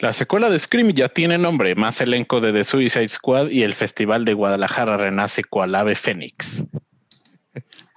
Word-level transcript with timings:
La 0.00 0.12
secuela 0.14 0.48
de 0.48 0.58
Scream 0.58 0.92
ya 0.94 1.10
tiene 1.10 1.36
nombre, 1.36 1.74
más 1.74 2.00
elenco 2.00 2.40
de 2.40 2.54
The 2.54 2.64
Suicide 2.64 3.10
Squad 3.10 3.50
y 3.50 3.64
el 3.64 3.74
Festival 3.74 4.24
de 4.24 4.32
Guadalajara 4.32 4.96
renace 4.96 5.44
cual 5.44 5.74
ave 5.74 5.94
fénix. 5.94 6.64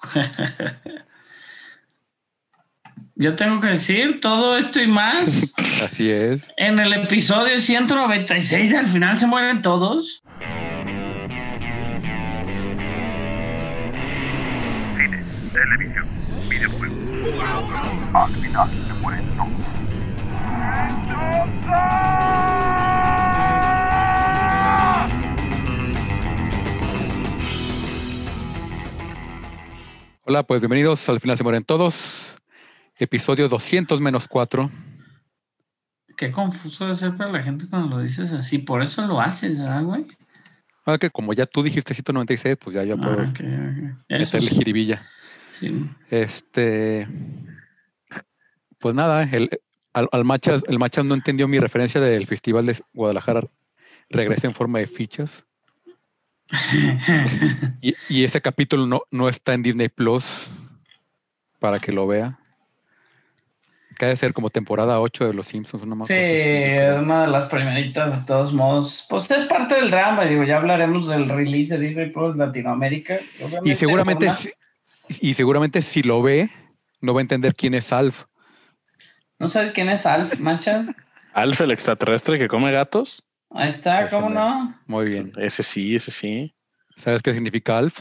Yo 3.15 3.35
tengo 3.35 3.61
que 3.61 3.67
decir 3.69 4.19
todo 4.19 4.57
esto 4.57 4.81
y 4.81 4.87
más. 4.87 5.53
Así 5.81 6.11
es. 6.11 6.51
En 6.57 6.77
el 6.77 6.91
episodio 6.91 7.57
196 7.57 8.73
al 8.73 8.87
final 8.87 9.17
se 9.17 9.25
mueren 9.25 9.61
todos. 9.61 10.21
Cine, 14.97 15.23
televisión, 15.53 16.05
videojuegos. 16.49 16.97
Al 18.13 18.29
final 18.29 18.69
se 18.69 18.93
mueren 18.95 19.25
todos. 19.37 19.63
Hola, 30.25 30.43
pues 30.43 30.61
bienvenidos 30.61 31.07
al 31.09 31.19
final 31.19 31.37
se 31.37 31.43
mueren 31.43 31.63
todos. 31.63 31.95
Episodio 32.97 33.49
200 33.49 33.99
menos 33.99 34.27
4. 34.27 34.71
Qué 36.17 36.31
confuso 36.31 36.87
de 36.87 36.93
ser 36.93 37.15
para 37.17 37.31
la 37.31 37.43
gente 37.43 37.65
cuando 37.69 37.97
lo 37.97 38.01
dices 38.01 38.31
así. 38.33 38.59
Por 38.59 38.81
eso 38.81 39.05
lo 39.05 39.19
haces, 39.19 39.59
¿verdad, 39.59 39.83
güey? 39.83 40.07
Ah, 40.85 40.97
que 40.97 41.09
como 41.09 41.33
ya 41.33 41.45
tú 41.45 41.61
dijiste 41.61 41.93
196, 41.93 42.57
pues 42.59 42.75
ya 42.75 42.83
yo 42.83 42.97
puedo 42.97 43.19
Ah, 43.19 43.23
ok, 43.23 43.29
ok. 43.29 44.05
Eso 44.09 44.37
meterle 44.37 44.49
sí. 44.49 44.55
jiribilla. 44.55 45.05
Sí. 45.51 45.89
Este. 46.09 47.07
Pues 48.79 48.95
nada, 48.95 49.23
el, 49.23 49.49
al, 49.93 50.09
al 50.11 50.25
Machas, 50.25 50.63
el 50.67 50.79
Machas 50.79 51.05
no 51.05 51.13
entendió 51.15 51.47
mi 51.47 51.59
referencia 51.59 52.01
del 52.01 52.27
Festival 52.27 52.65
de 52.65 52.77
Guadalajara. 52.93 53.43
Regresa 54.09 54.47
en 54.47 54.53
forma 54.53 54.79
de 54.79 54.87
fichas. 54.87 55.45
Y, 57.81 57.95
y 58.09 58.23
ese 58.23 58.41
capítulo 58.41 58.85
no, 58.85 59.01
no 59.11 59.27
está 59.29 59.53
en 59.53 59.63
Disney 59.63 59.89
Plus 59.89 60.23
para 61.59 61.79
que 61.79 61.91
lo 61.91 62.05
vea. 62.07 62.37
Que 63.97 64.07
de 64.07 64.15
ser 64.15 64.33
como 64.33 64.49
temporada 64.49 64.99
8 64.99 65.27
de 65.27 65.33
Los 65.33 65.47
Simpsons. 65.47 65.83
Una 65.83 66.05
Sí, 66.05 66.13
es 66.15 66.97
una 66.97 67.21
de 67.25 67.27
las 67.27 67.45
primeritas 67.45 68.19
de 68.19 68.25
todos 68.25 68.51
modos. 68.53 69.05
Pues 69.09 69.29
es 69.31 69.43
parte 69.45 69.75
del 69.75 69.91
drama, 69.91 70.25
digo, 70.25 70.43
ya 70.43 70.57
hablaremos 70.57 71.07
del 71.07 71.29
release 71.29 71.77
de 71.77 71.85
Disney 71.87 72.09
Plus 72.11 72.37
Latinoamérica. 72.37 73.19
Y 73.63 73.75
seguramente, 73.75 74.29
si- 74.31 74.51
y 75.21 75.33
seguramente 75.35 75.81
si 75.81 76.01
lo 76.01 76.21
ve, 76.21 76.49
no 77.01 77.13
va 77.13 77.19
a 77.19 77.23
entender 77.23 77.53
quién 77.53 77.73
es 77.75 77.93
Alf. 77.93 78.25
¿No 79.43 79.49
sabes 79.49 79.71
quién 79.71 79.89
es 79.89 80.05
Alf, 80.05 80.39
Mancha? 80.39 80.85
Alf, 81.33 81.59
el 81.59 81.71
extraterrestre 81.71 82.39
que 82.39 82.47
come 82.47 82.71
gatos. 82.71 83.21
Ahí 83.49 83.67
está, 83.67 84.05
Ese 84.05 84.15
¿cómo 84.15 84.29
no? 84.29 84.73
Muy 84.87 85.09
bien. 85.09 85.33
Ese 85.35 85.63
sí, 85.63 85.97
ese 85.97 86.11
sí. 86.11 86.55
¿Sabes 86.95 87.21
qué 87.21 87.33
significa 87.33 87.77
Alf? 87.77 87.99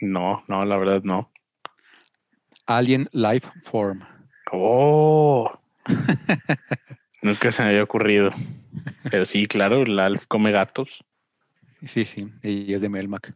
No, 0.00 0.44
no, 0.46 0.64
la 0.64 0.76
verdad 0.76 1.02
no. 1.02 1.32
Alien 2.66 3.08
Life 3.10 3.50
Form. 3.62 4.04
Oh. 4.52 5.50
Nunca 7.22 7.50
se 7.50 7.64
me 7.64 7.70
había 7.70 7.82
ocurrido. 7.82 8.30
Pero 9.10 9.26
sí, 9.26 9.48
claro, 9.48 9.82
el 9.82 9.98
Alf 9.98 10.26
come 10.28 10.52
gatos. 10.52 11.02
Sí, 11.84 12.04
sí, 12.04 12.32
y 12.44 12.72
es 12.72 12.80
de 12.80 12.88
Melmac. 12.88 13.34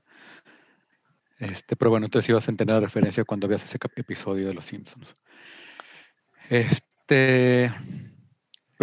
Este, 1.41 1.75
pero 1.75 1.91
bueno, 1.91 2.07
entonces 2.07 2.29
ibas 2.29 2.47
a 2.47 2.53
entender 2.53 2.77
la 2.77 2.81
referencia 2.81 3.25
cuando 3.25 3.49
veas 3.49 3.65
ese 3.65 3.77
episodio 3.97 4.47
de 4.47 4.55
Los 4.55 4.67
Simpsons. 4.67 5.13
Este. 6.51 7.67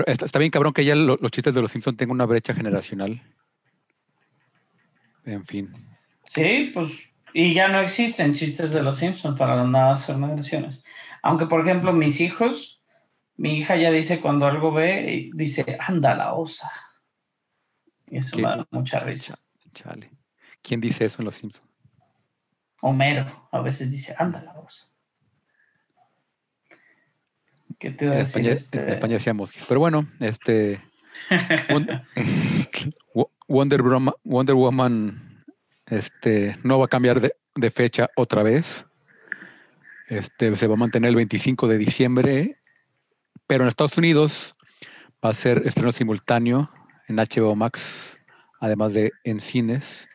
está, 0.05 0.25
está 0.25 0.39
bien, 0.39 0.51
cabrón, 0.51 0.73
que 0.73 0.85
ya 0.85 0.95
lo- 0.95 1.17
los 1.17 1.31
chistes 1.31 1.53
de 1.53 1.61
Los 1.61 1.71
Simpsons 1.71 1.97
tengan 1.97 2.15
una 2.15 2.25
brecha 2.25 2.53
generacional. 2.55 3.21
En 5.25 5.45
fin. 5.45 5.73
Sí, 6.25 6.71
pues. 6.73 6.91
Y 7.33 7.53
ya 7.53 7.67
no 7.67 7.81
existen 7.81 8.33
chistes 8.33 8.71
de 8.71 8.81
los 8.81 8.95
Simpsons 8.95 9.37
para 9.37 9.57
las 9.57 9.67
nuevas 9.67 10.05
generaciones. 10.05 10.81
Aunque, 11.21 11.45
por 11.45 11.61
ejemplo, 11.61 11.91
mis 11.91 12.21
hijos, 12.21 12.81
mi 13.35 13.57
hija 13.59 13.75
ya 13.75 13.91
dice 13.91 14.21
cuando 14.21 14.47
algo 14.47 14.71
ve, 14.71 15.29
dice, 15.33 15.77
anda 15.79 16.15
la 16.15 16.33
osa. 16.33 16.71
Y 18.09 18.19
eso 18.19 18.37
¿Qué? 18.37 18.43
me 18.43 18.47
da 18.47 18.67
mucha 18.71 19.01
risa. 19.01 19.37
Chale. 19.73 20.09
¿Quién 20.61 20.79
dice 20.79 21.05
eso 21.05 21.17
en 21.21 21.25
Los 21.25 21.35
Simpsons? 21.35 21.67
Homero 22.81 23.49
a 23.51 23.59
veces 23.59 23.91
dice, 23.91 24.15
anda 24.17 24.41
la 24.41 24.53
osa. 24.57 24.87
¿Qué 27.79 27.91
te 27.91 28.07
a 28.07 28.11
decir? 28.11 28.21
España, 28.41 28.51
este? 28.53 28.79
en 28.83 28.89
España 28.89 29.13
decíamos. 29.15 29.51
Pero 29.67 29.79
bueno, 29.79 30.07
este. 30.19 30.81
Won- 31.69 32.03
Wo- 33.13 33.31
Wonder, 33.47 34.53
Woman 34.53 35.43
este, 35.85 36.57
no 36.63 36.79
va 36.79 36.85
a 36.85 36.89
cambiar 36.89 37.21
de, 37.21 37.33
de 37.55 37.71
fecha 37.71 38.09
otra 38.15 38.43
vez. 38.43 38.85
Este, 40.09 40.55
se 40.55 40.67
va 40.67 40.73
a 40.75 40.77
mantener 40.77 41.09
el 41.09 41.15
25 41.15 41.67
de 41.67 41.77
diciembre, 41.77 42.57
pero 43.45 43.63
en 43.63 43.67
Estados 43.67 43.97
Unidos 43.97 44.55
va 45.23 45.29
a 45.29 45.33
ser 45.33 45.63
estreno 45.65 45.91
simultáneo 45.91 46.69
en 47.07 47.17
HBO 47.17 47.55
Max, 47.55 48.17
además 48.59 48.93
de 48.93 49.11
en 49.23 49.39
cines. 49.39 50.07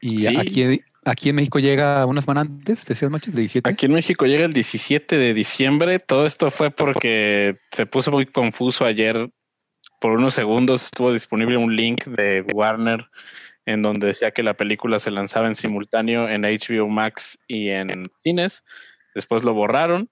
Y 0.00 0.18
Sí. 0.20 0.36
aquí, 0.36 0.80
aquí 1.04 1.28
en 1.28 1.36
México 1.36 1.58
llega 1.58 2.06
unas 2.06 2.24
semana 2.24 2.42
antes, 2.42 2.84
decías 2.84 3.10
machos, 3.10 3.34
de 3.34 3.42
17. 3.42 3.68
Aquí 3.68 3.86
en 3.86 3.92
México 3.92 4.26
llega 4.26 4.44
el 4.44 4.52
17 4.52 5.16
de 5.16 5.34
diciembre. 5.34 5.98
Todo 5.98 6.26
esto 6.26 6.50
fue 6.50 6.70
porque 6.70 7.58
se 7.72 7.86
puso 7.86 8.10
muy 8.10 8.26
confuso 8.26 8.84
ayer. 8.84 9.30
Por 10.00 10.12
unos 10.12 10.34
segundos 10.34 10.84
estuvo 10.84 11.12
disponible 11.12 11.56
un 11.56 11.74
link 11.74 12.04
de 12.04 12.44
Warner 12.52 13.06
en 13.66 13.82
donde 13.82 14.08
decía 14.08 14.32
que 14.32 14.42
la 14.42 14.54
película 14.54 14.98
se 14.98 15.10
lanzaba 15.10 15.46
en 15.46 15.54
simultáneo 15.54 16.28
en 16.28 16.42
HBO 16.42 16.88
Max 16.88 17.38
y 17.46 17.70
en 17.70 18.10
cines. 18.22 18.64
Después 19.14 19.44
lo 19.44 19.54
borraron 19.54 20.10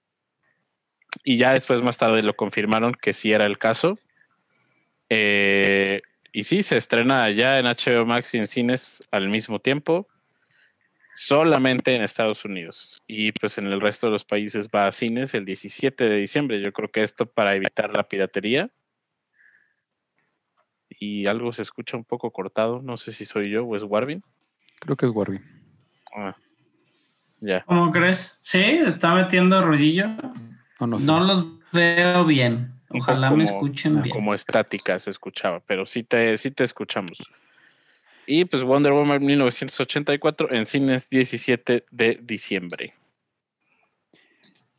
y 1.23 1.37
ya 1.37 1.53
después 1.53 1.81
más 1.81 1.97
tarde 1.97 2.23
lo 2.23 2.35
confirmaron 2.35 2.95
que 2.99 3.13
sí 3.13 3.31
era 3.31 3.45
el 3.45 3.59
caso. 3.59 3.99
Eh, 5.09 6.01
y 6.31 6.45
sí, 6.45 6.63
se 6.63 6.77
estrena 6.77 7.29
ya 7.29 7.59
en 7.59 7.65
HBO 7.65 8.05
Max 8.05 8.33
y 8.33 8.37
en 8.37 8.47
cines 8.47 9.07
al 9.11 9.29
mismo 9.29 9.59
tiempo 9.59 10.07
solamente 11.15 11.95
en 11.95 12.01
Estados 12.01 12.43
Unidos 12.45 13.01
y 13.07 13.31
pues 13.33 13.57
en 13.57 13.67
el 13.67 13.81
resto 13.81 14.07
de 14.07 14.13
los 14.13 14.25
países 14.25 14.69
va 14.73 14.87
a 14.87 14.91
cines 14.91 15.33
el 15.33 15.45
17 15.45 16.03
de 16.09 16.15
diciembre. 16.17 16.61
Yo 16.63 16.71
creo 16.73 16.89
que 16.89 17.03
esto 17.03 17.25
para 17.25 17.55
evitar 17.55 17.95
la 17.95 18.03
piratería. 18.03 18.69
Y 20.89 21.25
algo 21.25 21.51
se 21.53 21.63
escucha 21.63 21.97
un 21.97 22.05
poco 22.05 22.31
cortado, 22.31 22.81
no 22.81 22.97
sé 22.97 23.11
si 23.11 23.25
soy 23.25 23.49
yo 23.49 23.65
o 23.65 23.75
es 23.75 23.83
Warvin. 23.83 24.23
Creo 24.79 24.95
que 24.95 25.05
es 25.05 25.11
Warby. 25.11 25.41
Ah, 26.15 26.35
ya. 27.41 27.63
¿Cómo 27.65 27.91
crees? 27.91 28.39
Sí, 28.41 28.61
está 28.61 29.13
metiendo 29.13 29.61
ruidillo. 29.65 30.07
No, 30.79 30.87
no 30.87 30.99
sé. 30.99 31.05
No 31.05 31.19
los 31.19 31.45
veo 31.71 32.25
bien. 32.25 32.73
Ojalá 32.89 33.31
me 33.31 33.43
escuchen 33.43 34.01
bien. 34.01 34.13
Como 34.13 34.33
estática 34.35 34.99
se 34.99 35.09
escuchaba, 35.09 35.59
pero 35.61 35.85
sí 35.85 36.03
te, 36.03 36.37
sí 36.37 36.51
te 36.51 36.63
escuchamos. 36.63 37.23
Y 38.25 38.45
pues 38.45 38.63
Wonder 38.63 38.93
Woman 38.93 39.23
1984 39.25 40.51
en 40.53 40.65
cines 40.65 41.09
17 41.09 41.85
de 41.91 42.19
diciembre. 42.21 42.93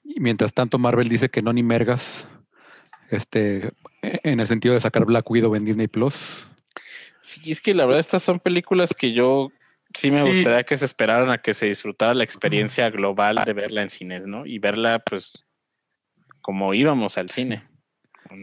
Y 0.02 0.20
mientras 0.20 0.52
tanto, 0.52 0.78
Marvel 0.78 1.08
dice 1.08 1.28
que 1.28 1.42
no 1.42 1.52
ni 1.52 1.62
mergas, 1.62 2.26
este, 3.10 3.72
en 4.02 4.40
el 4.40 4.46
sentido 4.46 4.74
de 4.74 4.80
sacar 4.80 5.04
Black 5.04 5.28
Widow 5.30 5.54
en 5.56 5.64
Disney 5.64 5.88
Plus. 5.88 6.46
Sí, 7.20 7.50
es 7.52 7.60
que 7.60 7.74
la 7.74 7.84
verdad 7.84 8.00
estas 8.00 8.22
son 8.22 8.38
películas 8.38 8.90
que 8.96 9.12
yo 9.12 9.50
sí 9.94 10.10
me 10.10 10.22
Sí. 10.22 10.28
gustaría 10.28 10.64
que 10.64 10.76
se 10.76 10.84
esperaran 10.84 11.30
a 11.30 11.38
que 11.38 11.54
se 11.54 11.66
disfrutara 11.66 12.14
la 12.14 12.24
experiencia 12.24 12.90
global 12.90 13.36
de 13.44 13.52
verla 13.52 13.82
en 13.82 13.90
cines, 13.90 14.26
¿no? 14.26 14.44
Y 14.46 14.58
verla 14.58 14.98
pues 14.98 15.32
como 16.42 16.74
íbamos 16.74 17.16
al 17.16 17.30
cine. 17.30 17.64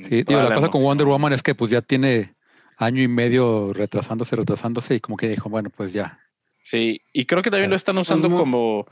Sí, 0.09 0.23
la 0.27 0.55
cosa 0.55 0.69
con. 0.69 0.81
Wonder 0.81 1.07
Woman 1.07 1.33
es 1.33 1.43
que 1.43 1.53
pues 1.53 1.69
ya 1.71 1.81
tiene 1.81 2.33
año 2.81 3.03
y 3.03 3.07
medio 3.07 3.73
retrasándose, 3.73 4.35
retrasándose, 4.35 4.95
y 4.95 4.99
como 4.99 5.15
que 5.15 5.29
dijo, 5.29 5.49
bueno, 5.49 5.69
pues 5.69 5.93
ya. 5.93 6.19
Sí, 6.63 7.01
y 7.13 7.25
creo 7.25 7.43
que 7.43 7.51
también 7.51 7.69
lo 7.69 7.75
están 7.75 7.97
usando 7.99 8.29
como, 8.29 8.87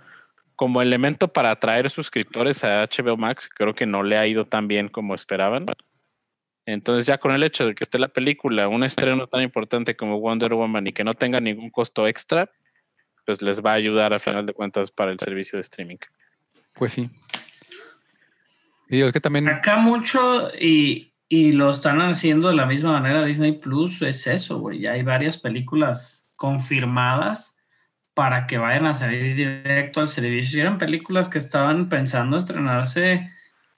como 0.56 0.81
elemento 0.81 1.27
para 1.27 1.51
atraer 1.51 1.89
suscriptores 1.89 2.63
a 2.63 2.83
HBO 2.83 3.18
Max. 3.18 3.50
Creo 3.53 3.74
que 3.74 3.88
no 3.88 4.03
le 4.03 4.18
ha 4.18 4.27
ido 4.27 4.45
tan 4.45 4.68
bien 4.68 4.89
como 4.89 5.15
esperaban. 5.15 5.65
Entonces 6.68 7.07
ya 7.07 7.18
con 7.18 7.31
el 7.31 7.41
hecho 7.41 7.65
de 7.65 7.74
que 7.74 7.83
esté 7.83 7.97
la 7.97 8.09
película, 8.09 8.68
un 8.68 8.83
estreno 8.83 9.25
tan 9.25 9.41
importante 9.41 9.95
como 9.95 10.19
Wonder 10.19 10.53
Woman 10.53 10.85
y 10.85 10.92
que 10.92 11.03
no 11.03 11.15
tenga 11.15 11.39
ningún 11.39 11.71
costo 11.71 12.07
extra, 12.07 12.51
pues 13.25 13.42
les 13.42 13.63
va 13.63 13.71
a 13.71 13.75
ayudar 13.75 14.13
a 14.13 14.19
final 14.19 14.45
de 14.45 14.53
cuentas 14.53 14.92
para 14.92 15.12
el 15.12 15.18
servicio 15.18 15.57
de 15.57 15.62
streaming. 15.62 15.97
Pues 16.74 16.94
sí. 16.94 17.09
Y 18.88 18.97
digo, 18.97 19.07
es 19.07 19.13
que 19.13 19.21
también, 19.21 19.50
Acá 19.50 19.77
mucho 19.77 20.50
y, 20.59 21.08
y 21.30 21.54
lo 21.54 21.70
están 21.70 22.02
haciendo 22.02 22.50
de 22.50 22.56
la 22.56 22.66
misma 22.66 22.94
manera 22.94 23.24
Disney 23.24 23.54
Plus, 23.54 24.02
es 24.02 24.28
eso, 24.28 24.60
güey. 24.60 24.80
Ya 24.80 24.94
hay 24.94 25.04
varias 25.04 25.38
películas 25.38 26.28
confirmadas 26.36 27.58
para 28.14 28.48
que 28.48 28.58
vayan 28.58 28.88
a 28.88 28.94
salir 28.94 29.36
directo 29.36 30.02
al 30.02 30.08
servicio. 30.08 30.58
Y 30.58 30.62
eran 30.62 30.78
películas 30.78 31.30
que 31.30 31.38
estaban 31.38 31.88
pensando 31.88 32.36
estrenarse 32.36 33.30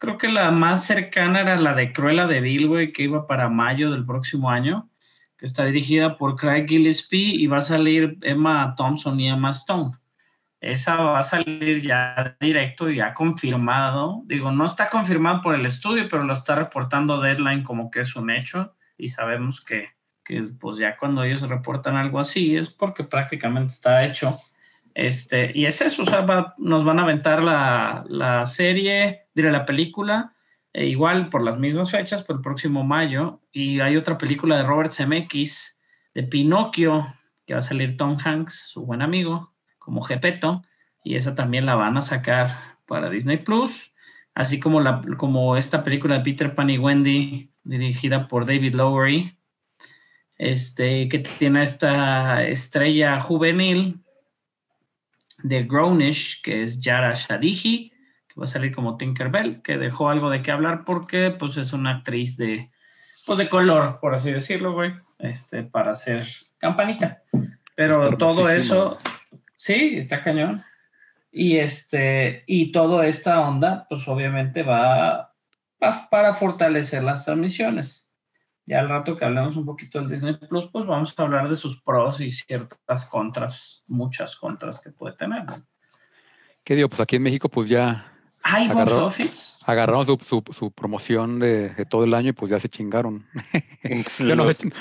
creo 0.01 0.18
que 0.18 0.30
la 0.30 0.50
más 0.50 0.83
cercana 0.86 1.42
era 1.42 1.56
la 1.57 1.75
de 1.75 1.94
Cruella 1.94 2.25
de 2.25 2.42
Vil, 2.42 2.68
güey, 2.68 2.92
que 2.92 3.03
iba 3.03 3.27
para 3.27 3.50
mayo 3.50 3.92
del 3.92 4.03
próximo 4.03 4.50
año, 4.50 4.89
que 5.38 5.45
está 5.45 5.63
dirigida 5.65 6.18
por 6.18 6.36
Craig 6.38 6.65
Gillespie 6.68 7.36
y 7.36 7.45
va 7.45 7.57
a 7.57 7.62
salir 7.62 8.18
Emma 8.24 8.74
Thompson 8.75 9.19
y 9.19 9.30
Emma 9.30 9.51
Stone. 9.51 9.92
Esa 10.61 10.95
va 10.95 11.19
a 11.19 11.23
salir 11.23 11.81
ya 11.81 12.37
directo, 12.39 12.89
ya 12.89 13.13
confirmado. 13.15 14.21
Digo, 14.25 14.51
no 14.51 14.65
está 14.65 14.87
confirmado 14.89 15.41
por 15.41 15.55
el 15.55 15.65
estudio, 15.65 16.07
pero 16.09 16.23
lo 16.23 16.33
está 16.33 16.55
reportando 16.55 17.19
Deadline 17.19 17.63
como 17.63 17.89
que 17.89 18.01
es 18.01 18.15
un 18.15 18.29
hecho 18.29 18.75
y 18.97 19.07
sabemos 19.09 19.59
que, 19.61 19.89
que 20.23 20.43
pues 20.59 20.77
ya 20.77 20.97
cuando 20.97 21.23
ellos 21.23 21.41
reportan 21.49 21.95
algo 21.97 22.19
así 22.19 22.55
es 22.55 22.69
porque 22.69 23.03
prácticamente 23.03 23.73
está 23.73 24.05
hecho. 24.05 24.37
Este, 24.93 25.51
y 25.55 25.65
es 25.65 25.81
eso, 25.81 26.03
o 26.03 26.05
sea, 26.05 26.21
va- 26.21 26.53
nos 26.57 26.83
van 26.83 26.99
a 26.99 27.03
aventar 27.03 27.41
la, 27.41 28.03
la 28.07 28.45
serie, 28.45 29.21
diré 29.33 29.51
la 29.51 29.65
película, 29.65 30.33
e 30.73 30.85
igual 30.85 31.29
por 31.29 31.43
las 31.43 31.57
mismas 31.57 31.89
fechas, 31.91 32.21
por 32.23 32.35
el 32.35 32.41
próximo 32.41 32.83
mayo. 32.83 33.41
Y 33.51 33.79
hay 33.79 33.97
otra 33.97 34.17
película 34.17 34.57
de 34.57 34.63
Robert 34.63 34.91
Zemeckis, 34.91 35.79
de 36.13 36.23
Pinocchio, 36.23 37.07
que 37.47 37.53
va 37.53 37.59
a 37.59 37.63
salir 37.63 37.97
Tom 37.97 38.17
Hanks, 38.23 38.67
su 38.69 38.85
buen 38.85 39.01
amigo, 39.01 39.50
como 39.81 40.03
Gepetto, 40.03 40.61
y 41.03 41.15
esa 41.15 41.33
también 41.33 41.65
la 41.65 41.75
van 41.75 41.97
a 41.97 42.03
sacar 42.03 42.77
para 42.85 43.09
Disney 43.09 43.37
Plus, 43.37 43.91
así 44.35 44.59
como, 44.59 44.79
la, 44.79 45.01
como 45.17 45.57
esta 45.57 45.83
película 45.83 46.17
de 46.17 46.23
Peter 46.23 46.53
Pan 46.53 46.69
y 46.69 46.77
Wendy, 46.77 47.51
dirigida 47.63 48.27
por 48.27 48.45
David 48.45 48.75
Lowery, 48.75 49.35
este, 50.37 51.09
que 51.09 51.19
tiene 51.19 51.63
esta 51.63 52.43
estrella 52.43 53.19
juvenil 53.19 53.99
de 55.43 55.63
Grownish, 55.63 56.41
que 56.41 56.63
es 56.63 56.79
Yara 56.79 57.13
Shadihi, 57.13 57.91
que 58.27 58.39
va 58.39 58.45
a 58.45 58.47
salir 58.47 58.73
como 58.73 58.97
Tinkerbell, 58.97 59.61
que 59.61 59.77
dejó 59.77 60.09
algo 60.09 60.29
de 60.29 60.41
qué 60.41 60.51
hablar 60.51 60.83
porque 60.85 61.31
pues 61.31 61.57
es 61.57 61.73
una 61.73 61.97
actriz 61.97 62.37
de, 62.37 62.71
pues, 63.25 63.37
de 63.39 63.49
color, 63.49 63.99
por 63.99 64.13
así 64.13 64.31
decirlo, 64.31 64.73
güey, 64.73 64.93
este, 65.19 65.63
para 65.63 65.91
hacer 65.91 66.23
campanita. 66.59 67.23
Pero 67.75 68.15
todo 68.17 68.49
eso, 68.49 68.97
sí, 69.61 69.95
está 69.97 70.23
cañón. 70.23 70.63
Y 71.31 71.57
este, 71.57 72.43
y 72.47 72.71
toda 72.71 73.05
esta 73.07 73.39
onda, 73.41 73.85
pues 73.87 74.07
obviamente 74.07 74.63
va, 74.63 75.33
va 75.81 76.09
para 76.09 76.33
fortalecer 76.33 77.03
las 77.03 77.25
transmisiones. 77.25 78.09
Ya 78.65 78.79
al 78.79 78.89
rato 78.89 79.15
que 79.15 79.25
hablemos 79.25 79.55
un 79.55 79.65
poquito 79.65 79.99
del 79.99 80.09
Disney 80.09 80.35
Plus, 80.49 80.67
pues 80.71 80.85
vamos 80.85 81.13
a 81.15 81.21
hablar 81.21 81.47
de 81.47 81.55
sus 81.55 81.81
pros 81.83 82.19
y 82.21 82.31
ciertas 82.31 83.05
contras, 83.05 83.83
muchas 83.87 84.35
contras 84.35 84.79
que 84.81 84.89
puede 84.91 85.15
tener. 85.15 85.43
¿Qué 86.63 86.75
digo? 86.75 86.89
Pues 86.89 86.99
aquí 86.99 87.15
en 87.15 87.23
México, 87.23 87.47
pues 87.49 87.69
ya 87.69 88.05
Hay 88.43 88.67
box 88.67 88.81
Agarró. 88.81 89.05
office. 89.05 89.53
agarraron 89.65 90.05
su, 90.05 90.17
su, 90.27 90.43
su 90.53 90.71
promoción 90.71 91.39
de, 91.39 91.69
de 91.69 91.85
todo 91.85 92.03
el 92.03 92.13
año 92.13 92.29
y 92.29 92.33
pues 92.33 92.49
ya 92.51 92.59
se 92.59 92.67
chingaron. 92.69 93.25
Ya 94.19 94.35
no, 94.35 94.51
se, 94.51 94.71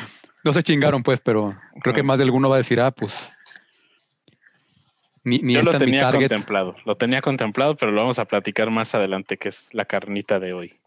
no 0.44 0.53
se 0.53 0.62
chingaron, 0.62 1.03
pues, 1.03 1.21
pero 1.21 1.56
creo 1.83 1.94
que 1.94 2.03
más 2.03 2.19
de 2.19 2.25
alguno 2.25 2.49
va 2.49 2.56
a 2.56 2.59
decir, 2.59 2.81
ah, 2.81 2.91
pues. 2.91 3.15
Ni, 5.23 5.39
ni 5.39 5.55
yo 5.55 5.63
lo 5.63 5.73
mi 5.73 5.79
tenía 5.79 6.11
contemplado, 6.11 6.77
lo 6.85 6.97
tenía 6.97 7.21
contemplado, 7.21 7.77
pero 7.77 7.93
lo 7.93 8.01
vamos 8.01 8.19
a 8.19 8.25
platicar 8.25 8.71
más 8.71 8.95
adelante, 8.95 9.37
que 9.37 9.49
es 9.51 9.75
la 9.75 9.85
carnita 9.85 10.41
de 10.41 10.55
hoy. 10.55 10.81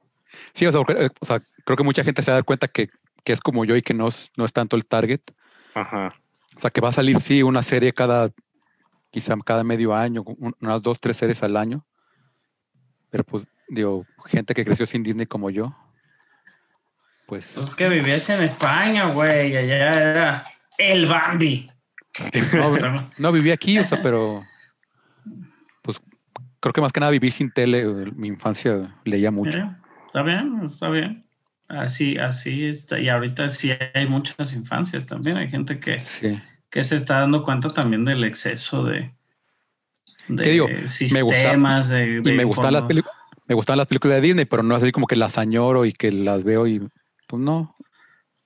Sí, 0.54 0.66
o 0.66 0.72
sea, 0.72 0.82
porque, 0.84 1.06
eh, 1.06 1.10
o 1.20 1.26
sea, 1.26 1.42
creo 1.64 1.78
que 1.78 1.84
mucha 1.84 2.04
gente 2.04 2.22
se 2.24 2.32
va 2.32 2.36
a 2.36 2.38
dar 2.40 2.46
cuenta 2.46 2.68
que, 2.68 2.90
que 3.24 3.34
es 3.34 3.40
como 3.40 3.64
yo 3.66 3.76
y 3.76 3.82
que 3.84 3.94
no, 3.94 4.08
es- 4.08 4.32
no 4.36 4.46
es 4.46 4.52
tanto 4.54 4.76
el 4.76 4.86
target. 4.86 5.22
Ajá. 5.76 6.16
O 6.56 6.60
sea, 6.60 6.72
que 6.72 6.82
va 6.82 6.90
a 6.90 6.94
salir, 6.94 7.22
sí, 7.22 7.44
una 7.44 7.62
serie 7.62 7.94
cada, 7.94 8.30
quizá 9.12 9.36
cada 9.46 9.64
medio 9.64 9.94
año, 9.94 10.24
un- 10.26 10.56
unas 10.60 10.82
dos, 10.82 11.00
tres 11.00 11.18
series 11.18 11.44
al 11.44 11.56
año. 11.56 11.86
Pero 13.12 13.24
pues, 13.24 13.46
digo, 13.68 14.08
gente 14.26 14.56
que 14.56 14.66
creció 14.66 14.88
sin 14.88 15.04
Disney 15.04 15.28
como 15.28 15.52
yo, 15.52 15.76
pues, 17.28 17.52
Pues 17.54 17.74
que 17.76 17.88
vivías 17.88 18.28
en 18.30 18.44
España, 18.44 19.08
güey, 19.10 19.56
allá 19.56 19.92
era 19.92 20.44
el 20.78 21.06
Bambi. 21.06 21.70
No, 22.54 23.12
no 23.18 23.32
viví 23.32 23.52
aquí, 23.52 23.80
o 23.80 23.84
sea, 23.84 24.02
pero, 24.02 24.44
pues, 25.82 25.98
creo 26.60 26.74
que 26.74 26.82
más 26.82 26.92
que 26.94 27.00
nada 27.00 27.12
viví 27.12 27.32
sin 27.32 27.52
tele. 27.52 27.86
Mi 28.16 28.28
infancia 28.28 28.96
leía 29.06 29.32
mucho. 29.32 29.60
Está 30.08 30.22
bien, 30.24 30.62
está 30.64 30.90
bien. 30.90 31.26
Así, 31.70 32.18
así 32.18 32.66
está. 32.66 33.00
Y 33.00 33.10
ahorita 33.10 33.50
sí 33.50 33.72
hay 33.94 34.08
muchas 34.08 34.54
infancias 34.54 35.06
también. 35.06 35.38
Hay 35.38 35.50
gente 35.50 35.80
que, 35.80 36.00
Sí. 36.00 36.40
que 36.70 36.84
se 36.84 36.96
está 36.98 37.20
dando 37.22 37.44
cuenta 37.44 37.74
también 37.74 38.06
del 38.06 38.24
exceso 38.24 38.84
de, 38.84 39.12
de 40.28 40.44
¿Qué 40.44 40.50
digo? 40.52 40.68
Me 40.68 40.74
gusta- 40.82 40.88
sistemas. 40.90 41.90
de, 41.90 42.18
Y 42.18 42.22
me 42.22 42.44
gustan 42.44 42.74
las. 42.74 42.84
Me 43.46 43.56
gustan 43.56 43.78
las 43.78 43.88
películas 43.88 44.18
de 44.18 44.28
Disney, 44.28 44.46
pero 44.46 44.64
no 44.64 44.76
es 44.76 44.84
así 44.84 44.92
como 44.94 45.06
que 45.06 45.18
las 45.18 45.38
añoro 45.38 45.84
y 45.86 45.92
que 45.92 46.12
las 46.14 46.46
veo 46.46 46.66
y 46.66 46.80
pues 47.28 47.42
no. 47.42 47.76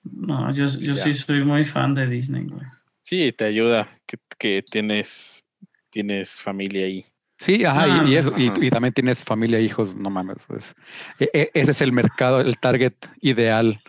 No, 0.04 0.52
yo, 0.54 0.66
yo 0.66 0.96
sí 0.96 1.14
soy 1.14 1.44
muy 1.44 1.66
fan 1.66 1.94
de 1.94 2.08
Disney, 2.08 2.46
güey. 2.46 2.64
Sí, 3.08 3.32
te 3.32 3.46
ayuda 3.46 3.88
que, 4.06 4.18
que 4.38 4.62
tienes, 4.70 5.46
tienes 5.90 6.42
familia 6.42 6.88
ahí. 6.88 7.06
Sí, 7.38 7.64
ajá, 7.64 7.84
Ah, 7.84 8.04
y, 8.06 8.12
y 8.12 8.16
eso, 8.18 8.34
y, 8.38 8.48
ajá. 8.50 8.56
y 8.60 8.70
también 8.70 8.94
tienes 8.94 9.24
familia, 9.24 9.62
hijos, 9.62 9.96
no 9.96 10.10
mames. 10.10 10.36
Pues. 10.46 10.76
E- 11.18 11.30
e- 11.34 11.52
ese 11.54 11.72
es 11.72 11.82
el 11.82 11.94
mercado, 11.94 12.42
el 12.42 12.58
target 12.60 12.96
ideal 13.22 13.82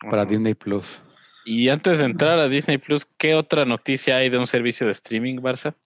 para 0.00 0.22
Ajá. 0.22 0.30
Disney 0.30 0.54
Plus. 0.54 1.00
Y 1.44 1.68
antes 1.68 2.00
de 2.00 2.06
entrar 2.06 2.40
a 2.40 2.48
Disney 2.48 2.78
Plus, 2.78 3.04
¿qué 3.16 3.36
otra 3.36 3.64
noticia 3.64 4.16
hay 4.16 4.28
de 4.28 4.38
un 4.38 4.48
servicio 4.48 4.86
de 4.86 4.92
streaming, 4.92 5.36
Barça? 5.36 5.76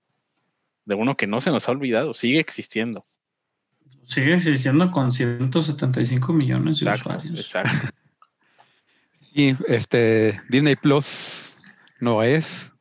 De 0.87 0.94
uno 0.94 1.14
que 1.14 1.26
no 1.26 1.43
se 1.43 1.50
nos 1.50 1.69
ha 1.69 1.73
olvidado, 1.73 2.14
sigue 2.14 2.41
existiendo. 2.41 3.05
Sigue 4.06 4.32
existiendo 4.32 4.91
con 4.93 5.12
175 5.12 6.32
millones 6.32 6.81
de 6.81 6.88
Exacto, 6.88 7.11
usuarios. 7.19 7.41
exacto. 7.41 7.70
Y 9.34 9.55
este 9.70 10.41
Disney 10.49 10.75
Plus 10.75 11.06
no 12.00 12.23
es, 12.23 12.73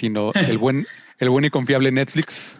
sino 0.00 0.32
el 0.34 0.58
buen, 0.58 0.86
el 1.18 1.28
buen 1.30 1.44
y 1.44 1.50
confiable 1.50 1.92
Netflix. 1.92 2.58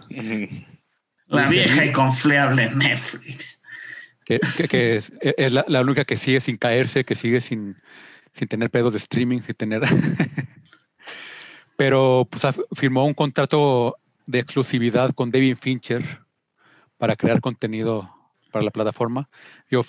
La 1.27 1.49
vieja 1.49 1.85
y 1.85 1.93
confiable 1.93 2.71
Netflix. 2.71 3.63
que, 4.25 4.39
que- 4.57 4.69
que 4.69 4.97
es, 4.97 5.13
es 5.21 5.53
la, 5.53 5.65
la 5.69 5.81
única 5.81 6.05
que 6.05 6.17
sigue 6.17 6.41
sin 6.41 6.57
caerse, 6.57 7.05
que 7.05 7.15
sigue 7.15 7.41
sin, 7.41 7.77
sin 8.35 8.49
tener 8.49 8.71
pedos 8.71 8.93
de 8.93 8.99
streaming, 8.99 9.41
sin 9.41 9.55
tener. 9.55 9.83
Pero 11.77 12.29
pues 12.31 12.43
firmó 12.77 13.07
un 13.07 13.15
contrato 13.15 13.97
de 14.27 14.39
exclusividad 14.41 15.13
con 15.15 15.31
David 15.31 15.57
Fincher 15.57 16.21
para 16.99 17.17
crear 17.17 17.41
contenido 17.41 18.15
para 18.53 18.65
la 18.65 18.71
plataforma. 18.71 19.29
Yo 19.71 19.83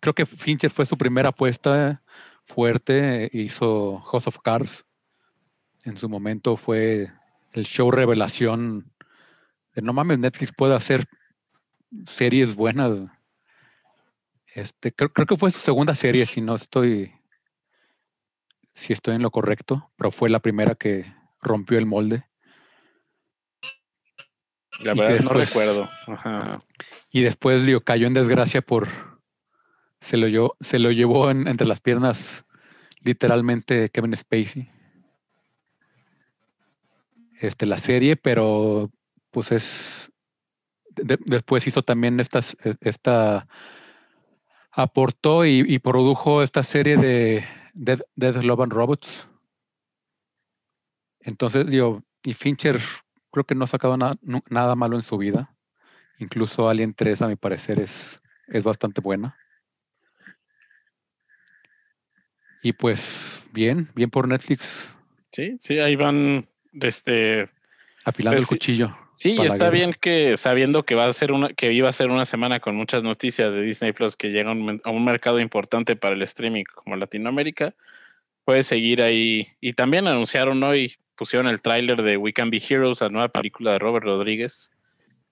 creo 0.00 0.14
que 0.14 0.26
Fincher 0.26 0.70
fue 0.70 0.86
su 0.86 0.96
primera 0.96 1.30
apuesta 1.30 2.00
fuerte, 2.44 3.28
hizo 3.32 3.98
House 4.10 4.26
of 4.28 4.38
Cards. 4.42 4.84
En 5.84 5.96
su 5.96 6.08
momento 6.08 6.56
fue 6.56 7.10
el 7.52 7.64
show 7.64 7.90
revelación 7.90 8.90
de 9.74 9.82
no 9.82 9.92
mames, 9.92 10.18
Netflix 10.18 10.52
puede 10.52 10.74
hacer 10.74 11.06
series 12.06 12.54
buenas. 12.54 13.10
Este, 14.54 14.92
creo, 14.92 15.12
creo 15.12 15.26
que 15.26 15.36
fue 15.36 15.50
su 15.50 15.58
segunda 15.58 15.94
serie, 15.94 16.26
si 16.26 16.40
no 16.40 16.54
estoy, 16.54 17.12
si 18.74 18.92
estoy 18.92 19.14
en 19.16 19.22
lo 19.22 19.30
correcto, 19.30 19.90
pero 19.96 20.10
fue 20.10 20.28
la 20.28 20.40
primera 20.40 20.74
que 20.74 21.12
rompió 21.40 21.78
el 21.78 21.86
molde. 21.86 22.24
La 24.80 24.94
verdad 24.94 25.24
no 25.24 25.30
recuerdo. 25.30 25.88
Ajá. 26.06 26.58
Y 27.10 27.22
después 27.22 27.64
digo, 27.64 27.80
cayó 27.80 28.06
en 28.06 28.14
desgracia 28.14 28.62
por 28.62 28.88
se 30.00 30.16
lo 30.16 30.28
llevó, 30.28 30.56
se 30.60 30.78
lo 30.78 30.90
llevó 30.90 31.30
en- 31.30 31.46
entre 31.46 31.66
las 31.66 31.80
piernas 31.80 32.44
literalmente 33.00 33.88
Kevin 33.90 34.16
Spacey. 34.16 34.70
Este, 37.42 37.66
la 37.66 37.76
serie, 37.76 38.14
pero 38.14 38.88
pues 39.32 39.50
es 39.50 40.12
de- 40.94 41.18
después 41.26 41.66
hizo 41.66 41.82
también 41.82 42.20
estas, 42.20 42.56
e- 42.64 42.76
esta 42.80 43.48
aportó 44.70 45.44
y, 45.44 45.64
y 45.66 45.80
produjo 45.80 46.44
esta 46.44 46.62
serie 46.62 46.96
de 46.96 47.44
Dead, 47.74 48.00
Dead 48.14 48.36
Love 48.36 48.60
and 48.60 48.72
Robots. 48.72 49.28
Entonces, 51.18 51.66
digo, 51.66 52.04
y 52.22 52.32
Fincher 52.34 52.78
creo 53.32 53.44
que 53.44 53.56
no 53.56 53.64
ha 53.64 53.68
sacado 53.68 53.96
na- 53.96 54.16
nada 54.48 54.76
malo 54.76 54.94
en 54.96 55.02
su 55.02 55.18
vida. 55.18 55.52
Incluso 56.18 56.68
Alien 56.68 56.94
3, 56.94 57.22
a 57.22 57.26
mi 57.26 57.34
parecer, 57.34 57.80
es, 57.80 58.20
es 58.46 58.62
bastante 58.62 59.00
buena. 59.00 59.36
Y 62.62 62.72
pues, 62.72 63.42
bien, 63.52 63.90
bien 63.96 64.10
por 64.10 64.28
Netflix, 64.28 64.88
Sí, 65.32 65.56
sí, 65.60 65.78
ahí 65.78 65.96
van, 65.96 66.46
este, 66.80 67.48
afilando 68.04 68.36
Pues 68.36 68.42
el 68.42 68.46
sí. 68.46 68.54
cuchillo. 68.54 68.96
Sí, 69.14 69.34
la 69.36 69.44
está 69.44 69.56
guerra. 69.56 69.70
bien 69.70 69.94
que 70.00 70.36
sabiendo 70.36 70.84
que 70.84 70.94
va 70.94 71.06
a 71.06 71.12
ser 71.12 71.32
una, 71.32 71.50
que 71.50 71.72
iba 71.72 71.88
a 71.88 71.92
ser 71.92 72.10
una 72.10 72.24
semana 72.24 72.60
con 72.60 72.74
muchas 72.74 73.02
noticias 73.02 73.54
de 73.54 73.62
Disney 73.62 73.92
Plus 73.92 74.16
que 74.16 74.28
llega 74.30 74.48
a 74.48 74.52
un, 74.52 74.64
men- 74.64 74.80
a 74.84 74.90
un 74.90 75.04
mercado 75.04 75.38
importante 75.38 75.94
para 75.96 76.14
el 76.14 76.22
streaming 76.22 76.64
como 76.64 76.96
Latinoamérica, 76.96 77.74
puede 78.44 78.62
seguir 78.62 79.02
ahí. 79.02 79.48
Y 79.60 79.74
también 79.74 80.08
anunciaron 80.08 80.62
hoy, 80.64 80.96
pusieron 81.14 81.46
el 81.46 81.60
tráiler 81.60 82.02
de 82.02 82.16
We 82.16 82.32
Can 82.32 82.50
Be 82.50 82.60
Heroes, 82.66 83.00
la 83.02 83.10
nueva 83.10 83.28
película 83.28 83.72
de 83.72 83.78
Robert 83.78 84.04
Rodríguez, 84.04 84.70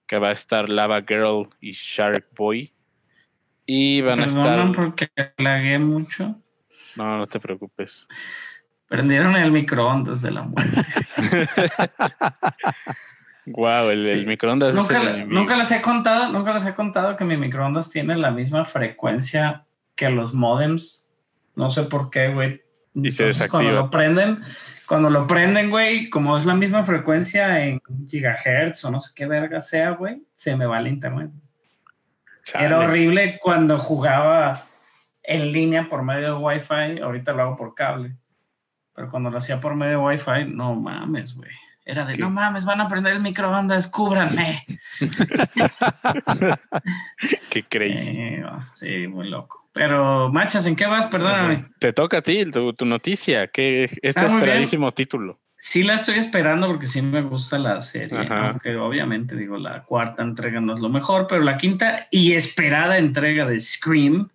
que 0.07 0.19
va 0.19 0.29
a 0.29 0.33
estar 0.33 0.69
Lava 0.69 1.01
Girl 1.01 1.49
y 1.59 1.71
Shark 1.71 2.27
Boy. 2.37 2.71
Y 3.65 4.01
van 4.01 4.21
a 4.21 4.25
estar. 4.25 4.71
porque 4.73 5.09
lagué 5.37 5.79
mucho. 5.79 6.35
No, 6.95 7.17
no 7.17 7.27
te 7.27 7.39
preocupes. 7.39 8.07
Prendieron 8.91 9.37
el 9.37 9.53
microondas 9.53 10.21
de 10.21 10.31
la 10.31 10.43
muerte. 10.43 10.81
Wow, 13.47 13.89
el, 13.89 14.27
microondas. 14.27 14.69
es 14.69 14.75
nunca, 14.75 15.01
el 15.01 15.57
les 15.57 15.71
he 15.71 15.81
contado, 15.81 16.31
nunca 16.31 16.53
les 16.53 16.63
he 16.63 16.75
contado 16.75 17.17
que 17.17 17.25
mi 17.25 17.35
microondas 17.37 17.89
tiene 17.89 18.15
la 18.15 18.29
misma 18.29 18.65
frecuencia 18.65 19.65
que 19.95 20.09
los 20.09 20.33
modems. 20.33 21.09
No 21.55 21.71
sé 21.71 21.83
por 21.83 22.11
qué, 22.11 22.31
güey. 22.31 22.61
Y 22.93 23.09
se 23.09 23.23
Entonces, 23.23 23.49
Cuando 23.49 23.71
desactiva. 23.71 23.81
lo 23.81 23.89
prenden, 23.89 24.43
cuando 24.85 25.09
lo 25.09 25.25
prenden, 25.25 25.71
güey, 25.71 26.09
como 26.09 26.37
es 26.37 26.45
la 26.45 26.53
misma 26.53 26.83
frecuencia 26.83 27.65
en 27.65 27.81
gigahertz 28.07 28.85
o 28.85 28.91
no 28.91 29.01
sé 29.01 29.11
qué 29.15 29.25
verga 29.25 29.59
sea, 29.59 29.91
güey, 29.91 30.21
se 30.35 30.55
me 30.55 30.67
va 30.67 30.79
el 30.79 30.87
internet. 30.87 31.31
Chale. 32.43 32.65
Era 32.67 32.79
horrible 32.79 33.39
cuando 33.41 33.79
jugaba 33.79 34.65
en 35.23 35.51
línea 35.51 35.89
por 35.89 36.03
medio 36.03 36.35
de 36.35 36.43
Wi-Fi. 36.43 36.99
Ahorita 37.01 37.33
lo 37.33 37.41
hago 37.41 37.57
por 37.57 37.73
cable. 37.73 38.15
Pero 38.95 39.09
cuando 39.09 39.29
lo 39.29 39.37
hacía 39.37 39.59
por 39.59 39.75
medio 39.75 39.99
de 39.99 40.05
Wi-Fi, 40.05 40.45
no 40.47 40.75
mames, 40.75 41.35
güey. 41.35 41.51
Era 41.83 42.05
de, 42.05 42.13
¿Qué? 42.13 42.21
no 42.21 42.29
mames, 42.29 42.63
van 42.63 42.79
a 42.81 42.87
prender 42.87 43.13
el 43.13 43.21
microondas, 43.21 43.87
cúbranme. 43.87 44.65
Qué 47.49 47.63
crazy. 47.63 48.09
Eh, 48.11 48.43
sí, 48.71 49.07
muy 49.07 49.29
loco. 49.29 49.67
Pero, 49.73 50.29
Machas, 50.29 50.65
¿en 50.67 50.75
qué 50.75 50.85
vas? 50.85 51.07
Perdóname. 51.07 51.65
Te 51.79 51.93
toca 51.93 52.17
a 52.17 52.21
ti 52.21 52.49
tu, 52.51 52.73
tu 52.73 52.85
noticia. 52.85 53.47
Que 53.47 53.85
este 54.01 54.19
Ah, 54.19 54.25
esperadísimo 54.25 54.91
título. 54.91 55.39
Sí 55.57 55.83
la 55.83 55.93
estoy 55.93 56.17
esperando 56.17 56.67
porque 56.67 56.87
sí 56.87 57.01
me 57.03 57.21
gusta 57.21 57.59
la 57.59 57.81
serie, 57.83 58.17
Ajá. 58.17 58.49
aunque 58.49 58.75
obviamente 58.77 59.35
digo 59.35 59.57
la 59.57 59.83
cuarta 59.83 60.23
entrega 60.23 60.59
no 60.59 60.73
es 60.73 60.79
lo 60.81 60.89
mejor, 60.89 61.27
pero 61.29 61.41
la 61.43 61.57
quinta 61.57 62.07
y 62.09 62.33
esperada 62.33 62.97
entrega 62.97 63.45
de 63.45 63.59
Scream 63.59 64.27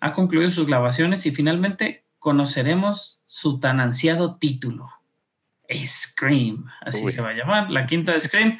ha 0.00 0.12
concluido 0.12 0.48
sus 0.52 0.66
grabaciones 0.66 1.26
y 1.26 1.32
finalmente 1.32 2.04
conoceremos 2.30 3.22
su 3.24 3.60
tan 3.60 3.78
ansiado 3.78 4.34
título, 4.34 4.88
Scream, 5.86 6.66
así 6.80 7.04
Uy. 7.04 7.12
se 7.12 7.20
va 7.20 7.28
a 7.28 7.34
llamar, 7.34 7.70
la 7.70 7.86
quinta 7.86 8.10
de 8.14 8.18
Scream, 8.18 8.58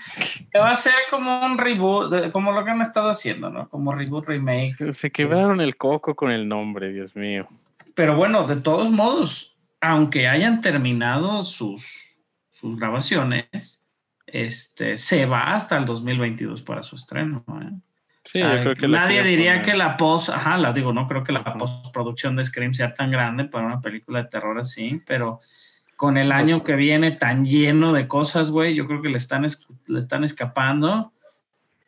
que 0.52 0.58
va 0.60 0.70
a 0.70 0.74
ser 0.76 0.94
como 1.10 1.44
un 1.44 1.58
reboot, 1.58 2.12
de- 2.12 2.30
como 2.30 2.52
lo 2.52 2.64
que 2.64 2.70
han 2.70 2.80
estado 2.80 3.08
haciendo, 3.08 3.50
¿no? 3.50 3.68
Como 3.68 3.92
reboot, 3.92 4.26
remake, 4.28 4.92
Se 4.92 5.10
quebraron 5.10 5.60
el 5.60 5.76
coco 5.76 6.14
con 6.14 6.30
el 6.30 6.46
nombre, 6.46 6.92
Dios 6.92 7.16
mío. 7.16 7.48
pero 7.96 8.14
bueno, 8.14 8.46
de 8.46 8.54
todos 8.60 8.92
modos, 8.92 9.56
aunque 9.80 10.28
hayan 10.28 10.60
terminado 10.60 11.42
sus, 11.42 12.20
sus 12.50 12.76
grabaciones, 12.76 13.84
este, 14.28 14.96
se 14.96 15.26
va 15.26 15.48
hasta 15.54 15.76
el 15.76 15.86
2022 15.86 16.62
para 16.62 16.84
su 16.84 16.94
estreno. 16.94 17.44
¿eh? 17.62 17.70
Sí, 18.26 18.42
O 18.42 18.44
sea, 18.46 18.56
yo 18.56 18.62
creo 18.62 18.74
que 18.74 18.88
la 18.88 19.00
nadie 19.00 19.22
diría 19.22 19.52
poner. 19.52 19.64
que 19.64 19.76
la 19.76 19.96
post, 19.96 20.28
ajá, 20.30 20.58
la 20.58 20.72
digo, 20.72 20.92
no 20.92 21.06
creo 21.06 21.22
que 21.22 21.32
la 21.32 21.44
postproducción 21.44 22.34
de 22.36 22.44
Scream 22.44 22.74
sea 22.74 22.92
tan 22.92 23.10
grande 23.10 23.44
para 23.44 23.66
una 23.66 23.80
película 23.80 24.22
de 24.24 24.28
terror 24.28 24.58
así, 24.58 25.00
pero 25.06 25.40
con 25.96 26.16
el 26.16 26.32
año 26.32 26.64
que 26.64 26.74
viene 26.74 27.12
tan 27.12 27.44
lleno 27.44 27.92
de 27.92 28.08
cosas, 28.08 28.50
güey, 28.50 28.74
yo 28.74 28.86
creo 28.86 29.00
que 29.00 29.08
le 29.08 29.16
están, 29.16 29.44
es- 29.44 29.66
le 29.86 29.98
están 29.98 30.24
escapando. 30.24 31.12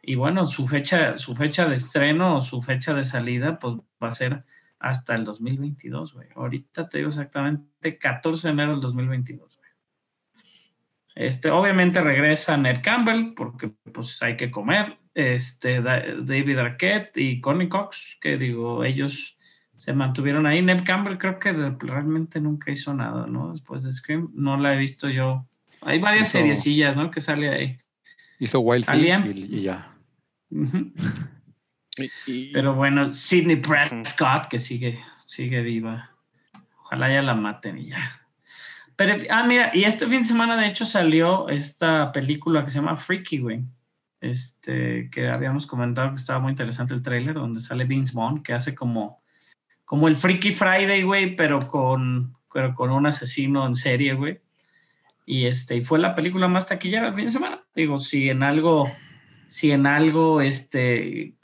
Y 0.00 0.14
bueno, 0.14 0.47
su 0.47 0.66
fecha, 0.66 1.16
su 1.16 1.35
fecha 1.35 1.66
de 1.68 1.75
estreno 1.75 2.37
o 2.37 2.40
su 2.40 2.62
fecha 2.62 2.95
de 2.95 3.02
salida, 3.04 3.59
pues 3.59 3.75
va 4.02 4.09
a 4.09 4.12
ser 4.12 4.45
hasta 4.78 5.14
el 5.16 5.25
2022, 5.25 6.14
güey. 6.14 6.28
Ahorita 6.37 6.88
te 6.88 6.99
digo 6.99 7.11
exactamente 7.11 7.99
14 7.99 8.47
de 8.49 8.52
enero 8.52 8.71
del 8.73 8.80
2022, 8.80 9.57
güey. 9.59 9.71
Este, 11.16 11.50
obviamente 11.50 12.00
regresa 12.00 12.57
Ned 12.57 12.78
Campbell, 12.83 13.35
porque 13.35 13.73
pues 13.92 14.23
hay 14.23 14.37
que 14.37 14.50
comer. 14.52 14.98
Este, 15.18 15.82
Da- 15.82 16.04
David 16.22 16.58
Arquette 16.58 17.16
y 17.20 17.40
Connie 17.40 17.68
Cox, 17.68 18.18
que 18.20 18.37
digo, 18.38 18.84
ellos 18.84 19.37
se 19.76 19.92
mantuvieron 19.92 20.46
ahí. 20.46 20.62
Ned 20.62 20.84
Campbell 20.84 21.18
creo 21.18 21.40
que 21.40 21.52
realmente 21.80 22.40
nunca 22.40 22.70
hizo 22.70 22.94
nada, 22.94 23.26
¿no? 23.26 23.50
Después 23.50 23.82
de 23.82 23.92
Scream, 23.92 24.30
no 24.34 24.56
la 24.56 24.75
he 24.75 24.78
visto 24.78 25.08
yo. 25.08 25.44
Hay 25.80 25.98
varias 25.98 26.28
Hizo- 26.28 26.38
seriecillas, 26.38 26.96
¿no? 26.96 27.10
Que 27.10 27.20
sale 27.20 27.48
ahí. 27.48 27.76
Hizo 28.38 28.60
Wild 28.60 28.84
¿Alien? 28.87 29.22
Things 29.25 29.37
y, 29.38 29.56
y 29.56 29.62
ya. 29.62 29.92
Ujú. 30.50 30.92
Y- 31.96 32.10
y- 32.32 32.52
Pero 32.52 32.75
bueno, 32.75 33.12
Sidney 33.12 33.56
Prescott, 33.56 34.46
que 34.48 34.60
sigue, 34.60 35.00
sigue 35.26 35.62
viva. 35.62 36.10
Ojalá 36.84 37.12
ya 37.12 37.22
la 37.22 37.34
maten 37.34 37.76
y 37.78 37.87
ya. 37.88 38.20
Pero, 38.94 39.16
ah, 39.30 39.42
mira, 39.44 39.72
y 39.75 39.82
este 39.82 40.06
fin 40.06 40.18
de 40.20 40.25
semana 40.26 40.56
de 40.56 40.68
hecho 40.68 40.84
salió 40.84 41.48
esta 41.48 42.12
película 42.12 42.64
que 42.64 42.70
se 42.70 42.78
llama 42.78 42.96
Freaky, 42.96 43.38
güey. 43.38 43.64
Este, 44.20 45.10
que 45.10 45.28
habíamos 45.28 45.66
comentado 45.66 46.10
que 46.10 46.16
estaba 46.16 46.40
muy 46.40 46.50
interesante 46.50 46.94
el 46.94 47.02
tráiler, 47.02 47.34
donde 47.34 47.60
sale 47.60 47.84
Vince 47.84 48.12
Vaughn, 48.14 48.42
que 48.42 48.52
hace 48.52 48.75
como, 48.75 49.22
como 49.84 50.08
el 50.08 50.16
Freaky 50.16 50.52
Friday, 50.52 51.02
güey, 51.02 51.37
pero 51.37 51.68
con, 51.68 52.37
pero 52.52 52.75
con 52.75 52.90
un 52.90 53.06
asesino 53.06 53.66
en 53.66 53.75
serie, 53.75 54.14
güey. 54.14 54.40
Y 55.25 55.44
este, 55.46 55.76
y 55.76 55.82
fue 55.82 55.98
la 55.98 56.14
película 56.14 56.48
más 56.48 56.66
taquillera 56.66 57.08
el 57.08 57.14
fin 57.14 57.26
de 57.26 57.30
semana. 57.30 57.62
Digo, 57.75 57.98
si 57.98 58.30
en 58.30 58.42
algo, 58.42 58.90
si 59.46 59.70
en 59.70 59.87
algo, 59.87 60.40
este, 60.40 61.34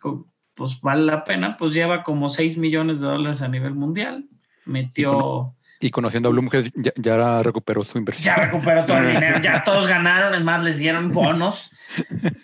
pues 0.55 0.81
vale 0.81 1.05
la 1.05 1.23
pena, 1.23 1.57
pues 1.57 1.75
lleva 1.75 2.03
como 2.03 2.29
6 2.29 2.57
millones 2.57 3.01
de 3.01 3.09
dólares 3.09 3.43
a 3.43 3.49
nivel 3.49 3.75
mundial. 3.75 4.27
Metió, 4.65 5.55
Y 5.85 5.91
conociendo 5.91 6.31
a 6.31 6.63
ya, 6.77 6.93
ya 6.97 7.43
recuperó 7.43 7.85
su 7.85 7.99
inversión. 7.99 8.25
ya 8.25 8.37
recuperó 8.37 8.87
todo 8.87 8.97
el 8.97 9.09
dinero, 9.09 9.39
ya 9.43 9.63
todos 9.65 9.87
ganaron, 9.87 10.35
es 10.35 10.43
más, 10.43 10.65
les 10.65 10.79
dieron 10.79 11.13
bonos. 11.13 11.71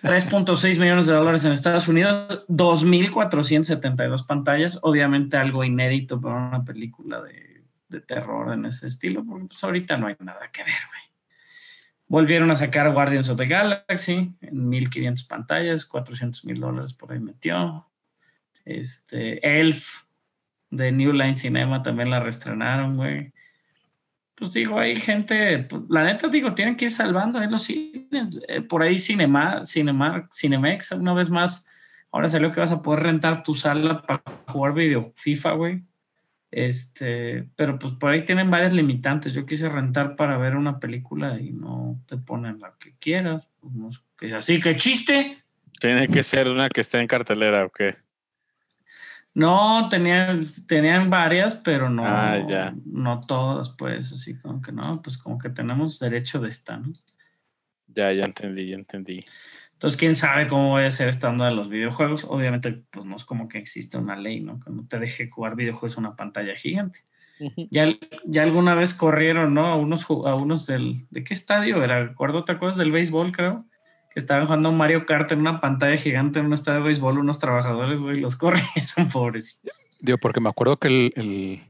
3.6 0.03 0.79
millones 0.79 1.07
de 1.07 1.15
dólares 1.15 1.43
en 1.47 1.53
Estados 1.53 1.89
Unidos, 1.89 2.45
2.472 2.49 4.27
pantallas, 4.27 4.79
obviamente 4.83 5.39
algo 5.39 5.65
inédito 5.65 6.21
para 6.21 6.35
una 6.37 6.65
película 6.67 7.23
de, 7.23 7.63
de 7.89 8.03
terror 8.03 8.53
en 8.53 8.67
ese 8.67 8.89
estilo, 8.89 9.25
porque 9.25 9.47
pues 9.47 9.65
ahorita 9.65 9.97
no 9.97 10.09
hay 10.09 10.17
nada 10.19 10.51
que 10.53 10.63
ver, 10.63 10.75
güey. 10.91 11.03
Volvieron 12.09 12.51
a 12.51 12.57
sacar 12.57 12.93
Guardians 12.93 13.31
of 13.31 13.39
the 13.39 13.47
Galaxy 13.47 14.35
en 14.43 14.71
1.500 14.71 15.27
pantallas, 15.27 15.87
400 15.87 16.45
mil 16.45 16.61
dólares 16.61 16.93
por 16.93 17.11
ahí 17.11 17.21
metió. 17.21 17.89
Este, 18.67 19.61
Elf 19.61 20.10
de 20.71 20.93
New 20.93 21.13
Line 21.13 21.35
Cinema 21.35 21.83
también 21.83 22.11
la 22.11 22.21
reestrenaron, 22.21 22.97
güey. 22.97 23.33
Pues 24.35 24.55
digo, 24.55 24.79
hay 24.79 24.97
gente, 24.97 25.67
pues, 25.69 25.83
la 25.91 26.05
neta 26.05 26.29
digo, 26.29 26.55
tienen 26.55 26.77
que 26.77 26.87
ir 26.87 26.91
salvando 26.91 27.39
ahí 27.39 27.51
los 27.51 27.65
cines. 27.65 28.41
Eh, 28.49 28.63
por 28.63 28.83
ahí 28.83 28.99
Cinema, 28.99 29.67
Cinema, 29.67 30.29
Cinemex, 30.33 30.93
una 30.93 31.13
vez 31.13 31.29
más, 31.29 31.67
ahora 32.11 32.29
salió 32.29 32.51
que 32.51 32.61
vas 32.61 32.73
a 32.73 32.81
poder 32.81 33.03
rentar 33.03 33.43
tu 33.43 33.55
sala 33.55 34.01
para 34.03 34.23
jugar 34.47 34.73
video 34.73 35.13
FIFA, 35.17 35.53
güey. 35.53 35.83
Este, 36.51 37.49
pero 37.55 37.79
pues 37.79 37.95
por 37.95 38.11
ahí 38.11 38.25
tienen 38.25 38.51
varias 38.51 38.73
limitantes. 38.73 39.35
Yo 39.35 39.47
quise 39.47 39.69
rentar 39.69 40.17
para 40.17 40.37
ver 40.39 40.57
una 40.57 40.81
película 40.81 41.39
y 41.39 41.51
no 41.51 42.01
te 42.07 42.17
ponen 42.17 42.61
la 42.61 42.75
que 42.79 42.95
quieras. 42.99 43.49
Pues, 44.19 44.33
así 44.33 44.59
que 44.59 44.75
chiste. 44.75 45.43
Tiene 45.81 46.09
que 46.09 46.23
ser 46.23 46.49
una 46.49 46.69
que 46.69 46.81
esté 46.81 46.99
en 46.99 47.07
cartelera, 47.07 47.65
¿o? 47.65 47.71
No, 49.35 49.89
tenían, 49.89 50.41
tenían 50.67 51.09
varias, 51.09 51.55
pero 51.57 51.89
no, 51.89 52.03
Ah, 52.05 52.45
ya. 52.49 52.75
no 52.85 53.21
todas, 53.21 53.71
pues, 53.71 54.13
así 54.13 54.37
como 54.39 54.61
que 54.61 54.73
no, 54.73 55.01
pues 55.03 55.17
como 55.19 55.39
que 55.39 55.51
tenemos 55.51 56.01
derecho 56.01 56.41
de 56.41 56.49
esta, 56.49 56.77
¿no? 56.79 56.93
Ya, 57.87 58.13
ya 58.13 58.25
entendí, 58.25 58.69
ya 58.69 58.77
entendí. 58.77 59.25
Entonces, 59.73 59.99
quién 59.99 60.15
sabe 60.15 60.47
cómo 60.47 60.71
voy 60.71 60.85
a 60.85 60.91
ser 60.91 61.09
estando 61.09 61.45
de 61.45 61.53
los 61.53 61.71
videojuegos. 61.71 62.25
Obviamente, 62.25 62.85
pues 62.91 63.07
no 63.07 63.17
es 63.17 63.25
como 63.25 63.49
que 63.49 63.59
existe 63.59 63.97
una 63.97 64.15
ley, 64.15 64.41
¿no? 64.41 64.61
Que 64.61 64.71
no 64.71 64.87
te 64.87 64.99
deje 64.99 65.31
jugar 65.31 65.57
videojuegos 65.57 65.97
en 65.97 66.05
una 66.05 66.17
pantalla 66.17 66.55
gigante. 66.55 67.01
Ya, 67.71 67.89
ya 68.27 68.43
alguna 68.43 68.75
vez 68.75 68.93
corrieron, 68.93 69.55
¿no? 69.55 69.67
A 69.69 69.77
unos, 69.77 70.05
a 70.11 70.35
unos 70.35 70.67
del. 70.67 71.07
¿De 71.09 71.25
qué 71.25 71.33
estadio 71.33 71.83
era? 71.83 72.15
¿te 72.15 72.53
acuerdas 72.53 72.77
del 72.77 72.93
béisbol, 72.93 73.33
creo? 73.33 73.65
Que 74.13 74.19
estaban 74.21 74.45
jugando 74.47 74.73
Mario 74.73 75.07
Kart 75.07 75.31
en 75.33 75.41
una 75.41 75.61
pantalla 75.61 75.97
gigante 75.97 76.41
en 76.41 76.47
un 76.47 76.53
estadio 76.53 76.81
de 76.81 76.87
béisbol, 76.87 77.19
unos 77.19 77.39
trabajadores, 77.39 78.01
güey, 78.03 78.21
los 78.21 78.37
corrieron, 78.37 79.09
pobrecitos. 79.13 79.89
Digo, 80.01 80.19
porque 80.19 80.41
me 80.41 80.49
acuerdo 80.49 80.79
que 80.79 80.89
el- 80.89 81.13
el- 81.17 81.63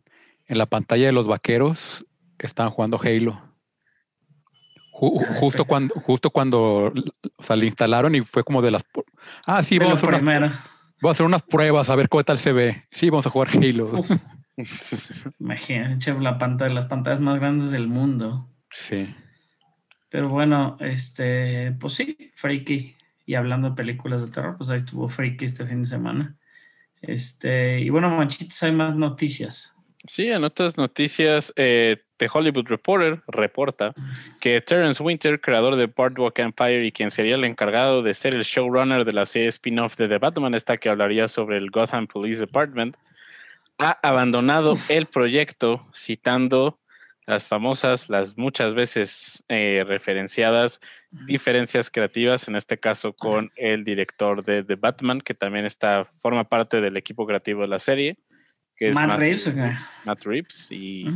en 0.47 0.59
la 0.59 0.67
pantalla 0.67 1.07
de 1.07 1.13
los 1.13 1.27
vaqueros 1.27 2.05
estaban 2.39 2.73
jugando 2.73 2.99
Halo. 3.03 3.41
Ju- 4.93 5.25
Ah, 5.29 5.37
justo 5.41 5.65
cuando, 5.65 5.95
justo 5.95 6.31
cuando 6.31 6.93
o 7.37 7.43
sea, 7.43 7.57
le 7.57 7.67
instalaron 7.67 8.15
y 8.15 8.21
fue 8.23 8.43
como 8.45 8.61
de 8.61 8.71
las 8.71 8.85
ah 9.47 9.63
sí 9.63 9.79
vamos 9.79 10.03
a, 10.03 10.07
hacer 10.07 10.23
unas, 10.23 10.41
vamos 11.01 11.05
a 11.05 11.11
hacer 11.11 11.27
unas 11.27 11.43
pruebas 11.43 11.89
a 11.89 11.97
ver 11.97 12.09
cómo 12.09 12.25
tal 12.25 12.39
se 12.39 12.53
ve. 12.53 12.85
Sí, 12.91 13.09
vamos 13.11 13.27
a 13.27 13.31
jugar 13.31 13.49
Halo. 13.51 13.87
Imagínate, 15.39 16.13
la 16.21 16.39
pantalla, 16.39 16.75
las 16.75 16.87
pantallas 16.87 17.21
más 17.21 17.39
grandes 17.41 17.71
del 17.71 17.87
mundo. 17.89 18.49
Sí. 18.71 19.15
Pero 20.11 20.29
bueno, 20.29 20.77
este, 20.81 21.73
pues 21.81 21.95
sí, 21.95 22.31
Freaky. 22.35 22.97
Y 23.27 23.35
hablando 23.35 23.71
de 23.71 23.77
películas 23.77 24.25
de 24.25 24.33
terror, 24.33 24.57
pues 24.57 24.71
ahí 24.71 24.77
estuvo 24.77 25.09
Freaky 25.09 25.45
este 25.45 25.65
fin 25.65 25.83
de 25.83 25.89
semana. 25.89 26.37
Este, 27.01 27.81
y 27.81 27.89
bueno, 27.91 28.11
manchitos, 28.11 28.63
hay 28.63 28.73
más 28.73 28.95
noticias. 28.97 29.75
Sí, 30.07 30.29
en 30.29 30.45
otras 30.45 30.77
noticias, 30.77 31.53
eh, 31.57 31.99
The 32.17 32.29
Hollywood 32.33 32.67
Reporter 32.67 33.23
reporta 33.29 33.95
que 34.41 34.61
Terrence 34.63 35.03
Winter, 35.03 35.41
creador 35.41 35.77
de 35.77 35.87
Boardwalk 35.87 36.39
Empire 36.39 36.87
y 36.87 36.93
quien 36.93 37.11
sería 37.11 37.35
el 37.35 37.45
encargado 37.45 38.03
de 38.03 38.15
ser 38.15 38.35
el 38.35 38.43
showrunner 38.43 39.05
de 39.05 39.13
la 39.13 39.27
serie 39.27 39.49
spin-off 39.49 39.97
de 39.97 40.09
The 40.09 40.19
Batman, 40.19 40.55
esta 40.55 40.79
que 40.79 40.89
hablaría 40.89 41.29
sobre 41.29 41.59
el 41.59 41.71
Gotham 41.71 42.07
Police 42.07 42.41
Department, 42.41 42.97
ha 43.79 43.99
abandonado 44.03 44.75
el 44.89 45.07
proyecto 45.07 45.87
citando 45.95 46.80
las 47.31 47.47
famosas, 47.47 48.11
las 48.11 48.37
muchas 48.37 48.75
veces 48.75 49.45
eh, 49.49 49.85
referenciadas 49.87 50.81
diferencias 51.13 51.89
creativas, 51.89 52.49
en 52.49 52.57
este 52.57 52.79
caso 52.79 53.13
con 53.13 53.53
el 53.55 53.85
director 53.85 54.43
de 54.43 54.65
The 54.65 54.75
Batman, 54.75 55.21
que 55.21 55.33
también 55.33 55.65
está, 55.65 56.07
forma 56.21 56.49
parte 56.49 56.81
del 56.81 56.97
equipo 56.97 57.29
creativo 57.29 57.63
de 57.63 57.69
la 57.69 57.79
serie, 57.79 58.19
que 58.77 58.89
es 58.89 58.95
Matt 58.97 59.21
Reeves. 59.21 59.55
Matt 60.05 60.25
Reeves, 60.25 60.73
y 60.73 61.09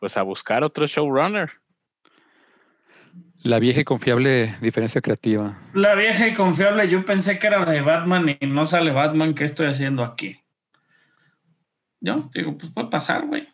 pues 0.00 0.16
a 0.16 0.22
buscar 0.22 0.64
otro 0.64 0.84
showrunner. 0.84 1.52
La 3.44 3.60
vieja 3.60 3.82
y 3.82 3.84
confiable 3.84 4.52
diferencia 4.60 5.00
creativa. 5.00 5.56
La 5.74 5.94
vieja 5.94 6.26
y 6.26 6.34
confiable, 6.34 6.88
yo 6.88 7.04
pensé 7.04 7.38
que 7.38 7.46
era 7.46 7.64
de 7.64 7.82
Batman 7.82 8.36
y 8.40 8.46
no 8.48 8.66
sale 8.66 8.90
Batman, 8.90 9.36
¿qué 9.36 9.44
estoy 9.44 9.68
haciendo 9.68 10.02
aquí? 10.02 10.40
Yo 12.00 12.30
digo, 12.34 12.58
pues 12.58 12.72
puede 12.72 12.88
pasar, 12.88 13.26
güey. 13.26 13.48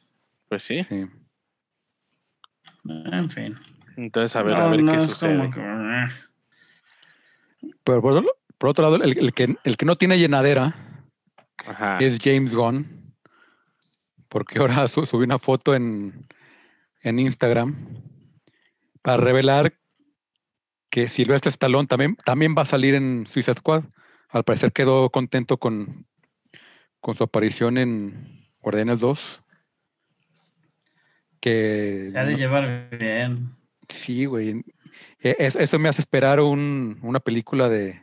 Pues 0.49 0.65
sí. 0.65 0.85
Sí. 0.85 1.07
En 2.85 3.31
fin. 3.31 3.57
Entonces, 3.97 4.35
a 4.37 4.43
ver, 4.43 4.57
No, 4.57 4.65
a 4.65 4.71
ver 4.71 4.83
no 4.83 4.93
qué 4.93 5.05
es 5.05 5.11
sucede. 5.11 5.37
como 5.39 5.51
que, 5.51 5.61
eh. 5.61 6.09
Pero 7.85 8.01
por, 8.03 8.25
por 8.59 8.71
otro 8.71 8.83
lado, 8.83 8.97
el, 8.97 9.19
el 9.19 9.33
que, 9.33 9.57
el 9.65 9.77
que 9.77 9.85
no 9.87 9.97
tiene 9.97 10.19
llenadera 10.19 10.75
Ajá. 11.67 11.99
es 11.99 12.19
James 12.23 12.55
Gunn, 12.55 13.15
porque 14.29 14.59
ahora 14.59 14.87
su- 14.89 15.07
subí 15.07 15.25
una 15.25 15.39
foto 15.39 15.75
en, 15.75 16.27
en 17.03 17.19
Instagram 17.19 17.77
para 19.03 19.19
revelar 19.19 19.75
que 20.91 21.09
Sylvester 21.09 21.51
Stallone 21.51 21.87
también, 21.87 22.17
también 22.25 22.55
va 22.57 22.63
a 22.63 22.67
salir 22.67 22.95
en 22.95 23.27
Suicide 23.27 23.55
Squad. 23.59 23.85
Al 24.29 24.45
parecer 24.45 24.73
quedó 24.73 25.11
contento 25.11 25.57
con, 25.59 26.07
con 27.01 27.17
su 27.17 27.25
aparición 27.25 27.79
en 27.79 28.49
Guardianes 28.61 29.01
2. 29.01 29.42
Que 31.43 32.07
Se 32.13 32.19
ha 32.19 32.25
de 32.25 32.37
llevar 32.37 32.89
bien. 32.99 33.51
Sí, 33.89 34.27
güey. 34.27 34.65
E- 35.21 35.37
es- 35.41 35.57
eso 35.57 35.79
me 35.81 35.89
hace 35.89 36.01
esperar 36.01 36.39
un- 36.41 36.99
una 37.03 37.19
película 37.19 37.69
de 37.69 38.01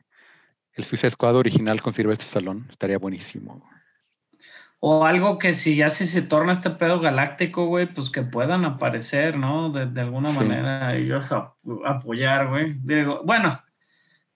el 0.74 0.84
Suicide 0.84 1.12
Squad 1.12 1.38
original 1.38 1.82
con 1.82 1.94
Sylvester 1.94 2.28
Stallone. 2.28 2.66
Estaría 2.70 2.98
buenísimo. 2.98 3.64
O 4.82 5.06
algo 5.06 5.38
que 5.40 5.54
si 5.54 5.76
ya 5.78 5.90
si 5.90 6.06
se 6.06 6.22
torna 6.22 6.52
este 6.52 6.70
pedo 6.70 7.00
galáctico, 7.00 7.66
güey, 7.68 7.88
pues 7.94 8.10
que 8.10 8.24
puedan 8.24 8.66
aparecer, 8.66 9.38
¿no? 9.38 9.72
De, 9.72 9.86
de 9.88 10.02
alguna 10.02 10.30
Sí. 10.32 10.38
manera 10.40 10.96
ellos 10.96 11.32
ap- 11.32 11.56
apoyar, 11.86 12.48
güey. 12.50 12.74
Digo, 12.84 13.22
bueno, 13.26 13.62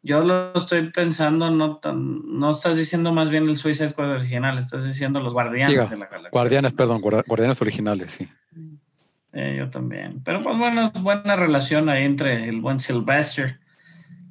yo 0.02 0.22
lo 0.22 0.54
estoy 0.56 0.92
pensando, 0.92 1.50
no 1.52 1.78
tan, 1.78 2.22
no 2.40 2.52
estás 2.52 2.76
diciendo 2.78 3.14
más 3.14 3.30
bien 3.30 3.44
el 3.48 3.56
Suicide 3.58 3.88
Squad 3.90 4.12
original, 4.12 4.58
estás 4.58 4.86
diciendo 4.86 5.20
los 5.22 5.34
guardianes 5.34 5.70
Diga, 5.70 5.86
de 5.88 5.98
la 5.98 6.06
galaxia. 6.08 6.32
Guardianes, 6.32 6.74
perdón, 6.74 7.00
Guardianes 7.02 7.62
originales, 7.62 8.12
sí. 8.12 8.28
Sí, 9.34 9.40
yo 9.58 9.68
también. 9.68 10.22
Pero 10.24 10.44
pues 10.44 10.56
bueno, 10.60 10.84
es 10.84 11.02
buena 11.02 11.36
relación 11.36 11.90
ahí 11.90 12.04
entre 12.04 12.48
el 12.48 12.62
buen 12.62 12.80
Sylvester, 12.80 13.60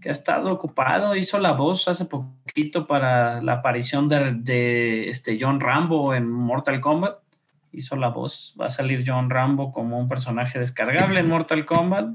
que 0.00 0.10
ha 0.10 0.12
estado 0.12 0.52
ocupado, 0.52 1.16
hizo 1.16 1.40
la 1.40 1.52
voz 1.52 1.88
hace 1.88 2.04
poquito 2.04 2.86
para 2.86 3.40
la 3.40 3.54
aparición 3.54 4.08
de, 4.08 4.32
de, 4.34 5.08
este 5.08 5.38
John 5.40 5.58
Rambo 5.58 6.14
en 6.14 6.30
Mortal 6.30 6.80
Kombat. 6.80 7.18
Hizo 7.72 7.96
la 7.96 8.08
voz, 8.10 8.54
va 8.60 8.66
a 8.66 8.68
salir 8.68 9.02
John 9.04 9.28
Rambo 9.28 9.72
como 9.72 9.98
un 9.98 10.08
personaje 10.08 10.60
descargable 10.60 11.18
en 11.18 11.28
Mortal 11.28 11.66
Kombat. 11.66 12.06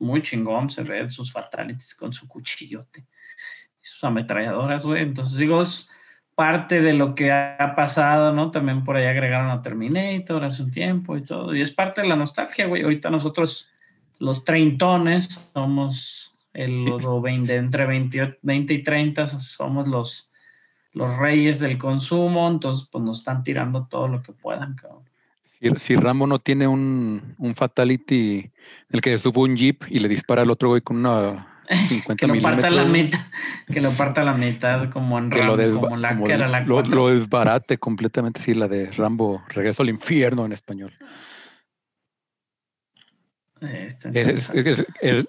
Muy 0.00 0.20
chingón, 0.20 0.70
se 0.70 0.82
ve 0.82 1.08
sus 1.10 1.30
fatalities 1.30 1.94
con 1.94 2.12
su 2.12 2.26
cuchillote 2.26 3.00
y 3.00 3.86
sus 3.86 4.02
ametralladoras, 4.02 4.84
güey. 4.84 5.02
Entonces 5.02 5.36
digo, 5.36 5.62
es 5.62 5.88
parte 6.38 6.80
de 6.80 6.92
lo 6.92 7.16
que 7.16 7.32
ha 7.32 7.72
pasado, 7.74 8.32
¿no? 8.32 8.52
También 8.52 8.84
por 8.84 8.94
ahí 8.94 9.06
agregaron 9.06 9.50
a 9.50 9.60
Terminator 9.60 10.44
hace 10.44 10.62
un 10.62 10.70
tiempo 10.70 11.16
y 11.16 11.22
todo. 11.22 11.52
Y 11.52 11.60
es 11.60 11.72
parte 11.72 12.00
de 12.00 12.06
la 12.06 12.14
nostalgia, 12.14 12.68
güey. 12.68 12.84
Ahorita 12.84 13.10
nosotros, 13.10 13.68
los 14.20 14.44
treintones, 14.44 15.50
somos 15.52 16.32
el, 16.54 16.84
los 16.84 17.22
20, 17.22 17.52
entre 17.52 17.86
20, 17.86 18.38
20 18.40 18.72
y 18.72 18.82
30, 18.84 19.26
somos 19.26 19.88
los, 19.88 20.30
los 20.92 21.18
reyes 21.18 21.58
del 21.58 21.76
consumo. 21.76 22.48
Entonces, 22.48 22.88
pues 22.92 23.02
nos 23.02 23.18
están 23.18 23.42
tirando 23.42 23.88
todo 23.90 24.06
lo 24.06 24.22
que 24.22 24.30
puedan, 24.30 24.76
cabrón. 24.76 25.02
Si, 25.58 25.70
si 25.80 25.96
Rambo 25.96 26.28
no 26.28 26.38
tiene 26.38 26.68
un, 26.68 27.34
un 27.38 27.54
fatality 27.56 28.38
en 28.38 28.52
el 28.90 29.00
que 29.00 29.18
se 29.18 29.24
sube 29.24 29.40
un 29.40 29.56
jeep 29.56 29.82
y 29.90 29.98
le 29.98 30.06
dispara 30.06 30.42
al 30.42 30.52
otro 30.52 30.68
güey 30.68 30.82
con 30.82 30.98
una 30.98 31.57
50 31.76 32.26
que 32.26 32.26
lo 32.32 32.40
parta 32.42 32.70
la 32.70 32.84
mitad, 32.84 33.20
que 33.70 33.80
lo 33.80 33.90
parta 33.92 34.22
la 34.22 34.34
mitad, 34.34 34.90
como 34.90 35.18
en 35.18 35.30
Rambo, 35.30 35.56
desba- 35.56 35.80
como 35.82 35.96
la 35.96 36.08
como 36.10 36.26
que 36.26 36.32
era 36.32 36.48
la 36.48 36.60
lo, 36.60 36.82
lo 36.82 37.08
desbarate 37.08 37.78
completamente, 37.78 38.40
sí, 38.40 38.54
la 38.54 38.68
de 38.68 38.90
Rambo, 38.90 39.42
Regreso 39.48 39.82
al 39.82 39.90
Infierno 39.90 40.46
en 40.46 40.52
español. 40.52 40.92
Es- 44.12 44.50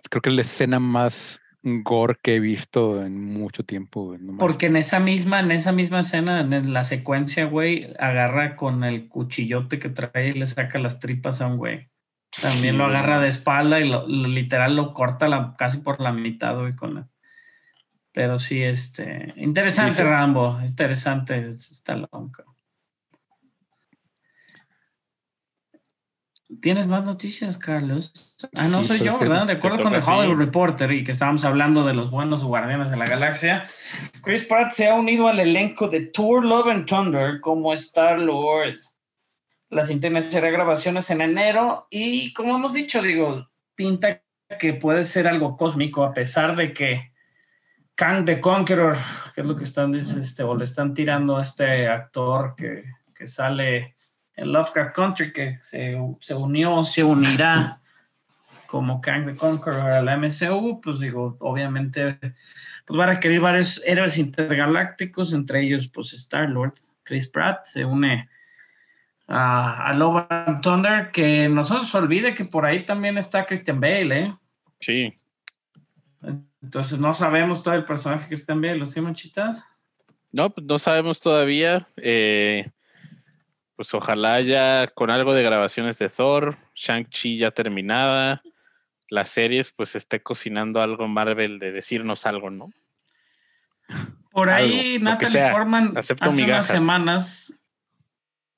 creo 0.09 0.21
que 0.21 0.29
es 0.29 0.35
la 0.35 0.41
escena 0.41 0.79
más 0.79 1.41
gore 1.61 2.15
que 2.21 2.35
he 2.35 2.39
visto 2.39 3.03
en 3.03 3.21
mucho 3.21 3.63
tiempo. 3.63 4.15
no. 4.19 4.37
Porque 4.37 4.67
en 4.67 4.77
esa 4.77 4.99
misma, 4.99 5.39
en 5.41 5.51
esa 5.51 5.71
misma 5.71 5.99
escena, 5.99 6.39
en 6.39 6.73
la 6.73 6.83
secuencia, 6.83 7.45
güey, 7.45 7.93
agarra 7.99 8.55
con 8.55 8.83
el 8.83 9.09
cuchillote 9.09 9.79
que 9.79 9.89
trae 9.89 10.29
y 10.29 10.33
le 10.33 10.45
saca 10.45 10.79
las 10.79 10.99
tripas 10.99 11.41
a 11.41 11.47
un 11.47 11.57
güey. 11.57 11.88
También 12.41 12.73
Sí, 12.75 12.77
lo 12.77 12.85
agarra 12.85 13.19
de 13.19 13.27
espalda 13.27 13.79
y 13.79 13.89
lo, 13.89 14.07
lo- 14.07 14.27
literal 14.27 14.75
lo 14.75 14.93
corta 14.93 15.27
la- 15.27 15.55
casi 15.57 15.79
por 15.79 15.99
la 15.99 16.11
mitad, 16.11 16.57
güey, 16.57 16.75
con 16.75 16.95
la- 16.95 17.07
Pero 18.11 18.39
sí, 18.39 18.61
este, 18.63 19.33
interesante 19.37 19.91
Sí, 19.91 19.97
sí. 19.97 20.03
Rambo, 20.03 20.59
interesante 20.65 21.47
está 21.49 21.95
lonca. 21.95 22.43
¿Tienes 26.61 26.87
más 26.87 27.03
noticias, 27.05 27.57
Carlos? 27.59 28.35
Ah, 28.55 28.67
no, 28.67 28.83
soy 28.83 28.97
pero 28.99 29.11
yo, 29.13 29.19
¿verdad? 29.19 29.45
De 29.45 29.53
acuerdo 29.53 29.83
con 29.83 29.93
el. 29.93 30.01
Hollywood 30.03 30.39
Reporter 30.39 30.91
y 30.91 31.03
que 31.03 31.11
estábamos 31.11 31.45
hablando 31.45 31.83
de 31.83 31.93
los 31.93 32.09
buenos 32.09 32.43
guardianes 32.43 32.89
de 32.89 32.97
la 32.97 33.05
galaxia. 33.05 33.69
Chris 34.23 34.43
Pratt 34.45 34.71
se 34.71 34.87
ha 34.89 34.95
unido 34.95 35.27
al 35.27 35.39
elenco 35.39 35.87
de 35.87 36.07
Tour 36.07 36.43
Love 36.43 36.67
and 36.69 36.85
Thunder 36.87 37.39
como 37.39 37.71
Star-Lord. 37.73 38.77
La 39.69 39.83
cinta 39.83 40.07
iniciará 40.07 40.49
grabaciones 40.49 41.09
en 41.11 41.21
enero 41.21 41.87
y 41.89 42.33
como 42.33 42.55
hemos 42.55 42.73
dicho, 42.73 43.01
digo, 43.01 43.47
pinta 43.75 44.21
que 44.59 44.73
puede 44.73 45.03
ser 45.03 45.27
algo 45.27 45.55
cósmico 45.57 46.03
a 46.03 46.13
pesar 46.13 46.55
de 46.55 46.73
que 46.73 47.11
Kang 47.95 48.25
the 48.25 48.39
Conqueror, 48.39 48.95
que 49.35 49.41
es 49.41 49.47
lo 49.47 49.55
que 49.55 49.65
están 49.65 49.93
este, 49.93 50.41
o 50.41 50.55
le 50.55 50.63
están 50.63 50.93
tirando 50.93 51.37
a 51.37 51.41
este 51.41 51.87
actor 51.87 52.55
que, 52.55 52.85
que 53.13 53.27
sale 53.27 53.95
en 54.35 54.53
Lovecraft 54.53 54.95
Country, 54.95 55.33
que 55.33 55.57
se, 55.61 55.97
se 56.21 56.33
unió, 56.33 56.83
se 56.83 57.03
unirá 57.03 57.79
como 58.67 59.01
Kang 59.01 59.25
the 59.25 59.35
Conqueror 59.35 59.91
a 59.91 60.01
la 60.01 60.17
MCU, 60.17 60.79
pues 60.81 60.99
digo, 60.99 61.35
obviamente, 61.41 62.17
pues 62.85 62.99
va 62.99 63.03
a 63.03 63.07
requerir 63.07 63.41
varios 63.41 63.83
héroes 63.85 64.17
intergalácticos, 64.17 65.33
entre 65.33 65.63
ellos, 65.63 65.87
pues 65.87 66.13
Star-Lord, 66.13 66.73
Chris 67.03 67.27
Pratt, 67.27 67.65
se 67.65 67.83
une 67.83 68.29
a, 69.29 69.87
a 69.89 69.93
Love 69.93 70.25
and 70.29 70.61
Thunder, 70.61 71.11
que 71.11 71.47
no 71.47 71.63
se 71.63 71.75
nos 71.75 71.93
olvide 71.95 72.33
que 72.33 72.45
por 72.45 72.65
ahí 72.65 72.83
también 72.85 73.17
está 73.17 73.45
Christian 73.45 73.79
Bale, 73.79 74.19
¿eh? 74.19 74.35
Sí, 74.79 75.13
Entonces 76.61 76.99
no 76.99 77.13
sabemos 77.13 77.63
todo 77.63 77.73
el 77.75 77.85
personaje 77.85 78.27
que 78.27 78.35
está 78.35 78.53
en 78.53 78.61
Bale, 78.61 78.85
¿sí, 78.85 78.99
manchitas? 79.01 79.63
no, 80.31 80.49
pues 80.51 80.65
no 80.67 80.77
sabemos 80.79 81.19
todavía. 81.19 81.87
eh, 81.97 82.69
pues 83.75 83.93
ojalá 83.93 84.41
ya 84.41 84.87
con 84.93 85.09
algo 85.09 85.33
de 85.33 85.41
grabaciones 85.41 85.97
de 85.99 86.09
Thor, 86.09 86.57
Shang-Chi 86.75 87.37
ya 87.37 87.51
terminada, 87.51 88.41
las 89.09 89.29
series, 89.29 89.71
pues 89.71 89.95
esté 89.95 90.21
cocinando 90.21 90.81
algo 90.81 91.07
Marvel 91.07 91.59
de 91.59 91.71
decirnos 91.71 92.25
algo, 92.25 92.49
¿no? 92.49 92.71
Por 94.31 94.49
Algo, 94.49 94.73
ahí 94.73 94.93
que 94.93 94.99
Natalie. 94.99 95.51
Portman 95.51 95.97
hace 95.97 96.13
unas 96.13 96.35
migajas. 96.35 96.67
semanas, 96.67 97.58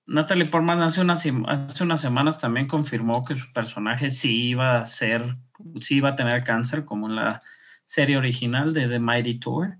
Natalie 0.05 0.45
Portman 0.45 0.81
hace 0.81 1.01
unas, 1.01 1.25
hace 1.47 1.83
unas 1.83 2.01
semanas 2.01 2.39
también 2.39 2.67
confirmó 2.67 3.23
que 3.23 3.35
su 3.35 3.51
personaje 3.53 4.09
sí 4.09 4.49
iba 4.49 4.79
a 4.79 4.85
ser, 4.85 5.35
sí 5.79 5.97
iba 5.97 6.09
a 6.09 6.15
tener 6.15 6.43
cáncer, 6.43 6.85
como 6.85 7.07
en 7.07 7.15
la 7.15 7.39
serie 7.83 8.17
original 8.17 8.73
de 8.73 8.87
The 8.87 8.99
Mighty 8.99 9.39
Tour. 9.39 9.77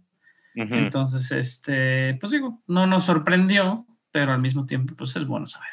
Entonces, 0.53 1.31
este, 1.31 2.17
pues 2.19 2.31
digo, 2.31 2.62
no 2.67 2.86
nos 2.86 3.05
sorprendió, 3.05 3.86
pero 4.12 4.34
al 4.34 4.41
mismo 4.41 4.65
tiempo, 4.65 4.95
pues 4.95 5.15
es 5.15 5.25
bueno 5.25 5.45
saber. 5.45 5.69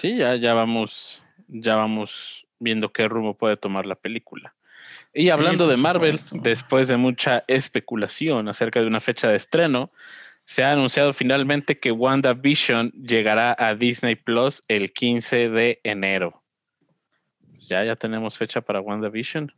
Sí, 0.00 0.16
ya, 0.16 0.34
ya 0.36 0.54
vamos, 0.54 1.22
ya 1.46 1.76
vamos 1.76 2.46
viendo 2.58 2.90
qué 2.90 3.06
rumbo 3.06 3.36
puede 3.36 3.58
tomar 3.58 3.84
la 3.84 3.96
película. 3.96 4.54
Y 5.12 5.28
hablando 5.28 5.68
de 5.68 5.76
Marvel, 5.76 6.16
supuesto. 6.16 6.48
después 6.48 6.88
de 6.88 6.96
mucha 6.96 7.44
especulación 7.48 8.48
acerca 8.48 8.80
de 8.80 8.86
una 8.86 9.00
fecha 9.00 9.28
de 9.28 9.36
estreno, 9.36 9.92
se 10.50 10.64
ha 10.64 10.72
anunciado 10.72 11.12
finalmente 11.12 11.78
que 11.78 11.92
WandaVision 11.92 12.90
llegará 12.90 13.54
a 13.56 13.76
Disney 13.76 14.16
Plus 14.16 14.64
el 14.66 14.92
15 14.92 15.48
de 15.48 15.80
enero. 15.84 16.42
ya, 17.68 17.84
ya 17.84 17.94
tenemos 17.94 18.36
fecha 18.36 18.60
para 18.60 18.80
WandaVision. 18.80 19.52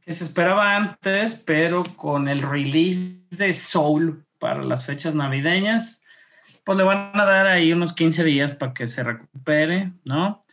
Que 0.00 0.12
se 0.12 0.22
esperaba 0.22 0.76
antes, 0.76 1.34
pero 1.34 1.82
con 1.96 2.28
el 2.28 2.42
release 2.42 3.24
de 3.30 3.52
Soul 3.52 4.24
para 4.38 4.62
las 4.62 4.86
fechas 4.86 5.16
navideñas, 5.16 6.00
pues 6.62 6.78
le 6.78 6.84
van 6.84 7.18
a 7.18 7.24
dar 7.24 7.48
ahí 7.48 7.72
unos 7.72 7.92
15 7.92 8.22
días 8.22 8.52
para 8.52 8.74
que 8.74 8.86
se 8.86 9.02
recupere, 9.02 9.94
¿no? 10.04 10.44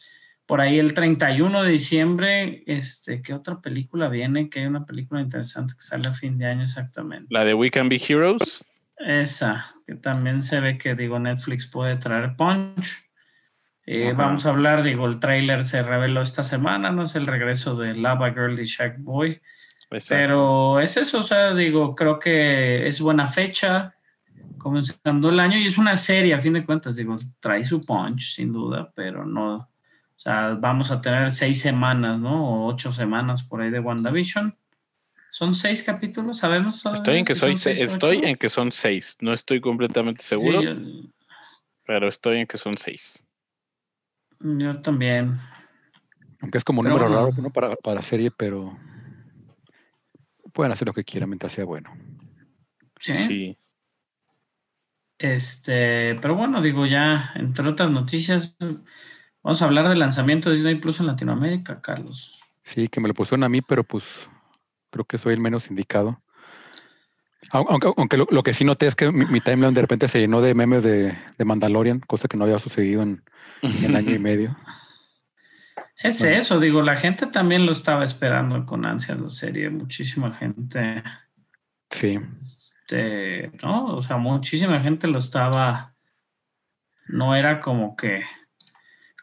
Por 0.47 0.59
ahí 0.59 0.79
el 0.79 0.95
31 0.95 1.61
de 1.61 1.69
diciembre, 1.69 2.63
este, 2.65 3.21
¿qué 3.21 3.35
otra 3.35 3.61
película 3.61 4.09
viene? 4.09 4.49
Que 4.49 4.61
hay 4.61 4.65
una 4.65 4.87
película 4.87 5.21
interesante 5.21 5.75
que 5.75 5.81
sale 5.81 6.07
a 6.07 6.13
fin 6.13 6.39
de 6.39 6.47
año 6.47 6.63
exactamente. 6.63 7.27
La 7.29 7.45
de 7.45 7.53
We 7.53 7.69
Can 7.69 7.89
Be 7.89 8.01
Heroes. 8.09 8.65
Esa, 8.97 9.65
que 9.85 9.95
también 9.95 10.41
se 10.41 10.59
ve 10.59 10.77
que, 10.77 10.95
digo, 10.95 11.19
Netflix 11.19 11.67
puede 11.67 11.97
traer 11.97 12.35
punch. 12.35 13.05
Eh, 13.87 14.13
vamos 14.15 14.45
a 14.45 14.49
hablar, 14.49 14.83
digo, 14.83 15.05
el 15.05 15.19
tráiler 15.19 15.63
se 15.63 15.83
reveló 15.83 16.21
esta 16.21 16.43
semana, 16.43 16.91
no 16.91 17.03
es 17.03 17.15
el 17.15 17.27
regreso 17.27 17.75
de 17.75 17.93
Lava 17.93 18.31
Girl 18.31 18.59
y 18.59 18.65
Shack 18.65 18.97
Boy. 18.99 19.39
Exacto. 19.91 20.15
Pero 20.15 20.79
es 20.79 20.97
eso, 20.97 21.19
o 21.19 21.23
sea, 21.23 21.53
digo, 21.53 21.95
creo 21.95 22.17
que 22.17 22.87
es 22.87 22.99
buena 22.99 23.27
fecha, 23.27 23.93
comenzando 24.57 25.29
el 25.29 25.39
año, 25.39 25.59
y 25.59 25.67
es 25.67 25.77
una 25.77 25.95
serie, 25.95 26.33
a 26.33 26.41
fin 26.41 26.53
de 26.53 26.65
cuentas, 26.65 26.95
digo, 26.95 27.17
trae 27.39 27.63
su 27.63 27.81
punch, 27.81 28.33
sin 28.33 28.51
duda, 28.51 28.91
pero 28.95 29.23
no, 29.23 29.57
o 29.57 30.19
sea, 30.19 30.55
vamos 30.59 30.91
a 30.91 31.01
tener 31.01 31.31
seis 31.31 31.61
semanas, 31.61 32.19
¿no? 32.19 32.63
O 32.63 32.67
ocho 32.67 32.91
semanas 32.91 33.43
por 33.43 33.61
ahí 33.61 33.69
de 33.69 33.79
WandaVision. 33.79 34.55
¿Son 35.35 35.53
seis 35.53 35.83
capítulos? 35.83 36.37
¿Sabemos? 36.37 36.85
Estoy 36.85 37.17
en 37.17 37.25
que, 37.25 37.35
soy 37.35 37.57
seis, 37.57 37.81
estoy 37.81 38.19
en 38.23 38.37
que 38.37 38.47
son 38.47 38.71
seis. 38.71 39.17
No 39.19 39.33
estoy 39.33 39.59
completamente 39.59 40.23
seguro. 40.23 40.61
Sí, 40.61 40.65
yo... 40.65 40.75
Pero 41.85 42.07
estoy 42.07 42.39
en 42.39 42.47
que 42.47 42.57
son 42.57 42.77
seis. 42.77 43.21
Yo 44.39 44.81
también. 44.81 45.37
Aunque 46.39 46.57
es 46.57 46.63
como 46.63 46.79
un 46.79 46.87
número 46.87 47.09
raro 47.09 47.31
¿no? 47.37 47.49
para, 47.49 47.75
para 47.75 48.01
serie, 48.01 48.31
pero 48.31 48.79
pueden 50.53 50.71
hacer 50.71 50.87
lo 50.87 50.93
que 50.93 51.03
quieran 51.03 51.27
mientras 51.27 51.51
sea 51.51 51.65
bueno. 51.65 51.91
Sí. 53.01 53.13
sí. 53.13 53.57
Este, 55.17 56.15
pero 56.21 56.35
bueno, 56.35 56.61
digo 56.61 56.85
ya, 56.85 57.33
entre 57.35 57.67
otras 57.67 57.91
noticias, 57.91 58.55
vamos 59.43 59.61
a 59.61 59.65
hablar 59.65 59.89
del 59.89 59.99
lanzamiento 59.99 60.49
de 60.49 60.55
Disney 60.55 60.75
Plus 60.75 61.01
en 61.01 61.07
Latinoamérica, 61.07 61.81
Carlos. 61.81 62.39
Sí, 62.63 62.87
que 62.87 63.01
me 63.01 63.09
lo 63.09 63.13
pusieron 63.13 63.43
a 63.43 63.49
mí, 63.49 63.61
pero 63.61 63.83
pues 63.83 64.29
creo 64.95 65.05
que 65.05 65.17
soy 65.17 65.33
el 65.33 65.41
menos 65.41 65.69
indicado. 65.69 66.21
Aunque, 67.51 67.91
aunque 67.97 68.17
lo, 68.17 68.43
que 68.43 68.53
sí 68.53 68.63
noté 68.63 68.87
es 68.87 68.95
que 68.95 69.11
mi, 69.11 69.41
timeline 69.41 69.73
de 69.73 69.81
repente 69.81 70.07
se 70.07 70.19
llenó 70.19 70.41
de 70.41 70.55
memes 70.55 70.83
de, 70.83 71.15
de 71.37 71.45
Mandalorian, 71.45 71.99
cosa 71.99 72.27
que 72.27 72.37
no 72.37 72.45
había 72.45 72.57
sucedido 72.59 73.03
en, 73.03 73.21
en 73.61 73.95
año 73.95 74.15
y 74.15 74.19
medio. 74.31 74.57
Es 76.01 76.23
eso, 76.23 76.59
digo, 76.59 76.81
la 76.81 76.95
gente 76.95 77.27
también 77.27 77.65
lo 77.65 77.71
estaba 77.71 78.03
esperando 78.03 78.65
con 78.65 78.85
ansias 78.85 79.19
la 79.19 79.29
serie, 79.29 79.69
muchísima 79.69 80.33
gente. 80.35 81.03
Sí. 81.89 82.19
Este, 82.41 83.51
¿no? 83.61 83.95
O 83.95 84.01
sea, 84.01 84.17
muchísima 84.17 84.79
gente 84.79 85.07
lo 85.07 85.19
estaba. 85.19 85.93
No 87.07 87.35
era 87.35 87.59
como 87.59 87.95
que. 87.95 88.23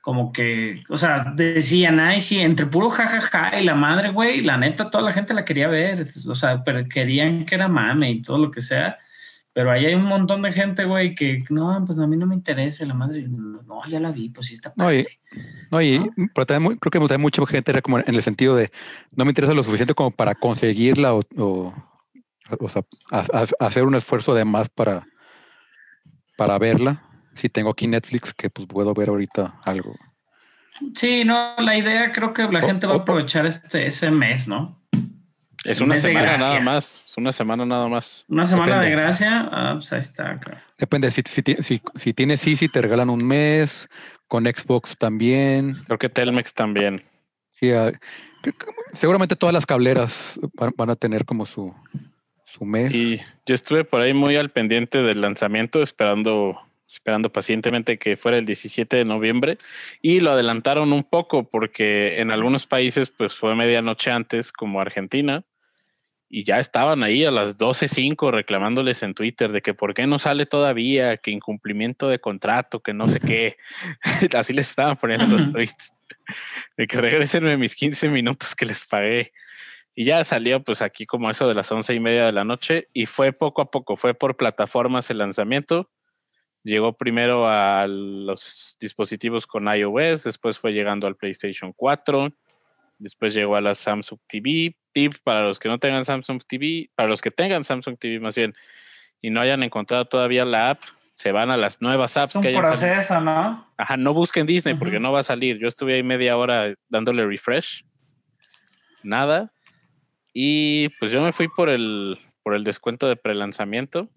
Como 0.03 0.33
que, 0.33 0.83
o 0.91 0.97
sea, 0.97 1.33
decían, 1.35 2.01
ay, 2.01 2.21
sí, 2.21 2.41
entre 2.41 2.67
puro 2.67 2.91
jajaja 2.91 3.59
y 3.59 3.65
la 3.65 3.75
madre, 3.77 4.11
güey, 4.11 4.43
la 4.43 4.59
neta, 4.59 4.91
toda 4.91 5.05
la 5.05 5.13
gente 5.13 5.33
la 5.33 5.45
quería 5.45 5.69
ver, 5.69 6.09
o 6.29 6.35
sea, 6.35 6.63
pero 6.65 6.87
querían 6.89 7.47
que 7.47 7.55
era 7.55 7.69
mame 7.69 8.11
y 8.11 8.21
todo 8.21 8.37
lo 8.37 8.51
que 8.51 8.61
sea. 8.61 8.99
Pero 9.55 9.71
ahí 9.71 9.87
hay 9.87 9.95
un 9.95 10.05
montón 10.05 10.43
de 10.43 10.51
gente, 10.51 10.85
güey, 10.87 11.15
que 11.15 11.45
no, 11.51 11.85
pues 11.87 11.99
a 11.99 12.07
mí 12.07 12.17
no 12.17 12.27
me 12.27 12.35
interesa 12.35 12.85
la 12.85 12.95
madre. 12.95 13.27
No, 13.29 13.83
ya 13.87 14.01
la 14.01 14.11
vi, 14.11 14.31
pues 14.31 14.49
sí 14.49 14.55
está 14.55 14.75
padre. 14.75 15.07
No, 15.71 15.81
y, 15.81 16.11
pero 16.35 16.47
también 16.47 16.79
creo 16.79 16.91
que 16.91 16.99
también 16.99 17.21
mucha 17.21 17.47
gente 17.47 17.71
era 17.71 17.83
como 17.83 17.99
en 17.99 18.05
el 18.15 18.23
sentido 18.23 18.57
de 18.57 18.71
no 19.15 19.25
me 19.25 19.31
interesa 19.31 19.55
lo 19.55 19.63
suficiente 19.63 19.95
como 19.95 20.11
para 20.11 20.35
conseguirla 20.35 21.15
o, 21.15 21.23
o, 21.37 21.75
o 22.59 22.69
sea, 22.69 22.83
hacer 23.61 23.85
un 23.85 23.95
esfuerzo 23.95 24.35
de 24.35 24.45
más 24.45 24.69
para, 24.69 25.07
para 26.37 26.59
verla. 26.59 27.03
Si 27.35 27.49
tengo 27.49 27.71
aquí 27.71 27.87
Netflix, 27.87 28.33
que 28.35 28.51
pues 28.51 28.67
puedo 28.67 28.93
ver 28.95 29.09
ahorita 29.09 29.61
algo. 29.65 29.97
Sí, 30.95 31.25
no, 31.25 31.55
la 31.59 31.77
idea 31.77 32.13
creo 32.13 32.33
que 32.33 32.45
la 32.45 32.61
gente 32.61 32.87
va 32.87 32.95
a 32.95 32.99
aprovechar 32.99 33.47
este 33.47 33.87
ese 33.87 34.11
mes, 34.11 34.49
¿no? 34.49 34.79
Es 35.65 35.81
una 35.81 35.97
semana 35.97 36.37
nada 36.37 36.61
más. 36.61 37.05
Es 37.07 37.17
una 37.17 37.31
semana 37.31 37.65
nada 37.65 37.89
más. 37.89 38.25
Una 38.29 38.45
semana 38.45 38.81
de 38.81 38.91
gracia. 38.91 39.49
Ah, 39.53 39.73
pues 39.75 39.93
ahí 39.93 40.01
está, 40.01 40.39
claro. 40.41 40.61
Depende. 40.79 41.11
Si, 41.11 41.23
si, 41.25 41.81
si, 41.95 42.13
tienes 42.13 42.41
sí 42.41 42.69
te 42.69 42.83
regalan 42.83 43.11
un 43.11 43.25
mes. 43.25 43.89
Con 44.27 44.45
Xbox 44.45 44.97
también. 44.97 45.77
Creo 45.87 45.99
que 45.99 46.09
Telmex 46.09 46.55
también. 46.55 47.05
Sí, 47.61 47.71
ah, 47.71 47.93
seguramente 48.95 49.37
todas 49.37 49.53
las 49.53 49.67
cableras 49.67 50.41
van, 50.55 50.91
a 50.91 50.97
tener 50.97 51.25
como 51.25 51.47
su, 51.47 51.75
su 52.47 52.65
mes. 52.65 52.91
Sí, 52.91 53.21
yo 53.47 53.55
estuve 53.55 53.85
por 53.85 54.01
ahí 54.01 54.15
muy 54.15 54.37
al 54.37 54.51
pendiente 54.51 55.03
del 55.03 55.21
lanzamiento, 55.21 55.83
esperando 55.83 56.59
esperando 56.93 57.33
pacientemente 57.33 57.99
que 57.99 58.17
fuera 58.17 58.39
el 58.39 58.47
17 58.47 58.97
de 58.97 59.05
noviembre 59.05 59.59
y 60.01 60.21
lo 60.21 60.33
adelantaron 60.33 60.93
un 60.93 61.05
poco 61.05 61.49
porque 61.49 62.21
en 62.21 62.31
algunos 62.31 62.67
países 62.67 63.11
pues 63.11 63.35
fue 63.35 63.55
medianoche 63.57 64.11
antes 64.11 64.53
como 64.53 64.81
Argentina 64.81 65.45
y 66.35 66.45
ya 66.45 66.59
estaban 66.59 67.03
ahí 67.03 67.27
a 67.27 67.31
las 67.31 67.59
12.05 67.59 68.33
reclamándoles 68.33 69.03
en 69.03 69.13
Twitter 69.13 69.53
de 69.53 69.61
que 69.61 69.75
por 69.75 69.93
qué 69.93 70.07
no 70.07 70.19
sale 70.19 70.47
todavía, 70.47 71.19
que 71.19 71.31
incumplimiento 71.31 72.09
de 72.09 72.21
contrato, 72.21 72.81
que 72.81 72.95
no 72.95 73.07
sé 73.07 73.21
qué. 73.21 73.59
Así 74.35 74.55
les 74.55 74.71
estaban 74.71 74.97
poniendo 74.97 75.27
los 75.27 75.51
tweets. 75.51 75.93
De 76.79 76.87
que 76.87 76.97
regresenme 76.97 77.59
mis 77.59 77.75
15 77.75 78.09
minutos 78.09 78.55
que 78.55 78.65
les 78.65 78.87
pagué. 78.87 79.33
Y 79.95 80.07
ya 80.07 80.25
salió 80.25 80.63
pues 80.63 80.81
aquí 80.81 81.05
como 81.05 81.31
eso 81.31 81.47
de 81.47 81.55
las 81.55 81.71
once 81.71 81.95
y 81.95 82.01
media 82.01 82.25
de 82.25 82.33
la 82.33 82.45
noche 82.45 82.89
y 82.95 83.05
fue 83.05 83.35
poco 83.35 83.61
a 83.61 83.71
poco, 83.71 83.99
fue 83.99 84.15
por 84.15 84.39
plataformas 84.39 85.11
el 85.11 85.19
lanzamiento. 85.19 85.91
Llegó 86.65 86.93
primero 86.93 87.49
a 87.49 87.87
los 87.89 88.77
dispositivos 88.81 89.47
con 89.47 89.67
iOS, 89.67 90.25
después 90.25 90.59
fue 90.59 90.73
llegando 90.73 91.07
al 91.07 91.17
PlayStation 91.17 91.73
4, 91.73 92.33
después 92.99 93.35
llegó 93.35 93.57
a 93.57 93.61
la 93.61 93.75
Samsung 93.75 94.21
TV, 94.29 94.77
tip 94.93 95.15
para 95.25 95.43
los 95.43 95.59
que 95.59 95.69
no 95.69 95.79
tengan 95.79 96.05
Samsung 96.05 96.41
TV, 96.47 96.91
para 96.95 97.09
los 97.09 97.21
que 97.21 97.33
tengan 97.33 97.65
Samsung 97.65 97.99
TV 97.99 98.21
más 98.21 98.37
bien, 98.37 98.55
y 99.21 99.31
no 99.31 99.41
hayan 99.41 99.65
encontrado 99.65 100.05
todavía 100.05 100.45
la 100.45 100.71
app, 100.71 100.81
se 101.15 101.33
van 101.33 101.51
a 101.51 101.57
las 101.57 101.83
nuevas 101.83 102.17
apps. 102.17 102.31
Es 102.31 102.37
un 102.37 102.43
que 102.43 102.53
proceso, 102.57 103.21
¿no? 103.21 103.67
Ajá, 103.77 103.97
no 103.97 104.15
busquen 104.15 104.47
Disney 104.47 104.75
porque 104.75 104.99
no 104.99 105.13
va 105.13 105.21
a 105.21 105.25
salir. 105.25 105.59
Yo 105.59 105.69
estuve 105.69 105.95
ahí 105.95 106.03
media 106.03 106.37
hora 106.37 106.75
dándole 106.89 107.27
refresh. 107.27 107.85
Nada. 109.03 109.53
Y 110.33 110.89
pues 110.99 111.13
yo 111.13 111.21
me 111.23 111.33
fui 111.33 111.49
por 111.49 111.69
el, 111.69 112.19
por 112.43 112.55
el 112.55 112.65
descuento 112.65 113.09
de 113.09 113.17
prelanzamiento. 113.17 114.09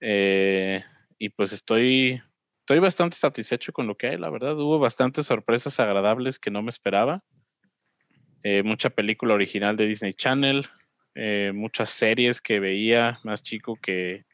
Eh, 0.00 0.84
y 1.22 1.28
pues 1.28 1.52
estoy, 1.52 2.20
estoy 2.62 2.80
bastante 2.80 3.16
satisfecho 3.16 3.72
con 3.72 3.86
lo 3.86 3.94
que 3.94 4.08
hay, 4.08 4.18
la 4.18 4.28
verdad. 4.28 4.58
Hubo 4.58 4.80
bastantes 4.80 5.24
sorpresas 5.24 5.78
agradables 5.78 6.40
que 6.40 6.50
no 6.50 6.62
me 6.62 6.70
esperaba. 6.70 7.22
Eh, 8.42 8.64
mucha 8.64 8.90
película 8.90 9.34
original 9.34 9.76
de 9.76 9.86
Disney 9.86 10.14
Channel, 10.14 10.66
eh, 11.14 11.52
muchas 11.54 11.90
series 11.90 12.40
que 12.40 12.58
veía 12.58 13.20
más 13.22 13.44
chico 13.44 13.78
que, 13.80 14.24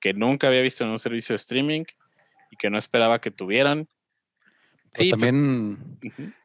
que, 0.00 0.14
nunca 0.14 0.46
había 0.46 0.62
visto 0.62 0.82
en 0.82 0.88
un 0.88 0.98
servicio 0.98 1.34
de 1.34 1.36
streaming 1.36 1.84
y 2.50 2.56
que 2.56 2.70
no 2.70 2.78
esperaba 2.78 3.20
que 3.20 3.30
tuvieran. 3.30 3.86
Sí, 4.94 5.10
pues, 5.10 5.10
también 5.10 5.76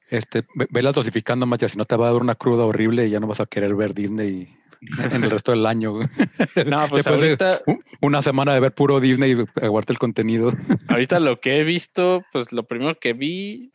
este, 0.10 0.44
velas 0.72 0.94
dosificando 0.94 1.46
más, 1.46 1.60
ya 1.60 1.70
si 1.70 1.78
no 1.78 1.86
te 1.86 1.96
va 1.96 2.10
a 2.10 2.12
dar 2.12 2.22
una 2.22 2.36
cruda 2.36 2.66
horrible 2.66 3.08
y 3.08 3.12
ya 3.12 3.22
no 3.22 3.28
vas 3.28 3.40
a 3.40 3.46
querer 3.46 3.74
ver 3.76 3.94
Disney 3.94 4.58
en 5.00 5.24
el 5.24 5.30
resto 5.30 5.52
del 5.52 5.66
año. 5.66 6.00
No, 6.66 6.88
pues 6.90 7.06
ahorita, 7.06 7.62
una 8.02 8.22
semana 8.22 8.54
de 8.54 8.60
ver 8.60 8.74
puro 8.74 9.00
Disney 9.00 9.34
y 9.34 9.64
aguarte 9.64 9.94
el 9.94 10.00
contenido. 10.00 10.52
Ahorita 10.88 11.20
lo 11.20 11.40
que 11.40 11.60
he 11.60 11.64
visto, 11.64 12.24
pues 12.32 12.52
lo 12.52 12.64
primero 12.64 12.98
que 13.00 13.14
vi 13.14 13.72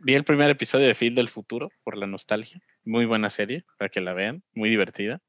vi 0.00 0.14
el 0.14 0.24
primer 0.24 0.50
episodio 0.50 0.86
de 0.86 0.94
Phil 0.94 1.14
del 1.14 1.28
Futuro 1.28 1.70
por 1.82 1.96
la 1.96 2.06
nostalgia. 2.06 2.60
Muy 2.84 3.06
buena 3.06 3.30
serie, 3.30 3.64
para 3.78 3.88
que 3.88 4.00
la 4.00 4.12
vean, 4.12 4.42
muy 4.54 4.68
divertida. 4.68 5.20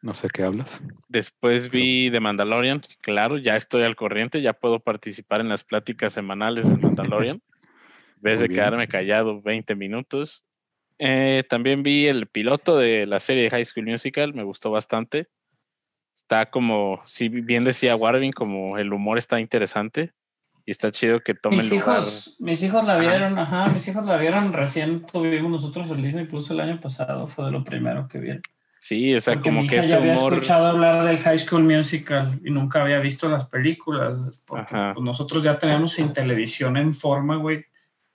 No 0.00 0.14
sé 0.14 0.28
qué 0.30 0.42
hablas. 0.42 0.82
Después 1.08 1.70
vi 1.70 2.10
The 2.10 2.18
Mandalorian, 2.18 2.80
claro, 3.02 3.38
ya 3.38 3.56
estoy 3.56 3.82
al 3.82 3.94
corriente, 3.94 4.42
ya 4.42 4.52
puedo 4.52 4.80
participar 4.80 5.40
en 5.40 5.48
las 5.48 5.64
pláticas 5.64 6.14
semanales 6.14 6.68
de 6.68 6.76
Mandalorian. 6.76 7.36
en 7.36 8.22
vez 8.22 8.40
de 8.40 8.48
quedarme 8.48 8.88
callado 8.88 9.40
20 9.42 9.74
minutos. 9.76 10.44
Eh, 11.04 11.42
también 11.48 11.82
vi 11.82 12.06
el 12.06 12.28
piloto 12.28 12.78
de 12.78 13.06
la 13.06 13.18
serie 13.18 13.42
de 13.42 13.50
High 13.50 13.64
School 13.64 13.86
Musical, 13.86 14.34
me 14.34 14.44
gustó 14.44 14.70
bastante. 14.70 15.26
Está 16.14 16.48
como, 16.48 17.02
si 17.06 17.28
bien 17.28 17.64
decía 17.64 17.96
Warvin, 17.96 18.30
como 18.30 18.78
el 18.78 18.92
humor 18.92 19.18
está 19.18 19.40
interesante. 19.40 20.12
Y 20.64 20.70
está 20.70 20.92
chido 20.92 21.18
que 21.18 21.34
tomen 21.34 21.58
mis 21.58 21.72
hijos, 21.72 22.36
Mis 22.38 22.62
hijos 22.62 22.84
la 22.84 22.98
vieron, 22.98 23.36
ajá. 23.36 23.66
mis 23.72 23.88
hijos 23.88 24.06
la 24.06 24.16
vieron 24.16 24.52
recién, 24.52 25.04
tuvimos 25.04 25.50
nosotros 25.50 25.90
el 25.90 26.02
Disney 26.04 26.26
Plus 26.26 26.52
el 26.52 26.60
año 26.60 26.80
pasado, 26.80 27.26
fue 27.26 27.46
de 27.46 27.50
lo 27.50 27.64
primero 27.64 28.06
que 28.06 28.18
vieron. 28.18 28.42
Sí, 28.78 29.12
o 29.12 29.20
sea, 29.20 29.40
como 29.40 29.66
que 29.66 29.78
ese 29.78 29.96
había 29.96 30.14
escuchado 30.14 30.66
hablar 30.66 31.04
del 31.04 31.18
High 31.18 31.38
School 31.38 31.64
Musical 31.64 32.38
y 32.44 32.50
nunca 32.50 32.80
había 32.80 33.00
visto 33.00 33.28
las 33.28 33.46
películas, 33.46 34.40
porque 34.44 34.92
pues, 34.94 35.04
nosotros 35.04 35.42
ya 35.42 35.58
tenemos 35.58 35.98
en 35.98 36.12
televisión 36.12 36.76
en 36.76 36.94
forma, 36.94 37.38
güey, 37.38 37.64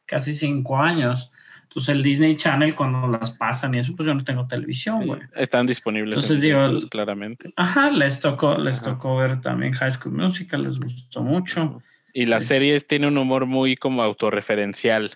casi 0.05 0.33
cinco 0.33 0.77
años. 0.77 1.29
Entonces 1.67 1.89
el 1.95 2.01
Disney 2.01 2.35
Channel 2.35 2.73
cuando 2.75 3.07
las 3.07 3.31
pasan 3.31 3.75
y 3.75 3.79
eso, 3.79 3.95
pues 3.95 4.07
yo 4.07 4.13
no 4.13 4.23
tengo 4.23 4.47
televisión, 4.47 5.05
güey. 5.05 5.21
Están 5.35 5.67
disponibles 5.67 6.15
Entonces, 6.15 6.43
en 6.43 6.49
digo, 6.49 6.87
claramente. 6.89 7.53
Ajá, 7.55 7.91
les 7.91 8.19
tocó, 8.19 8.57
les 8.57 8.81
Ajá. 8.81 8.91
tocó 8.93 9.17
ver 9.17 9.41
también 9.41 9.73
High 9.73 9.91
School 9.91 10.13
Musical, 10.15 10.63
les 10.63 10.79
gustó 10.79 11.21
mucho. 11.21 11.81
Y 12.13 12.25
las 12.25 12.43
Es- 12.43 12.49
series 12.49 12.87
tienen 12.87 13.09
un 13.11 13.17
humor 13.19 13.45
muy 13.45 13.75
como 13.75 14.01
autorreferencial, 14.01 15.11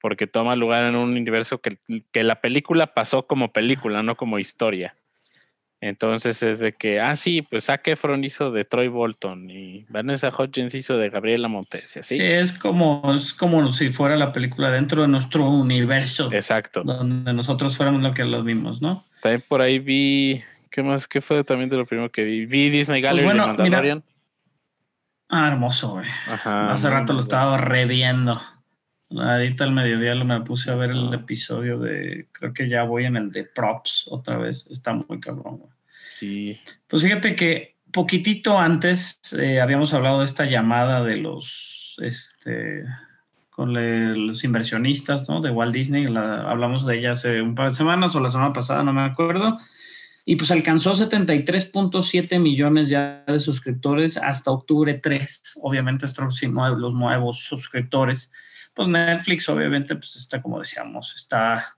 porque 0.00 0.26
toma 0.26 0.54
lugar 0.56 0.84
en 0.84 0.96
un 0.96 1.10
universo 1.10 1.60
que, 1.60 1.78
que 2.12 2.22
la 2.24 2.40
película 2.40 2.92
pasó 2.92 3.26
como 3.26 3.52
película, 3.52 4.02
no 4.02 4.16
como 4.16 4.38
historia. 4.38 4.94
Entonces 5.80 6.42
es 6.42 6.58
de 6.58 6.72
que, 6.72 7.00
ah, 7.00 7.16
sí, 7.16 7.42
pues 7.42 7.64
Zac 7.66 7.86
Efron 7.88 8.24
hizo 8.24 8.50
de 8.50 8.64
Troy 8.64 8.88
Bolton 8.88 9.50
y 9.50 9.84
Vanessa 9.90 10.32
Hudgens 10.36 10.74
hizo 10.74 10.96
de 10.96 11.10
Gabriela 11.10 11.48
Montesi, 11.48 12.02
Sí, 12.02 12.16
¿sí? 12.16 12.18
es 12.20 12.52
como, 12.52 13.12
es 13.14 13.34
como 13.34 13.70
si 13.70 13.90
fuera 13.90 14.16
la 14.16 14.32
película 14.32 14.70
dentro 14.70 15.02
de 15.02 15.08
nuestro 15.08 15.48
universo, 15.50 16.32
Exacto. 16.32 16.82
donde 16.82 17.32
nosotros 17.34 17.76
fuéramos 17.76 18.02
lo 18.02 18.14
que 18.14 18.24
los 18.24 18.42
vimos, 18.44 18.80
¿no? 18.80 19.04
También 19.20 19.42
por 19.46 19.60
ahí 19.60 19.78
vi, 19.78 20.42
¿qué 20.70 20.82
más? 20.82 21.06
¿Qué 21.06 21.20
fue 21.20 21.44
también 21.44 21.68
de 21.68 21.76
lo 21.76 21.84
primero 21.84 22.10
que 22.10 22.24
vi? 22.24 22.46
Vi 22.46 22.70
Disney 22.70 23.02
Gallery 23.02 23.24
Pues 23.26 23.36
bueno, 23.36 23.52
de 23.52 23.58
Mandalorian. 23.58 24.02
Ah, 25.28 25.48
hermoso, 25.48 25.90
güey. 25.90 26.06
Ajá. 26.28 26.70
Hace 26.72 26.88
rato 26.88 27.12
lo 27.12 27.20
estaba 27.20 27.58
reviendo. 27.58 28.40
Ahorita 29.10 29.64
al 29.64 29.72
mediodía 29.72 30.14
lo 30.14 30.24
me 30.24 30.40
puse 30.40 30.70
a 30.70 30.74
ver 30.74 30.90
el 30.90 31.14
episodio 31.14 31.78
de, 31.78 32.26
creo 32.32 32.52
que 32.52 32.68
ya 32.68 32.82
voy 32.82 33.04
en 33.04 33.16
el 33.16 33.30
de 33.30 33.44
props 33.44 34.06
otra 34.10 34.36
vez. 34.36 34.66
Está 34.70 34.94
muy 34.94 35.20
cabrón, 35.20 35.58
güey. 35.58 35.70
Sí. 36.18 36.58
Pues 36.88 37.02
fíjate 37.02 37.36
que 37.36 37.76
poquitito 37.92 38.58
antes 38.58 39.20
eh, 39.38 39.60
habíamos 39.60 39.94
hablado 39.94 40.18
de 40.20 40.24
esta 40.24 40.44
llamada 40.44 41.04
de 41.04 41.16
los, 41.18 41.96
este, 42.02 42.84
con 43.50 43.72
le- 43.74 44.16
los 44.16 44.42
inversionistas, 44.42 45.28
¿no? 45.28 45.40
De 45.40 45.50
Walt 45.50 45.72
Disney. 45.74 46.04
La- 46.04 46.50
hablamos 46.50 46.84
de 46.84 46.98
ella 46.98 47.12
hace 47.12 47.40
un 47.40 47.54
par 47.54 47.66
de 47.70 47.76
semanas 47.76 48.14
o 48.16 48.20
la 48.20 48.28
semana 48.28 48.52
pasada, 48.52 48.82
no 48.82 48.92
me 48.92 49.02
acuerdo. 49.02 49.56
Y 50.24 50.34
pues 50.34 50.50
alcanzó 50.50 50.94
73.7 50.96 52.40
millones 52.40 52.88
ya 52.88 53.22
de 53.28 53.38
suscriptores 53.38 54.16
hasta 54.16 54.50
octubre 54.50 54.94
3. 54.94 55.60
Obviamente 55.62 56.06
estos 56.06 56.24
los 56.76 56.92
nuevos 56.94 57.44
suscriptores. 57.44 58.32
Pues 58.76 58.88
Netflix 58.88 59.48
obviamente 59.48 59.96
pues 59.96 60.14
está 60.14 60.40
como 60.40 60.60
decíamos, 60.60 61.16
está 61.16 61.76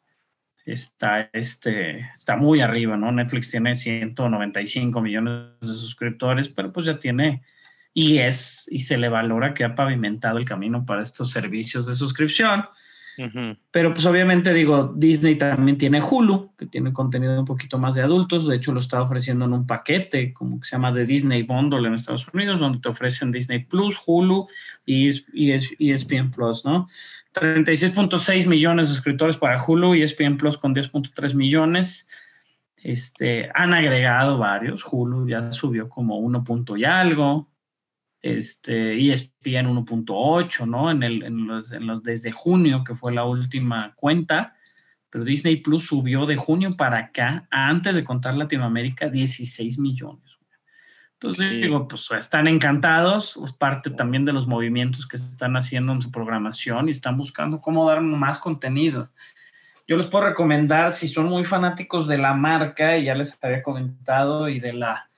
está, 0.73 1.31
este, 1.33 2.01
está 2.15 2.37
muy 2.37 2.61
arriba, 2.61 2.97
¿no? 2.97 3.11
Netflix 3.11 3.51
tiene 3.51 3.75
195 3.75 5.01
millones 5.01 5.61
de 5.61 5.69
suscriptores, 5.69 6.49
pero 6.49 6.73
pues 6.73 6.87
ya 6.87 6.99
tiene 6.99 7.43
y 7.95 8.19
es 8.19 8.67
y 8.71 8.81
se 8.81 8.99
le 8.99 9.09
valora 9.09 9.55
que 9.55 9.65
ha 9.65 9.75
pavimentado 9.75 10.39
el 10.39 10.45
camino 10.45 10.85
para 10.85 11.03
estos 11.03 11.31
servicios 11.31 11.87
de 11.87 11.95
suscripción. 11.95 12.65
Pero 13.71 13.93
pues 13.93 14.07
obviamente 14.07 14.53
digo, 14.55 14.93
Disney 14.97 15.37
también 15.37 15.77
tiene 15.79 16.01
Hulu, 16.01 16.53
que 16.57 16.67
tiene 16.67 16.93
contenido 16.93 17.39
un 17.39 17.45
poquito 17.45 17.79
más 17.79 17.95
de 17.95 18.03
adultos. 18.03 18.47
De 18.47 18.57
hecho, 18.57 18.73
lo 18.73 18.79
está 18.79 19.03
ofreciendo 19.03 19.45
en 19.45 19.53
un 19.53 19.67
paquete, 19.67 20.33
como 20.33 20.61
que 20.61 20.67
se 20.69 20.77
llama 20.77 20.93
de 20.93 21.05
Disney 21.05 21.43
Bundle 21.43 21.87
en 21.89 21.95
Estados 21.95 22.29
Unidos, 22.33 22.61
donde 22.61 22.79
te 22.79 22.89
ofrecen 22.89 23.33
Disney 23.33 23.65
Plus, 23.65 23.99
Hulu 24.07 24.47
y 24.87 25.09
y 25.33 25.51
ES- 25.53 25.77
ESPN 25.79 26.31
Plus, 26.31 26.65
¿no? 26.65 26.89
36.6 27.35 28.47
millones 28.47 28.89
de 28.89 28.95
suscriptores 28.95 29.37
para 29.37 29.63
Hulu 29.63 29.95
y 29.95 30.03
ESPN 30.03 30.37
Plus 30.37 30.57
con 30.59 30.75
10.3 30.75 31.35
millones. 31.35 32.09
Este, 32.77 33.51
han 33.55 33.75
agregado 33.75 34.39
varios. 34.39 34.85
Hulu 34.91 35.29
ya 35.29 35.51
subió 35.53 35.89
como 35.89 36.19
1 36.19 36.45
punto 36.45 36.77
y 36.77 36.85
algo. 36.85 37.49
Este, 38.21 38.95
ESPN 39.13 39.69
1.8, 39.69 40.67
¿no? 40.67 40.91
En, 40.91 41.03
el, 41.03 41.23
en, 41.23 41.47
los, 41.47 41.71
en 41.73 41.87
los 41.87 42.03
desde 42.03 42.33
junio, 42.33 42.85
que 42.85 42.95
fue 42.95 43.13
la 43.15 43.25
última 43.25 43.95
cuenta. 43.95 44.55
Pero 45.11 45.25
Disney 45.25 45.57
Plus 45.57 45.87
subió 45.87 46.27
de 46.27 46.37
junio 46.37 46.77
para 46.77 46.99
acá, 46.99 47.47
antes 47.51 47.95
de 47.95 48.05
contar 48.05 48.35
Latinoamérica, 48.35 49.09
16 49.09 49.79
millones. 49.79 50.39
Entonces 51.15 51.51
Sí. 51.51 51.63
digo, 51.63 51.89
pues 51.89 52.09
están 52.13 52.47
encantados, 52.47 53.37
es 53.45 53.53
parte 53.53 53.91
también 53.91 54.25
de 54.25 54.33
los 54.33 54.47
movimientos 54.47 55.07
que 55.07 55.19
se 55.19 55.33
están 55.33 55.57
haciendo 55.57 55.93
en 55.93 56.01
su 56.01 56.13
programación 56.13 56.89
y 56.89 56.93
están 56.93 57.17
buscando 57.17 57.61
cómo 57.61 57.89
dar 57.89 58.01
más 58.03 58.39
contenido. 58.39 59.11
Yo 59.89 59.97
les 59.97 60.07
puedo 60.07 60.27
recomendar, 60.27 60.93
si 60.93 61.09
son 61.09 61.27
muy 61.27 61.45
fanáticos 61.45 62.07
de 62.07 62.19
la 62.19 62.35
marca, 62.35 62.99
y 62.99 63.07
ya 63.07 63.15
les 63.15 63.37
había 63.43 63.63
comentado, 63.63 64.49
y 64.49 64.61
de 64.61 64.75
la 64.75 65.09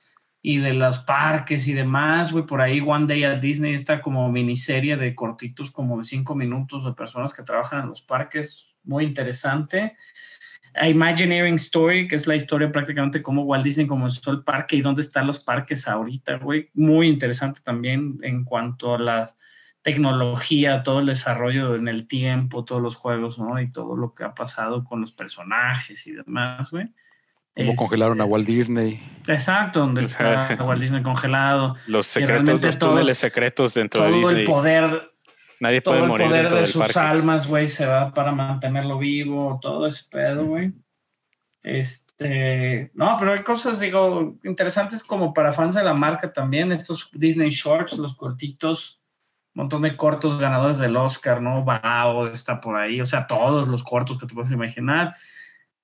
y 0.41 0.57
de 0.57 0.73
los 0.73 0.99
parques 0.99 1.67
y 1.67 1.73
demás, 1.73 2.31
güey, 2.31 2.45
por 2.45 2.61
ahí 2.61 2.81
One 2.81 3.05
Day 3.05 3.23
at 3.23 3.39
Disney, 3.39 3.73
esta 3.73 4.01
como 4.01 4.31
miniserie 4.31 4.97
de 4.97 5.13
cortitos 5.13 5.69
como 5.69 5.97
de 5.97 6.03
cinco 6.03 6.33
minutos 6.33 6.83
de 6.83 6.93
personas 6.93 7.33
que 7.33 7.43
trabajan 7.43 7.81
en 7.81 7.89
los 7.89 8.01
parques, 8.01 8.73
muy 8.83 9.03
interesante. 9.05 9.95
Imagineering 10.81 11.55
Story, 11.55 12.07
que 12.07 12.15
es 12.15 12.27
la 12.27 12.35
historia 12.35 12.71
prácticamente 12.71 13.21
cómo 13.21 13.43
Walt 13.43 13.63
Disney 13.63 13.87
comenzó 13.87 14.31
el 14.31 14.43
parque 14.43 14.77
y 14.77 14.81
dónde 14.81 15.01
están 15.01 15.27
los 15.27 15.43
parques 15.43 15.87
ahorita, 15.87 16.37
güey. 16.37 16.69
Muy 16.73 17.07
interesante 17.07 17.59
también 17.61 18.17
en 18.21 18.43
cuanto 18.43 18.95
a 18.95 18.99
la 18.99 19.35
tecnología, 19.83 20.81
todo 20.81 21.01
el 21.01 21.07
desarrollo 21.07 21.75
en 21.75 21.87
el 21.87 22.07
tiempo, 22.07 22.63
todos 22.63 22.81
los 22.81 22.95
juegos, 22.95 23.37
¿no? 23.37 23.59
Y 23.59 23.71
todo 23.71 23.95
lo 23.95 24.15
que 24.15 24.23
ha 24.23 24.33
pasado 24.33 24.83
con 24.85 25.01
los 25.01 25.11
personajes 25.11 26.07
y 26.07 26.13
demás, 26.13 26.71
güey. 26.71 26.87
Cómo 27.55 27.71
Este, 27.71 27.75
congelaron 27.75 28.21
a 28.21 28.25
Walt 28.25 28.47
Disney. 28.47 29.01
Exacto, 29.27 29.81
donde 29.81 30.01
está 30.01 30.57
Walt 30.63 30.81
Disney 30.81 31.03
congelado, 31.03 31.75
Los 31.87 32.07
secretos, 32.07 32.61
los 32.61 32.77
todo- 32.77 32.91
túneles 32.91 33.17
secretos 33.17 33.73
dentro 33.73 34.03
de 34.03 34.09
todo 34.09 34.19
Disney. 34.19 34.39
el 34.41 34.47
poder, 34.47 35.11
Nadie 35.59 35.81
todo 35.81 35.93
puede 35.93 36.03
el 36.03 36.09
morir 36.09 36.27
poder 36.27 36.53
de 36.53 36.63
sus 36.63 36.81
parque. 36.81 36.99
almas, 36.99 37.47
güey, 37.47 37.67
se 37.67 37.85
va 37.85 38.13
para 38.13 38.31
mantenerlo 38.31 38.97
vivo, 38.97 39.59
todo 39.61 39.85
ese 39.85 40.05
pedo, 40.09 40.45
güey. 40.45 40.71
Este, 41.63 42.89
no, 42.95 43.15
pero 43.19 43.33
hay 43.33 43.43
cosas, 43.43 43.79
digo, 43.79 44.37
interesantes 44.43 45.03
como 45.03 45.33
para 45.33 45.53
fans 45.53 45.75
de 45.75 45.83
la 45.83 45.93
marca 45.93 46.31
también, 46.33 46.71
estos 46.71 47.09
Disney 47.13 47.49
Shorts, 47.49 47.97
los 47.97 48.15
cortitos, 48.15 48.99
un 49.53 49.63
montón 49.63 49.83
de 49.83 49.95
cortos 49.95 50.39
ganadores 50.39 50.79
del 50.79 50.95
Oscar, 50.97 51.41
¿no? 51.41 51.63
Bao 51.63 52.27
está 52.27 52.59
por 52.59 52.77
ahí, 52.77 53.01
o 53.01 53.05
sea, 53.05 53.27
todos 53.27 53.67
los 53.67 53.83
cortos 53.83 54.17
que 54.17 54.25
te 54.25 54.33
puedes 54.33 54.51
imaginar. 54.51 55.15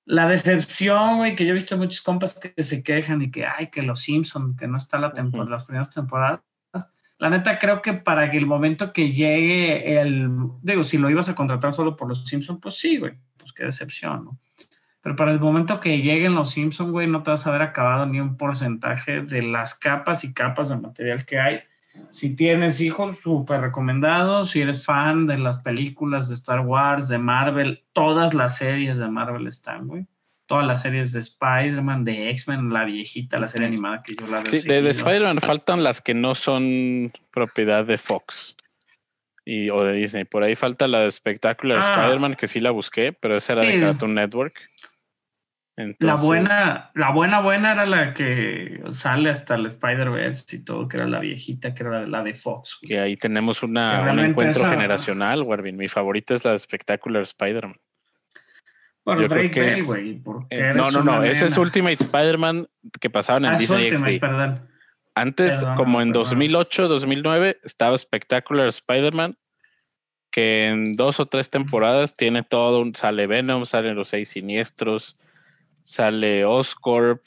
La 0.08 0.26
decepción, 0.26 1.18
güey, 1.18 1.36
que 1.36 1.44
yo 1.44 1.50
he 1.50 1.54
visto 1.54 1.76
muchos 1.76 2.00
compas 2.00 2.34
que 2.34 2.62
se 2.62 2.82
quejan 2.82 3.20
y 3.20 3.30
que, 3.30 3.44
ay, 3.44 3.66
que 3.66 3.82
los 3.82 4.00
Simpsons, 4.00 4.56
que 4.58 4.66
no 4.66 4.78
está 4.78 4.96
la 4.96 5.12
temporada, 5.12 5.44
Ujú. 5.44 5.52
las 5.52 5.64
primeras 5.64 5.94
temporadas. 5.94 6.40
La 7.18 7.28
neta, 7.28 7.58
creo 7.58 7.82
que 7.82 7.92
para 7.92 8.30
que 8.30 8.38
el 8.38 8.46
momento 8.46 8.94
que 8.94 9.12
llegue 9.12 10.00
el. 10.00 10.30
Digo, 10.62 10.82
si 10.82 10.96
lo 10.96 11.10
ibas 11.10 11.28
a 11.28 11.34
contratar 11.34 11.74
solo 11.74 11.94
por 11.94 12.08
los 12.08 12.24
Simpsons, 12.24 12.58
pues 12.62 12.76
sí, 12.76 12.96
güey, 12.96 13.18
pues 13.36 13.52
qué 13.52 13.64
decepción, 13.64 14.24
¿no? 14.24 14.38
Pero 15.02 15.14
para 15.14 15.30
el 15.30 15.40
momento 15.40 15.78
que 15.78 16.00
lleguen 16.00 16.34
los 16.34 16.52
Simpsons, 16.52 16.90
güey, 16.90 17.06
no 17.06 17.22
te 17.22 17.30
vas 17.30 17.46
a 17.46 17.50
haber 17.50 17.60
acabado 17.60 18.06
ni 18.06 18.18
un 18.18 18.38
porcentaje 18.38 19.20
de 19.20 19.42
las 19.42 19.74
capas 19.74 20.24
y 20.24 20.32
capas 20.32 20.70
de 20.70 20.76
material 20.76 21.26
que 21.26 21.38
hay. 21.38 21.60
Si 22.10 22.34
tienes 22.36 22.80
hijos, 22.80 23.18
súper 23.18 23.60
recomendado. 23.60 24.44
Si 24.44 24.60
eres 24.60 24.84
fan 24.84 25.26
de 25.26 25.38
las 25.38 25.58
películas 25.58 26.28
de 26.28 26.34
Star 26.34 26.60
Wars, 26.60 27.08
de 27.08 27.18
Marvel, 27.18 27.84
todas 27.92 28.34
las 28.34 28.56
series 28.56 28.98
de 28.98 29.08
Marvel 29.08 29.46
están, 29.46 29.86
güey. 29.86 30.06
Todas 30.46 30.66
las 30.66 30.80
series 30.82 31.12
de 31.12 31.20
Spider-Man, 31.20 32.04
de 32.04 32.30
X-Men, 32.30 32.72
la 32.72 32.84
viejita, 32.84 33.38
la 33.38 33.48
serie 33.48 33.66
animada 33.66 34.02
que 34.02 34.14
yo 34.14 34.26
la 34.26 34.40
veo. 34.40 34.46
Sí, 34.50 34.66
de, 34.66 34.80
de. 34.80 34.90
Spider-Man 34.90 35.40
faltan 35.40 35.84
las 35.84 36.00
que 36.00 36.14
no 36.14 36.34
son 36.34 37.12
propiedad 37.30 37.84
de 37.84 37.98
Fox 37.98 38.56
y, 39.44 39.68
o 39.68 39.84
de 39.84 39.92
Disney. 39.92 40.24
Por 40.24 40.42
ahí 40.42 40.54
falta 40.56 40.88
la 40.88 41.00
de 41.00 41.10
Spectacular 41.10 41.78
Ah. 41.82 41.94
Spider-Man, 41.96 42.36
que 42.36 42.48
sí 42.48 42.60
la 42.60 42.70
busqué, 42.70 43.12
pero 43.12 43.36
esa 43.36 43.52
era 43.52 43.62
de. 43.62 43.78
Cartoon 43.78 44.14
Network. 44.14 44.70
La 46.00 46.16
buena, 46.16 46.90
la 46.94 47.10
buena, 47.12 47.40
buena 47.40 47.72
era 47.72 47.86
la 47.86 48.12
que 48.14 48.82
sale 48.90 49.30
hasta 49.30 49.54
el 49.54 49.66
Spider-Verse 49.66 50.56
y 50.56 50.64
todo, 50.64 50.88
que 50.88 50.96
era 50.96 51.06
la 51.06 51.20
viejita, 51.20 51.74
que 51.74 51.84
era 51.84 52.06
la 52.06 52.22
de 52.24 52.34
Fox. 52.34 52.78
güey. 52.80 52.88
Que 52.88 52.98
ahí 53.00 53.16
tenemos 53.16 53.62
una, 53.62 54.10
un 54.12 54.18
encuentro 54.18 54.62
esa- 54.62 54.70
generacional, 54.70 55.42
Warvin. 55.42 55.76
Mi 55.76 55.88
favorita 55.88 56.34
es 56.34 56.44
la 56.44 56.52
de 56.52 56.58
Spectacular 56.58 57.22
Spider-Man. 57.22 57.76
Bueno, 59.04 59.22
yo 59.22 59.28
Drake 59.28 59.60
Bell, 59.60 59.84
güey. 59.84 60.20
Eh, 60.50 60.72
no, 60.74 60.90
no, 60.90 61.02
no. 61.02 61.22
Ese 61.24 61.46
es. 61.46 61.56
Ultimate 61.56 61.96
Spider-Man 62.02 62.68
que 63.00 63.08
pasaban 63.08 63.44
en 63.46 63.52
Ah, 63.52 63.56
Disney 63.56 63.84
Ultimate, 63.84 64.16
XD. 64.16 64.20
perdón. 64.20 64.68
Antes, 65.14 65.64
como 65.76 66.00
en 66.02 66.08
perdóname. 66.12 66.48
2008, 66.48 66.88
2009, 66.88 67.58
estaba 67.64 67.96
Spectacular 67.96 68.68
Spider-Man, 68.68 69.36
que 70.30 70.66
en 70.68 70.92
dos 70.94 71.20
o 71.20 71.26
tres 71.26 71.48
temporadas 71.50 72.16
tiene 72.16 72.42
todo, 72.42 72.80
un, 72.80 72.94
sale 72.94 73.26
Venom, 73.26 73.64
salen 73.64 73.94
los 73.96 74.08
seis 74.10 74.28
siniestros, 74.28 75.16
sale 75.88 76.44
Oscorp, 76.44 77.26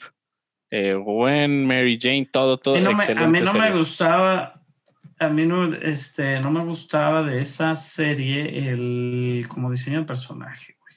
eh, 0.70 0.94
Gwen, 0.94 1.66
Mary 1.66 1.98
Jane, 2.00 2.28
todo, 2.30 2.58
todo 2.58 2.76
A 2.76 2.78
mí 2.78 2.84
no, 2.84 2.92
me, 2.94 3.04
a 3.04 3.26
mí 3.26 3.40
no 3.40 3.54
me 3.54 3.72
gustaba, 3.72 4.62
a 5.18 5.28
mí 5.28 5.44
no, 5.46 5.74
este, 5.74 6.38
no 6.38 6.52
me 6.52 6.64
gustaba 6.64 7.24
de 7.24 7.38
esa 7.40 7.74
serie 7.74 8.70
el 8.70 9.46
como 9.48 9.68
diseño 9.68 9.98
de 9.98 10.04
personaje, 10.06 10.76
güey. 10.78 10.94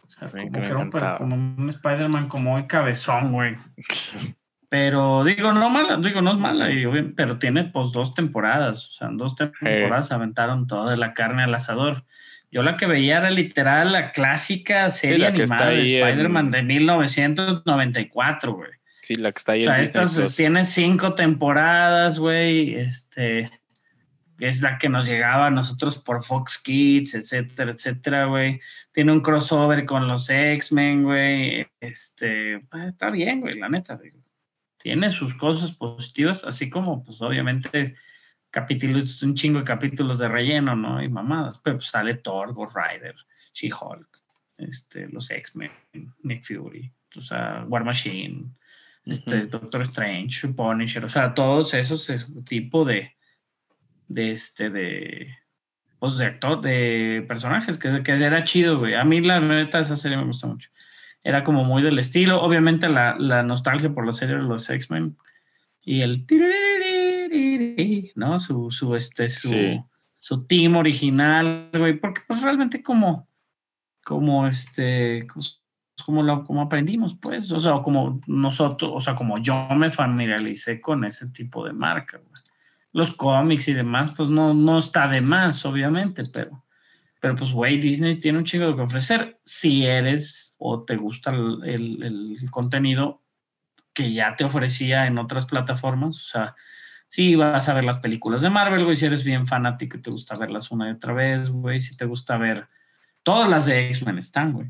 O 0.00 0.08
sea, 0.08 0.28
como 0.28 0.50
que 0.50 0.58
era 0.58 0.78
un, 0.78 0.90
como 0.90 1.36
un 1.36 1.68
Spider-Man 1.68 2.28
como 2.28 2.50
muy 2.50 2.66
cabezón, 2.66 3.30
güey. 3.32 3.56
Pero 4.68 5.22
digo, 5.22 5.52
no 5.52 5.70
mala, 5.70 5.98
digo, 5.98 6.20
no 6.20 6.32
es 6.32 6.38
mala, 6.38 6.66
pero 7.14 7.38
tiene 7.38 7.64
pues 7.64 7.92
dos 7.92 8.14
temporadas, 8.14 8.88
o 8.88 8.92
sea, 8.92 9.08
en 9.08 9.18
dos 9.18 9.36
temporadas 9.36 10.12
aventaron 10.12 10.66
toda 10.66 10.96
la 10.96 11.12
carne 11.12 11.42
al 11.42 11.54
asador. 11.54 12.04
Yo 12.52 12.62
la 12.62 12.76
que 12.76 12.86
veía 12.86 13.16
era 13.16 13.30
literal 13.30 13.92
la 13.92 14.12
clásica 14.12 14.88
serie 14.90 15.18
la 15.18 15.28
animada 15.28 15.70
de 15.70 15.80
en- 16.00 16.06
Spider-Man 16.06 16.50
de 16.50 16.62
1994, 16.62 18.52
güey. 18.52 18.70
Sí, 19.02 19.14
la 19.16 19.32
que 19.32 19.38
está 19.38 19.52
ahí 19.52 19.62
O 19.62 19.64
sea, 19.64 19.76
en 19.78 19.82
estas 19.82 20.36
tiene 20.36 20.64
cinco 20.64 21.14
temporadas, 21.14 22.18
güey. 22.18 22.74
Este 22.76 23.50
es 24.38 24.60
la 24.60 24.78
que 24.78 24.88
nos 24.88 25.06
llegaba 25.06 25.46
a 25.46 25.50
nosotros 25.50 25.96
por 25.98 26.22
Fox 26.22 26.58
Kids, 26.58 27.14
etcétera, 27.14 27.72
etcétera, 27.72 28.26
güey. 28.26 28.60
Tiene 28.92 29.12
un 29.12 29.20
crossover 29.20 29.86
con 29.86 30.06
los 30.06 30.28
X-Men, 30.28 31.04
güey. 31.04 31.66
Este, 31.80 32.60
pues, 32.70 32.88
está 32.88 33.10
bien, 33.10 33.40
güey, 33.40 33.58
la 33.58 33.68
neta. 33.68 33.96
digo. 33.96 34.18
Tiene 34.78 35.10
sus 35.10 35.34
cosas 35.34 35.72
positivas, 35.72 36.44
así 36.44 36.68
como, 36.68 37.02
pues, 37.04 37.22
obviamente, 37.22 37.94
capítulos, 38.52 39.22
un 39.22 39.34
chingo 39.34 39.58
de 39.58 39.64
capítulos 39.64 40.18
de 40.18 40.28
relleno, 40.28 40.76
¿no? 40.76 41.02
Y 41.02 41.08
mamadas. 41.08 41.60
Pero 41.64 41.78
pues, 41.78 41.88
sale 41.88 42.14
Thor, 42.14 42.52
Ghost 42.52 42.76
Rider, 42.76 43.16
She-Hulk, 43.54 44.20
este, 44.58 45.08
los 45.08 45.28
X-Men, 45.30 45.72
Nick 46.22 46.44
Fury, 46.44 46.92
o 47.16 47.20
sea, 47.20 47.64
War 47.66 47.84
Machine, 47.84 48.44
este. 49.04 49.40
Doctor 49.46 49.82
Strange, 49.82 50.48
Punisher, 50.48 51.04
o 51.04 51.08
sea, 51.08 51.34
todos 51.34 51.74
esos 51.74 52.12
tipo 52.46 52.84
de, 52.84 53.12
de 54.06 54.30
este, 54.30 54.70
de, 54.70 55.36
pues 55.98 56.18
de 56.18 56.26
actor, 56.26 56.60
de 56.60 57.24
personajes, 57.26 57.78
que, 57.78 58.02
que 58.02 58.12
era 58.12 58.44
chido, 58.44 58.78
güey. 58.78 58.94
A 58.94 59.04
mí 59.04 59.20
la 59.20 59.40
neta 59.40 59.80
esa 59.80 59.96
serie 59.96 60.18
me 60.18 60.26
gusta 60.26 60.46
mucho. 60.46 60.70
Era 61.24 61.42
como 61.42 61.64
muy 61.64 61.82
del 61.82 61.98
estilo, 61.98 62.40
obviamente 62.42 62.88
la, 62.88 63.16
la 63.18 63.42
nostalgia 63.42 63.90
por 63.90 64.04
la 64.04 64.12
serie 64.12 64.36
de 64.36 64.42
los 64.42 64.68
X-Men 64.68 65.16
y 65.84 66.02
el 66.02 66.26
tiriririririri, 66.26 66.61
¿no? 68.14 68.38
Su, 68.38 68.70
su, 68.70 68.94
este, 68.94 69.28
su, 69.28 69.48
Sí. 69.48 69.80
su 70.18 70.46
team 70.46 70.76
original, 70.76 71.70
güey, 71.72 71.98
porque 71.98 72.22
pues 72.26 72.42
realmente 72.42 72.82
como, 72.82 73.28
como 74.04 74.46
este, 74.46 75.26
pues, 75.32 75.58
como 76.04 76.22
lo, 76.22 76.44
como 76.44 76.62
aprendimos, 76.62 77.14
pues, 77.20 77.50
o 77.52 77.60
sea, 77.60 77.80
como 77.82 78.20
nosotros, 78.26 78.90
o 78.94 79.00
sea, 79.00 79.14
como 79.14 79.38
yo 79.38 79.68
me 79.76 79.90
familiaricé 79.90 80.80
con 80.80 81.04
ese 81.04 81.30
tipo 81.30 81.64
de 81.64 81.72
marca, 81.72 82.18
güey. 82.18 82.42
Los 82.92 83.12
cómics 83.12 83.68
y 83.68 83.72
demás, 83.72 84.12
pues 84.16 84.28
no, 84.28 84.52
no 84.52 84.78
está 84.78 85.08
de 85.08 85.20
más, 85.20 85.64
obviamente, 85.64 86.24
pero, 86.32 86.64
pero 87.20 87.36
pues, 87.36 87.52
güey, 87.52 87.78
Disney 87.78 88.18
tiene 88.20 88.38
un 88.38 88.44
chingo 88.44 88.74
que 88.76 88.82
ofrecer 88.82 89.40
si 89.44 89.86
eres 89.86 90.54
o 90.58 90.82
te 90.82 90.96
gusta 90.96 91.30
el, 91.30 91.58
el- 91.64 92.02
el 92.42 92.50
contenido 92.50 93.22
que 93.94 94.12
ya 94.12 94.34
te 94.36 94.44
ofrecía 94.44 95.06
en 95.06 95.18
otras 95.18 95.46
plataformas, 95.46 96.16
o 96.16 96.26
sea, 96.26 96.54
si 97.12 97.34
vas 97.34 97.68
a 97.68 97.74
ver 97.74 97.84
las 97.84 97.98
películas 97.98 98.40
de 98.40 98.48
Marvel, 98.48 98.86
güey, 98.86 98.96
si 98.96 99.04
eres 99.04 99.22
bien 99.22 99.46
fanático 99.46 99.98
y 99.98 100.00
te 100.00 100.10
gusta 100.10 100.34
verlas 100.34 100.70
una 100.70 100.88
y 100.88 100.92
otra 100.92 101.12
vez, 101.12 101.50
güey, 101.50 101.78
si 101.78 101.94
te 101.94 102.06
gusta 102.06 102.38
ver, 102.38 102.68
todas 103.22 103.50
las 103.50 103.66
de 103.66 103.88
X-Men 103.88 104.16
están, 104.16 104.54
güey, 104.54 104.68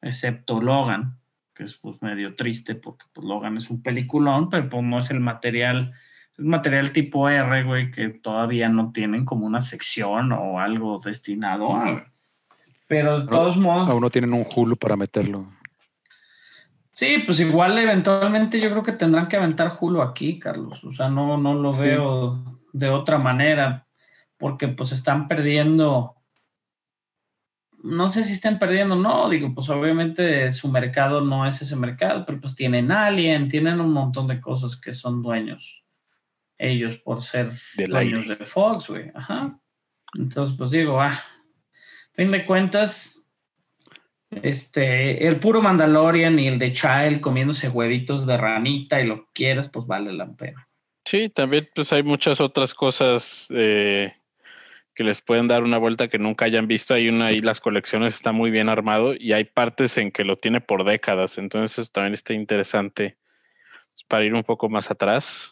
excepto 0.00 0.60
Logan, 0.60 1.18
que 1.52 1.64
es 1.64 1.74
pues 1.74 2.00
medio 2.00 2.36
triste 2.36 2.76
porque 2.76 3.06
pues 3.12 3.26
Logan 3.26 3.56
es 3.56 3.70
un 3.70 3.82
peliculón, 3.82 4.50
pero 4.50 4.68
pues 4.68 4.84
no 4.84 5.00
es 5.00 5.10
el 5.10 5.18
material, 5.18 5.92
es 6.38 6.44
material 6.44 6.92
tipo 6.92 7.28
R, 7.28 7.64
güey, 7.64 7.90
que 7.90 8.08
todavía 8.08 8.68
no 8.68 8.92
tienen 8.92 9.24
como 9.24 9.44
una 9.44 9.60
sección 9.60 10.30
o 10.30 10.60
algo 10.60 11.00
destinado 11.04 11.74
a. 11.74 12.06
Pero 12.86 13.22
de 13.22 13.26
todos 13.26 13.56
modos... 13.56 13.90
Aún 13.90 14.00
no 14.00 14.10
tienen 14.10 14.32
un 14.32 14.46
Hulu 14.54 14.76
para 14.76 14.94
meterlo. 14.94 15.48
Sí, 16.94 17.18
pues 17.26 17.40
igual 17.40 17.76
eventualmente 17.76 18.60
yo 18.60 18.70
creo 18.70 18.82
que 18.84 18.92
tendrán 18.92 19.26
que 19.28 19.36
aventar 19.36 19.76
Hulu 19.80 20.00
aquí, 20.00 20.38
Carlos. 20.38 20.82
O 20.84 20.92
sea, 20.92 21.08
no, 21.08 21.36
no 21.36 21.54
lo 21.54 21.72
Sí. 21.72 21.80
veo 21.80 22.60
de 22.72 22.88
otra 22.88 23.18
manera, 23.18 23.86
porque 24.38 24.68
pues 24.68 24.92
están 24.92 25.26
perdiendo. 25.28 26.14
No 27.82 28.08
sé 28.08 28.24
si 28.24 28.32
están 28.32 28.58
perdiendo, 28.58 28.96
no, 28.96 29.28
digo, 29.28 29.52
pues 29.54 29.68
obviamente 29.68 30.50
su 30.52 30.68
mercado 30.70 31.20
no 31.20 31.46
es 31.46 31.60
ese 31.60 31.76
mercado, 31.76 32.24
pero 32.24 32.40
pues 32.40 32.54
tienen 32.54 32.90
Alien, 32.90 33.48
tienen 33.48 33.80
un 33.80 33.92
montón 33.92 34.26
de 34.26 34.40
cosas 34.40 34.80
que 34.80 34.92
son 34.94 35.20
dueños 35.22 35.82
ellos 36.56 36.96
por 36.98 37.20
ser 37.22 37.50
Del 37.76 37.90
dueños 37.90 38.22
aire. 38.22 38.36
de 38.36 38.46
Fox, 38.46 38.88
güey. 38.88 39.10
Ajá. 39.14 39.58
Entonces, 40.16 40.54
pues 40.56 40.70
digo, 40.70 41.00
ah, 41.00 41.18
fin 42.12 42.30
de 42.30 42.46
cuentas, 42.46 43.23
este, 44.42 45.26
el 45.26 45.36
puro 45.40 45.62
Mandalorian 45.62 46.38
y 46.38 46.48
el 46.48 46.58
de 46.58 46.72
Child 46.72 47.20
comiéndose 47.20 47.68
huevitos 47.68 48.26
de 48.26 48.36
ranita 48.36 49.00
y 49.00 49.06
lo 49.06 49.24
que 49.24 49.30
quieras, 49.34 49.68
pues 49.68 49.86
vale 49.86 50.12
la 50.12 50.26
pena. 50.32 50.68
Sí, 51.04 51.28
también 51.28 51.68
pues 51.74 51.92
hay 51.92 52.02
muchas 52.02 52.40
otras 52.40 52.72
cosas 52.74 53.46
eh, 53.50 54.14
que 54.94 55.04
les 55.04 55.20
pueden 55.20 55.48
dar 55.48 55.62
una 55.62 55.76
vuelta 55.78 56.08
que 56.08 56.18
nunca 56.18 56.46
hayan 56.46 56.66
visto. 56.66 56.94
Hay 56.94 57.08
una 57.08 57.26
ahí, 57.26 57.40
las 57.40 57.60
colecciones 57.60 58.14
está 58.14 58.32
muy 58.32 58.50
bien 58.50 58.68
armado 58.68 59.14
y 59.18 59.32
hay 59.32 59.44
partes 59.44 59.98
en 59.98 60.10
que 60.10 60.24
lo 60.24 60.36
tiene 60.36 60.60
por 60.60 60.84
décadas. 60.84 61.36
Entonces 61.38 61.78
eso 61.78 61.90
también 61.92 62.14
está 62.14 62.32
interesante 62.32 63.18
pues, 63.92 64.04
para 64.08 64.24
ir 64.24 64.32
un 64.34 64.44
poco 64.44 64.68
más 64.68 64.90
atrás. 64.90 65.50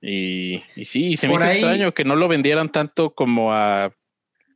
Y, 0.00 0.62
y 0.76 0.84
sí, 0.84 1.16
se 1.16 1.28
me 1.28 1.34
Por 1.34 1.40
hizo 1.40 1.48
ahí- 1.48 1.56
extraño 1.58 1.92
que 1.92 2.04
no 2.04 2.16
lo 2.16 2.26
vendieran 2.26 2.72
tanto 2.72 3.14
como 3.14 3.52
a, 3.52 3.92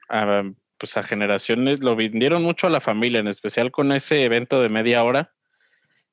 a, 0.08 0.42
pues 0.78 0.96
a 0.96 1.02
generaciones, 1.02 1.82
lo 1.82 1.96
vendieron 1.96 2.42
mucho 2.42 2.66
a 2.66 2.70
la 2.70 2.80
familia, 2.80 3.20
en 3.20 3.28
especial 3.28 3.70
con 3.70 3.92
ese 3.92 4.22
evento 4.24 4.60
de 4.60 4.68
media 4.68 5.02
hora 5.04 5.32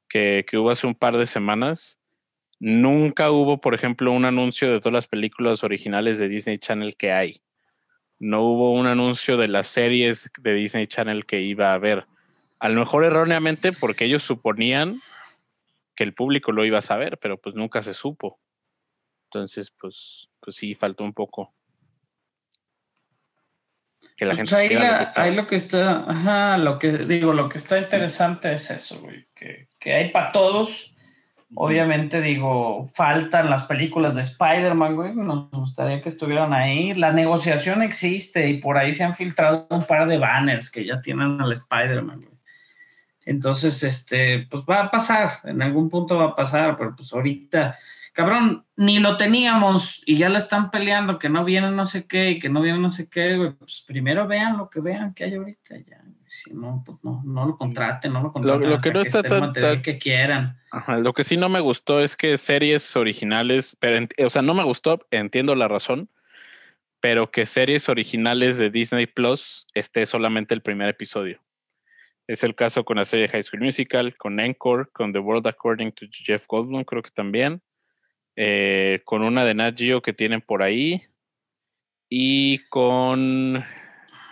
que, 0.10 0.45
que 0.47 0.58
hubo 0.58 0.71
hace 0.71 0.88
un 0.88 0.95
par 0.95 1.17
de 1.17 1.28
semanas. 1.28 1.99
Nunca 2.60 3.32
hubo, 3.32 3.60
por 3.60 3.73
ejemplo, 3.73 4.12
un 4.12 4.26
anuncio 4.26 4.71
de 4.71 4.80
todas 4.80 4.93
las 4.93 5.08
películas 5.08 5.63
originales 5.63 6.17
de 6.19 6.30
Disney 6.30 6.58
Channel 6.58 6.95
que 6.95 7.12
hay. 7.12 7.41
No 8.19 8.41
hubo 8.43 8.71
un 8.71 8.88
anuncio 8.88 9.36
de 9.38 9.49
las 9.49 9.67
series 9.67 10.32
de 10.39 10.54
Disney 10.54 10.88
Channel 10.88 11.26
que 11.26 11.41
iba 11.41 11.71
a 11.71 11.73
haber. 11.73 12.06
A 12.60 12.69
lo 12.69 12.80
mejor 12.80 13.04
erróneamente 13.04 13.73
porque 13.73 14.06
ellos 14.06 14.23
suponían 14.23 15.02
que 15.95 16.04
el 16.04 16.13
público 16.13 16.52
lo 16.52 16.65
iba 16.65 16.78
a 16.78 16.82
saber, 16.82 17.17
pero 17.17 17.38
pues 17.38 17.56
nunca 17.56 17.84
se 17.84 17.93
supo. 17.93 18.39
Entonces, 19.26 19.71
pues, 19.71 20.30
pues 20.39 20.56
sí, 20.56 20.76
faltó 20.76 21.04
un 21.04 21.13
poco. 21.13 21.54
Que 24.15 24.26
la 24.26 24.36
Pues 24.36 24.49
gente 24.49 24.56
ahí, 24.56 24.69
lo 24.69 24.97
que 24.97 25.04
estaba. 25.04 25.28
ahí 25.28 25.36
lo 25.36 25.47
que 25.47 25.56
está, 25.56 26.10
ajá, 26.10 26.58
lo 26.58 26.80
que 26.80 26.91
digo, 26.99 27.34
lo 27.34 27.49
que 27.49 27.58
está 27.58 27.80
interesante 27.80 28.54
es 28.54 28.69
eso, 28.69 28.99
güey, 29.02 29.26
que, 29.36 29.67
que 29.80 29.93
hay 29.93 30.12
para 30.12 30.32
todos. 30.32 30.89
Obviamente, 31.56 32.19
digo, 32.19 32.88
faltan 32.95 33.49
las 33.49 33.63
películas 33.65 34.15
de 34.15 34.23
Spider-Man, 34.23 34.95
güey. 34.95 35.13
Nos 35.13 35.52
gustaría 35.52 36.02
que 36.02 36.10
estuvieran 36.10 36.52
ahí. 36.52 36.95
La 36.95 37.12
negociación 37.12 37.84
existe 37.84 38.47
y 38.49 38.58
por 38.60 38.78
ahí 38.78 38.91
se 38.91 39.04
han 39.04 39.13
filtrado 39.13 39.67
un 39.69 39.84
par 39.86 40.08
de 40.08 40.17
banners 40.17 40.71
que 40.71 40.84
ya 40.84 40.99
tienen 40.99 41.39
al 41.39 41.52
Spider-Man, 41.52 42.21
güey. 42.21 42.34
Entonces, 43.26 43.84
este, 43.84 44.47
pues 44.49 44.63
va 44.69 44.82
a 44.82 44.91
pasar, 44.91 45.30
en 45.45 45.62
algún 45.62 45.89
punto 45.89 46.17
va 46.17 46.26
a 46.26 46.36
pasar, 46.36 46.76
pero 46.78 46.95
pues 46.95 47.13
ahorita, 47.13 47.76
cabrón, 48.13 48.65
ni 48.78 48.99
lo 48.99 49.17
teníamos 49.17 50.02
y 50.06 50.15
ya 50.17 50.30
la 50.30 50.38
están 50.38 50.71
peleando, 50.71 51.19
que 51.19 51.30
no 51.30 51.43
viene 51.43 51.71
no 51.71 51.86
sé 51.86 52.08
qué 52.08 52.32
y 52.32 52.39
que 52.39 52.49
no 52.49 52.62
viene 52.62 52.80
no 52.80 52.89
sé 52.89 53.10
qué, 53.10 53.36
güey. 53.38 53.52
Pues 53.52 53.84
primero 53.88 54.28
vean 54.28 54.58
lo 54.58 54.69
que 54.69 54.80
vean 54.80 55.13
que 55.13 55.26
hay 55.26 55.36
ahorita 55.36 55.78
ya. 55.88 56.02
Si 56.30 56.52
no, 56.54 56.82
pues 56.86 56.97
no, 57.04 57.21
no 57.26 57.45
lo 57.45 57.58
contraten, 57.58 58.12
no 58.13 58.21
lo 58.23 58.32
contraten. 58.34 58.69
lo 58.69 58.78
que 58.78 58.89
hasta 58.89 58.93
no 58.93 59.02
está 59.02 59.23
tan- 59.23 59.54
tan- 59.54 59.82
que 59.84 59.97
quieran. 59.99 60.58
Ajá, 60.71 60.97
lo 60.97 61.13
que 61.13 61.23
sí 61.23 61.38
no 61.38 61.49
me 61.49 61.60
gustó 61.60 62.02
es 62.02 62.15
que 62.15 62.38
series 62.38 62.95
originales, 62.95 63.78
pero 63.80 64.04
o 64.26 64.30
sea, 64.32 64.41
no 64.41 64.56
me 64.56 64.63
gustó, 64.63 65.06
entiendo 65.12 65.54
la 65.54 65.67
razón, 65.67 66.10
pero 66.99 67.30
que 67.30 67.45
series 67.45 67.89
originales 67.89 68.58
de 68.58 68.71
Disney 68.71 69.06
Plus 69.06 69.67
esté 69.76 70.06
solamente 70.06 70.56
el 70.56 70.62
primer 70.62 70.89
episodio. 70.89 71.39
Es 72.26 72.43
el 72.43 72.56
caso 72.56 72.86
con 72.86 72.97
la 72.97 73.06
serie 73.06 73.28
High 73.28 73.43
School 73.43 73.62
Musical, 73.62 74.15
con 74.15 74.39
Encore, 74.39 74.89
con 74.93 75.12
The 75.13 75.19
World 75.19 75.45
According 75.45 75.91
to 75.91 76.06
Jeff 76.10 76.45
Goldblum, 76.47 76.84
creo 76.86 77.04
que 77.04 77.12
también, 77.12 77.62
eh, 78.36 79.02
con 79.06 79.24
una 79.24 79.46
de 79.46 79.54
Nat 79.54 79.78
Geo 79.78 80.02
que 80.02 80.13
tienen 80.13 80.41
por 80.41 80.63
ahí 80.63 81.02
y 82.10 82.60
con, 82.69 83.63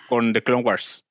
con 0.09 0.33
The 0.33 0.43
Clone 0.43 0.63
Wars. 0.63 1.05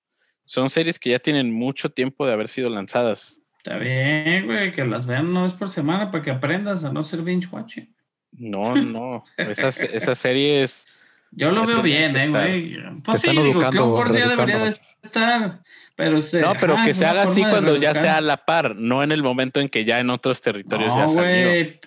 Son 0.45 0.69
series 0.71 0.99
que 0.99 1.11
ya 1.11 1.19
tienen 1.19 1.53
mucho 1.53 1.91
tiempo 1.91 2.27
de 2.27 2.33
haber 2.33 2.49
sido 2.49 2.71
lanzadas. 2.71 3.41
Está 3.59 3.77
bien, 3.77 4.47
güey, 4.47 4.73
que 4.73 4.85
las 4.85 5.07
vean 5.07 5.29
una 5.29 5.43
vez 5.45 5.53
por 5.53 5.69
semana 5.69 6.11
para 6.11 6.25
que 6.25 6.31
aprendas 6.31 6.85
a 6.85 6.93
no 6.93 7.05
ser 7.05 7.23
binge 7.23 7.49
watching. 7.53 7.95
No, 8.33 8.75
no. 8.75 9.23
Esas, 9.37 9.81
esas 9.83 10.19
series. 10.19 10.87
Yo 11.33 11.51
lo 11.53 11.61
Ya 11.61 11.67
veo 11.75 11.83
bien, 11.83 12.17
eh, 12.17 12.29
güey. 12.29 12.77
Pues 13.05 13.21
sí, 13.21 13.29
están 13.29 13.45
digo, 13.45 13.59
educando, 13.61 13.71
Clone 13.83 13.93
Wars 13.93 14.15
ya 14.15 14.29
debería 14.29 14.59
de 14.59 14.77
estar, 15.03 15.61
pero 15.95 16.21
se- 16.21 16.41
No, 16.41 16.55
pero 16.59 16.75
ajá, 16.75 16.87
que 16.87 16.95
se 16.95 17.05
haga 17.07 17.23
así 17.23 17.43
cuando 17.43 17.77
ya 17.77 17.95
sea 17.95 18.17
a 18.17 18.21
la 18.21 18.39
par, 18.45 18.75
no 18.75 19.05
en 19.05 19.13
el 19.13 19.23
momento 19.23 19.61
en 19.61 19.69
que 19.69 19.85
ya 19.85 20.01
en 20.01 20.11
otros 20.11 20.41
territorios 20.41 20.93
ya 20.95 21.03
No, 21.03 21.09
salió. 21.09 21.49
güey. 21.49 21.81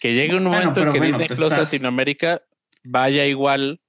Que 0.00 0.12
llegue 0.14 0.34
un 0.36 0.44
Bueno, 0.44 0.50
momento 0.50 0.80
en 0.80 0.84
pero 0.86 0.92
que 0.92 0.98
bueno, 0.98 1.12
Disney 1.18 1.28
te 1.28 1.34
Plus 1.36 1.52
estás- 1.52 1.72
Latinoamérica 1.72 2.42
vaya 2.82 3.24
igual 3.26 3.80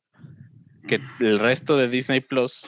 que 0.88 1.01
el 1.20 1.39
resto 1.39 1.78
de 1.78 1.89
Disney 1.89 2.22
Plus 2.22 2.66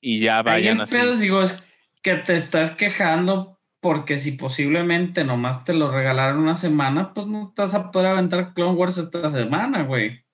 y 0.00 0.20
ya 0.20 0.42
vayan 0.42 0.80
así. 0.80 0.94
pedo, 0.94 1.16
digo, 1.16 1.40
es 1.42 1.62
que 2.02 2.16
te 2.16 2.34
estás 2.34 2.72
quejando 2.72 3.58
porque 3.80 4.18
si 4.18 4.32
posiblemente 4.32 5.24
nomás 5.24 5.64
te 5.64 5.72
lo 5.72 5.90
regalaron 5.90 6.38
una 6.40 6.54
semana, 6.56 7.14
pues 7.14 7.26
no 7.26 7.52
te 7.54 7.62
vas 7.62 7.74
a 7.74 7.90
poder 7.90 8.08
aventar 8.08 8.52
Clone 8.54 8.76
Wars 8.76 8.98
esta 8.98 9.28
semana, 9.30 9.82
güey. 9.84 10.24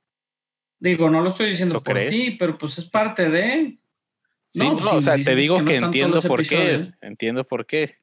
Digo, 0.81 1.11
no 1.11 1.21
lo 1.23 1.31
estoy 1.31 1.47
diciendo 1.51 1.77
¿Eso 1.77 1.83
por 1.85 1.95
crees? 1.95 2.11
ti, 2.11 2.37
pero 2.39 2.57
pues 2.59 2.79
es 2.79 2.85
parte 2.87 3.29
de... 3.31 3.77
Sí, 4.53 4.59
No, 4.61 4.71
no, 4.73 4.77
pues, 4.77 4.93
o 4.93 5.03
sea, 5.03 5.19
te 5.19 5.35
digo 5.35 5.57
que 5.57 5.63
no 5.63 5.69
que 5.69 5.75
están 5.75 5.89
entiendo 5.89 6.23
por 6.23 6.47
qué, 6.47 6.73
episodios. 6.73 6.95
entiendo 7.03 7.45
por 7.45 7.67
qué, 7.67 7.97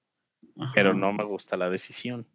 Ajá. 0.59 0.71
pero 0.75 0.93
no 0.93 1.11
me 1.13 1.23
gusta 1.23 1.57
la 1.57 1.69
decisión. 1.69 2.27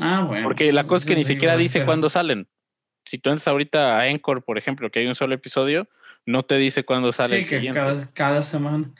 Ah, 0.00 0.24
bueno. 0.26 0.44
Porque 0.44 0.72
la 0.72 0.86
cosa 0.86 1.04
es 1.04 1.06
que 1.06 1.16
ni 1.16 1.24
siquiera 1.24 1.56
dice 1.56 1.84
cuándo 1.84 2.08
salen. 2.08 2.48
Si 3.04 3.18
tú 3.18 3.30
entras 3.30 3.48
ahorita 3.48 3.98
a 3.98 4.08
Encore, 4.08 4.40
por 4.40 4.58
ejemplo, 4.58 4.90
que 4.90 5.00
hay 5.00 5.06
un 5.06 5.14
solo 5.14 5.34
episodio, 5.34 5.88
no 6.26 6.44
te 6.44 6.56
dice 6.56 6.84
cuándo 6.84 7.12
sale 7.12 7.36
Sí, 7.36 7.42
el 7.42 7.48
que 7.48 7.56
siguiente. 7.56 7.78
cada, 7.78 8.12
cada 8.12 8.42
semana. 8.42 8.92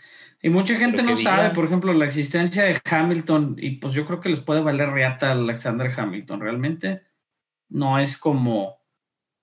Y 0.43 0.51
mucha 0.51 0.77
gente 0.77 1.03
no 1.03 1.17
sabe, 1.17 1.51
por 1.55 1.65
ejemplo, 1.65 1.95
la 1.95 2.05
existencia 2.05 2.65
de 2.65 2.79
Hamilton, 2.85 3.57
y 3.59 3.77
pues 3.77 3.95
yo 3.95 4.05
creo 4.05 4.21
que 4.21 4.29
les 4.29 4.41
puede 4.41 4.61
valer 4.61 4.91
riata 4.91 5.29
a 5.29 5.33
Alexander 5.33 5.91
Hamilton. 5.97 6.41
Realmente 6.41 7.01
no 7.71 7.99
es 7.99 8.19
como, 8.19 8.77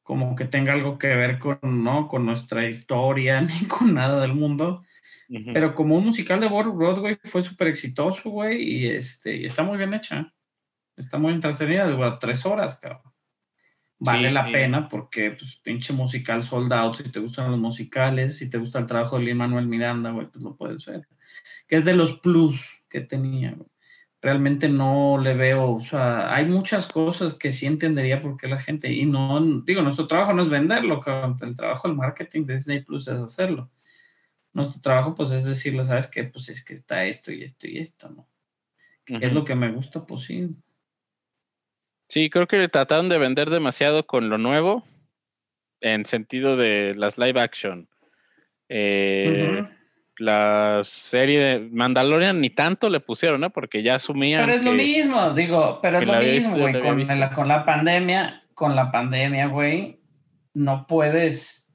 como 0.04 0.36
que 0.36 0.46
tenga 0.46 0.74
algo 0.74 1.00
que 1.00 1.08
ver 1.08 1.40
con, 1.40 1.58
¿no? 1.84 2.08
con 2.08 2.24
nuestra 2.28 2.68
historia 2.68 3.42
ni 3.42 3.66
con 3.68 3.96
nada 3.96 4.22
del 4.22 4.36
mundo. 4.36 4.84
Pero 5.54 5.74
como 5.74 5.96
un 5.96 6.06
musical 6.06 6.40
de 6.40 6.50
Broadway 6.50 7.18
fue 7.24 7.42
súper 7.42 7.70
exitoso, 7.70 8.30
güey, 8.30 8.62
y, 8.62 8.88
este, 8.90 9.38
y 9.38 9.46
está 9.46 9.64
muy 9.64 9.78
bien 9.78 9.94
hecha. 9.94 10.32
Está 11.02 11.18
muy 11.18 11.34
entretenida, 11.34 11.88
dura 11.90 12.20
tres 12.20 12.46
horas, 12.46 12.78
cabrón. 12.80 13.12
Vale 14.00 14.30
Sí, 14.30 14.34
la 14.34 14.46
sí. 14.46 14.52
pena 14.52 14.90
porque, 14.90 15.32
pues, 15.32 15.58
pinche 15.58 15.94
musical 15.94 16.42
sold 16.42 16.72
out. 16.74 16.96
Si 16.96 17.12
te 17.12 17.20
gustan 17.20 17.52
los 17.52 17.60
musicales, 17.60 18.38
si 18.38 18.50
te 18.50 18.58
gusta 18.58 18.80
el 18.80 18.88
trabajo 18.88 19.18
de 19.18 19.26
Lin 19.26 19.38
Manuel 19.38 19.68
Miranda, 19.68 20.12
güey, 20.12 20.28
pues 20.28 20.44
lo 20.44 20.56
puedes 20.56 20.86
ver. 20.86 21.08
Que 21.68 21.76
es 21.76 21.86
de 21.86 21.94
los 21.94 22.18
plus 22.20 22.84
que 22.90 23.02
tenía, 23.02 23.52
güey. 23.52 23.68
Realmente 24.24 24.70
no 24.70 25.18
le 25.18 25.34
veo, 25.34 25.72
o 25.72 25.82
sea, 25.82 26.34
hay 26.34 26.46
muchas 26.46 26.86
cosas 26.86 27.34
que 27.34 27.52
sí 27.52 27.66
entendería 27.66 28.22
por 28.22 28.38
qué 28.38 28.48
la 28.48 28.60
gente, 28.60 28.92
y 28.92 29.06
no, 29.08 29.42
digo, 29.64 29.82
nuestro 29.82 30.06
trabajo 30.06 30.34
no 30.34 30.44
es 30.44 30.50
venderlo, 30.50 31.02
cabrón. 31.02 31.38
el 31.42 31.56
trabajo 31.56 31.88
del 31.88 31.98
marketing 31.98 32.46
de 32.46 32.54
Disney 32.54 32.82
Plus 32.82 33.08
es 33.08 33.20
hacerlo. 33.20 33.72
Nuestro 34.54 34.80
trabajo, 34.82 35.16
pues, 35.16 35.32
es 35.32 35.44
decirle, 35.46 35.84
¿sabes 35.84 36.08
qué? 36.08 36.24
Pues 36.26 36.50
es 36.50 36.64
que 36.64 36.74
está 36.74 37.06
esto 37.06 37.32
y 37.32 37.44
esto 37.44 37.68
y 37.68 37.80
esto, 37.80 38.10
¿no? 38.10 38.28
¿Qué 39.06 39.26
es 39.26 39.34
lo 39.34 39.44
que 39.44 39.56
me 39.56 39.72
gusta? 39.72 40.06
Pues 40.06 40.22
sí. 40.22 40.56
Sí, 42.12 42.30
creo 42.30 42.46
que 42.46 42.58
le 42.58 42.68
trataron 42.68 43.08
de 43.08 43.18
vender 43.18 43.50
demasiado 43.50 44.06
con 44.06 44.28
lo 44.28 44.38
nuevo, 44.38 44.84
en 45.80 46.04
sentido 46.04 46.58
de 46.58 46.94
las 46.94 47.18
live 47.18 47.40
action. 47.40 47.88
Eh. 48.68 49.66
La 50.18 50.82
serie 50.84 51.40
de 51.40 51.60
Mandalorian 51.72 52.42
ni 52.42 52.50
tanto 52.50 52.90
le 52.90 53.00
pusieron, 53.00 53.40
¿no? 53.40 53.52
Porque 53.52 53.82
ya 53.82 53.96
asumían 53.96 54.46
Pero 54.46 54.58
es 54.58 54.64
lo 54.66 54.74
mismo, 54.74 55.34
digo, 55.34 55.80
pero 55.82 56.00
es 56.00 56.06
lo 56.06 56.20
mismo, 56.20 56.58
güey. 56.58 56.82
Con 56.82 57.02
con 57.34 57.48
la 57.48 57.64
pandemia, 57.64 58.44
con 58.56 58.76
la 58.76 58.92
pandemia, 58.92 59.48
güey, 59.48 60.02
no 60.54 60.88
puedes, 60.88 61.74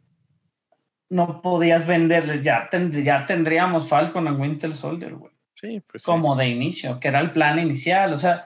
no 1.09 1.41
podías 1.41 1.87
venderle, 1.87 2.43
ya, 2.43 2.69
tend- 2.69 3.03
ya 3.03 3.25
tendríamos 3.25 3.89
Falcon 3.89 4.29
and 4.29 4.39
Winter 4.39 4.75
Soldier, 4.75 5.15
güey. 5.15 5.33
Sí, 5.55 5.81
pues 5.91 6.03
sí. 6.03 6.07
como 6.07 6.37
de 6.37 6.47
inicio, 6.49 7.01
que 7.01 7.09
era 7.09 7.21
el 7.21 7.31
plan 7.31 7.59
inicial. 7.59 8.13
O 8.13 8.19
sea, 8.19 8.45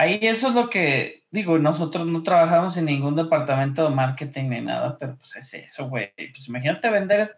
ahí 0.00 0.18
eso 0.22 0.48
es 0.48 0.54
lo 0.54 0.70
que 0.70 1.24
digo, 1.30 1.58
nosotros 1.58 2.06
no 2.06 2.22
trabajamos 2.22 2.76
en 2.76 2.86
ningún 2.86 3.16
departamento 3.16 3.84
de 3.84 3.94
marketing 3.94 4.48
ni 4.48 4.60
nada, 4.62 4.96
pero 4.98 5.16
pues 5.16 5.36
es 5.36 5.54
eso, 5.54 5.88
güey. 5.88 6.12
Pues 6.16 6.48
imagínate 6.48 6.90
vender 6.90 7.36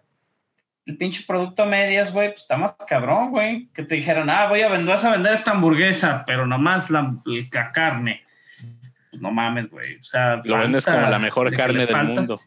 el 0.86 0.96
pinche 0.96 1.24
producto 1.26 1.64
a 1.64 1.66
medias, 1.66 2.12
güey, 2.12 2.30
pues 2.30 2.42
está 2.42 2.56
más 2.56 2.74
cabrón, 2.88 3.30
güey. 3.30 3.68
Que 3.74 3.82
te 3.82 3.96
dijeran, 3.96 4.30
ah, 4.30 4.48
voy 4.48 4.62
a 4.62 4.68
vender, 4.68 4.88
vas 4.88 5.04
a 5.04 5.12
vender 5.12 5.32
esta 5.32 5.50
hamburguesa, 5.50 6.24
pero 6.26 6.46
nomás 6.46 6.90
la, 6.90 7.16
la 7.24 7.72
carne. 7.72 8.22
Pues 9.10 9.20
no 9.20 9.30
mames, 9.30 9.68
güey. 9.68 9.96
O 9.96 10.04
sea, 10.04 10.40
Lo 10.44 10.58
vendes 10.58 10.84
como 10.84 11.00
la 11.00 11.18
mejor 11.18 11.50
de 11.50 11.56
carne 11.56 11.80
del 11.80 11.88
falta. 11.88 12.14
mundo. 12.14 12.40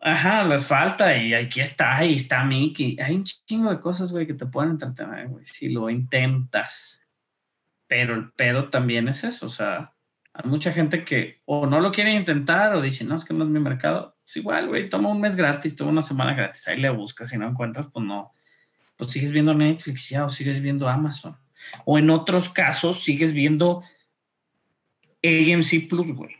Ajá, 0.00 0.44
les 0.44 0.66
falta 0.66 1.16
y 1.16 1.34
aquí 1.34 1.60
está, 1.60 1.96
ahí 1.96 2.14
está 2.14 2.44
Mickey. 2.44 2.96
Hay 3.00 3.14
un 3.14 3.24
chingo 3.24 3.70
de 3.70 3.80
cosas, 3.80 4.12
güey, 4.12 4.26
que 4.26 4.34
te 4.34 4.46
pueden 4.46 4.72
entretener, 4.72 5.28
güey, 5.28 5.44
si 5.44 5.70
lo 5.70 5.90
intentas. 5.90 7.02
Pero 7.88 8.14
el 8.14 8.30
pedo 8.32 8.68
también 8.68 9.08
es 9.08 9.24
eso, 9.24 9.46
o 9.46 9.50
sea, 9.50 9.94
hay 10.34 10.48
mucha 10.48 10.72
gente 10.72 11.04
que 11.04 11.40
o 11.46 11.66
no 11.66 11.80
lo 11.80 11.90
quiere 11.90 12.12
intentar 12.12 12.74
o 12.74 12.80
dice, 12.80 13.04
no, 13.04 13.16
es 13.16 13.24
que 13.24 13.34
no 13.34 13.44
es 13.44 13.50
mi 13.50 13.58
mercado. 13.58 14.16
Es 14.24 14.36
igual, 14.36 14.68
güey, 14.68 14.88
toma 14.88 15.08
un 15.08 15.20
mes 15.20 15.34
gratis, 15.34 15.74
toma 15.74 15.90
una 15.90 16.02
semana 16.02 16.34
gratis, 16.34 16.68
ahí 16.68 16.76
le 16.76 16.90
buscas, 16.90 17.30
si 17.30 17.38
no 17.38 17.48
encuentras, 17.48 17.88
pues 17.92 18.04
no. 18.04 18.32
Pues 18.96 19.10
sigues 19.10 19.32
viendo 19.32 19.54
Netflix 19.54 20.08
ya 20.08 20.26
o 20.26 20.28
sigues 20.28 20.60
viendo 20.60 20.88
Amazon. 20.88 21.36
O 21.84 21.98
en 21.98 22.10
otros 22.10 22.48
casos 22.48 23.02
sigues 23.02 23.32
viendo 23.32 23.82
AMC 25.24 25.88
Plus, 25.88 26.12
güey, 26.12 26.36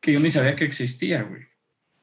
que 0.00 0.12
yo 0.14 0.20
ni 0.20 0.30
sabía 0.30 0.56
que 0.56 0.64
existía, 0.64 1.22
güey 1.22 1.48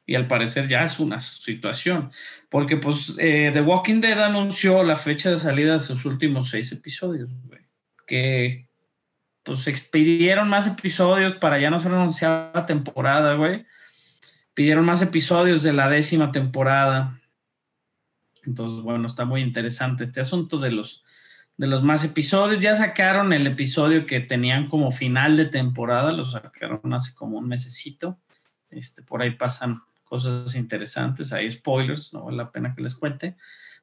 y 0.06 0.14
al 0.14 0.28
parecer 0.28 0.68
ya 0.68 0.84
es 0.84 1.00
una 1.00 1.18
situación, 1.20 2.10
porque 2.48 2.76
pues 2.76 3.12
eh, 3.18 3.50
The 3.52 3.60
Walking 3.60 4.00
Dead 4.00 4.22
anunció 4.22 4.84
la 4.84 4.96
fecha 4.96 5.32
de 5.32 5.38
salida 5.38 5.74
de 5.74 5.80
sus 5.80 6.04
últimos 6.04 6.50
seis 6.50 6.70
episodios, 6.70 7.28
güey, 7.44 7.60
que 8.06 8.65
pues 9.46 9.68
expidieron 9.68 10.48
más 10.48 10.66
episodios 10.66 11.36
para 11.36 11.60
ya 11.60 11.70
no 11.70 11.78
ser 11.78 11.92
anunciada 11.92 12.66
temporada, 12.66 13.34
güey, 13.34 13.64
pidieron 14.54 14.84
más 14.84 15.00
episodios 15.00 15.62
de 15.62 15.72
la 15.72 15.88
décima 15.88 16.32
temporada, 16.32 17.20
entonces 18.44 18.82
bueno, 18.82 19.06
está 19.06 19.24
muy 19.24 19.40
interesante 19.40 20.04
este 20.04 20.20
asunto 20.20 20.58
de 20.58 20.72
los 20.72 21.04
de 21.56 21.66
los 21.68 21.82
más 21.82 22.04
episodios, 22.04 22.62
ya 22.62 22.74
sacaron 22.74 23.32
el 23.32 23.46
episodio 23.46 24.04
que 24.04 24.20
tenían 24.20 24.68
como 24.68 24.90
final 24.90 25.38
de 25.38 25.46
temporada, 25.46 26.12
lo 26.12 26.22
sacaron 26.22 26.92
hace 26.92 27.14
como 27.14 27.38
un 27.38 27.48
mesecito, 27.48 28.18
este, 28.68 29.02
por 29.02 29.22
ahí 29.22 29.30
pasan 29.30 29.80
cosas 30.04 30.54
interesantes, 30.54 31.32
hay 31.32 31.50
spoilers, 31.50 32.12
no 32.12 32.24
vale 32.24 32.36
la 32.36 32.50
pena 32.50 32.74
que 32.74 32.82
les 32.82 32.94
cuente. 32.94 33.36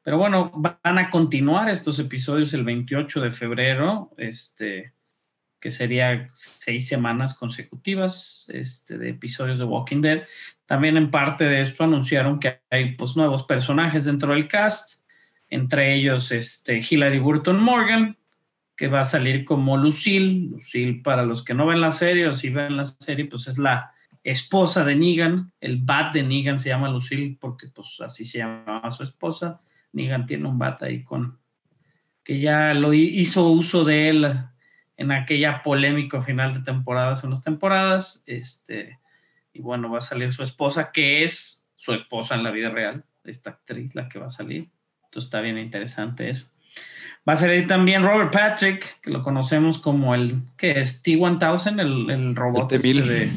Pero 0.03 0.19
bueno, 0.19 0.51
van 0.53 0.99
a 0.99 1.09
continuar 1.09 1.67
estos 1.67 1.97
episodios 1.97 2.53
el 2.53 2.63
28 2.63 3.21
de 3.21 3.31
febrero, 3.31 4.11
este, 4.17 4.93
que 5.63 5.71
sería 5.71 6.29
seis 6.33 6.89
semanas 6.89 7.33
consecutivas 7.35 8.51
este, 8.53 8.97
de 8.97 9.11
episodios 9.11 9.59
de 9.59 9.63
Walking 9.63 10.01
Dead. 10.01 10.23
También 10.65 10.97
en 10.97 11.09
parte 11.09 11.45
de 11.45 11.61
esto 11.61 11.85
anunciaron 11.85 12.37
que 12.37 12.59
hay 12.69 12.95
pues, 12.95 13.15
nuevos 13.15 13.43
personajes 13.43 14.03
dentro 14.03 14.33
del 14.33 14.49
cast, 14.49 15.05
entre 15.49 15.95
ellos 15.95 16.33
este, 16.33 16.81
Hilary 16.81 17.19
Burton 17.19 17.63
Morgan, 17.63 18.17
que 18.75 18.89
va 18.89 18.99
a 18.99 19.05
salir 19.05 19.45
como 19.45 19.77
Lucille. 19.77 20.49
Lucille, 20.49 21.01
para 21.01 21.23
los 21.23 21.45
que 21.45 21.53
no 21.53 21.65
ven 21.65 21.79
la 21.79 21.91
serie 21.91 22.27
o 22.27 22.33
si 22.33 22.49
ven 22.49 22.75
la 22.75 22.83
serie, 22.83 23.23
pues 23.23 23.47
es 23.47 23.57
la 23.57 23.93
esposa 24.21 24.83
de 24.83 24.97
Negan, 24.97 25.53
el 25.61 25.77
bat 25.77 26.13
de 26.13 26.23
Negan 26.23 26.59
se 26.59 26.67
llama 26.67 26.89
Lucille 26.89 27.37
porque 27.39 27.67
pues 27.67 28.01
así 28.01 28.25
se 28.25 28.39
llamaba 28.39 28.91
su 28.91 29.03
esposa. 29.03 29.61
Negan 29.93 30.25
tiene 30.25 30.45
un 30.45 30.59
bat 30.59 30.83
ahí 30.83 31.05
con 31.05 31.39
que 32.21 32.41
ya 32.41 32.73
lo 32.73 32.93
hizo 32.93 33.47
uso 33.47 33.85
de 33.85 34.09
él 34.09 34.43
en 34.97 35.11
aquella 35.11 35.61
polémico 35.63 36.21
final 36.21 36.53
de 36.53 36.61
temporada 36.61 37.13
hace 37.13 37.27
unas 37.27 37.41
temporadas. 37.41 38.23
Este, 38.25 38.99
y 39.53 39.61
bueno, 39.61 39.89
va 39.89 39.99
a 39.99 40.01
salir 40.01 40.31
su 40.31 40.43
esposa, 40.43 40.91
que 40.91 41.23
es 41.23 41.67
su 41.75 41.93
esposa 41.93 42.35
en 42.35 42.43
la 42.43 42.51
vida 42.51 42.69
real, 42.69 43.03
esta 43.23 43.51
actriz, 43.51 43.95
la 43.95 44.09
que 44.09 44.19
va 44.19 44.27
a 44.27 44.29
salir. 44.29 44.69
Entonces 45.05 45.25
está 45.25 45.41
bien 45.41 45.57
interesante 45.57 46.29
eso. 46.29 46.47
Va 47.27 47.33
a 47.33 47.37
salir 47.37 47.67
también 47.67 48.03
Robert 48.03 48.33
Patrick, 48.33 49.01
que 49.01 49.11
lo 49.11 49.21
conocemos 49.21 49.77
como 49.77 50.13
el, 50.13 50.33
que 50.57 50.79
es 50.79 51.01
T-1000, 51.03 51.79
el, 51.79 52.09
el 52.09 52.35
robot 52.35 52.71
El 52.71 52.77
este 52.77 52.93
T-1000. 52.93 53.05
de 53.05 53.31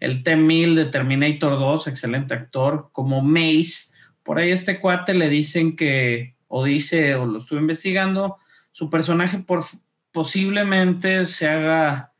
el 0.00 0.22
T-1000 0.22 0.74
de 0.74 0.84
Terminator 0.86 1.58
2, 1.58 1.88
excelente 1.88 2.34
actor, 2.34 2.90
como 2.92 3.20
Mace. 3.20 3.92
Por 4.22 4.38
ahí 4.38 4.50
este 4.50 4.80
cuate 4.80 5.14
le 5.14 5.28
dicen 5.28 5.76
que, 5.76 6.34
o 6.46 6.64
dice, 6.64 7.14
o 7.14 7.26
lo 7.26 7.38
estuve 7.38 7.60
investigando, 7.60 8.38
su 8.72 8.90
personaje 8.90 9.38
por, 9.38 9.64
posiblemente 10.12 11.24
se 11.24 11.48
haga 11.48 12.12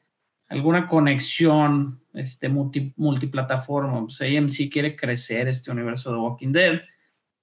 alguna 0.49 0.87
conexión 0.87 2.01
este, 2.15 2.49
multi, 2.49 2.93
multiplataforma. 2.97 4.01
Pues 4.01 4.21
AMC 4.21 4.71
quiere 4.71 4.97
crecer 4.97 5.49
este 5.49 5.71
universo 5.71 6.13
de 6.13 6.19
Walking 6.19 6.53
Dead, 6.53 6.81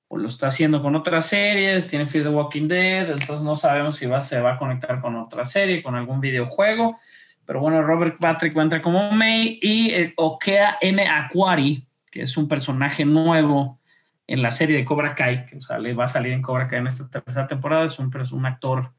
o 0.07 0.17
lo 0.17 0.27
está 0.27 0.47
haciendo 0.47 0.81
con 0.81 0.95
otras 0.95 1.27
series, 1.27 1.87
tiene 1.87 2.05
Fear 2.05 2.25
the 2.25 2.29
Walking 2.29 2.67
Dead, 2.67 3.09
entonces 3.09 3.41
no 3.41 3.55
sabemos 3.55 3.97
si 3.97 4.05
va, 4.05 4.21
se 4.21 4.39
va 4.39 4.53
a 4.53 4.57
conectar 4.59 5.01
con 5.01 5.15
otra 5.15 5.45
serie, 5.45 5.81
con 5.81 5.95
algún 5.95 6.19
videojuego. 6.19 6.97
Pero 7.45 7.59
bueno, 7.59 7.81
Robert 7.83 8.17
Patrick 8.19 8.55
va 8.55 8.61
a 8.61 8.63
entrar 8.63 8.81
como 8.81 9.11
May 9.11 9.59
y 9.61 9.91
eh, 9.91 10.13
Okea 10.17 10.77
M. 10.81 11.07
Aquari, 11.07 11.87
que 12.11 12.21
es 12.21 12.37
un 12.37 12.47
personaje 12.47 13.05
nuevo 13.05 13.79
en 14.27 14.41
la 14.41 14.51
serie 14.51 14.77
de 14.77 14.85
Cobra 14.85 15.13
Kai, 15.13 15.45
que 15.45 15.61
sale, 15.61 15.93
va 15.93 16.05
a 16.05 16.07
salir 16.07 16.33
en 16.33 16.41
Cobra 16.41 16.67
Kai 16.67 16.79
en 16.79 16.87
esta 16.87 17.07
tercera 17.07 17.45
temporada, 17.45 17.85
es 17.85 17.99
un, 17.99 18.11
un 18.31 18.45
actor 18.45 18.91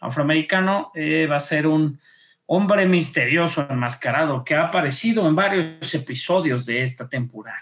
afroamericano, 0.00 0.90
eh, 0.94 1.26
va 1.26 1.36
a 1.36 1.40
ser 1.40 1.66
un 1.66 1.98
hombre 2.46 2.86
misterioso 2.86 3.66
enmascarado 3.68 4.44
que 4.44 4.54
ha 4.54 4.66
aparecido 4.66 5.28
en 5.28 5.34
varios 5.34 5.94
episodios 5.94 6.64
de 6.64 6.82
esta 6.82 7.08
temporada. 7.08 7.58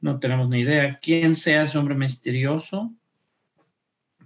No 0.00 0.18
tenemos 0.20 0.48
ni 0.48 0.60
idea 0.60 0.98
quién 1.00 1.34
sea 1.34 1.62
ese 1.62 1.78
hombre 1.78 1.94
misterioso, 1.94 2.92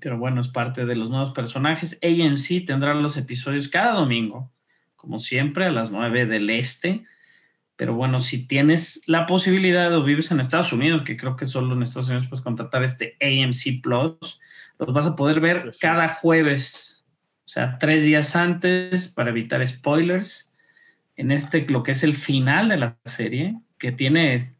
pero 0.00 0.18
bueno, 0.18 0.40
es 0.40 0.48
parte 0.48 0.84
de 0.84 0.96
los 0.96 1.10
nuevos 1.10 1.30
personajes. 1.32 1.98
AMC 2.02 2.66
tendrá 2.66 2.92
los 2.94 3.16
episodios 3.16 3.68
cada 3.68 3.92
domingo 3.92 4.52
como 5.02 5.18
siempre, 5.18 5.66
a 5.66 5.72
las 5.72 5.90
9 5.90 6.26
del 6.26 6.48
este. 6.48 7.04
Pero 7.74 7.94
bueno, 7.94 8.20
si 8.20 8.46
tienes 8.46 9.02
la 9.06 9.26
posibilidad 9.26 9.92
o 9.92 10.04
vives 10.04 10.30
en 10.30 10.38
Estados 10.38 10.72
Unidos, 10.72 11.02
que 11.02 11.16
creo 11.16 11.34
que 11.34 11.46
solo 11.46 11.74
en 11.74 11.82
Estados 11.82 12.08
Unidos 12.08 12.28
puedes 12.28 12.44
contratar 12.44 12.84
este 12.84 13.16
AMC 13.20 13.82
Plus, 13.82 14.40
los 14.78 14.92
vas 14.92 15.08
a 15.08 15.16
poder 15.16 15.40
ver 15.40 15.62
Pues 15.62 15.78
cada 15.80 16.06
jueves, 16.06 16.91
o 17.44 17.48
sea, 17.48 17.78
tres 17.78 18.04
días 18.04 18.36
antes 18.36 19.08
para 19.08 19.30
evitar 19.30 19.66
spoilers. 19.66 20.50
En 21.16 21.30
este, 21.30 21.66
lo 21.68 21.82
que 21.82 21.92
es 21.92 22.04
el 22.04 22.14
final 22.14 22.68
de 22.68 22.78
la 22.78 22.96
serie, 23.04 23.60
que 23.78 23.92
tiene, 23.92 24.54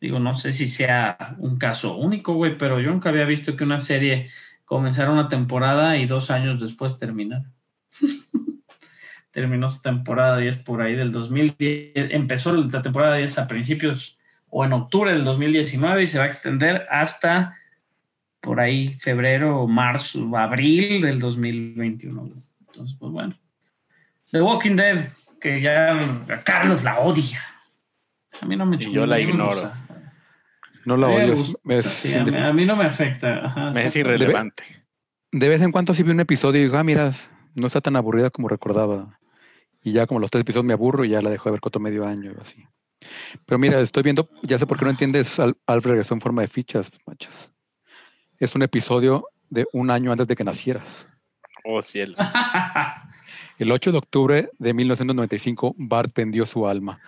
digo, 0.00 0.18
no 0.18 0.34
sé 0.34 0.52
si 0.52 0.66
sea 0.66 1.36
un 1.38 1.58
caso 1.58 1.96
único, 1.96 2.34
güey, 2.34 2.58
pero 2.58 2.80
yo 2.80 2.90
nunca 2.90 3.08
había 3.08 3.24
visto 3.24 3.56
que 3.56 3.64
una 3.64 3.78
serie 3.78 4.28
comenzara 4.64 5.10
una 5.10 5.28
temporada 5.28 5.96
y 5.96 6.06
dos 6.06 6.30
años 6.30 6.60
después 6.60 6.98
terminara. 6.98 7.50
Terminó 9.30 9.70
su 9.70 9.80
temporada 9.80 10.38
10 10.38 10.58
por 10.58 10.82
ahí 10.82 10.96
del 10.96 11.12
2010, 11.12 11.92
empezó 11.94 12.52
la 12.52 12.82
temporada 12.82 13.16
10 13.16 13.38
a 13.38 13.46
principios 13.46 14.18
o 14.48 14.64
en 14.64 14.72
octubre 14.72 15.12
del 15.12 15.24
2019 15.24 16.02
y 16.02 16.06
se 16.08 16.18
va 16.18 16.24
a 16.24 16.26
extender 16.26 16.86
hasta 16.90 17.56
por 18.40 18.60
ahí 18.60 18.94
febrero, 18.98 19.66
marzo, 19.66 20.36
abril 20.36 21.02
del 21.02 21.18
2021. 21.18 22.20
güey. 22.22 22.32
Entonces, 22.68 22.96
pues 22.98 23.12
bueno. 23.12 23.34
The 24.32 24.40
Walking 24.42 24.76
Dead, 24.76 25.08
que 25.40 25.60
ya 25.60 26.24
Carlos 26.44 26.82
la 26.82 27.00
odia. 27.00 27.40
A 28.40 28.46
mí 28.46 28.56
no 28.56 28.64
me 28.66 28.76
Y 28.76 28.92
yo 28.92 29.04
la 29.06 29.18
ignoro. 29.20 29.54
gusta. 29.62 29.86
No 30.86 30.96
la 30.96 31.08
odio. 31.08 31.34
es- 31.68 31.84
sí, 31.86 32.14
a, 32.14 32.24
mí, 32.24 32.36
a 32.36 32.52
mí 32.52 32.64
no 32.64 32.76
me 32.76 32.84
afecta. 32.84 33.46
ajá, 33.46 33.70
Me 33.72 33.84
es 33.84 33.96
irrelevante. 33.96 34.62
de 35.32 35.48
vez 35.48 35.60
en 35.62 35.72
cuando 35.72 35.92
sí 35.92 36.02
vi 36.02 36.10
un 36.12 36.20
episodio 36.20 36.60
y 36.60 36.64
digo, 36.64 36.78
ah, 36.78 36.84
mira, 36.84 37.12
no 37.54 37.66
está 37.66 37.80
tan 37.80 37.96
aburrida 37.96 38.30
como 38.30 38.48
recordaba. 38.48 39.18
Y 39.82 39.92
ya 39.92 40.06
como 40.06 40.20
los 40.20 40.30
tres 40.30 40.42
episodios 40.42 40.64
me 40.66 40.72
aburro 40.72 41.04
y 41.04 41.10
ya 41.10 41.20
la 41.22 41.30
dejo 41.30 41.44
de 41.48 41.52
ver 41.52 41.60
otro 41.62 41.80
medio 41.80 42.06
año 42.06 42.32
o 42.36 42.40
así. 42.40 42.64
Pero 43.46 43.58
mira, 43.58 43.80
estoy 43.80 44.02
viendo, 44.02 44.28
ya 44.42 44.58
sé 44.58 44.66
por 44.66 44.78
qué 44.78 44.84
no 44.84 44.90
entiendes, 44.90 45.38
Al- 45.40 45.56
Alf 45.66 45.84
regresó 45.86 46.14
en 46.14 46.20
forma 46.20 46.42
de 46.42 46.48
fichas, 46.48 46.90
machos. 47.06 47.52
Es 48.40 48.54
un 48.54 48.62
episodio 48.62 49.26
de 49.50 49.66
un 49.74 49.90
año 49.90 50.10
antes 50.10 50.26
de 50.26 50.34
que 50.34 50.44
nacieras. 50.44 51.06
Oh, 51.64 51.82
cielo. 51.82 52.16
El 53.58 53.70
8 53.70 53.92
de 53.92 53.98
octubre 53.98 54.50
de 54.58 54.72
1995, 54.72 55.74
Bart 55.76 56.10
vendió 56.14 56.46
su 56.46 56.66
alma. 56.66 56.98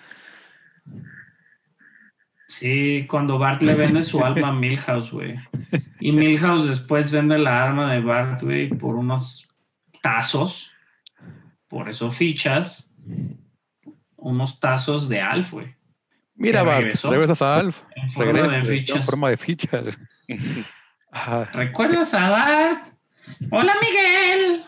Sí, 2.49 3.07
cuando 3.09 3.39
Bart 3.39 3.63
le 3.63 3.75
vende 3.75 4.03
su 4.03 4.23
alma 4.23 4.49
a 4.49 4.53
Milhouse, 4.61 5.11
güey. 5.11 5.37
Y 6.01 6.13
Milhouse 6.13 6.69
después 6.69 7.11
vende 7.11 7.39
la 7.39 7.65
arma 7.65 7.95
de 7.95 8.01
Bart, 8.01 8.43
güey, 8.43 8.69
por 8.69 8.97
unos 8.97 9.49
tazos. 10.03 10.71
Por 11.69 11.89
eso 11.89 12.11
fichas. 12.11 12.95
Unos 14.17 14.61
tazos 14.61 15.09
de 15.09 15.23
Alf, 15.23 15.53
güey. 15.53 15.75
Mira, 16.35 16.63
Bart, 16.63 16.93
regresas 17.05 17.41
a 17.41 17.57
Alf. 17.59 17.83
En 17.97 18.11
forma 18.11 18.33
Regresa, 18.33 18.51
de 18.51 18.59
en 18.59 18.67
fichas. 18.67 19.07
forma 19.07 19.31
de 19.31 19.37
fichas. 19.39 19.99
Ah, 21.13 21.47
¿Recuerdas 21.53 22.15
a 22.15 22.31
Bart? 22.31 22.89
Hola, 23.51 23.75
Miguel. 23.81 24.65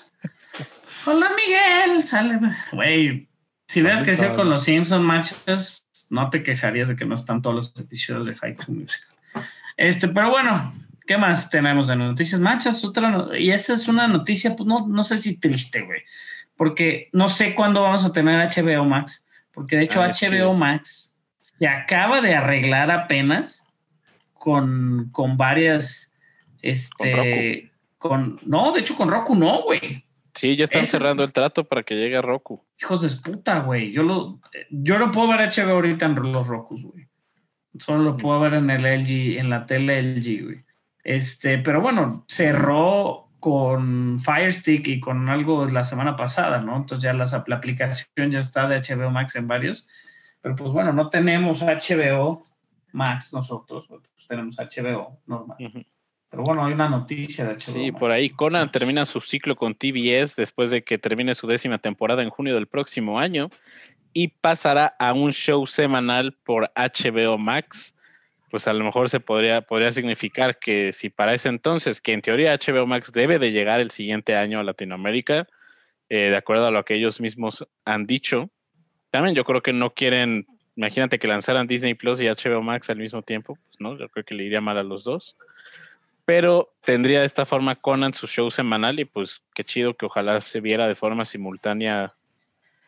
Hola, 1.07 1.30
Miguel. 1.36 2.03
Sale. 2.03 2.38
Güey, 2.72 3.28
si 3.68 3.80
hubieras 3.80 4.01
Ahorita- 4.01 4.16
crecido 4.18 4.36
con 4.36 4.51
los 4.51 4.64
Simpson 4.64 5.03
machos, 5.03 5.88
no 6.11 6.30
te 6.30 6.42
quejarías 6.42 6.88
de 6.88 6.97
que 6.97 7.05
no 7.05 7.14
están 7.14 7.40
todos 7.42 7.57
los 7.57 7.76
episodios 7.80 8.26
de 8.26 8.34
High 8.36 8.57
School 8.61 8.78
Musical. 8.80 9.09
Este, 9.76 10.07
pero 10.09 10.30
bueno, 10.30 10.72
¿qué 11.07 11.16
más 11.16 11.51
tenemos 11.51 11.88
de 11.88 11.97
noticias 11.97 12.40
machas? 12.40 12.84
Otra, 12.84 13.11
no- 13.11 13.34
y 13.34 13.51
esa 13.51 13.74
es 13.74 13.88
una 13.88 14.07
noticia, 14.07 14.55
pues 14.57 14.66
no, 14.66 14.86
no 14.86 15.03
sé 15.03 15.18
si 15.18 15.40
triste, 15.40 15.80
güey, 15.82 16.03
porque 16.57 17.09
no 17.12 17.26
sé 17.28 17.55
cuándo 17.55 17.82
vamos 17.82 18.05
a 18.05 18.12
tener 18.12 18.40
HBO 18.40 18.84
Max, 18.84 19.26
porque 19.53 19.76
de 19.76 19.82
hecho 19.84 20.03
Ah, 20.03 20.09
HBO 20.09 20.53
que- 20.55 20.61
Max 20.61 21.18
se 21.40 21.66
acaba 21.66 22.20
de 22.20 22.34
arreglar 22.36 22.90
apenas 22.90 23.66
con, 24.34 25.09
con 25.11 25.36
varias, 25.36 26.13
este, 26.64 27.70
con, 27.98 28.40
no, 28.44 28.72
de 28.72 28.80
hecho 28.80 28.96
con 28.96 29.08
Roku 29.10 29.34
no, 29.34 29.62
güey. 29.62 30.04
Sí, 30.34 30.56
ya 30.56 30.64
están 30.64 30.82
Eso- 30.82 30.98
cerrando 30.98 31.22
el 31.22 31.32
trato 31.32 31.64
para 31.64 31.82
que 31.84 31.94
llegue 31.94 32.16
a 32.16 32.22
Roku. 32.22 32.64
Hijos 32.80 33.02
de 33.02 33.20
puta, 33.22 33.60
güey. 33.60 33.92
Yo 33.92 34.02
lo, 34.02 34.40
yo 34.70 34.98
no 34.98 35.10
puedo 35.10 35.28
ver 35.28 35.48
HBO 35.48 35.74
ahorita 35.74 36.06
en 36.06 36.32
los 36.32 36.48
Rokus, 36.48 36.82
güey. 36.82 37.06
Solo 37.78 38.02
lo 38.02 38.16
puedo 38.16 38.40
ver 38.40 38.54
en 38.54 38.70
el 38.70 38.82
LG, 38.82 39.38
en 39.38 39.50
la 39.50 39.66
tele 39.66 40.02
LG, 40.02 40.44
güey. 40.44 40.64
Este, 41.04 41.58
pero 41.58 41.80
bueno, 41.80 42.24
cerró 42.28 43.28
con 43.38 44.18
Fire 44.18 44.52
Stick 44.52 44.88
y 44.88 45.00
con 45.00 45.28
algo 45.28 45.66
la 45.66 45.84
semana 45.84 46.16
pasada, 46.16 46.60
¿no? 46.60 46.76
Entonces 46.78 47.02
ya 47.04 47.12
las, 47.12 47.32
la 47.46 47.56
aplicación 47.56 48.30
ya 48.30 48.38
está 48.40 48.66
de 48.66 48.78
HBO 48.78 49.10
Max 49.10 49.36
en 49.36 49.46
varios. 49.46 49.86
Pero 50.40 50.56
pues 50.56 50.70
bueno, 50.72 50.92
no 50.92 51.10
tenemos 51.10 51.62
HBO 51.62 52.42
Max 52.92 53.32
nosotros, 53.32 53.86
pues 53.88 54.26
tenemos 54.26 54.56
HBO 54.56 55.18
normal. 55.26 55.58
Pero 56.35 56.43
bueno, 56.43 56.66
hay 56.66 56.72
una 56.72 56.89
noticia 56.89 57.45
de 57.45 57.55
HBO 57.55 57.61
Sí, 57.61 57.93
por 57.93 58.11
ahí 58.11 58.28
Conan 58.28 58.68
termina 58.72 59.07
su 59.07 59.20
ciclo 59.20 59.55
con 59.55 59.76
TBS 59.76 60.35
después 60.35 60.68
de 60.72 60.82
que 60.82 60.99
termine 60.99 61.32
su 61.37 61.47
décima 61.47 61.78
temporada 61.78 62.24
en 62.24 62.30
junio 62.30 62.57
del 62.57 62.66
próximo 62.66 63.20
año 63.20 63.51
y 64.12 64.26
pasará 64.28 64.97
a 64.99 65.12
un 65.12 65.30
show 65.30 65.64
semanal 65.64 66.37
por 66.43 66.72
HBO 66.74 67.39
Max. 67.39 67.95
Pues 68.51 68.66
a 68.66 68.72
lo 68.72 68.85
mejor 68.85 69.09
se 69.11 69.20
podría, 69.20 69.61
podría 69.61 69.93
significar 69.93 70.59
que 70.59 70.93
si 70.93 71.09
para 71.09 71.35
ese 71.35 71.51
entonces, 71.51 72.01
que 72.01 72.12
en 72.12 72.20
teoría 72.20 72.59
HBO 72.59 72.85
Max 72.85 73.12
debe 73.12 73.39
de 73.39 73.53
llegar 73.53 73.78
el 73.78 73.93
siguiente 73.93 74.35
año 74.35 74.59
a 74.59 74.64
Latinoamérica, 74.64 75.47
eh, 76.09 76.30
de 76.30 76.37
acuerdo 76.37 76.66
a 76.66 76.72
lo 76.72 76.85
que 76.85 76.97
ellos 76.97 77.20
mismos 77.20 77.64
han 77.85 78.07
dicho, 78.07 78.51
también 79.11 79.37
yo 79.37 79.45
creo 79.45 79.62
que 79.62 79.72
no 79.72 79.91
quieren, 79.91 80.49
imagínate 80.74 81.20
que 81.20 81.28
lanzaran 81.28 81.68
Disney 81.68 81.95
Plus 81.95 82.20
y 82.20 82.26
HBO 82.26 82.61
Max 82.61 82.91
al 82.91 82.99
mismo 82.99 83.22
tiempo, 83.22 83.55
pues 83.55 83.76
no, 83.78 83.97
yo 83.97 84.09
creo 84.09 84.24
que 84.24 84.35
le 84.35 84.43
iría 84.43 84.61
mal 84.61 84.78
a 84.78 84.82
los 84.82 85.05
dos 85.05 85.37
pero 86.25 86.75
tendría 86.85 87.20
de 87.20 87.27
esta 87.27 87.45
forma 87.47 87.77
Conan 87.77 88.14
su 88.14 88.27
show 88.27 88.51
semanal 88.51 88.99
y 89.01 89.05
pues 89.05 89.43
qué 89.55 89.64
chido 89.64 89.95
que 89.95 90.07
ojalá 90.07 90.41
se 90.41 90.61
viera 90.61 90.87
de 90.89 90.95
forma 90.95 91.25
simultánea 91.25 92.14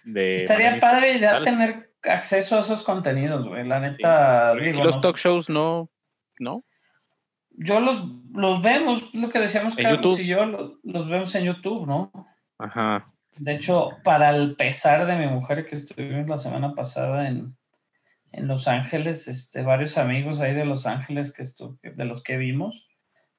de 0.05 0.37
Estaría 0.37 0.79
padre 0.81 1.19
ya 1.19 1.43
tener 1.43 1.91
acceso 2.05 2.57
a 2.57 2.61
esos 2.61 2.83
contenidos, 2.83 3.47
güey. 3.49 3.67
La 3.67 3.81
neta, 3.81 4.55
digo, 4.55 4.85
los 4.85 4.97
no- 4.97 5.01
talk 5.01 5.17
shows 5.19 5.49
no, 5.49 5.91
¿no? 6.39 6.63
yo 7.59 7.81
los, 7.81 8.03
los 8.33 8.61
vemos, 8.61 9.13
lo 9.15 9.31
que 9.31 9.39
decíamos 9.41 9.75
Carlos 9.77 10.21
y 10.21 10.27
yo, 10.27 10.45
lo- 10.45 10.79
los, 10.85 11.09
vemos 11.09 11.35
en 11.35 11.45
YouTube, 11.45 11.87
¿no? 11.87 12.13
Ajá. 12.59 13.11
De 13.39 13.53
hecho, 13.53 13.91
para 14.05 14.31
el 14.31 14.57
pesar 14.57 15.07
de 15.07 15.17
mi 15.17 15.27
mujer 15.27 15.67
que 15.67 15.77
estuvimos 15.77 16.29
la 16.29 16.37
semana 16.37 16.75
pasada 16.75 17.29
en, 17.29 17.57
en 18.33 18.47
Los 18.47 18.69
Ángeles, 18.69 19.27
este, 19.27 19.63
varios 19.63 19.97
amigos 19.99 20.41
ahí 20.41 20.55
de 20.55 20.65
Los 20.67 20.87
Ángeles 20.87 21.33
que 21.35 21.43
estu- 21.43 21.79
de 21.83 22.05
los 22.05 22.23
que 22.23 22.37
vimos, 22.37 22.86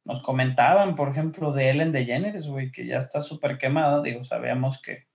nos 0.07 0.21
comentaban, 0.21 0.95
por 0.95 1.09
ejemplo, 1.09 1.51
de 1.51 1.69
Ellen 1.69 1.91
DeGeneres, 1.91 2.47
güey, 2.47 2.71
que 2.71 2.87
ya 2.87 2.97
está 2.97 3.19
súper 3.19 3.57
quemada, 3.57 4.01
digo, 4.01 4.23
sabíamos 4.23 4.81
que 4.81 5.05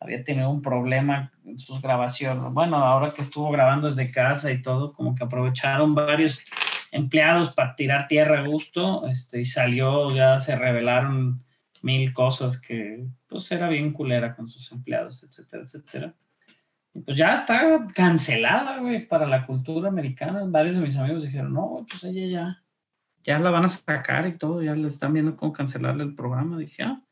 había 0.00 0.24
tenido 0.24 0.50
un 0.50 0.60
problema 0.60 1.32
en 1.44 1.56
sus 1.56 1.80
grabaciones. 1.80 2.52
Bueno, 2.52 2.78
ahora 2.78 3.12
que 3.12 3.22
estuvo 3.22 3.52
grabando 3.52 3.88
desde 3.88 4.10
casa 4.10 4.50
y 4.50 4.60
todo, 4.60 4.92
como 4.92 5.14
que 5.14 5.22
aprovecharon 5.22 5.94
varios 5.94 6.42
empleados 6.90 7.52
para 7.52 7.76
tirar 7.76 8.08
tierra 8.08 8.40
a 8.40 8.46
gusto, 8.46 9.06
este, 9.06 9.40
y 9.40 9.44
salió, 9.44 10.12
ya 10.12 10.40
se 10.40 10.56
revelaron 10.56 11.40
mil 11.82 12.12
cosas 12.12 12.60
que 12.60 13.06
pues 13.28 13.50
era 13.52 13.68
bien 13.68 13.92
culera 13.92 14.34
con 14.34 14.48
sus 14.48 14.72
empleados, 14.72 15.22
etcétera, 15.22 15.62
etcétera. 15.62 16.14
Y 16.92 17.00
pues 17.02 17.16
ya 17.16 17.34
está 17.34 17.86
cancelada, 17.94 18.78
güey, 18.78 19.06
para 19.06 19.28
la 19.28 19.46
cultura 19.46 19.90
americana. 19.90 20.42
Varios 20.44 20.74
de 20.76 20.82
mis 20.82 20.96
amigos 20.96 21.22
dijeron, 21.22 21.52
no, 21.52 21.86
pues 21.88 22.02
ella 22.02 22.26
ya, 22.26 22.63
ya 23.24 23.38
la 23.38 23.50
van 23.50 23.64
a 23.64 23.68
sacar 23.68 24.28
y 24.28 24.38
todo, 24.38 24.62
ya 24.62 24.74
le 24.74 24.86
están 24.88 25.12
viendo 25.12 25.36
cómo 25.36 25.52
cancelarle 25.52 26.04
el 26.04 26.14
programa. 26.14 26.58
Dije, 26.58 26.82
ah, 26.82 27.02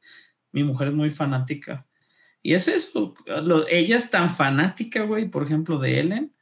mi 0.53 0.63
mujer 0.63 0.89
es 0.89 0.95
muy 0.95 1.11
fanática. 1.11 1.87
Y 2.43 2.55
es 2.55 2.69
eso, 2.69 3.15
lo- 3.27 3.67
ella 3.69 3.97
es 3.97 4.11
tan 4.11 4.29
fanática, 4.29 5.03
güey, 5.03 5.29
por 5.29 5.45
ejemplo, 5.45 5.79
de 5.79 6.01
Ellen, 6.01 6.33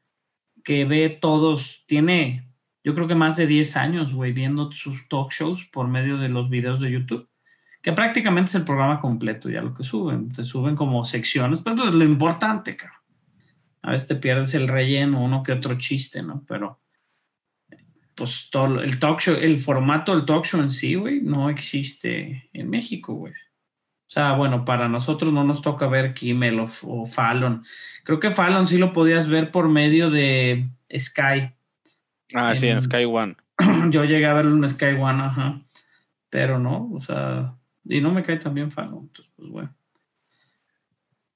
que 0.64 0.84
ve 0.84 1.08
todos, 1.20 1.84
tiene, 1.86 2.48
yo 2.84 2.94
creo 2.94 3.06
que 3.08 3.14
más 3.14 3.36
de 3.36 3.46
10 3.46 3.76
años, 3.76 4.12
güey, 4.14 4.32
viendo 4.32 4.72
sus 4.72 5.08
talk 5.08 5.32
shows 5.32 5.64
por 5.66 5.88
medio 5.88 6.18
de 6.18 6.28
los 6.28 6.50
videos 6.50 6.80
de 6.80 6.90
YouTube 6.90 7.30
que 7.82 7.92
prácticamente 7.92 8.50
es 8.50 8.54
el 8.56 8.64
programa 8.64 9.00
completo 9.00 9.48
ya 9.48 9.62
lo 9.62 9.74
que 9.74 9.84
suben. 9.84 10.32
Te 10.32 10.44
suben 10.44 10.76
como 10.76 11.04
secciones, 11.04 11.60
pero 11.60 11.76
pues 11.76 11.88
es 11.88 11.94
lo 11.94 12.04
importante, 12.04 12.76
cabrón. 12.76 12.98
A 13.82 13.92
veces 13.92 14.08
te 14.08 14.16
pierdes 14.16 14.54
el 14.54 14.68
relleno, 14.68 15.24
uno 15.24 15.42
que 15.42 15.52
otro 15.52 15.78
chiste, 15.78 16.22
¿no? 16.22 16.44
Pero 16.46 16.80
pues 18.20 18.50
todo 18.50 18.82
el 18.82 18.98
talk 18.98 19.18
show, 19.18 19.34
el 19.34 19.58
formato 19.58 20.14
del 20.14 20.26
talk 20.26 20.44
show 20.44 20.60
en 20.60 20.70
sí, 20.70 20.94
güey, 20.94 21.22
no 21.22 21.48
existe 21.48 22.50
en 22.52 22.68
México, 22.68 23.14
güey. 23.14 23.32
O 23.32 24.12
sea, 24.12 24.34
bueno, 24.34 24.66
para 24.66 24.90
nosotros 24.90 25.32
no 25.32 25.42
nos 25.42 25.62
toca 25.62 25.86
ver 25.86 26.12
Kimmel 26.12 26.60
o, 26.60 26.68
o 26.82 27.06
Fallon. 27.06 27.64
Creo 28.04 28.20
que 28.20 28.30
Fallon 28.30 28.66
sí 28.66 28.76
lo 28.76 28.92
podías 28.92 29.26
ver 29.26 29.50
por 29.50 29.70
medio 29.70 30.10
de 30.10 30.68
Sky. 30.94 31.50
Ah, 32.34 32.54
sí, 32.54 32.68
en 32.68 32.82
Sky 32.82 33.06
One. 33.06 33.36
Yo 33.88 34.04
llegué 34.04 34.26
a 34.26 34.34
verlo 34.34 34.54
en 34.54 34.68
Sky 34.68 34.96
One, 35.00 35.22
ajá. 35.22 35.62
Pero 36.28 36.58
no, 36.58 36.90
o 36.92 37.00
sea, 37.00 37.54
y 37.86 38.02
no 38.02 38.12
me 38.12 38.22
cae 38.22 38.36
tan 38.36 38.52
bien 38.52 38.70
Fallon, 38.70 39.04
entonces, 39.04 39.32
pues 39.34 39.48
bueno. 39.48 39.74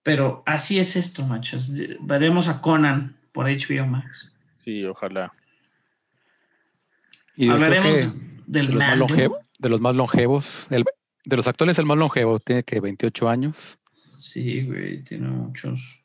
Pero 0.02 0.42
así 0.44 0.78
es 0.78 0.96
esto, 0.96 1.24
machos. 1.24 1.72
Veremos 2.02 2.46
a 2.46 2.60
Conan 2.60 3.16
por 3.32 3.46
HBO 3.46 3.86
Max. 3.86 4.34
Sí, 4.58 4.84
ojalá. 4.84 5.32
Y 7.36 7.48
Hablaremos 7.50 7.96
que 7.96 8.06
del 8.46 8.66
de 8.68 8.72
los, 8.74 8.74
más 8.74 8.98
longevo- 8.98 9.38
de 9.58 9.68
los 9.68 9.80
más 9.80 9.96
longevos, 9.96 10.66
el- 10.70 10.84
de 11.24 11.36
los 11.36 11.46
actuales 11.46 11.78
el 11.78 11.86
más 11.86 11.96
longevo, 11.96 12.38
tiene 12.40 12.62
que 12.62 12.80
28 12.80 13.28
años. 13.28 13.56
Sí, 14.18 14.62
güey, 14.64 15.02
tiene 15.04 15.28
muchos. 15.28 16.00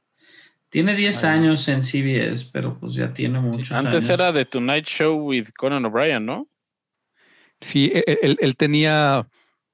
Tiene 0.70 0.96
10 0.96 1.24
Ay. 1.24 1.40
años 1.40 1.68
en 1.68 1.82
CBS, 1.84 2.50
pero 2.54 2.78
pues 2.80 2.94
ya 2.94 3.12
tiene 3.12 3.40
muchos 3.40 3.72
Antes 3.72 4.04
años. 4.06 4.10
era 4.10 4.32
The 4.34 4.46
Tonight 4.46 4.86
Show 4.86 5.16
with 5.30 5.48
Conan 5.58 5.86
O'Brien, 5.86 6.26
¿no? 6.26 6.48
Sí, 7.62 7.92
él, 7.94 8.20
él- 8.22 8.38
él 8.40 8.56
tenía, 8.56 9.28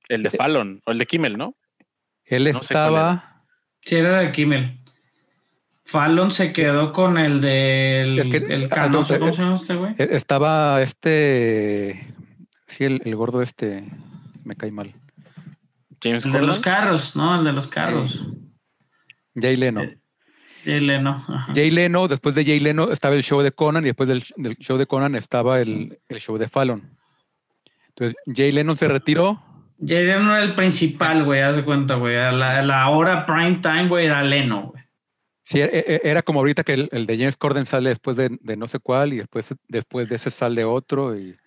El 0.08 0.24
de 0.24 0.32
Fallon, 0.32 0.82
o 0.86 0.92
el 0.92 0.98
de 0.98 1.06
Kimmel, 1.06 1.38
¿no? 1.38 1.56
él 2.26 2.46
No 2.52 2.60
estaba, 2.62 3.44
Sí, 3.84 3.96
era 3.98 4.20
de 4.20 4.32
Kimmel. 4.32 4.80
Fallon 5.86 6.32
se 6.32 6.52
quedó 6.52 6.92
con 6.92 7.18
el 7.18 7.42
del 7.42 8.20
Es 8.20 8.28
que- 8.30 8.38
el 8.38 8.66
ah, 8.66 8.70
canoso, 8.70 9.14
no, 9.14 9.20
¿cómo 9.20 9.32
eh, 9.32 9.34
se 9.36 9.42
llama 9.44 9.56
este 9.56 9.76
güey? 9.76 9.92
eh, 10.00 10.08
estaba 10.12 10.82
este, 10.82 12.08
sí, 12.68 12.84
el, 12.86 13.02
el 13.06 13.16
gordo 13.16 13.42
este, 13.42 13.84
me 14.44 14.56
cae 14.56 14.72
mal. 14.72 14.94
James 16.02 16.26
El 16.26 16.32
de 16.34 16.42
los 16.42 16.60
carros, 16.60 17.16
¿no? 17.16 17.38
El 17.38 17.46
de 17.46 17.54
los 17.54 17.68
carros. 17.68 18.26
Jay 19.36 19.56
Leno. 19.56 19.82
Eh, 19.84 19.98
Jay 20.66 20.80
Leno. 20.80 21.24
ajá. 21.28 21.54
Jay 21.54 21.70
Leno, 21.72 22.08
después 22.08 22.34
de 22.36 22.44
Jay 22.46 22.60
Leno 22.60 22.92
estaba 22.92 23.16
el 23.16 23.24
show 23.24 23.42
de 23.42 23.52
Conan 23.52 23.84
y 23.84 23.88
después 23.88 24.10
del, 24.10 24.24
del 24.38 24.58
show 24.58 24.78
de 24.78 24.88
Conan 24.88 25.16
estaba 25.16 25.62
el, 25.62 26.00
el 26.10 26.20
show 26.20 26.38
de 26.38 26.48
Fallon. 26.48 26.82
Entonces, 27.90 28.18
Jay 28.36 28.52
Leno 28.52 28.76
se 28.76 28.88
retiró. 28.88 29.42
Jay 29.86 30.06
Leno 30.06 30.36
era 30.36 30.44
el 30.44 30.56
principal, 30.56 31.24
güey, 31.26 31.42
haz 31.42 31.56
de 31.58 31.64
cuenta, 31.64 31.96
güey. 31.96 32.18
A 32.18 32.32
la, 32.32 32.60
a 32.60 32.62
la 32.64 32.90
hora 32.90 33.26
prime 33.26 33.60
time, 33.62 33.88
güey, 33.88 34.08
era 34.08 34.24
Leno, 34.24 34.72
güey. 34.72 34.84
Sí, 35.48 35.60
e- 35.62 35.70
e- 35.72 36.02
era 36.04 36.22
como 36.24 36.40
ahorita 36.40 36.64
que 36.64 36.74
el, 36.74 36.90
el 36.92 37.06
de 37.06 37.18
James 37.18 37.38
Corden 37.38 37.66
sale 37.68 37.90
después 37.90 38.18
de, 38.18 38.38
de 38.42 38.58
no 38.58 38.68
sé 38.68 38.80
cuál 38.80 39.14
y 39.14 39.18
después, 39.18 39.54
después 39.68 40.10
de 40.10 40.16
ese 40.16 40.32
sale 40.32 40.64
otro 40.66 41.16
y, 41.18 41.38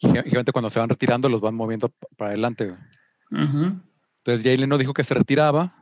y 0.00 0.06
generalmente 0.08 0.50
cuando 0.52 0.70
se 0.70 0.80
van 0.80 0.88
retirando 0.88 1.28
los 1.28 1.40
van 1.40 1.54
moviendo 1.54 1.88
pa- 1.88 2.08
para 2.16 2.30
adelante. 2.30 2.66
güey. 2.66 3.44
Ujú. 3.44 3.80
Entonces 4.18 4.42
Jay 4.44 4.56
Leno 4.56 4.76
dijo 4.76 4.92
que 4.92 5.04
se 5.04 5.14
retiraba, 5.14 5.72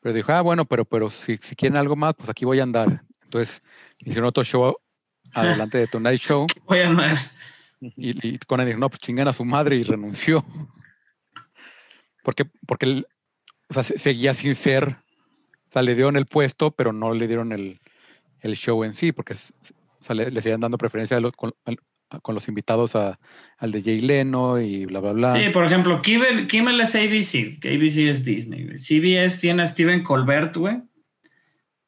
pero 0.00 0.12
dijo, 0.14 0.32
ah, 0.32 0.40
bueno, 0.40 0.64
pero, 0.64 0.84
pero 0.84 1.08
si, 1.08 1.36
si 1.36 1.54
quieren 1.54 1.78
algo 1.78 1.94
más, 1.94 2.14
pues 2.14 2.28
aquí 2.28 2.44
voy 2.44 2.58
a 2.58 2.64
andar. 2.64 3.02
Entonces 3.22 3.62
hicieron 4.00 4.28
otro 4.28 4.42
show 4.42 4.76
adelante 5.34 5.78
de 5.78 5.86
Tonight 5.86 6.20
Show 6.20 6.46
Voy 6.66 6.80
a 6.80 6.88
andar. 6.88 7.16
y, 7.80 8.26
y 8.34 8.38
Conan 8.40 8.66
dijo, 8.66 8.78
no, 8.80 8.88
pues 8.88 8.98
chingan 9.00 9.28
a 9.28 9.32
su 9.32 9.44
madre 9.44 9.76
y 9.76 9.84
renunció. 9.84 10.44
Porque, 12.24 12.44
porque 12.66 12.86
él 12.86 13.06
o 13.68 13.74
sea, 13.74 13.84
se- 13.84 13.98
seguía 13.98 14.34
sin 14.34 14.56
ser, 14.56 14.96
sea, 15.76 15.82
le 15.82 15.94
dieron 15.94 16.16
el 16.16 16.26
puesto, 16.26 16.70
pero 16.70 16.92
no 16.92 17.12
le 17.14 17.26
dieron 17.26 17.52
el, 17.52 17.80
el 18.40 18.54
show 18.56 18.82
en 18.84 18.94
sí, 18.94 19.12
porque 19.12 19.34
o 19.34 20.04
sea, 20.04 20.14
le, 20.14 20.30
le 20.30 20.40
seguían 20.40 20.60
dando 20.60 20.78
preferencia 20.78 21.16
a 21.16 21.20
los- 21.20 21.34
con, 21.34 21.52
al- 21.64 21.78
a- 22.10 22.20
con 22.20 22.34
los 22.34 22.46
invitados 22.48 22.94
a- 22.96 23.18
al 23.58 23.72
de 23.72 23.82
Jay 23.82 24.00
Leno 24.00 24.60
y 24.60 24.86
bla, 24.86 25.00
bla, 25.00 25.12
bla. 25.12 25.34
Sí, 25.36 25.48
por 25.52 25.64
ejemplo, 25.64 26.00
Kimmel, 26.02 26.46
Kimmel 26.46 26.80
es 26.80 26.94
ABC, 26.94 27.58
que 27.60 27.74
ABC 27.74 28.08
es 28.08 28.24
Disney. 28.24 28.78
CBS 28.78 29.40
tiene 29.40 29.62
a 29.62 29.66
Steven 29.66 30.02
Colbert, 30.04 30.56
güey, 30.56 30.78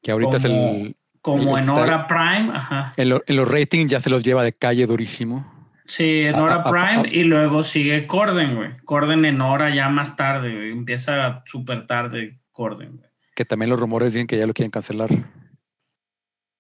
que 0.02 0.10
ahorita 0.10 0.36
es 0.38 0.44
el, 0.44 0.96
como 1.20 1.56
El 1.56 1.64
en 1.64 1.68
está- 1.70 1.82
hora 1.82 2.06
prime, 2.06 2.50
ajá. 2.52 2.94
en, 2.96 3.12
en 3.26 3.36
los 3.36 3.48
ratings 3.50 3.90
ya 3.90 4.00
se 4.00 4.10
los 4.10 4.22
lleva 4.22 4.42
de 4.42 4.52
calle 4.52 4.86
durísimo. 4.86 5.56
Sí, 5.86 6.04
en 6.22 6.34
hora 6.34 6.62
prime 6.64 7.08
y 7.10 7.24
luego 7.24 7.62
sigue 7.62 8.06
Corden, 8.06 8.56
güey. 8.56 8.76
Corden 8.84 9.24
en 9.24 9.40
hora 9.40 9.74
ya 9.74 9.88
más 9.88 10.16
tarde, 10.16 10.54
güey. 10.54 10.70
Empieza 10.72 11.42
súper 11.46 11.86
tarde 11.86 12.38
Corden, 12.52 12.96
güey. 12.98 13.07
Que 13.38 13.44
también 13.44 13.70
los 13.70 13.78
rumores 13.78 14.14
dicen 14.14 14.26
que 14.26 14.36
ya 14.36 14.48
lo 14.48 14.52
quieren 14.52 14.72
cancelar. 14.72 15.10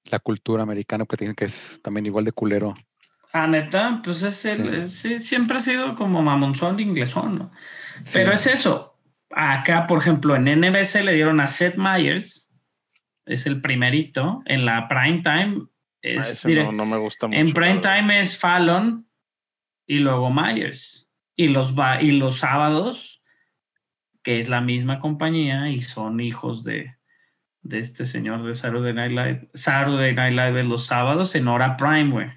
La 0.04 0.20
cultura 0.20 0.62
americana, 0.62 1.04
porque 1.04 1.24
dicen 1.24 1.34
que 1.34 1.46
es 1.46 1.80
también 1.82 2.06
igual 2.06 2.24
de 2.24 2.30
culero. 2.30 2.76
Ah, 3.32 3.48
neta, 3.48 4.00
pues 4.04 4.22
es 4.22 4.44
el, 4.44 4.62
Sí. 4.62 4.76
es- 4.76 4.94
sí, 4.94 5.18
siempre 5.18 5.56
ha 5.56 5.60
sido 5.60 5.96
como 5.96 6.22
mamonzón 6.22 6.76
de 6.76 6.84
inglesón, 6.84 7.36
¿no? 7.36 7.50
Pero 8.12 8.36
Sí. 8.36 8.50
es 8.50 8.60
eso. 8.60 8.96
Acá, 9.32 9.88
por 9.88 9.98
ejemplo, 9.98 10.36
en 10.36 10.46
NBC 10.46 11.02
le 11.02 11.14
dieron 11.14 11.40
a 11.40 11.48
Seth 11.48 11.74
Meyers, 11.74 12.48
es 13.26 13.44
el 13.48 13.60
primerito. 13.60 14.40
En 14.46 14.64
la 14.64 14.86
prime 14.86 15.20
time 15.22 15.62
Ah, 15.64 16.22
es 16.22 16.44
dire- 16.44 16.62
no, 16.64 16.70
no 16.70 16.86
me 16.86 16.96
gusta 16.96 17.26
mucho. 17.26 17.40
en 17.40 17.52
prime 17.52 17.78
time 17.80 18.20
es 18.20 18.38
Fallon 18.38 19.04
y 19.84 19.98
luego 19.98 20.30
Myers. 20.30 21.10
Y 21.34 21.48
los, 21.48 21.76
va- 21.76 22.00
y 22.00 22.12
los 22.12 22.36
sábados, 22.36 23.17
que 24.28 24.38
es 24.38 24.50
la 24.50 24.60
misma 24.60 25.00
compañía 25.00 25.70
y 25.70 25.80
son 25.80 26.20
hijos 26.20 26.62
de, 26.62 26.94
de 27.62 27.78
este 27.78 28.04
señor 28.04 28.44
de 28.44 28.54
Saturday 28.54 28.92
Night 28.92 29.12
Live. 29.12 29.48
Saturday 29.54 30.14
Night 30.14 30.34
Live 30.34 30.60
es 30.60 30.66
los 30.66 30.84
sábados 30.84 31.34
en 31.34 31.48
hora 31.48 31.78
prime, 31.78 32.10
güey. 32.10 32.30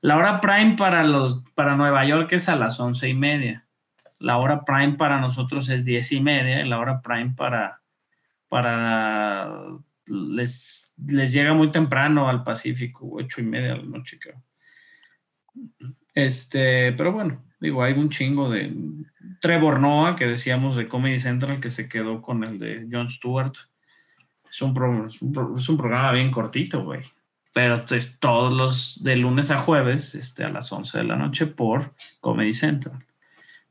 La 0.00 0.16
hora 0.16 0.40
prime 0.40 0.74
para, 0.76 1.04
los, 1.04 1.44
para 1.54 1.76
Nueva 1.76 2.04
York 2.04 2.32
es 2.32 2.48
a 2.48 2.56
las 2.56 2.80
once 2.80 3.08
y 3.08 3.14
media. 3.14 3.64
La 4.18 4.38
hora 4.38 4.64
prime 4.64 4.94
para 4.94 5.20
nosotros 5.20 5.68
es 5.68 5.84
diez 5.84 6.10
y 6.10 6.18
media. 6.18 6.62
Y 6.62 6.68
la 6.68 6.80
hora 6.80 7.00
prime 7.00 7.32
para, 7.36 7.80
para 8.48 9.54
les, 10.06 10.92
les 11.06 11.32
llega 11.32 11.54
muy 11.54 11.70
temprano 11.70 12.28
al 12.28 12.42
Pacífico, 12.42 13.08
ocho 13.08 13.40
y 13.40 13.44
media 13.44 13.74
de 13.74 13.76
la 13.76 13.84
noche, 13.84 14.18
creo. 14.18 14.42
Este, 16.12 16.90
pero 16.94 17.12
bueno, 17.12 17.44
digo, 17.60 17.82
hay 17.82 17.92
un 17.92 18.10
chingo 18.10 18.50
de 18.50 18.72
Trevor 19.40 19.80
Noah, 19.80 20.16
que 20.16 20.26
decíamos 20.26 20.76
de 20.76 20.88
Comedy 20.88 21.18
Central, 21.18 21.60
que 21.60 21.70
se 21.70 21.88
quedó 21.88 22.22
con 22.22 22.42
el 22.44 22.58
de 22.58 22.86
Jon 22.90 23.08
Stewart. 23.08 23.52
Es 24.50 24.60
un, 24.62 24.74
pro- 24.74 25.06
es 25.06 25.22
un, 25.68 25.76
programa 25.76 26.12
bien 26.12 26.30
cortito, 26.30 26.84
güey. 26.84 27.02
Pero 27.54 27.76
es 27.76 28.18
todos 28.18 28.52
los 28.52 29.02
de 29.02 29.16
lunes 29.16 29.50
a 29.50 29.58
jueves, 29.58 30.14
este, 30.14 30.44
a 30.44 30.48
las 30.48 30.72
11 30.72 30.98
de 30.98 31.04
la 31.04 31.16
noche 31.16 31.46
por 31.46 31.94
Comedy 32.20 32.52
Central. 32.52 33.04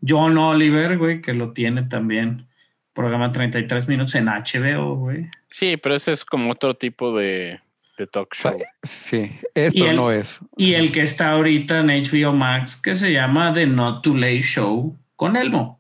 John 0.05 0.37
Oliver, 0.37 0.97
güey, 0.97 1.21
que 1.21 1.33
lo 1.33 1.51
tiene 1.51 1.83
también, 1.83 2.47
programa 2.93 3.31
33 3.31 3.87
minutos 3.87 4.15
en 4.15 4.25
HBO, 4.25 4.95
güey. 4.95 5.27
Sí, 5.49 5.77
pero 5.77 5.95
ese 5.95 6.11
es 6.11 6.23
como 6.23 6.51
otro 6.51 6.75
tipo 6.75 7.17
de, 7.17 7.59
de 7.99 8.07
talk 8.07 8.33
show. 8.33 8.57
sí, 8.83 9.31
esto 9.53 9.77
Y 9.77 9.87
el- 9.87 9.95
no 9.95 10.11
es. 10.11 10.39
Y 10.57 10.73
el 10.73 10.91
que 10.91 11.03
está 11.03 11.31
ahorita 11.31 11.79
en 11.79 11.87
HBO 11.89 12.33
Max, 12.33 12.81
que 12.81 12.95
se 12.95 13.11
llama 13.11 13.53
The 13.53 13.67
Not 13.67 14.03
Too 14.03 14.15
Late 14.15 14.41
Show 14.41 14.97
con 15.15 15.35
Elmo. 15.35 15.79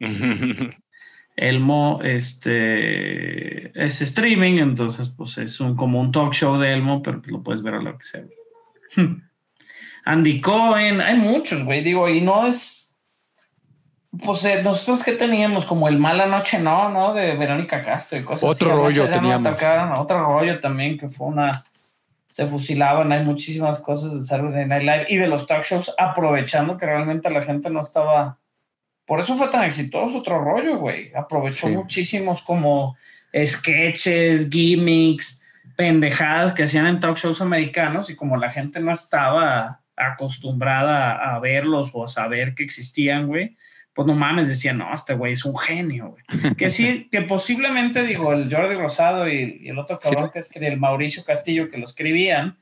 Elmo 1.36 2.00
este, 2.02 3.86
es 3.86 4.00
streaming, 4.00 4.58
entonces 4.58 5.08
pues 5.08 5.38
es 5.38 5.60
un, 5.60 5.76
como 5.76 6.00
un 6.00 6.10
talk 6.10 6.32
show 6.34 6.58
de 6.58 6.72
Elmo, 6.72 7.00
pero 7.00 7.20
pues, 7.20 7.32
lo 7.32 7.42
puedes 7.42 7.62
ver 7.62 7.74
a 7.74 7.82
lo 7.82 7.96
que 7.96 8.04
sea. 8.04 8.24
Andy 10.04 10.40
Cohen, 10.40 11.00
hay 11.00 11.16
muchos, 11.16 11.62
güey, 11.64 11.82
digo, 11.84 12.08
y 12.08 12.20
no 12.20 12.46
es... 12.46 12.87
Pues 14.24 14.44
eh, 14.46 14.62
nosotros 14.62 15.02
que 15.04 15.12
teníamos 15.12 15.66
como 15.66 15.86
el 15.86 15.98
Mala 15.98 16.26
Noche 16.26 16.58
No, 16.58 16.88
¿no? 16.88 17.12
De 17.12 17.36
Verónica 17.36 17.84
Castro 17.84 18.18
y 18.18 18.24
cosas 18.24 18.48
Otro 18.48 18.70
así. 18.70 18.76
rollo 18.78 19.08
teníamos. 19.08 19.46
atacaron, 19.46 19.92
otro 19.98 20.24
rollo 20.24 20.58
también 20.60 20.98
que 20.98 21.08
fue 21.08 21.26
una... 21.26 21.62
Se 22.28 22.46
fusilaban, 22.46 23.10
hay 23.12 23.24
muchísimas 23.24 23.80
cosas 23.80 24.14
de 24.14 24.22
Saturday 24.22 24.64
Night 24.66 24.82
Live 24.82 25.06
y 25.08 25.16
de 25.16 25.26
los 25.26 25.46
talk 25.46 25.64
shows 25.64 25.92
aprovechando 25.98 26.76
que 26.78 26.86
realmente 26.86 27.30
la 27.30 27.42
gente 27.42 27.68
no 27.68 27.80
estaba... 27.80 28.38
Por 29.06 29.20
eso 29.20 29.36
fue 29.36 29.48
tan 29.48 29.64
exitoso 29.64 30.18
otro 30.18 30.38
rollo, 30.42 30.78
güey. 30.78 31.10
Aprovechó 31.14 31.66
Sí. 31.66 31.74
muchísimos 31.74 32.42
como 32.42 32.96
sketches, 33.44 34.48
gimmicks, 34.50 35.42
pendejadas 35.76 36.52
que 36.52 36.64
hacían 36.64 36.86
en 36.86 37.00
talk 37.00 37.16
shows 37.16 37.40
americanos 37.40 38.08
y 38.10 38.16
como 38.16 38.36
la 38.36 38.50
gente 38.50 38.80
no 38.80 38.92
estaba 38.92 39.80
acostumbrada 39.96 41.34
a 41.34 41.38
verlos 41.40 41.90
o 41.94 42.04
a 42.04 42.08
saber 42.08 42.54
que 42.54 42.62
existían, 42.62 43.26
güey, 43.26 43.56
pues 43.98 44.06
no 44.06 44.14
mames, 44.14 44.46
decían, 44.46 44.78
no, 44.78 44.94
este 44.94 45.12
güey 45.12 45.32
es 45.32 45.44
un 45.44 45.58
genio, 45.58 46.10
güey. 46.10 46.22
Que 46.56 46.70
sí, 46.70 47.08
que 47.10 47.22
posiblemente, 47.22 48.04
digo, 48.04 48.32
el 48.32 48.48
Jordi 48.48 48.76
Rosado 48.76 49.28
y, 49.28 49.58
y 49.60 49.70
el 49.70 49.78
otro 49.80 49.98
cabrón 49.98 50.30
que 50.30 50.38
es 50.38 50.48
que 50.48 50.64
el 50.64 50.78
Mauricio 50.78 51.24
Castillo 51.24 51.68
que 51.68 51.78
lo 51.78 51.84
escribían, 51.84 52.56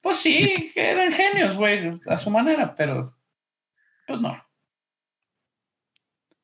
pues 0.00 0.16
sí, 0.16 0.72
que 0.72 0.88
eran 0.88 1.12
genios, 1.12 1.54
güey, 1.54 2.00
a 2.06 2.16
su 2.16 2.30
manera, 2.30 2.74
pero 2.74 3.12
pues 4.06 4.18
no. 4.22 4.42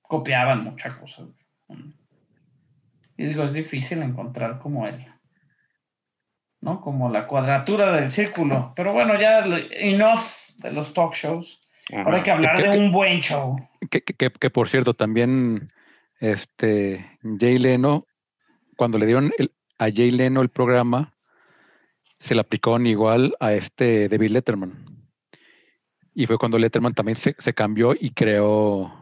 Copiaban 0.02 0.64
muchas 0.64 0.92
cosas. 0.96 1.28
güey. 1.66 1.80
Y 3.16 3.24
digo, 3.24 3.44
es 3.44 3.54
difícil 3.54 4.02
encontrar 4.02 4.58
como 4.58 4.86
él. 4.86 5.02
¿No? 6.60 6.82
Como 6.82 7.08
la 7.08 7.26
cuadratura 7.26 7.92
del 7.92 8.12
círculo. 8.12 8.74
Pero 8.76 8.92
bueno, 8.92 9.18
ya 9.18 9.38
enough 9.70 10.52
de 10.58 10.72
los 10.72 10.92
talk 10.92 11.14
shows. 11.14 11.66
Ahora 11.92 12.16
hay 12.18 12.22
que 12.22 12.30
hablar 12.30 12.62
de 12.62 12.78
un 12.78 12.90
buen 12.92 13.20
show. 13.20 13.56
Que, 13.90 14.02
que- 14.02 14.14
que- 14.14 14.30
que, 14.30 14.50
por 14.50 14.68
cierto, 14.68 14.94
también 14.94 15.72
este 16.20 17.18
Jay 17.38 17.58
Leno, 17.58 18.06
cuando 18.76 18.98
le 18.98 19.06
dieron 19.06 19.32
el- 19.38 19.52
a 19.78 19.86
Jay 19.90 20.10
Leno 20.10 20.42
el 20.42 20.50
programa, 20.50 21.14
se 22.18 22.34
le 22.34 22.42
aplicaron 22.42 22.86
igual 22.86 23.34
a 23.40 23.54
este 23.54 24.08
David 24.08 24.30
Letterman. 24.30 24.84
Y 26.14 26.26
fue 26.26 26.38
cuando 26.38 26.58
Letterman 26.58 26.92
también 26.94 27.16
se, 27.16 27.34
se 27.38 27.54
cambió 27.54 27.94
y 27.98 28.10
creó 28.10 28.92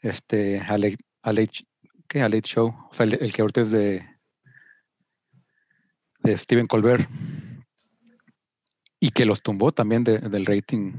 este 0.00 0.60
a 0.60 0.78
Late, 0.78 0.96
a 1.22 1.32
Late- 1.32 1.66
¿qué? 2.08 2.22
A 2.22 2.28
Late 2.28 2.48
Show. 2.48 2.68
O 2.90 2.94
sea, 2.94 3.04
el, 3.04 3.14
el 3.20 3.32
que 3.32 3.42
ahorita 3.42 3.60
es 3.60 3.70
de 3.70 4.08
de 6.20 6.38
Steven 6.38 6.66
Colbert 6.68 7.08
y 9.00 9.10
que 9.10 9.24
los 9.26 9.42
tumbó 9.42 9.72
también 9.72 10.04
de- 10.04 10.18
del 10.20 10.46
rating. 10.46 10.92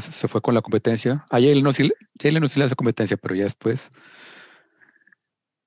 Se 0.00 0.28
fue 0.28 0.40
con 0.40 0.54
la 0.54 0.62
competencia. 0.62 1.24
A 1.30 1.36
Jay 1.36 1.54
Leno 1.54 1.72
sí, 1.72 1.84
le- 1.84 2.64
hace 2.64 2.74
competencia, 2.76 3.16
pero 3.16 3.34
ya 3.34 3.44
después, 3.44 3.90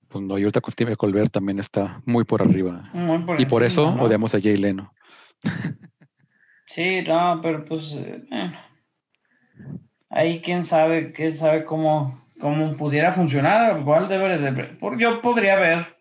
pues 0.09 0.23
no, 0.23 0.37
y 0.37 0.43
ahorita 0.43 0.61
con 0.61 0.71
Steven 0.71 0.95
Colbert 0.95 1.31
también 1.31 1.59
está 1.59 2.01
muy 2.05 2.23
por 2.23 2.41
arriba. 2.41 2.89
Muy 2.93 3.19
por 3.19 3.39
Y 3.39 3.45
por 3.45 3.63
eso 3.63 3.89
odiamos 3.99 4.33
a 4.33 4.41
Jay 4.41 4.57
Leno. 4.57 4.93
Sí, 6.67 7.03
no, 7.07 7.39
pero 7.41 7.63
pues 7.65 7.91
eh, 7.93 8.23
bueno. 8.29 8.57
ahí 10.09 10.41
quién 10.41 10.65
sabe, 10.65 11.11
quién 11.13 11.35
sabe 11.35 11.63
cómo, 11.65 12.25
cómo 12.39 12.75
pudiera 12.75 13.13
funcionar, 13.13 13.79
igual 13.79 14.07
debe 14.07 14.37
de, 14.37 14.77
yo 14.97 15.21
podría 15.21 15.55
ver, 15.57 15.97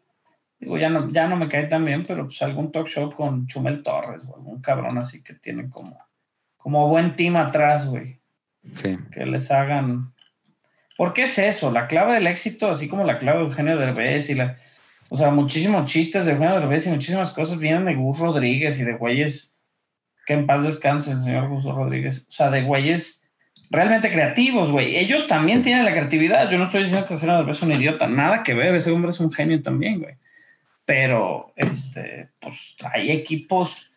digo, 0.59 0.79
ya 0.79 0.89
no, 0.89 1.07
ya 1.09 1.27
no 1.29 1.37
me 1.37 1.49
cae 1.49 1.67
tan 1.67 1.85
bien, 1.85 2.05
pero 2.07 2.25
pues 2.25 2.41
algún 2.43 2.73
talk 2.73 2.87
show 2.87 3.13
con 3.13 3.47
Chumel 3.47 3.83
Torres 3.83 4.23
o 4.27 4.37
algún 4.37 4.61
cabrón 4.63 4.97
así 4.97 5.23
que 5.23 5.35
tiene 5.35 5.69
como, 5.69 5.99
como 6.65 6.89
buen 6.89 7.15
team 7.15 7.37
atrás, 7.37 7.87
güey, 7.87 8.19
Sí. 8.77 8.97
que 9.13 9.27
les 9.27 9.51
hagan, 9.51 10.15
¿por 10.97 11.13
qué 11.13 11.25
es 11.25 11.39
eso? 11.39 11.71
La 11.71 11.87
clave 11.89 12.15
del 12.15 12.27
éxito, 12.27 12.71
así 12.71 12.89
como 12.89 13.05
la 13.05 13.19
clave 13.19 13.41
de 13.41 13.45
Eugenio 13.45 13.77
Derbez 13.77 14.31
y 14.31 14.35
la, 14.35 14.57
o 15.11 15.17
sea, 15.19 15.31
muchísimos 15.31 15.85
chistes 15.85 16.25
de 16.25 16.33
Eugenio 16.33 16.59
Derbez 16.61 16.87
y 16.87 16.91
muchísimas 16.91 17.33
cosas 17.33 17.59
vienen 17.59 17.85
de 17.85 17.95
Gus 17.95 18.19
Rodríguez 18.19 18.81
y 18.81 18.85
de 18.85 18.95
güeyes 18.95 19.61
que 20.25 20.33
en 20.33 20.47
paz 20.47 20.63
descanse 20.65 21.13
el 21.13 21.23
señor 21.23 21.51
Gus 21.51 21.65
Rodríguez. 21.65 22.27
O 22.31 22.33
sea, 22.33 22.49
de 22.51 22.63
güeyes 22.63 23.29
realmente 23.71 24.11
creativos, 24.11 24.73
güey. 24.73 24.97
Ellos 24.97 25.27
también 25.27 25.61
tienen 25.61 25.85
la 25.85 25.93
creatividad. 25.93 26.51
Yo 26.51 26.57
no 26.57 26.65
estoy 26.65 26.85
diciendo 26.85 27.07
que 27.07 27.13
Eugenio 27.13 27.37
Derbez 27.37 27.59
es 27.59 27.63
un 27.63 27.73
idiota, 27.73 28.07
nada 28.07 28.43
que 28.43 28.55
ver. 28.55 28.75
Ese 28.75 28.91
hombre 28.91 29.11
es 29.11 29.21
un 29.21 29.31
genio 29.31 29.61
también, 29.61 30.01
güey. 30.01 30.15
Pero, 30.87 31.53
este, 31.57 32.31
pues 32.41 32.75
hay 32.91 33.11
equipos. 33.11 33.94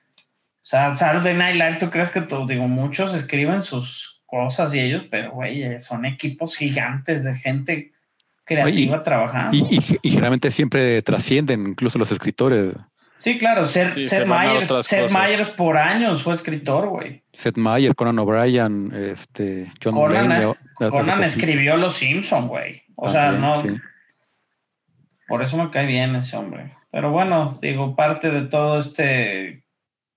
O 0.68 0.70
sea, 0.70 0.93
Saturday 0.93 1.34
Night 1.34 1.55
Live, 1.55 1.78
¿tú 1.80 1.89
crees 1.89 2.09
que 2.09 2.20
tú, 2.20 2.45
digo, 2.45 2.68
muchos 2.68 3.15
escriben 3.15 3.61
sus 3.61 4.22
cosas 4.26 4.76
y 4.76 4.82
ellos, 4.82 5.05
pero, 5.09 5.32
güey, 5.32 5.80
son 5.80 6.03
equipos 6.05 6.57
gigantes 6.57 7.24
de 7.24 7.36
gente 7.36 7.93
creativa 8.43 9.01
trabajando. 9.01 9.55
Y, 9.55 9.78
y- 9.78 9.99
y 10.01 10.09
generalmente 10.09 10.51
siempre 10.51 11.01
trascienden, 11.03 11.68
incluso 11.68 11.97
los 11.97 12.11
escritores. 12.11 12.76
sí, 13.15 13.38
claro, 13.38 13.65
Seth, 13.65 13.93
Sí, 13.93 14.03
Seth 14.03 14.28
otras 14.30 14.86
Seth. 14.86 15.09
Meyers 15.09 15.49
por 15.51 15.78
años 15.78 16.22
fue 16.24 16.34
escritor, 16.34 16.89
güey. 16.89 17.24
Seth 17.32 17.55
Meyer, 17.55 17.95
Conan 17.95 18.20
O'Brien, 18.20 18.93
este, 18.93 19.72
John 19.82 19.95
Conan, 19.95 20.34
es- 20.34 20.45
hace 20.47 20.89
Conan 20.89 21.24
escribió 21.24 21.78
Los 21.78 21.93
Simpson, 21.95 22.49
güey. 22.49 22.84
O 22.97 23.07
sea, 23.07 23.32
no, 23.32 23.61
sí. 23.61 23.70
por 25.30 25.41
eso 25.43 25.55
me 25.55 25.70
cae 25.72 25.86
bien 25.86 26.13
ese 26.18 26.36
hombre. 26.36 26.74
Pero 26.91 27.09
bueno, 27.11 27.57
digo, 27.61 27.95
parte 27.95 28.30
de 28.32 28.47
todo 28.47 28.80
este 28.80 29.63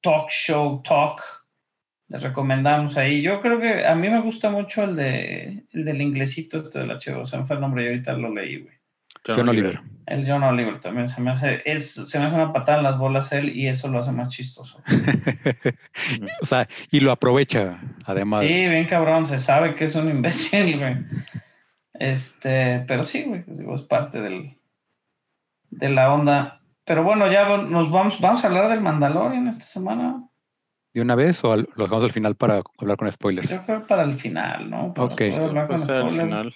talk 0.01 0.31
show, 0.31 0.83
talk, 0.83 1.23
les 2.09 2.23
recomendamos 2.23 2.97
ahí. 2.97 3.23
Yo 3.23 3.41
creo 3.41 3.61
que 3.61 3.87
a 3.87 3.95
mí 3.95 4.09
me 4.09 4.21
gusta 4.21 4.51
mucho 4.51 4.85
el 4.85 4.97
de 4.97 5.65
el 5.73 5.85
del 5.85 6.01
inglesito 6.01 6.59
este 6.59 6.81
del 6.81 6.91
H2, 6.91 7.27
se 7.27 7.39
me 7.39 7.45
fue 7.45 7.57
el 7.57 7.63
nombre 7.63 7.85
y 7.85 7.89
ahorita 7.89 8.13
lo 8.15 8.35
leí, 8.35 8.61
güey. 8.61 8.81
John 9.27 9.49
Oliver. 9.49 9.81
El 10.07 10.27
John 10.27 10.43
Oliver 10.43 10.81
también 10.81 11.09
se 11.09 11.21
me 11.21 11.31
hace, 11.31 11.63
es, 11.65 11.93
se 11.93 12.19
me 12.19 12.25
hace 12.25 12.35
una 12.35 12.53
patada 12.53 12.79
en 12.79 12.85
las 12.85 12.99
bolas 12.99 13.33
él 13.33 13.57
y 13.57 13.69
eso 13.69 13.89
lo 13.89 13.99
hace 13.99 14.13
más 14.13 14.29
chistoso. 14.35 14.83
o 16.43 16.47
sea, 16.47 16.67
y 16.91 17.01
lo 17.01 17.13
aprovecha, 17.13 17.81
además. 18.07 18.41
Sí, 18.41 18.49
bien 18.49 18.87
cabrón, 18.87 19.27
se 19.27 19.39
sabe 19.39 19.75
que 19.75 19.85
es 19.85 19.95
un 19.95 20.09
imbécil, 20.09 20.79
güey. 20.79 20.97
Este, 21.95 22.85
pero 22.89 23.05
sí, 23.05 23.25
güey, 23.25 23.45
digo, 23.47 23.77
es 23.77 23.83
parte 23.83 24.21
del, 24.21 24.57
de 25.71 25.89
la 25.91 26.13
onda. 26.13 26.60
Pero 26.91 27.05
bueno, 27.05 27.31
ya 27.31 27.47
nos 27.57 27.89
vamos, 27.89 28.21
vamos 28.21 28.45
a 28.45 28.49
hablar 28.49 28.69
del 28.69 28.81
Mandalorian 28.81 29.47
esta 29.47 29.63
semana. 29.65 30.25
¿De 30.93 31.01
una 31.01 31.15
vez 31.15 31.45
o 31.45 31.53
al- 31.53 31.69
lo 31.77 31.85
dejamos 31.85 32.03
al 32.07 32.11
final 32.11 32.35
para 32.35 32.63
hablar 32.79 32.97
con 32.97 33.13
spoilers? 33.13 33.49
Yo 33.49 33.65
creo 33.65 33.87
para 33.87 34.03
el 34.03 34.15
final, 34.15 34.69
¿no? 34.69 34.93
Para 34.93 35.07
Ok. 35.07 35.19
poder 35.19 35.41
hablar 35.45 35.69
con 35.69 35.77
Pues 35.77 35.89
al 35.89 36.01
spoilers. 36.09 36.29
final. 36.31 36.55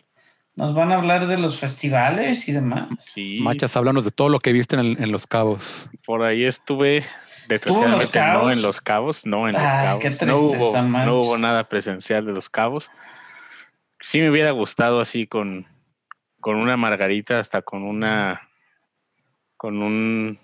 Nos 0.57 0.75
van 0.75 0.91
a 0.91 0.97
hablar 0.97 1.29
de 1.29 1.39
los 1.39 1.61
festivales 1.61 2.49
y 2.49 2.53
demás. 2.53 2.89
Sí. 2.99 3.39
Machas, 3.43 3.77
háblanos 3.77 4.05
de 4.05 4.11
todo 4.11 4.29
lo 4.29 4.41
que 4.41 4.51
viste 4.53 4.75
en, 4.75 5.01
en 5.01 5.13
Los 5.13 5.29
Cabos. 5.29 5.63
Por 6.05 6.25
ahí 6.25 6.43
estuve. 6.45 7.05
¿Estuvo 7.49 7.85
en 7.85 7.93
Los 7.93 8.01
Desgraciadamente 8.01 8.21
no 8.21 8.51
en 8.51 8.63
Los 8.63 8.81
Cabos, 8.81 9.27
no 9.27 9.47
en 9.47 9.53
Los 9.55 9.63
Ay, 9.63 9.85
Cabos. 9.85 10.03
qué 10.19 10.27
no, 10.27 10.37
hubo, 10.37 10.83
no 10.83 11.17
hubo 11.21 11.39
nada 11.39 11.63
presencial 11.63 12.27
de 12.27 12.33
Los 12.33 12.51
Cabos. 12.51 12.91
Sí 14.01 14.19
me 14.19 14.31
hubiera 14.31 14.51
gustado 14.51 15.01
así 15.01 15.29
con, 15.29 15.69
con 16.41 16.57
una 16.57 16.77
margarita, 16.77 17.39
hasta 17.39 17.63
con 17.63 17.85
una 17.85 18.49
con 19.65 19.83
un 19.83 20.39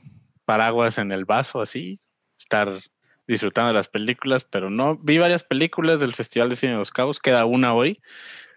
paraguas 0.47 0.97
en 0.97 1.13
el 1.13 1.27
vaso, 1.27 1.61
así, 1.61 2.01
estar 2.39 2.81
disfrutando 3.29 3.69
de 3.69 3.75
las 3.75 3.89
películas, 3.89 4.45
pero 4.45 4.71
no, 4.71 4.97
vi 4.97 5.19
varias 5.19 5.45
películas 5.45 6.01
del 6.01 6.15
Festival 6.15 6.49
de 6.49 6.57
Cine 6.57 6.73
de 6.73 6.79
Los 6.79 6.91
Cabos, 6.91 7.21
queda 7.21 7.45
una 7.45 7.75
hoy. 7.75 8.01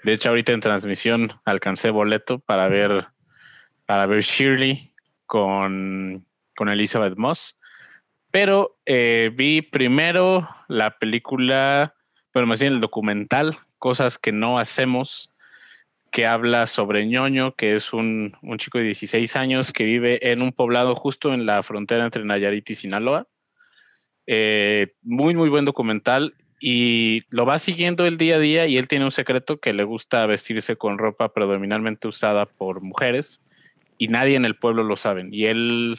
De 0.03 0.14
hecho, 0.14 0.30
ahorita 0.30 0.53
en 0.53 0.61
transmisión 0.61 1.34
alcancé 1.43 1.89
boleto 1.89 2.39
para 2.39 2.70
ver 2.70 3.07
para 3.86 4.05
ver 4.05 4.22
Shirley 4.22 4.93
con, 5.26 6.26
con 6.55 6.70
Elizabeth 6.70 7.18
Moss. 7.18 7.59
Pero 8.32 8.80
eh, 8.86 9.32
vi 9.36 9.64
primero 9.64 10.47
la 10.70 10.97
película, 10.97 11.93
bueno, 12.34 12.47
más 12.47 12.61
bien 12.61 12.72
el 12.72 12.80
documental, 12.80 13.59
Cosas 13.80 14.18
que 14.18 14.32
no 14.32 14.59
hacemos, 14.59 15.30
que 16.14 16.28
habla 16.28 16.68
sobre 16.68 17.07
ñoño, 17.07 17.55
que 17.55 17.76
es 17.76 17.91
un, 17.91 18.38
un 18.43 18.59
chico 18.59 18.78
de 18.78 18.86
16 18.86 19.36
años 19.36 19.74
que 19.74 19.84
vive 19.84 20.32
en 20.32 20.43
un 20.43 20.53
poblado 20.53 20.95
justo 20.95 21.34
en 21.34 21.47
la 21.47 21.64
frontera 21.64 22.05
entre 22.05 22.24
Nayarit 22.24 22.70
y 22.70 22.76
Sinaloa. 22.76 23.28
Eh, 24.28 24.93
muy, 25.01 25.34
muy 25.34 25.49
buen 25.49 25.66
documental 25.66 26.36
y 26.61 27.24
lo 27.30 27.47
va 27.47 27.57
siguiendo 27.57 28.05
el 28.05 28.20
día 28.20 28.36
a 28.36 28.39
día 28.39 28.68
y 28.68 28.78
él 28.78 28.88
tiene 28.88 29.05
un 29.05 29.11
secreto 29.11 29.59
que 29.59 29.74
le 29.74 29.84
gusta 29.84 30.26
vestirse 30.28 30.76
con 30.76 30.99
ropa 30.99 31.34
predominantemente 31.34 32.07
usada 32.07 32.45
por 32.45 32.82
mujeres 32.82 33.41
y 33.97 34.07
nadie 34.07 34.36
en 34.36 34.45
el 34.45 34.55
pueblo 34.55 34.84
lo 34.84 34.95
sabe. 34.95 35.28
Y 35.32 35.47
él 35.47 35.97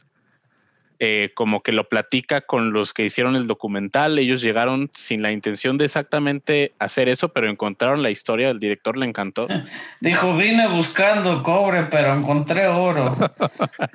eh, 1.06 1.32
como 1.34 1.62
que 1.62 1.72
lo 1.72 1.86
platica 1.90 2.40
con 2.40 2.72
los 2.72 2.94
que 2.94 3.04
hicieron 3.04 3.36
el 3.36 3.46
documental. 3.46 4.18
Ellos 4.18 4.40
llegaron 4.40 4.90
sin 4.94 5.20
la 5.20 5.32
intención 5.32 5.76
de 5.76 5.84
exactamente 5.84 6.72
hacer 6.78 7.10
eso, 7.10 7.28
pero 7.28 7.50
encontraron 7.50 8.02
la 8.02 8.08
historia, 8.08 8.48
el 8.48 8.58
director 8.58 8.96
le 8.96 9.04
encantó. 9.04 9.46
Dijo, 10.00 10.34
vine 10.34 10.66
buscando 10.68 11.42
cobre, 11.42 11.88
pero 11.90 12.14
encontré 12.14 12.66
oro. 12.68 13.14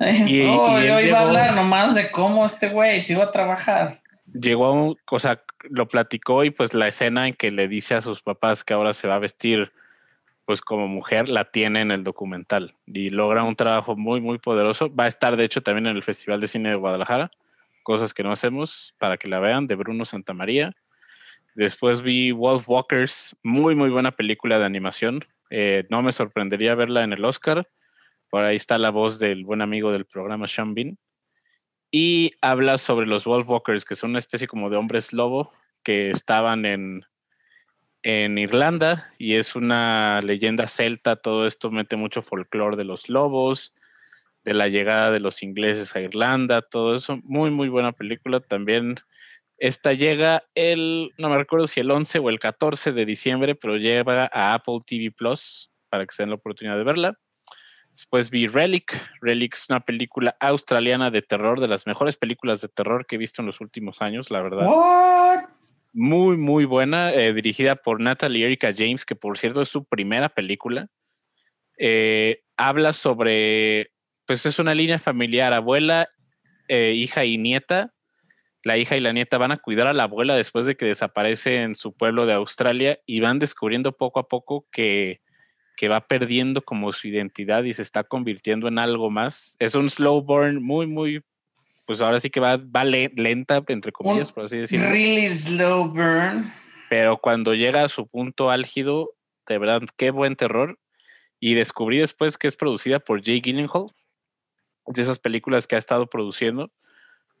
Y- 0.28 0.36
y 0.36 0.40
él 0.76 0.86
yo 0.86 1.00
iba 1.00 1.18
a 1.18 1.22
hablar 1.22 1.54
nomás 1.56 1.96
de 1.96 2.12
cómo 2.12 2.46
este 2.46 2.68
güey 2.68 3.00
se 3.00 3.14
iba 3.14 3.24
a 3.24 3.30
trabajar. 3.32 3.98
Llegó 4.32 4.66
a 4.66 4.72
un, 4.72 4.96
o 5.10 5.18
sea, 5.18 5.42
lo 5.68 5.88
platicó 5.88 6.44
y 6.44 6.50
pues 6.50 6.74
la 6.74 6.86
escena 6.86 7.26
en 7.26 7.34
que 7.34 7.50
le 7.50 7.66
dice 7.66 7.96
a 7.96 8.02
sus 8.02 8.22
papás 8.22 8.62
que 8.62 8.72
ahora 8.74 8.94
se 8.94 9.08
va 9.08 9.16
a 9.16 9.18
vestir 9.18 9.72
pues 10.50 10.62
como 10.62 10.88
mujer 10.88 11.28
la 11.28 11.44
tiene 11.44 11.80
en 11.80 11.92
el 11.92 12.02
documental 12.02 12.74
y 12.84 13.10
logra 13.10 13.44
un 13.44 13.54
trabajo 13.54 13.94
muy 13.94 14.20
muy 14.20 14.38
poderoso. 14.38 14.92
Va 14.92 15.04
a 15.04 15.06
estar 15.06 15.36
de 15.36 15.44
hecho 15.44 15.60
también 15.60 15.86
en 15.86 15.94
el 15.94 16.02
Festival 16.02 16.40
de 16.40 16.48
Cine 16.48 16.70
de 16.70 16.74
Guadalajara, 16.74 17.30
cosas 17.84 18.12
que 18.12 18.24
no 18.24 18.32
hacemos 18.32 18.92
para 18.98 19.16
que 19.16 19.28
la 19.28 19.38
vean 19.38 19.68
de 19.68 19.76
Bruno 19.76 20.04
Santamaría. 20.04 20.72
Después 21.54 22.02
vi 22.02 22.32
Wolf 22.32 22.68
Walkers, 22.68 23.36
muy 23.44 23.76
muy 23.76 23.90
buena 23.90 24.10
película 24.10 24.58
de 24.58 24.64
animación. 24.64 25.24
Eh, 25.50 25.86
no 25.88 26.02
me 26.02 26.10
sorprendería 26.10 26.74
verla 26.74 27.04
en 27.04 27.12
el 27.12 27.24
Oscar. 27.24 27.68
Por 28.28 28.42
ahí 28.42 28.56
está 28.56 28.76
la 28.76 28.90
voz 28.90 29.20
del 29.20 29.44
buen 29.44 29.62
amigo 29.62 29.92
del 29.92 30.04
programa 30.04 30.48
Sean 30.48 30.74
Bean. 30.74 30.98
Y 31.92 32.32
habla 32.40 32.76
sobre 32.78 33.06
los 33.06 33.24
Wolf 33.24 33.48
Walkers, 33.48 33.84
que 33.84 33.94
son 33.94 34.10
una 34.10 34.18
especie 34.18 34.48
como 34.48 34.68
de 34.68 34.78
hombres 34.78 35.12
lobo 35.12 35.52
que 35.84 36.10
estaban 36.10 36.66
en, 36.66 37.04
en 38.02 38.38
Irlanda 38.38 39.12
y 39.18 39.34
es 39.34 39.54
una 39.54 40.20
leyenda 40.22 40.66
celta. 40.66 41.16
Todo 41.16 41.46
esto 41.46 41.70
mete 41.70 41.96
mucho 41.96 42.22
folclore 42.22 42.76
de 42.76 42.84
los 42.84 43.08
lobos, 43.08 43.74
de 44.44 44.54
la 44.54 44.68
llegada 44.68 45.10
de 45.10 45.20
los 45.20 45.42
ingleses 45.42 45.94
a 45.94 46.00
Irlanda, 46.00 46.62
todo 46.62 46.94
eso. 46.94 47.18
Muy, 47.24 47.50
muy 47.50 47.68
buena 47.68 47.92
película. 47.92 48.40
También 48.40 48.96
esta 49.58 49.92
llega 49.92 50.44
el, 50.54 51.12
no 51.18 51.28
me 51.28 51.36
recuerdo 51.36 51.66
si 51.66 51.80
el 51.80 51.90
11 51.90 52.18
o 52.18 52.30
el 52.30 52.38
14 52.38 52.92
de 52.92 53.04
diciembre, 53.04 53.54
pero 53.54 53.76
llega 53.76 54.30
a 54.32 54.54
Apple 54.54 54.78
TV 54.86 55.10
Plus 55.10 55.70
para 55.90 56.06
que 56.06 56.14
se 56.14 56.22
den 56.22 56.30
la 56.30 56.36
oportunidad 56.36 56.76
de 56.76 56.84
verla. 56.84 57.18
Después 57.90 58.30
vi 58.30 58.46
Relic. 58.46 58.96
Relic 59.20 59.54
es 59.54 59.68
una 59.68 59.80
película 59.80 60.36
australiana 60.40 61.10
de 61.10 61.22
terror, 61.22 61.60
de 61.60 61.66
las 61.66 61.86
mejores 61.86 62.16
películas 62.16 62.60
de 62.60 62.68
terror 62.68 63.04
que 63.04 63.16
he 63.16 63.18
visto 63.18 63.42
en 63.42 63.46
los 63.46 63.60
últimos 63.60 64.00
años, 64.00 64.30
la 64.30 64.40
verdad. 64.40 64.66
Muy, 65.92 66.36
muy 66.36 66.64
buena, 66.66 67.12
eh, 67.12 67.32
dirigida 67.32 67.74
por 67.74 68.00
Natalie 68.00 68.46
Erika 68.46 68.72
James, 68.76 69.04
que 69.04 69.16
por 69.16 69.38
cierto 69.38 69.62
es 69.62 69.68
su 69.68 69.84
primera 69.84 70.28
película. 70.28 70.88
Eh, 71.78 72.42
habla 72.56 72.92
sobre, 72.92 73.90
pues 74.26 74.46
es 74.46 74.58
una 74.58 74.74
línea 74.74 74.98
familiar, 74.98 75.52
abuela, 75.52 76.08
eh, 76.68 76.92
hija 76.94 77.24
y 77.24 77.38
nieta. 77.38 77.92
La 78.62 78.76
hija 78.76 78.96
y 78.96 79.00
la 79.00 79.12
nieta 79.12 79.38
van 79.38 79.52
a 79.52 79.56
cuidar 79.56 79.88
a 79.88 79.92
la 79.94 80.04
abuela 80.04 80.36
después 80.36 80.66
de 80.66 80.76
que 80.76 80.84
desaparece 80.84 81.62
en 81.62 81.74
su 81.74 81.96
pueblo 81.96 82.26
de 82.26 82.34
Australia 82.34 83.00
y 83.06 83.20
van 83.20 83.38
descubriendo 83.38 83.96
poco 83.96 84.20
a 84.20 84.28
poco 84.28 84.66
que, 84.70 85.22
que 85.76 85.88
va 85.88 86.06
perdiendo 86.06 86.62
como 86.62 86.92
su 86.92 87.08
identidad 87.08 87.64
y 87.64 87.72
se 87.74 87.82
está 87.82 88.04
convirtiendo 88.04 88.68
en 88.68 88.78
algo 88.78 89.10
más. 89.10 89.56
Es 89.58 89.74
un 89.74 89.88
slow 89.88 90.22
burn 90.22 90.62
muy, 90.62 90.86
muy, 90.86 91.22
pues 91.90 92.00
ahora 92.00 92.20
sí 92.20 92.30
que 92.30 92.38
va, 92.38 92.56
va 92.56 92.84
le- 92.84 93.10
lenta, 93.16 93.64
entre 93.66 93.90
comillas, 93.90 94.30
por 94.30 94.44
así 94.44 94.56
decirlo. 94.58 94.88
Really 94.90 95.28
slow 95.34 95.88
burn. 95.88 96.52
Pero 96.88 97.16
cuando 97.16 97.52
llega 97.52 97.82
a 97.82 97.88
su 97.88 98.06
punto 98.06 98.48
álgido, 98.48 99.10
de 99.48 99.58
verdad, 99.58 99.82
qué 99.96 100.12
buen 100.12 100.36
terror. 100.36 100.78
Y 101.40 101.54
descubrí 101.54 101.98
después 101.98 102.38
que 102.38 102.46
es 102.46 102.54
producida 102.54 103.00
por 103.00 103.24
Jay 103.24 103.40
Gyllenhaal, 103.40 103.86
de 104.86 105.02
esas 105.02 105.18
películas 105.18 105.66
que 105.66 105.74
ha 105.74 105.78
estado 105.80 106.06
produciendo. 106.06 106.70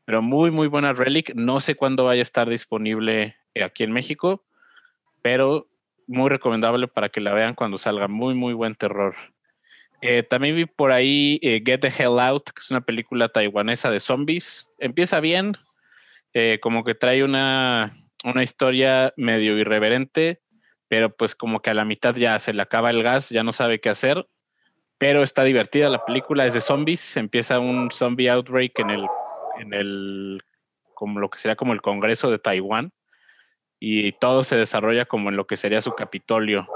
Pero 0.04 0.20
muy, 0.20 0.50
muy 0.50 0.66
buena 0.66 0.94
Relic. 0.94 1.32
No 1.36 1.60
sé 1.60 1.76
cuándo 1.76 2.06
vaya 2.06 2.22
a 2.22 2.22
estar 2.22 2.48
disponible 2.48 3.36
eh, 3.54 3.62
aquí 3.62 3.84
en 3.84 3.92
México, 3.92 4.44
pero 5.22 5.68
muy 6.08 6.28
recomendable 6.28 6.88
para 6.88 7.08
que 7.08 7.20
la 7.20 7.32
vean 7.34 7.54
cuando 7.54 7.78
salga. 7.78 8.08
Muy, 8.08 8.34
muy 8.34 8.52
buen 8.54 8.74
terror. 8.74 9.14
Eh, 10.02 10.22
también 10.22 10.56
vi 10.56 10.64
por 10.64 10.92
ahí 10.92 11.38
eh, 11.42 11.62
Get 11.64 11.80
the 11.80 11.88
Hell 11.88 12.18
Out, 12.20 12.50
que 12.50 12.60
es 12.60 12.70
una 12.70 12.80
película 12.80 13.28
taiwanesa 13.28 13.90
de 13.90 14.00
zombies. 14.00 14.66
Empieza 14.78 15.20
bien, 15.20 15.56
eh, 16.32 16.58
como 16.62 16.84
que 16.84 16.94
trae 16.94 17.22
una, 17.22 17.90
una 18.24 18.42
historia 18.42 19.12
medio 19.16 19.58
irreverente, 19.58 20.40
pero 20.88 21.14
pues 21.14 21.34
como 21.34 21.60
que 21.60 21.70
a 21.70 21.74
la 21.74 21.84
mitad 21.84 22.14
ya 22.16 22.38
se 22.38 22.54
le 22.54 22.62
acaba 22.62 22.90
el 22.90 23.02
gas, 23.02 23.28
ya 23.28 23.42
no 23.42 23.52
sabe 23.52 23.80
qué 23.80 23.90
hacer. 23.90 24.26
Pero 24.96 25.22
está 25.22 25.44
divertida 25.44 25.88
la 25.88 26.04
película, 26.04 26.46
es 26.46 26.54
de 26.54 26.60
zombies. 26.60 27.16
Empieza 27.16 27.58
un 27.58 27.90
zombie 27.90 28.28
outbreak 28.28 28.78
en 28.80 28.90
el, 28.90 29.06
en 29.58 29.72
el, 29.72 30.42
como 30.94 31.20
lo 31.20 31.30
que 31.30 31.38
sería 31.38 31.56
como 31.56 31.72
el 31.72 31.80
Congreso 31.80 32.30
de 32.30 32.38
Taiwán. 32.38 32.92
Y 33.78 34.12
todo 34.12 34.44
se 34.44 34.56
desarrolla 34.56 35.06
como 35.06 35.30
en 35.30 35.36
lo 35.36 35.46
que 35.46 35.56
sería 35.56 35.80
su 35.80 35.92
Capitolio 35.92 36.68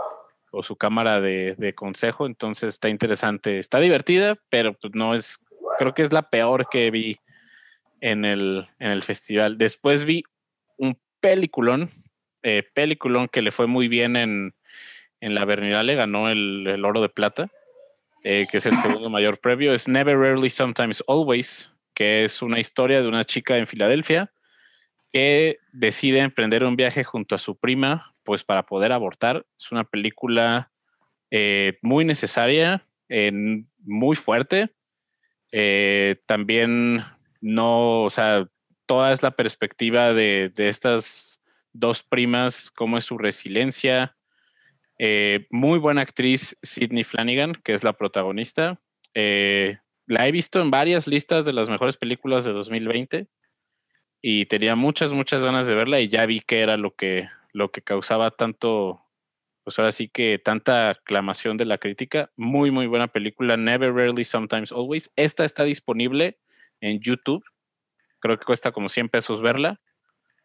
o 0.54 0.62
su 0.62 0.76
cámara 0.76 1.20
de, 1.20 1.54
de 1.58 1.74
consejo. 1.74 2.26
Entonces 2.26 2.70
está 2.70 2.88
interesante. 2.88 3.58
Está 3.58 3.80
divertida, 3.80 4.36
pero 4.50 4.74
pues 4.74 4.94
no 4.94 5.14
es, 5.14 5.38
creo 5.78 5.94
que 5.94 6.02
es 6.02 6.12
la 6.12 6.30
peor 6.30 6.68
que 6.70 6.90
vi 6.90 7.18
en 8.00 8.24
el, 8.24 8.68
en 8.78 8.90
el 8.90 9.02
festival. 9.02 9.58
Después 9.58 10.04
vi 10.04 10.22
un 10.76 10.98
peliculón, 11.20 11.90
eh, 12.42 12.62
peliculón 12.74 13.28
que 13.28 13.42
le 13.42 13.50
fue 13.50 13.66
muy 13.66 13.88
bien 13.88 14.16
en, 14.16 14.54
en 15.20 15.34
la 15.34 15.44
Berlinale, 15.44 15.94
ganó 15.94 16.28
el, 16.28 16.66
el 16.66 16.84
oro 16.84 17.00
de 17.00 17.08
plata, 17.08 17.48
eh, 18.24 18.46
que 18.50 18.58
es 18.58 18.66
el 18.66 18.76
segundo 18.76 19.10
mayor 19.10 19.38
premio. 19.38 19.72
Es 19.72 19.88
Never, 19.88 20.18
Rarely, 20.18 20.50
Sometimes, 20.50 21.02
Always, 21.08 21.74
que 21.94 22.24
es 22.24 22.42
una 22.42 22.60
historia 22.60 23.00
de 23.00 23.08
una 23.08 23.24
chica 23.24 23.56
en 23.56 23.66
Filadelfia 23.66 24.32
que 25.12 25.58
decide 25.72 26.18
emprender 26.18 26.64
un 26.64 26.74
viaje 26.74 27.04
junto 27.04 27.36
a 27.36 27.38
su 27.38 27.56
prima, 27.56 28.13
pues 28.24 28.44
para 28.44 28.64
poder 28.64 28.92
abortar. 28.92 29.46
Es 29.58 29.70
una 29.72 29.84
película 29.84 30.72
eh, 31.30 31.78
muy 31.82 32.04
necesaria, 32.04 32.86
en- 33.08 33.68
muy 33.78 34.16
fuerte. 34.16 34.70
Eh, 35.52 36.16
también 36.26 37.04
no, 37.40 38.02
o 38.02 38.10
sea, 38.10 38.48
toda 38.86 39.12
es 39.12 39.22
la 39.22 39.32
perspectiva 39.32 40.12
de, 40.12 40.50
de 40.54 40.68
estas 40.68 41.42
dos 41.72 42.02
primas, 42.02 42.70
cómo 42.70 42.98
es 42.98 43.04
su 43.04 43.18
resiliencia. 43.18 44.16
Eh, 44.98 45.46
muy 45.50 45.78
buena 45.78 46.02
actriz 46.02 46.56
Sidney 46.62 47.04
Flanagan, 47.04 47.54
que 47.54 47.74
es 47.74 47.84
la 47.84 47.92
protagonista. 47.94 48.80
Eh, 49.14 49.78
la 50.06 50.26
he 50.28 50.32
visto 50.32 50.60
en 50.60 50.70
varias 50.70 51.06
listas 51.06 51.44
de 51.44 51.52
las 51.52 51.68
mejores 51.68 51.96
películas 51.96 52.44
de 52.44 52.52
2020 52.52 53.26
y 54.20 54.46
tenía 54.46 54.76
muchas, 54.76 55.12
muchas 55.12 55.42
ganas 55.42 55.66
de 55.66 55.74
verla 55.74 56.00
y 56.00 56.08
ya 56.08 56.26
vi 56.26 56.40
que 56.40 56.60
era 56.60 56.76
lo 56.76 56.94
que, 56.94 57.28
lo 57.54 57.70
que 57.70 57.80
causaba 57.80 58.32
tanto, 58.32 59.00
pues 59.62 59.78
ahora 59.78 59.92
sí 59.92 60.08
que 60.08 60.38
tanta 60.38 60.90
aclamación 60.90 61.56
de 61.56 61.64
la 61.64 61.78
crítica. 61.78 62.30
Muy, 62.36 62.70
muy 62.70 62.86
buena 62.86 63.08
película, 63.08 63.56
Never, 63.56 63.94
Rarely, 63.94 64.24
Sometimes, 64.24 64.72
Always. 64.72 65.10
Esta 65.16 65.44
está 65.44 65.62
disponible 65.62 66.38
en 66.80 67.00
YouTube. 67.00 67.44
Creo 68.18 68.38
que 68.38 68.44
cuesta 68.44 68.72
como 68.72 68.88
100 68.88 69.08
pesos 69.08 69.40
verla. 69.40 69.80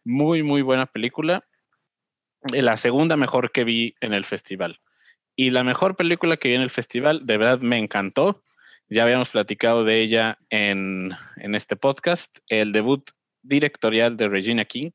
Muy, 0.05 0.43
muy 0.43 0.61
buena 0.61 0.85
película. 0.85 1.45
Eh, 2.53 2.61
La 2.61 2.77
segunda 2.77 3.17
mejor 3.17 3.51
que 3.51 3.63
vi 3.63 3.95
en 4.01 4.13
el 4.13 4.25
festival. 4.25 4.79
Y 5.35 5.49
la 5.49 5.63
mejor 5.63 5.95
película 5.95 6.37
que 6.37 6.49
vi 6.49 6.55
en 6.55 6.61
el 6.61 6.69
festival, 6.69 7.25
de 7.25 7.37
verdad 7.37 7.59
me 7.59 7.79
encantó. 7.79 8.43
Ya 8.87 9.03
habíamos 9.03 9.29
platicado 9.29 9.83
de 9.83 9.99
ella 10.01 10.37
en, 10.49 11.11
en 11.37 11.55
este 11.55 11.75
podcast. 11.75 12.37
El 12.47 12.71
debut 12.71 13.09
directorial 13.41 14.15
de 14.15 14.27
Regina 14.27 14.65
King, 14.65 14.91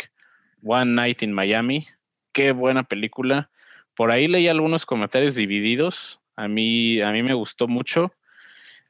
One 0.63 0.93
Night 0.93 1.23
in 1.23 1.33
Miami. 1.33 1.87
Qué 2.35 2.53
buena 2.53 2.83
película. 2.83 3.51
Por 3.95 4.11
ahí 4.11 4.27
leí 4.29 4.49
algunos 4.49 4.85
comentarios 4.85 5.37
divididos. 5.37 6.21
A 6.37 6.49
mí, 6.49 7.01
a 7.01 7.13
mí 7.13 7.23
me 7.23 7.33
gustó 7.33 7.69
mucho. 7.69 8.13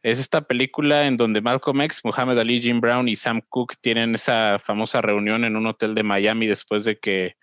Es 0.03 0.19
esta 0.19 0.41
película 0.41 1.07
en 1.07 1.17
donde 1.17 1.41
Malcolm 1.41 1.83
X, 1.83 2.01
Muhammad 2.05 2.39
Ali, 2.41 2.61
Jim 2.61 2.81
Brown 2.81 3.07
y 3.09 3.17
Sam 3.17 3.43
Cooke 3.49 3.77
tienen 3.81 4.15
esa 4.15 4.59
famosa 4.59 5.01
reunión 5.01 5.45
en 5.45 5.57
un 5.57 5.67
hotel 5.67 5.95
de 5.95 6.03
Miami 6.03 6.47
después 6.47 6.85
de 6.85 6.99
que 6.99 7.37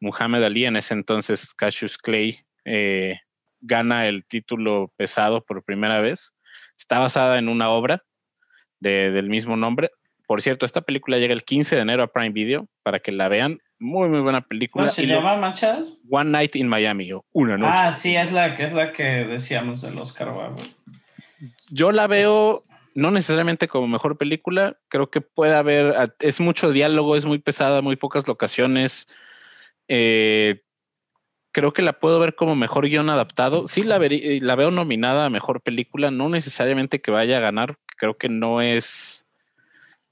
Muhammad 0.00 0.44
Ali, 0.44 0.64
en 0.64 0.76
ese 0.76 0.94
entonces 0.94 1.52
Cassius 1.54 1.98
Clay, 1.98 2.38
eh, 2.64 3.18
gana 3.60 4.06
el 4.08 4.24
título 4.24 4.92
pesado 4.96 5.44
por 5.44 5.62
primera 5.64 6.00
vez. 6.00 6.32
Está 6.78 7.00
basada 7.00 7.38
en 7.38 7.48
una 7.48 7.70
obra 7.70 8.04
de- 8.78 9.10
del 9.10 9.28
mismo 9.28 9.56
nombre. 9.56 9.90
Por 10.26 10.42
cierto, 10.42 10.64
esta 10.64 10.80
película 10.80 11.18
llega 11.18 11.34
el 11.34 11.42
15 11.44 11.74
de 11.76 11.82
enero 11.82 12.02
a 12.04 12.12
Prime 12.12 12.30
Video 12.30 12.68
para 12.84 13.00
que 13.00 13.10
la 13.12 13.28
vean. 13.28 13.58
Muy, 13.80 14.08
muy 14.10 14.20
buena 14.20 14.42
película. 14.42 14.84
¿Cómo 14.84 14.92
se 14.94 15.02
Y 15.02 15.06
lo- 15.06 15.16
llama, 15.16 15.36
Manchadas? 15.36 15.94
One 16.08 16.30
Night 16.30 16.54
in 16.56 16.68
Miami, 16.68 17.10
o 17.12 17.24
Una 17.32 17.56
Noche. 17.56 17.72
Ah, 17.74 17.92
sí, 17.92 18.14
es 18.14 18.30
la 18.30 18.54
que 18.54 18.64
es 18.64 18.72
la 18.74 18.92
que 18.92 19.02
decíamos 19.02 19.80
del 19.82 19.98
Oscar 19.98 20.28
Wilde. 20.28 20.70
Yo 21.70 21.90
la 21.90 22.06
veo 22.06 22.62
no 22.94 23.10
necesariamente 23.10 23.68
como 23.68 23.88
mejor 23.88 24.18
película, 24.18 24.76
creo 24.88 25.10
que 25.10 25.22
puede 25.22 25.54
haber, 25.54 26.12
es 26.18 26.40
mucho 26.40 26.70
diálogo, 26.72 27.16
es 27.16 27.24
muy 27.24 27.38
pesada, 27.38 27.80
muy 27.80 27.96
pocas 27.96 28.28
locaciones. 28.28 29.08
Eh, 29.88 30.60
creo 31.52 31.72
que 31.72 31.82
la 31.82 31.94
puedo 31.94 32.18
ver 32.20 32.34
como 32.34 32.54
mejor 32.56 32.86
guion 32.86 33.08
adaptado. 33.08 33.66
Sí 33.66 33.82
la, 33.82 33.98
verí- 33.98 34.40
la 34.40 34.56
veo 34.56 34.70
nominada 34.70 35.24
a 35.26 35.30
mejor 35.30 35.62
película, 35.62 36.10
no 36.10 36.28
necesariamente 36.28 37.00
que 37.00 37.10
vaya 37.10 37.38
a 37.38 37.40
ganar, 37.40 37.76
creo 37.96 38.18
que 38.18 38.28
no 38.28 38.60
es, 38.60 39.19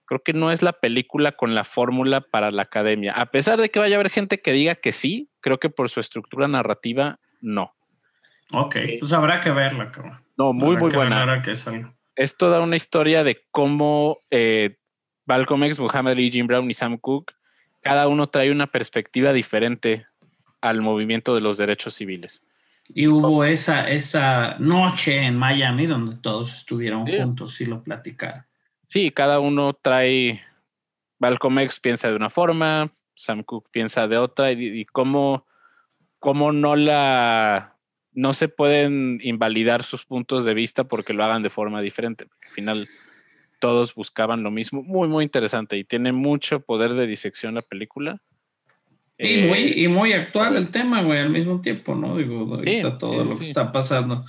creo 0.09 0.23
que 0.23 0.33
no 0.33 0.51
es 0.51 0.63
la 0.63 0.73
película 0.73 1.33
con 1.33 1.55
la 1.55 1.65
fórmula 1.65 2.23
para 2.23 2.51
la 2.51 2.63
academia. 2.63 3.13
A 3.13 3.27
pesar 3.27 3.61
de 3.61 3.69
que 3.71 3.79
vaya 3.79 3.97
a 3.97 4.01
haber 4.01 4.11
gente 4.11 4.41
que 4.41 4.53
diga 4.53 4.75
que 4.75 4.93
sí, 4.93 5.29
creo 5.41 5.59
que 5.59 5.69
por 5.69 5.91
su 5.91 6.01
estructura 6.01 6.49
narrativa, 6.49 7.19
no. 7.43 7.75
Ok, 8.53 8.77
pues 9.01 9.13
habrá 9.13 9.41
que 9.41 9.51
verla, 9.51 9.93
cabrón. 9.93 10.19
No, 10.39 10.53
muy, 10.55 10.77
Habrá 10.77 10.81
muy 10.81 10.95
buena. 10.95 11.43
que 11.43 11.53
es 12.17 12.37
toda 12.37 12.61
una 12.61 12.77
historia 12.77 13.23
de 13.23 13.45
cómo 13.51 14.19
eh, 14.31 14.77
Malcolm 15.27 15.63
X, 15.65 15.79
Muhammad 15.79 16.13
Ali, 16.15 16.31
Jim 16.31 16.47
Brown 16.47 16.71
y 16.71 16.75
Sam 16.75 16.97
Cooke, 16.99 17.35
cada 17.83 18.09
uno 18.09 18.29
trae 18.29 18.51
una 18.51 18.67
perspectiva 18.67 19.33
diferente 19.33 20.07
al 20.63 20.81
movimiento 20.81 21.35
de 21.35 21.41
los 21.43 21.59
derechos 21.59 21.95
civiles. 21.95 22.43
Y 22.89 23.07
hubo 23.07 23.45
esa, 23.45 23.89
esa 23.91 24.57
noche 24.59 25.19
en 25.19 25.37
Miami 25.37 25.87
donde 25.87 26.17
todos 26.17 26.55
estuvieron 26.55 27.07
Sí. 27.07 27.19
juntos 27.19 27.61
y 27.61 27.67
lo 27.67 27.83
platicaron. 27.83 28.45
Sí, 28.89 29.11
cada 29.11 29.39
uno 29.39 29.75
trae, 29.81 30.43
Malcolm 31.19 31.59
X 31.61 31.81
piensa 31.81 32.09
de 32.09 32.17
una 32.17 32.31
forma, 32.31 32.93
Sam 33.15 33.43
Cooke 33.43 33.69
piensa 33.71 34.09
de 34.09 34.19
otra, 34.19 34.53
y, 34.53 34.81
y 34.81 34.85
cómo, 34.85 35.47
cómo 36.19 36.53
no 36.53 36.75
la 36.77 37.79
no 38.19 38.33
se 38.33 38.49
pueden 38.49 39.21
invalidar 39.23 39.85
sus 39.85 40.05
puntos 40.05 40.45
de 40.45 40.53
vista 40.53 40.85
porque 40.85 41.13
lo 41.13 41.23
hagan 41.23 41.45
de 41.45 41.51
forma 41.51 41.81
diferente. 41.81 42.27
Al 42.49 42.53
final 42.53 42.89
todos 43.61 43.95
buscaban 43.95 44.43
lo 44.43 44.51
mismo. 44.51 44.83
Muy, 44.83 45.07
muy 45.07 45.23
interesante 45.23 45.77
y 45.77 45.85
tiene 45.85 46.11
mucho 46.11 46.59
poder 46.59 46.95
de 46.95 47.07
disección 47.07 47.55
la 47.55 47.63
película. 47.63 48.21
Y, 49.19 49.41
Eh, 49.41 49.47
muy, 49.47 49.85
y 49.85 49.89
muy 49.89 50.13
actual 50.15 50.57
el 50.57 50.69
tema, 50.71 51.03
güey, 51.03 51.21
al 51.21 51.31
mismo 51.31 51.61
tiempo, 51.61 51.95
¿no? 51.95 52.17
Digo, 52.17 52.55
ahorita 52.57 52.99
todo 52.99 53.23
sí, 53.23 53.29
lo 53.29 53.33
sí. 53.35 53.39
que 53.39 53.45
está 53.45 53.71
pasando 53.71 54.25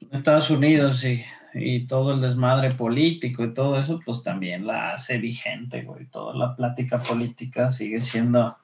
en 0.00 0.08
Estados 0.12 0.50
Unidos 0.50 1.04
y, 1.04 1.22
y 1.54 1.86
todo 1.86 2.14
el 2.14 2.20
desmadre 2.20 2.70
político 2.70 3.44
y 3.44 3.54
todo 3.54 3.78
eso, 3.78 4.00
pues 4.04 4.22
también 4.22 4.66
la 4.66 4.92
hace 4.94 5.18
vigente, 5.18 5.82
güey. 5.82 6.06
Toda 6.06 6.34
la 6.34 6.56
plática 6.56 6.98
política 7.02 7.68
sigue 7.70 8.00
siendo 8.00 8.56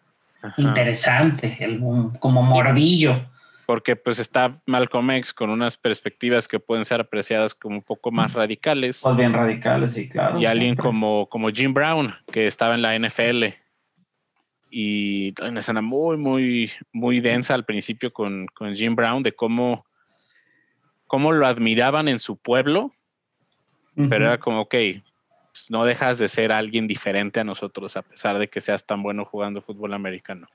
ajá. 0.43 0.63
interesante, 0.63 1.57
el, 1.61 1.81
como 2.19 2.43
morbillo. 2.43 3.21
porque 3.67 3.97
pues 3.97 4.19
está 4.19 4.61
Malcolm 4.67 5.11
X 5.11 5.35
con 5.35 5.51
unas 5.51 5.77
perspectivas 5.77 6.49
que 6.49 6.59
pueden 6.59 6.85
ser 6.87 7.01
apreciadas 7.01 7.55
como 7.55 7.77
un 7.77 7.83
poco 7.83 8.11
más 8.11 8.33
radicales 8.33 9.01
Pues 9.03 9.17
bien 9.17 9.35
radicales, 9.35 9.93
sí, 9.93 10.09
claro. 10.09 10.41
y 10.41 10.47
alguien 10.47 10.69
siempre. 10.71 10.83
como, 10.85 11.29
como 11.29 11.51
Jim 11.51 11.75
Brown 11.75 12.15
que 12.33 12.47
estaba 12.47 12.75
en 12.75 12.83
la 12.83 12.99
NFL 12.99 13.45
y 14.71 15.35
una 15.43 15.61
escena 15.61 15.81
muy 15.83 16.17
muy 16.17 16.71
muy 16.93 17.21
densa 17.21 17.55
al 17.55 17.65
principio 17.65 18.13
con, 18.13 18.47
con 18.55 18.75
Jim 18.75 18.95
Brown 18.95 19.23
de 19.23 19.33
cómo 19.33 19.85
cómo 21.09 21.33
lo 21.33 21.47
admiraban 21.47 22.07
en 22.07 22.21
su 22.21 22.37
pueblo 22.37 22.93
pero 24.09 24.27
era 24.27 24.39
como 24.39 24.61
ok 24.61 24.75
pues, 25.51 25.71
no 25.71 25.85
dejas 25.85 26.19
de 26.19 26.29
ser 26.29 26.53
alguien 26.53 26.87
diferente 26.87 27.41
a 27.41 27.45
nosotros 27.45 27.97
a 27.97 28.03
pesar 28.03 28.39
de 28.39 28.47
que 28.47 28.61
seas 28.61 28.87
tan 28.87 29.03
bueno 29.03 29.25
jugando 29.25 29.61
fútbol 29.61 29.93
americano 29.93 30.47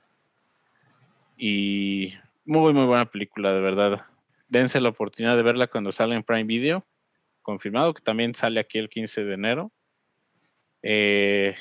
y 1.36 2.14
muy, 2.44 2.72
muy 2.72 2.86
buena 2.86 3.06
película, 3.06 3.52
de 3.52 3.60
verdad. 3.60 4.06
Dense 4.48 4.80
la 4.80 4.90
oportunidad 4.90 5.36
de 5.36 5.42
verla 5.42 5.66
cuando 5.66 5.92
sale 5.92 6.14
en 6.14 6.22
Prime 6.22 6.44
Video. 6.44 6.86
Confirmado 7.42 7.94
que 7.94 8.02
también 8.02 8.34
sale 8.34 8.60
aquí 8.60 8.78
el 8.78 8.88
15 8.88 9.24
de 9.24 9.34
enero. 9.34 9.72
Eh, 10.82 11.54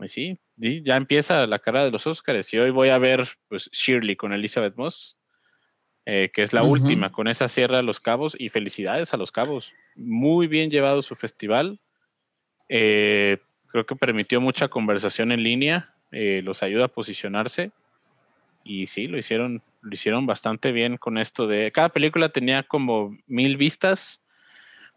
y 0.00 0.08
sí, 0.08 0.38
sí, 0.60 0.82
ya 0.82 0.96
empieza 0.96 1.46
la 1.46 1.60
cara 1.60 1.84
de 1.84 1.90
los 1.90 2.06
Oscars 2.06 2.52
y 2.52 2.58
hoy 2.58 2.70
voy 2.70 2.88
a 2.88 2.98
ver 2.98 3.28
pues 3.48 3.70
Shirley 3.72 4.16
con 4.16 4.32
Elizabeth 4.32 4.74
Moss, 4.76 5.16
eh, 6.06 6.30
que 6.32 6.42
es 6.42 6.52
la 6.52 6.62
última, 6.62 7.12
con 7.12 7.28
esa 7.28 7.48
cierra 7.48 7.82
Los 7.82 8.00
Cabos 8.00 8.36
y 8.38 8.50
felicidades 8.50 9.14
a 9.14 9.16
Los 9.16 9.32
Cabos. 9.32 9.74
Muy 9.96 10.46
bien 10.46 10.70
llevado 10.70 11.02
su 11.02 11.16
festival. 11.16 11.80
Eh, 12.68 13.38
creo 13.68 13.86
que 13.86 13.96
permitió 13.96 14.40
mucha 14.40 14.68
conversación 14.68 15.32
en 15.32 15.42
línea, 15.42 15.94
eh, 16.12 16.42
los 16.44 16.62
ayuda 16.62 16.86
a 16.86 16.88
posicionarse 16.88 17.72
y 18.64 18.86
sí, 18.86 19.06
lo 19.06 19.18
hicieron, 19.18 19.62
lo 19.82 19.92
hicieron 19.92 20.26
bastante 20.26 20.72
bien 20.72 20.96
con 20.96 21.18
esto 21.18 21.46
de 21.46 21.70
cada 21.70 21.90
película 21.90 22.30
tenía 22.30 22.62
como 22.62 23.16
mil 23.26 23.56
vistas. 23.56 24.22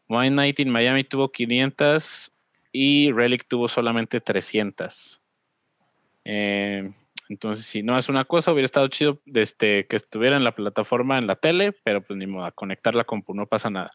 One 0.08 0.32
Night 0.32 0.60
in 0.60 0.70
Miami 0.70 1.03
tuvo 1.03 1.32
500 1.32 2.32
y 2.72 3.12
Relic 3.12 3.45
tuvo 3.47 3.68
solamente 3.68 4.22
300. 4.22 5.22
Eh, 6.24 6.91
entonces, 7.30 7.65
si 7.65 7.84
no 7.84 7.97
es 7.97 8.09
una 8.09 8.25
cosa, 8.25 8.51
hubiera 8.51 8.65
estado 8.65 8.88
chido 8.88 9.19
desde 9.25 9.86
que 9.88 9.95
estuviera 9.95 10.38
en 10.38 10.43
la 10.43 10.55
plataforma 10.55 11.17
en 11.17 11.28
la 11.28 11.36
tele, 11.36 11.73
pero 11.84 12.01
pues 12.01 12.17
ni 12.17 12.28
modo, 12.28 12.45
a 12.45 12.51
conectar 12.51 12.95
la 12.95 13.03
compu, 13.03 13.34
no 13.34 13.45
pasa 13.47 13.69
nada. 13.69 13.91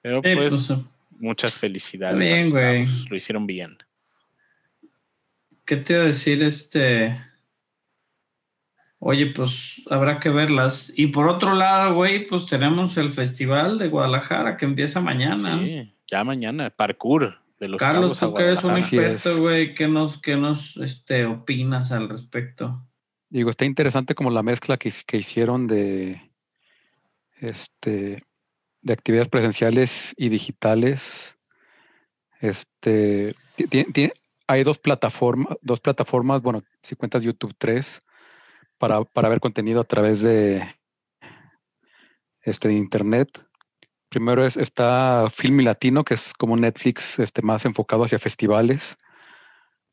Pero 0.00 0.20
Sí, 0.24 0.34
pues, 0.34 0.66
pues, 0.68 0.78
muchas 1.18 1.54
felicidades. 1.54 2.18
Bien, 2.18 2.50
güey. 2.50 2.86
Lo 3.10 3.16
hicieron 3.16 3.46
bien. 3.46 3.76
¿Qué 5.64 5.76
te 5.76 5.94
iba 5.94 6.02
a 6.02 6.06
decir? 6.06 6.42
Este. 6.42 7.20
Oye, 9.00 9.26
pues 9.26 9.82
habrá 9.90 10.18
que 10.18 10.30
verlas. 10.30 10.92
Y 10.96 11.08
por 11.08 11.28
otro 11.28 11.52
lado, 11.54 11.94
güey, 11.94 12.26
pues 12.26 12.46
tenemos 12.46 12.96
el 12.96 13.12
Festival 13.12 13.78
de 13.78 13.88
Guadalajara 13.88 14.56
que 14.56 14.64
empieza 14.64 15.00
mañana. 15.00 15.58
Sí, 15.58 15.92
ya 16.10 16.24
mañana, 16.24 16.70
parkour 16.70 17.38
de 17.58 17.68
los 17.68 17.80
Carlos, 17.80 18.18
tú 18.18 18.34
que 18.34 18.42
eres 18.42 18.64
un 18.64 18.76
experto, 18.76 19.40
güey, 19.40 19.74
¿qué 19.74 19.88
nos, 19.88 20.20
qué 20.20 20.36
nos 20.36 20.76
este, 20.76 21.24
opinas 21.26 21.92
al 21.92 22.08
respecto? 22.08 22.86
Digo, 23.30 23.50
está 23.50 23.64
interesante 23.64 24.14
como 24.14 24.30
la 24.30 24.42
mezcla 24.42 24.76
que, 24.76 24.92
que 25.06 25.18
hicieron 25.18 25.66
de 25.66 26.32
este 27.40 28.18
de 28.80 28.92
actividades 28.92 29.28
presenciales 29.28 30.14
y 30.16 30.28
digitales. 30.28 31.36
Este 32.40 33.34
ti- 33.56 33.66
ti- 33.66 33.84
ti- 33.92 34.12
hay 34.46 34.64
dos 34.64 34.78
plataformas, 34.78 35.58
dos 35.60 35.80
plataformas, 35.80 36.40
bueno, 36.40 36.60
si 36.82 36.94
cuentas 36.94 37.22
YouTube 37.22 37.54
3, 37.58 38.00
para, 38.78 39.02
para 39.04 39.28
ver 39.28 39.40
contenido 39.40 39.80
a 39.80 39.84
través 39.84 40.22
de 40.22 40.74
este 42.42 42.68
de 42.68 42.74
internet. 42.74 43.44
Primero 44.08 44.46
es, 44.46 44.56
está 44.56 45.28
Filmi 45.30 45.64
Latino, 45.64 46.04
que 46.04 46.14
es 46.14 46.32
como 46.38 46.56
Netflix 46.56 47.18
este, 47.18 47.42
más 47.42 47.64
enfocado 47.64 48.04
hacia 48.04 48.18
festivales 48.18 48.96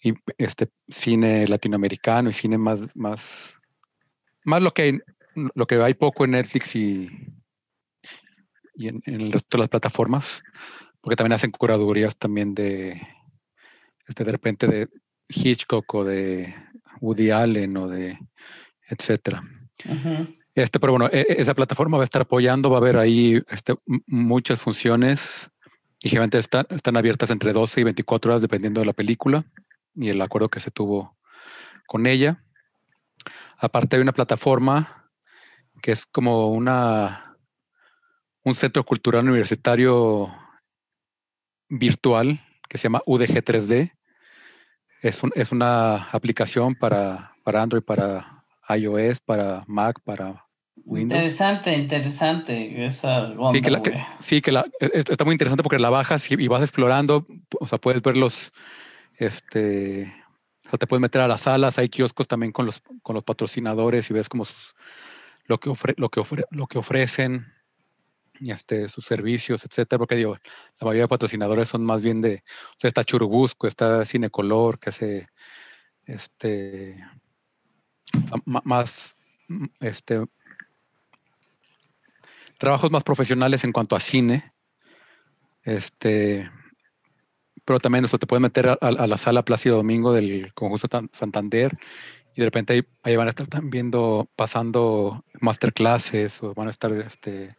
y 0.02 0.14
este 0.38 0.70
cine 0.88 1.48
latinoamericano 1.48 2.30
y 2.30 2.34
cine 2.34 2.58
más, 2.58 2.80
más, 2.96 3.58
más 4.44 4.62
lo 4.62 4.74
que 4.74 4.82
hay, 4.82 5.00
lo 5.54 5.68
que 5.68 5.76
hay 5.76 5.94
poco 5.96 6.26
en 6.26 6.32
Netflix 6.32 6.76
y, 6.76 7.10
y 8.76 8.88
en, 8.88 9.02
en 9.06 9.22
el 9.22 9.32
resto 9.32 9.58
de 9.58 9.62
las 9.62 9.70
plataformas, 9.70 10.42
porque 11.02 11.16
también 11.16 11.34
hacen 11.34 11.52
curadurías 11.52 12.16
también 12.18 12.54
de 12.54 13.02
este, 14.08 14.24
de 14.24 14.32
repente 14.32 14.68
de 14.68 14.90
Hitchcock 15.28 15.94
o 15.94 16.04
de 16.04 16.54
Woody 17.02 17.32
Allen 17.32 17.76
o 17.78 17.88
de 17.88 18.18
etcétera. 18.88 19.44
Este, 20.56 20.80
pero 20.80 20.94
bueno, 20.94 21.08
e- 21.12 21.20
e- 21.30 21.42
esa 21.42 21.54
plataforma 21.54 21.98
va 21.98 22.04
a 22.04 22.06
estar 22.06 22.22
apoyando, 22.22 22.70
va 22.70 22.78
a 22.78 22.80
haber 22.80 22.98
ahí 22.98 23.42
este, 23.50 23.76
muchas 24.08 24.62
funciones 24.62 25.50
y 26.00 26.10
generalmente 26.10 26.40
están, 26.40 26.96
abiertas 26.96 27.30
entre 27.30 27.52
12 27.52 27.82
y 27.82 27.84
24 27.84 28.32
horas 28.32 28.42
dependiendo 28.42 28.80
de 28.80 28.86
la 28.86 28.94
película 28.94 29.44
y 29.96 30.10
el 30.10 30.22
acuerdo 30.22 30.50
que 30.50 30.60
se 30.62 30.72
tuvo 30.72 31.18
con 31.88 32.08
ella. 32.08 32.42
Aparte 33.58 33.96
hay 33.96 34.02
una 34.02 34.14
plataforma 34.14 35.12
que 35.82 35.92
es 35.92 36.06
como 36.06 36.52
una 36.52 37.38
un 38.44 38.54
centro 38.56 38.84
cultural 38.84 39.28
universitario 39.28 40.32
virtual 41.68 42.40
que 42.70 42.78
se 42.78 42.84
llama 42.84 43.02
UDG 43.06 43.44
3D. 43.44 43.92
Es, 45.02 45.22
un- 45.24 45.32
es 45.36 45.52
una 45.52 45.96
aplicación 46.12 46.76
para, 46.76 47.34
para 47.44 47.62
Android, 47.64 47.84
para 47.84 48.46
iOS, 48.70 49.20
para 49.20 49.64
Mac, 49.68 50.00
para 50.04 50.45
Windows. 50.86 51.18
Interesante, 51.18 51.76
interesante 51.76 52.86
esa 52.86 53.24
onda, 53.32 53.52
Sí, 53.52 53.62
que 53.62 53.72
la- 53.72 53.82
que-. 53.82 54.06
Sí, 54.20 54.42
que 54.42 54.52
la, 54.52 54.66
e- 54.80 54.92
es- 54.94 55.10
está 55.10 55.26
muy 55.26 55.34
interesante 55.34 55.64
porque 55.64 55.80
la 55.80 55.90
bajas 55.90 56.30
y, 56.32 56.36
y 56.36 56.48
vas 56.48 56.62
explorando, 56.62 57.26
o 57.60 57.68
sea, 57.68 57.80
puedes 57.80 58.02
ver 58.02 58.18
los, 58.18 58.52
este, 59.18 60.14
o 60.66 60.70
sea, 60.70 60.78
te 60.78 60.88
puedes 60.88 61.02
meter 61.02 61.22
a 61.22 61.28
las 61.28 61.42
salas, 61.42 61.78
hay 61.80 61.90
kioscos 61.90 62.28
también 62.28 62.52
con 62.52 62.66
los, 62.66 62.82
con 63.02 63.16
los 63.16 63.24
patrocinadores 63.24 64.10
y 64.10 64.14
ves 64.14 64.30
como 64.30 64.46
sus- 64.46 64.76
lo, 65.46 65.60
que 65.60 65.70
ofre- 65.70 65.96
lo, 65.98 66.10
que 66.10 66.20
ofre- 66.22 66.46
lo 66.52 66.68
que 66.68 66.78
ofrecen, 66.78 67.48
este, 68.42 68.88
sus 68.90 69.06
servicios, 69.06 69.64
etcétera, 69.64 69.98
porque 69.98 70.16
digo, 70.16 70.36
la 70.80 70.86
mayoría 70.86 71.04
de 71.04 71.08
patrocinadores 71.08 71.70
son 71.70 71.84
más 71.86 72.02
bien 72.04 72.22
de, 72.22 72.44
o 72.72 72.80
sea, 72.80 72.88
está 72.90 73.04
Churubusco, 73.04 73.66
está 73.68 74.04
Cinecolor, 74.06 74.78
que 74.80 74.90
hace, 74.90 75.28
este, 76.06 77.04
más, 78.46 79.14
este, 79.80 80.24
trabajos 82.58 82.92
más 82.92 83.04
profesionales 83.04 83.64
en 83.64 83.72
cuanto 83.72 83.96
a 83.96 84.00
cine. 84.00 84.52
Este, 85.64 86.50
pero 87.66 87.80
también 87.80 88.06
o 88.06 88.08
te 88.08 88.28
puedes 88.28 88.42
meter 88.42 88.78
a, 88.80 88.92
la 88.92 89.18
sala 89.18 89.44
Plácido 89.44 89.78
Domingo 89.78 90.14
del 90.14 90.54
conjunto 90.54 90.88
Tan- 90.88 91.10
Santander 91.12 91.72
y 92.36 92.42
de 92.42 92.46
repente 92.46 92.86
ahí, 93.04 93.16
van 93.16 93.28
a 93.28 93.30
estar 93.30 93.48
viendo, 93.64 94.28
pasando 94.36 95.24
masterclasses 95.40 96.44
o 96.44 96.54
van 96.54 96.68
a 96.68 96.72
estar 96.72 96.92
este, 96.94 97.56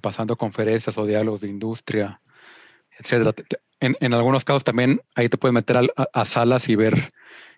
pasando 0.00 0.36
conferencias 0.36 0.96
o 0.98 1.06
diálogos 1.06 1.40
de 1.40 1.48
industria, 1.48 2.20
etcétera. 2.98 3.32
Te- 3.32 3.44
te- 3.44 3.58
En, 3.80 4.14
algunos 4.14 4.44
casos 4.44 4.62
también 4.62 5.00
ahí 5.16 5.28
te 5.28 5.38
puedes 5.38 5.54
meter 5.54 5.78
a, 5.78 5.86
a 6.12 6.24
salas 6.24 6.68
y 6.68 6.76
ver 6.76 7.08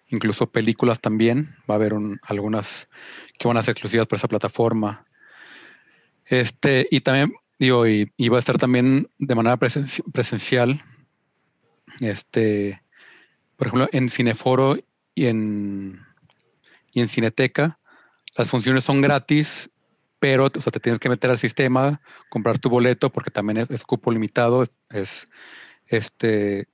incluso 0.08 0.46
películas 0.50 1.00
también. 1.00 1.54
Va 1.68 1.74
a 1.74 1.76
haber 1.76 1.92
un- 1.92 2.18
algunas 2.22 2.88
que 3.38 3.46
van 3.46 3.58
a 3.58 3.62
ser 3.62 3.72
exclusivas 3.72 4.06
por 4.06 4.16
esa 4.16 4.28
plataforma. 4.28 5.04
Este, 6.26 6.86
y 6.90 7.00
también, 7.00 7.34
digo, 7.58 7.86
y, 7.86 8.10
y 8.16 8.28
va 8.28 8.36
a 8.36 8.40
estar 8.40 8.58
también 8.58 9.08
de 9.18 9.34
manera 9.34 9.58
presen- 9.58 10.02
presencial. 10.12 10.82
Este, 12.00 12.82
por 13.56 13.68
ejemplo, 13.68 13.88
en 13.92 14.08
Cineforo 14.08 14.76
y 15.14 15.26
en, 15.26 16.00
y 16.92 17.00
en 17.00 17.08
Cineteca, 17.08 17.78
las 18.36 18.48
funciones 18.48 18.84
son 18.84 19.00
gratis, 19.00 19.70
pero 20.18 20.46
o 20.46 20.60
sea, 20.60 20.72
te 20.72 20.80
tienes 20.80 20.98
que 21.00 21.08
meter 21.08 21.30
al 21.30 21.38
sistema, 21.38 22.00
comprar 22.28 22.58
tu 22.58 22.68
boleto, 22.68 23.10
porque 23.10 23.30
también 23.30 23.58
es, 23.58 23.70
es 23.70 23.82
cupo 23.84 24.10
limitado, 24.10 24.62
es, 24.62 24.70
es, 24.90 25.30
este 25.86 26.68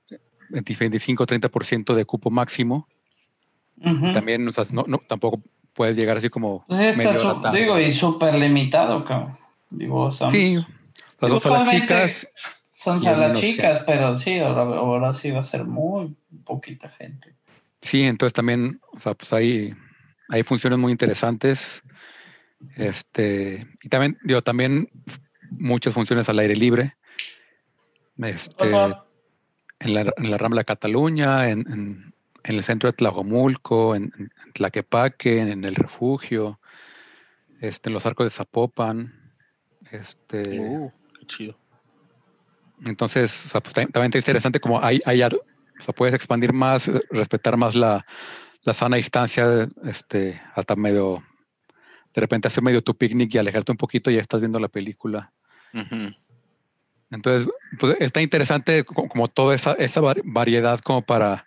25-30% 0.49 1.93
de 1.93 2.05
cupo 2.05 2.29
máximo. 2.29 2.87
También, 4.13 4.47
o 4.47 4.51
sea, 4.51 4.65
no, 4.71 4.85
no, 4.87 4.99
tampoco 5.07 5.41
puedes 5.73 5.97
llegar 5.97 6.17
así 6.17 6.29
como 6.29 6.65
Pues 6.67 6.79
está 6.79 6.97
medio 6.97 7.41
tarde. 7.41 7.59
digo, 7.59 7.79
y 7.79 7.91
súper 7.91 8.35
limitado, 8.35 9.03
cabrón. 9.05 9.37
Digo, 9.71 10.09
estamos- 10.09 10.33
Sí, 10.33 10.55
las 11.19 11.31
dos 11.31 11.63
chicas 11.69 12.27
son 12.69 13.01
salas 13.01 13.19
menos 13.29 13.39
chicas, 13.39 13.83
pero 13.85 14.15
sí, 14.17 14.37
ahora, 14.39 14.61
ahora 14.77 15.13
sí 15.13 15.31
va 15.31 15.39
a 15.39 15.43
ser 15.43 15.65
muy 15.65 16.15
poquita 16.45 16.89
gente. 16.89 17.35
Sí, 17.81 18.03
entonces 18.03 18.33
también, 18.33 18.79
o 18.93 18.99
sea, 18.99 19.13
pues 19.15 19.33
hay, 19.33 19.73
hay 20.29 20.43
funciones 20.43 20.77
muy 20.77 20.91
interesantes. 20.91 21.81
Este, 22.75 23.65
y 23.81 23.89
también, 23.89 24.17
digo, 24.23 24.41
también 24.43 24.89
muchas 25.49 25.93
funciones 25.93 26.29
al 26.29 26.39
aire 26.39 26.55
libre. 26.55 26.95
Este, 28.17 28.75
Ajá. 28.75 29.03
en 29.79 29.93
la, 29.95 30.01
en 30.17 30.31
la 30.31 30.37
Rambla 30.37 30.63
Cataluña, 30.63 31.49
en, 31.49 31.61
en- 31.71 32.13
en 32.43 32.55
el 32.55 32.63
centro 32.63 32.89
de 32.89 32.93
Tlajomulco, 32.97 33.95
en, 33.95 34.11
Tlaquepaque, 34.53 35.39
en, 35.41 35.49
en 35.49 35.63
el 35.63 35.75
refugio, 35.75 36.59
este, 37.59 37.89
en 37.89 37.93
los 37.93 38.05
arcos 38.07 38.25
de 38.25 38.29
Zapopan. 38.31 39.20
Este, 39.91 40.59
Uh, 40.59 40.91
qué 41.19 41.25
chido. 41.27 41.57
Entonces, 42.85 43.45
o 43.45 43.49
sea, 43.49 43.61
pues, 43.61 43.75
tam- 43.75 43.91
también 43.91 44.07
está 44.07 44.17
interesante 44.17 44.59
como 44.59 44.83
hay, 44.83 44.99
o 45.05 45.83
sea, 45.83 45.93
puedes 45.95 46.15
expandir 46.15 46.53
más, 46.53 46.87
eh, 46.87 47.01
respetar 47.11 47.57
más 47.57 47.75
la, 47.75 48.05
la 48.63 48.73
sana 48.73 48.97
distancia, 48.97 49.67
este, 49.83 50.41
hasta 50.55 50.75
medio, 50.75 51.23
de 52.13 52.21
repente 52.21 52.47
hacer 52.47 52.63
medio 52.63 52.81
tu 52.81 52.95
picnic 52.95 53.33
y 53.33 53.37
alejarte 53.37 53.71
un 53.71 53.77
poquito 53.77 54.09
y 54.09 54.15
ya 54.15 54.21
estás 54.21 54.41
viendo 54.41 54.59
la 54.59 54.67
película. 54.67 55.31
Entonces, 57.11 57.51
pues 57.79 57.97
está 57.99 58.21
interesante 58.21 58.83
co- 58.83 59.07
como, 59.07 59.27
toda 59.27 59.53
esa, 59.53 59.73
esa 59.73 60.01
var- 60.01 60.21
variedad 60.23 60.79
como 60.79 61.01
para, 61.01 61.45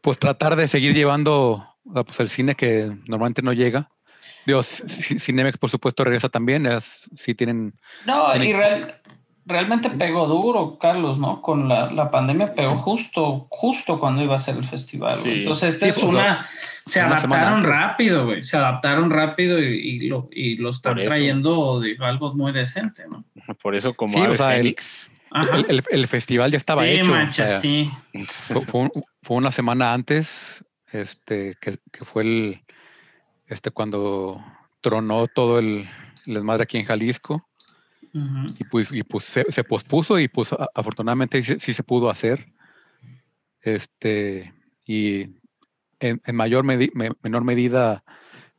pues 0.00 0.18
tratar 0.18 0.56
de 0.56 0.66
seguir 0.68 0.94
llevando 0.94 1.66
o 1.84 1.92
sea, 1.94 2.04
pues, 2.04 2.18
el 2.20 2.28
cine 2.28 2.54
que 2.54 2.86
normalmente 3.06 3.42
no 3.42 3.52
llega. 3.52 3.90
Dios, 4.46 4.82
Cinemex 5.18 5.58
por 5.58 5.70
supuesto 5.70 6.04
regresa 6.04 6.28
también, 6.28 6.66
es, 6.66 7.08
sí 7.16 7.34
tienen 7.34 7.74
No, 8.06 8.30
Tienen- 8.32 8.48
y 8.48 8.52
real- 8.52 9.00
realmente 9.46 9.90
pegó 9.90 10.26
duro, 10.28 10.78
Carlos, 10.78 11.18
¿no? 11.18 11.42
Con 11.42 11.68
la, 11.68 11.90
la 11.90 12.10
pandemia 12.10 12.54
pegó 12.54 12.76
justo, 12.76 13.46
justo 13.50 13.98
cuando 13.98 14.22
iba 14.22 14.36
a 14.36 14.38
ser 14.38 14.56
el 14.56 14.64
festival. 14.64 15.18
güey. 15.20 15.32
Sí. 15.32 15.38
Entonces, 15.40 15.74
esta 15.74 15.86
Sí, 15.86 15.90
es 15.90 15.94
pues, 16.00 16.14
una. 16.14 16.46
Se 16.86 17.00
una 17.04 17.16
adaptaron 17.16 17.62
rápido, 17.62 18.26
güey. 18.26 18.42
Se 18.42 18.56
adaptaron 18.56 19.10
rápido 19.10 19.58
y, 19.58 19.64
y 19.78 20.08
lo, 20.08 20.28
y 20.32 20.56
lo 20.56 20.70
están 20.70 20.96
trayendo 21.02 21.80
de 21.80 21.96
algo 22.00 22.32
muy 22.34 22.52
decente, 22.52 23.04
¿no? 23.10 23.24
Por 23.62 23.74
eso 23.74 23.94
como 23.94 24.14
Sí, 24.14 24.20
o 24.20 24.36
sea, 24.36 24.56
el-. 24.56 24.76
El, 25.32 25.66
el- 25.68 25.84
el 25.90 26.08
festival 26.08 26.50
ya 26.50 26.56
estaba 26.56 26.82
sí, 26.82 26.88
hecho. 26.90 27.12
o 27.12 27.14
mancha, 27.14 27.46
sea, 27.46 27.60
sí. 27.60 27.88
fue, 28.26 28.90
fue 29.22 29.36
una 29.36 29.52
semana 29.52 29.92
antes, 29.92 30.64
este, 30.92 31.56
que, 31.60 31.76
que 31.92 32.04
fue 32.04 32.22
el, 32.24 32.60
este, 33.50 33.70
cuando 33.70 34.42
tronó 34.80 35.26
todo 35.26 35.58
el, 35.58 35.86
el 36.26 36.34
desmadre 36.34 36.62
aquí 36.62 36.78
en 36.78 36.86
Jalisco 36.86 37.46
y 38.58 38.64
pues, 38.64 38.90
y 38.92 39.02
pues 39.02 39.24
se, 39.24 39.44
se 39.52 39.62
pospuso 39.62 40.18
y 40.18 40.28
pues 40.28 40.54
afortunadamente 40.74 41.42
sí, 41.42 41.56
sí 41.60 41.72
se 41.74 41.82
pudo 41.82 42.08
hacer. 42.08 42.48
Este, 43.60 44.54
y 44.86 45.34
en, 46.00 46.22
en 46.24 46.36
mayor 46.36 46.64
medi- 46.64 46.90
me- 46.94 47.12
menor 47.22 47.44
medida 47.44 48.02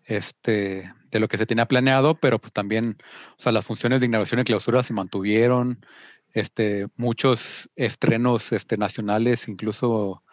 este, 0.05 0.93
de 1.09 1.19
lo 1.19 1.27
que 1.27 1.37
se 1.37 1.45
tenía 1.45 1.65
planeado, 1.67 2.15
pero 2.15 2.39
pues 2.39 2.53
también, 2.53 2.97
o 3.37 3.41
sea, 3.41 3.51
las 3.51 3.65
funciones 3.65 3.99
de 3.99 4.05
inauguración 4.05 4.41
y 4.41 4.43
clausura 4.43 4.83
se 4.83 4.93
mantuvieron, 4.93 5.85
este, 6.33 6.87
muchos 6.95 7.69
estrenos 7.75 8.51
este, 8.51 8.77
nacionales, 8.77 9.47
incluso 9.47 10.23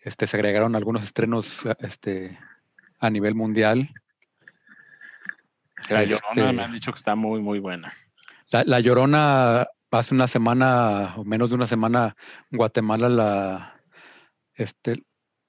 este, 0.00 0.26
se 0.26 0.36
agregaron 0.36 0.74
algunos 0.74 1.02
estrenos 1.04 1.60
este, 1.80 2.38
a 2.98 3.10
nivel 3.10 3.34
mundial. 3.34 3.90
La 5.88 6.02
Este- 6.02 6.16
Llorona 6.34 6.52
me 6.52 6.62
han 6.64 6.72
dicho 6.72 6.92
que 6.92 6.96
está 6.98 7.14
muy, 7.14 7.40
muy 7.40 7.58
buena. 7.58 7.92
La, 8.50 8.64
la 8.64 8.80
Llorona, 8.80 9.66
hace 9.90 10.14
una 10.14 10.26
semana, 10.26 11.14
o 11.16 11.24
menos 11.24 11.48
de 11.50 11.54
una 11.54 11.66
semana, 11.66 12.16
Guatemala 12.50 13.08
la 13.08 13.80
este, 14.54 15.04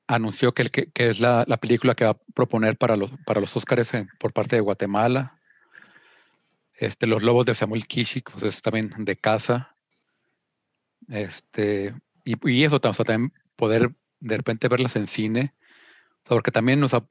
anunció 0.07 0.53
que, 0.53 0.69
que, 0.69 0.91
que 0.91 1.07
es 1.07 1.19
la, 1.19 1.43
la 1.47 1.57
película 1.57 1.95
que 1.95 2.03
va 2.05 2.11
a 2.11 2.17
proponer 2.33 2.77
para 2.77 2.95
los, 2.95 3.11
para 3.25 3.41
los 3.41 3.55
Óscares 3.55 3.93
en- 3.93 4.09
por 4.19 4.33
parte 4.33 4.55
de 4.55 4.61
Guatemala. 4.61 5.39
Este, 6.73 7.07
los 7.07 7.23
Lobos 7.23 7.45
de 7.45 7.55
Samuel 7.55 7.87
Kishik, 7.87 8.31
pues 8.31 8.43
es 8.43 8.61
también 8.61 8.93
de 8.99 9.17
casa. 9.17 9.75
Este, 11.07 11.93
y, 12.23 12.35
y 12.49 12.63
eso, 12.63 12.79
o 12.81 12.93
sea, 12.93 13.05
también 13.05 13.33
poder 13.55 13.91
de 14.19 14.37
repente 14.37 14.67
verlas 14.67 14.95
en 14.95 15.07
cine, 15.07 15.53
porque 16.23 16.51
también, 16.51 16.87
sea, 16.87 17.03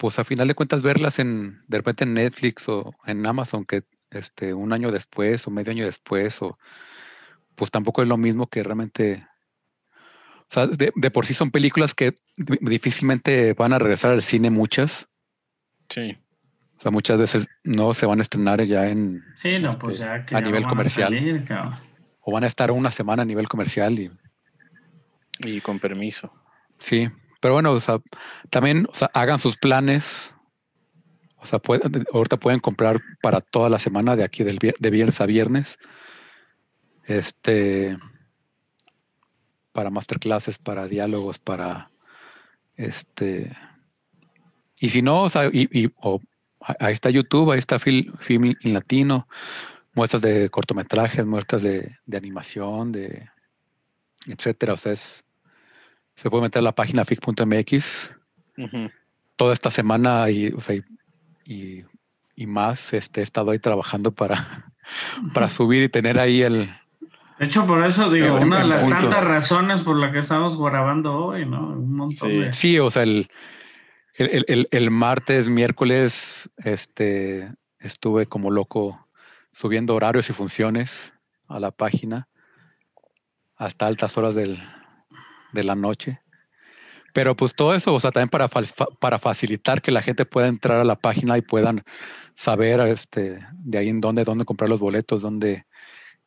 pues 0.00 0.18
a 0.18 0.24
final 0.24 0.48
de 0.48 0.54
cuentas 0.54 0.80
verlas 0.80 1.18
en, 1.18 1.60
de 1.68 1.76
repente 1.76 2.04
en 2.04 2.14
Netflix 2.14 2.66
o 2.70 2.94
en 3.04 3.26
Amazon, 3.26 3.66
que 3.66 3.82
este, 4.10 4.54
un 4.54 4.72
año 4.72 4.90
después 4.90 5.46
o 5.46 5.50
medio 5.50 5.72
año 5.72 5.84
después, 5.84 6.40
o 6.40 6.58
pues 7.54 7.70
tampoco 7.70 8.00
es 8.02 8.08
lo 8.08 8.16
mismo 8.16 8.46
que 8.46 8.62
realmente, 8.62 9.26
o 10.38 10.46
sea, 10.48 10.66
de, 10.66 10.90
de 10.96 11.10
por 11.10 11.26
sí 11.26 11.34
son 11.34 11.50
películas 11.50 11.94
que 11.94 12.14
di- 12.38 12.56
difícilmente 12.62 13.52
van 13.52 13.74
a 13.74 13.78
regresar 13.78 14.12
al 14.12 14.22
cine 14.22 14.48
muchas, 14.48 15.06
Sí. 15.90 16.16
o 16.78 16.80
sea, 16.80 16.90
muchas 16.90 17.18
veces 17.18 17.46
no 17.62 17.92
se 17.92 18.06
van 18.06 18.20
a 18.20 18.22
estrenar 18.22 18.64
ya 18.64 18.88
en, 18.88 19.22
Sí, 19.36 19.58
no, 19.58 19.68
Este, 19.68 19.80
pues 19.80 19.98
ya 19.98 20.24
que 20.24 20.34
a 20.34 20.38
ya 20.38 20.40
no 20.40 20.46
nivel 20.46 20.62
van 20.62 20.70
comercial. 20.70 21.12
salir, 21.12 21.44
o 22.22 22.32
van 22.32 22.44
a 22.44 22.46
estar 22.46 22.70
una 22.70 22.90
semana 22.90 23.20
a 23.20 23.26
nivel 23.26 23.48
comercial 23.48 23.98
y 23.98 24.10
Y 25.40 25.60
con 25.60 25.78
permiso. 25.78 26.32
Sí, 26.78 27.06
pero 27.40 27.54
bueno, 27.54 27.72
o 27.72 27.80
sea, 27.80 28.00
también, 28.50 28.86
o 28.90 28.94
sea, 28.94 29.10
hagan 29.14 29.38
sus 29.38 29.56
planes. 29.56 30.32
O 31.36 31.46
sea, 31.46 31.60
ahorita 32.12 32.36
pueden 32.36 32.60
comprar 32.60 33.00
para 33.22 33.40
toda 33.40 33.70
la 33.70 33.78
semana 33.78 34.14
de 34.14 34.24
aquí 34.24 34.44
del 34.44 34.58
de 34.58 34.90
viernes 34.90 35.20
a 35.22 35.26
viernes. 35.26 35.78
Este 37.04 37.96
para 39.72 39.90
masterclasses, 39.90 40.58
para 40.58 40.86
diálogos, 40.86 41.38
para 41.38 41.90
este 42.76 43.56
y 44.80 44.90
si 44.90 45.02
no, 45.02 45.22
o 45.24 45.30
sea, 45.30 45.46
y, 45.52 45.68
y- 45.72 45.92
ahí 46.78 46.92
está 46.92 47.10
YouTube, 47.10 47.50
ahí 47.52 47.58
está 47.58 47.78
Film, 47.78 48.14
Film 48.18 48.54
en 48.62 48.72
Latino, 48.74 49.28
muestras 49.94 50.22
de 50.22 50.48
cortometrajes, 50.50 51.24
muestras 51.26 51.62
de, 51.62 51.98
de 52.06 52.16
animación, 52.16 52.90
de 52.92 53.28
etcétera. 54.26 54.74
O 54.74 54.76
sea, 54.76 54.92
es, 54.92 55.22
se 56.20 56.28
puede 56.28 56.42
meter 56.42 56.60
a 56.60 56.62
la 56.62 56.74
página 56.74 57.04
fic.mx 57.06 58.10
Ujú. 58.58 58.90
toda 59.36 59.54
esta 59.54 59.70
semana 59.70 60.28
y, 60.28 60.48
o 60.48 60.60
sea, 60.60 60.74
y, 60.76 60.84
y- 61.46 61.84
y 62.36 62.46
más 62.46 62.92
este, 62.92 63.20
he 63.20 63.24
estado 63.24 63.50
ahí 63.52 63.58
trabajando 63.58 64.12
para, 64.12 64.72
para 65.34 65.48
subir 65.48 65.82
y 65.84 65.88
tener 65.88 66.18
ahí 66.18 66.42
el... 66.42 66.66
De 67.38 67.46
hecho, 67.46 67.66
por 67.66 67.84
eso 67.86 68.10
digo, 68.10 68.36
El- 68.36 68.44
una 68.44 68.62
de 68.62 68.68
las 68.68 68.84
punto. 68.84 68.98
tantas 68.98 69.24
razones 69.24 69.80
por 69.80 69.96
las 69.96 70.12
que 70.12 70.18
estamos 70.18 70.58
grabando 70.58 71.14
hoy, 71.24 71.46
¿no? 71.46 71.68
Un 71.68 71.94
montón 71.96 72.28
Sí. 72.28 72.36
de. 72.38 72.52
Sí, 72.52 72.78
o 72.78 72.90
sea, 72.90 73.02
el, 73.04 73.30
el, 74.14 74.28
el- 74.28 74.44
el- 74.48 74.68
el 74.70 74.90
martes, 74.90 75.48
miércoles, 75.48 76.50
este, 76.58 77.50
estuve 77.78 78.26
como 78.26 78.50
loco 78.50 79.08
subiendo 79.52 79.94
horarios 79.94 80.28
y 80.28 80.34
funciones 80.34 81.14
a 81.48 81.58
la 81.60 81.70
página 81.70 82.28
hasta 83.56 83.86
altas 83.86 84.16
horas 84.18 84.34
del, 84.34 84.62
de 85.52 85.64
la 85.64 85.74
noche. 85.74 86.20
Pero 87.12 87.34
pues 87.34 87.54
todo 87.54 87.74
eso, 87.74 87.94
o 87.94 88.00
sea, 88.00 88.12
también 88.12 88.28
para, 88.28 88.48
para 88.48 89.18
facilitar 89.18 89.82
que 89.82 89.90
la 89.90 90.02
gente 90.02 90.24
pueda 90.24 90.46
entrar 90.46 90.80
a 90.80 90.84
la 90.84 90.96
página 90.96 91.36
y 91.36 91.42
puedan 91.42 91.82
saber 92.34 92.80
este, 92.86 93.40
de 93.52 93.78
ahí 93.78 93.88
en 93.88 94.00
dónde, 94.00 94.24
dónde 94.24 94.44
comprar 94.44 94.70
los 94.70 94.80
boletos, 94.80 95.22
dónde, 95.22 95.66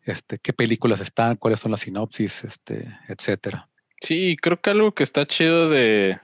este, 0.02 0.40
qué 0.40 0.52
películas 0.52 1.00
están, 1.00 1.38
cuáles 1.38 1.60
son 1.60 1.72
las 1.72 1.82
sinopsis, 1.82 2.44
este, 2.44 2.88
etcétera. 3.08 3.70
Sí, 4.02 4.36
creo 4.42 4.60
que 4.60 4.70
algo 4.72 4.94
que 4.94 5.04
está 5.04 5.26
chido 5.26 5.70
de, 5.70 6.20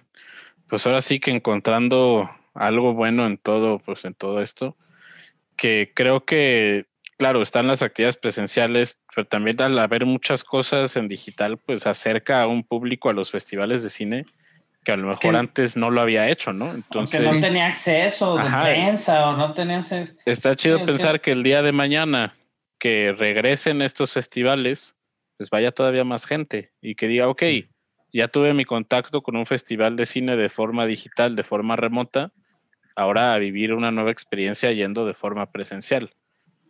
pues 0.68 0.86
ahora 0.86 1.02
sí 1.02 1.20
que 1.20 1.32
encontrando 1.32 2.30
algo 2.54 2.94
bueno 2.94 3.26
en 3.26 3.38
todo, 3.38 3.80
pues 3.80 4.04
en 4.04 4.14
todo 4.14 4.42
esto, 4.42 4.76
que 5.56 5.92
creo 5.96 6.26
que, 6.26 6.88
claro, 7.20 7.42
están 7.42 7.68
las 7.68 7.82
actividades 7.84 8.16
presenciales, 8.16 8.98
pero 9.14 9.28
también 9.28 9.62
al 9.62 9.78
haber 9.78 10.06
muchas 10.06 10.44
cosas 10.46 10.96
en 10.96 11.10
digital, 11.10 11.58
pues 11.58 11.86
acerca 11.86 12.42
a 12.42 12.48
un 12.48 12.64
público 12.64 13.10
a 13.10 13.14
los 13.14 13.30
festivales 13.30 13.84
de 13.84 13.90
cine 13.90 14.26
que 14.86 14.94
a 14.94 14.98
lo 14.98 15.10
mejor 15.10 15.34
Que- 15.34 15.38
antes 15.38 15.76
no 15.76 15.90
lo 15.90 16.00
había 16.00 16.30
hecho, 16.30 16.54
¿no? 16.54 16.72
Entonces, 16.72 17.22
no 17.22 17.38
tenía 17.38 17.68
acceso 17.68 18.36
de 18.38 18.44
Ajá. 18.44 18.64
prensa 18.64 19.30
o 19.30 19.36
no 19.36 19.54
tenía 19.54 19.78
acceso. 19.80 20.18
está 20.26 20.56
chido 20.56 20.80
Sí, 20.80 20.86
pensar 20.86 21.16
sí. 21.18 21.22
que 21.22 21.32
el 21.34 21.44
día 21.44 21.62
de 21.62 21.74
mañana 21.74 22.36
que 22.80 23.12
regresen 23.12 23.82
estos 23.82 24.14
festivales, 24.14 24.96
pues 25.38 25.50
vaya 25.50 25.74
todavía 25.74 26.06
más 26.06 26.26
gente 26.26 26.72
y 26.82 26.96
que 26.96 27.10
diga, 27.10 27.28
ok, 27.28 27.44
ya 28.14 28.30
tuve 28.30 28.54
mi 28.54 28.64
contacto 28.64 29.22
con 29.22 29.36
un 29.36 29.46
festival 29.46 29.98
de 29.98 30.06
cine 30.06 30.38
de 30.38 30.48
forma 30.48 30.86
digital, 30.86 31.36
de 31.36 31.44
forma 31.44 31.76
remota, 31.76 32.32
ahora 32.96 33.34
a 33.34 33.38
vivir 33.38 33.74
una 33.74 33.92
nueva 33.92 34.12
experiencia 34.12 34.72
yendo 34.72 35.06
de 35.06 35.14
forma 35.14 35.52
presencial. 35.52 36.12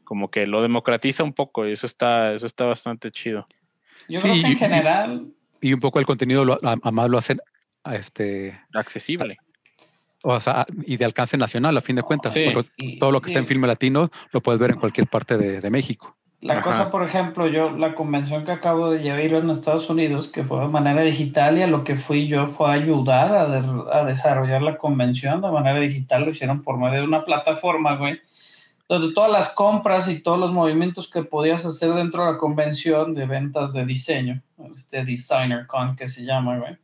Como 0.09 0.31
que 0.31 0.47
lo 0.47 0.63
democratiza 0.63 1.23
un 1.23 1.33
poco 1.33 1.67
y 1.67 1.73
eso 1.73 1.85
está, 1.85 2.33
eso 2.33 2.47
está 2.47 2.65
bastante 2.65 3.11
chido. 3.11 3.47
Yo 4.07 4.19
Sí, 4.19 4.27
creo 4.27 4.33
que 4.33 4.49
y- 4.49 4.51
en 4.53 4.57
general, 4.57 5.27
Y 5.61 5.71
un 5.71 5.79
poco 5.79 5.99
el 5.99 6.07
contenido 6.07 6.43
lo, 6.45 6.53
a- 6.53 6.77
además 6.81 7.09
lo 7.11 7.19
hacen 7.19 7.39
a 7.83 7.95
este, 7.95 8.59
Accesible. 8.73 9.37
o 10.23 10.39
sea, 10.39 10.65
y 10.83 10.97
de 10.97 11.05
alcance 11.05 11.37
nacional 11.37 11.77
a 11.77 11.81
fin 11.81 11.95
de 11.95 12.01
cuentas. 12.01 12.33
Sí. 12.33 12.49
porque 12.51 12.69
y- 12.77 12.97
todo 12.97 13.11
lo 13.11 13.21
que 13.21 13.27
está 13.27 13.37
en 13.37 13.45
y- 13.45 13.47
filme 13.49 13.67
latino 13.67 14.09
lo 14.31 14.41
puedes 14.41 14.59
ver 14.59 14.71
en 14.71 14.79
cualquier 14.79 15.05
parte 15.05 15.37
de, 15.37 15.61
de 15.61 15.69
México. 15.69 16.15
La 16.41 16.53
Ajá. 16.55 16.63
cosa, 16.63 16.89
por 16.89 17.03
ejemplo, 17.03 17.47
yo, 17.47 17.69
la 17.69 17.93
convención 17.93 18.45
que 18.45 18.51
acabo 18.51 18.89
de 18.89 19.03
llevar 19.03 19.19
en 19.43 19.49
Estados 19.51 19.91
Unidos, 19.91 20.27
que 20.27 20.43
fue 20.43 20.59
de 20.61 20.69
manera 20.69 21.01
digital, 21.03 21.55
y 21.59 21.61
a 21.61 21.67
lo 21.67 21.83
que 21.83 21.95
fui 21.97 22.27
yo 22.27 22.47
fue 22.47 22.71
ayudar 22.73 23.31
a, 23.35 23.47
de- 23.47 23.83
a 23.93 24.05
desarrollar 24.05 24.63
la 24.63 24.77
convención 24.79 25.39
de 25.41 25.51
manera 25.51 25.79
digital, 25.79 26.23
lo 26.23 26.31
hicieron 26.31 26.63
por 26.63 26.79
medio 26.79 27.01
de 27.01 27.07
una 27.07 27.23
plataforma, 27.23 27.95
güey, 27.97 28.19
donde 28.89 29.13
todas 29.13 29.31
las 29.31 29.53
compras 29.53 30.09
y 30.09 30.19
todos 30.19 30.39
los 30.39 30.51
movimientos 30.51 31.09
que 31.09 31.23
podías 31.23 31.63
hacer 31.63 31.93
dentro 31.93 32.25
de 32.25 32.31
la 32.33 32.37
convención 32.39 33.13
de 33.13 33.27
ventas 33.27 33.71
de 33.71 33.85
diseño, 33.85 34.41
este 34.75 35.05
Designer 35.05 35.67
Con 35.67 35.95
que 35.95 36.07
se 36.07 36.25
llama, 36.25 36.57
güey, 36.57 36.75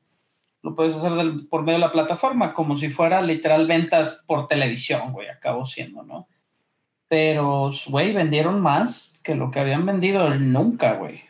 lo 0.61 0.75
puedes 0.75 0.95
hacer 0.95 1.13
del- 1.13 1.47
por 1.47 1.63
medio 1.63 1.79
de 1.79 1.85
la 1.85 1.91
plataforma, 1.91 2.53
como 2.53 2.77
si 2.77 2.89
fuera 2.89 3.21
literal 3.21 3.67
ventas 3.67 4.23
por 4.27 4.47
televisión, 4.47 5.11
güey, 5.13 5.27
acabó 5.29 5.65
siendo, 5.65 6.03
¿no? 6.03 6.27
Pero, 7.07 7.71
güey, 7.87 8.13
vendieron 8.13 8.61
más 8.61 9.19
que 9.23 9.35
lo 9.35 9.51
que 9.51 9.59
habían 9.59 9.85
vendido 9.85 10.29
nunca, 10.35 10.93
güey. 10.93 11.21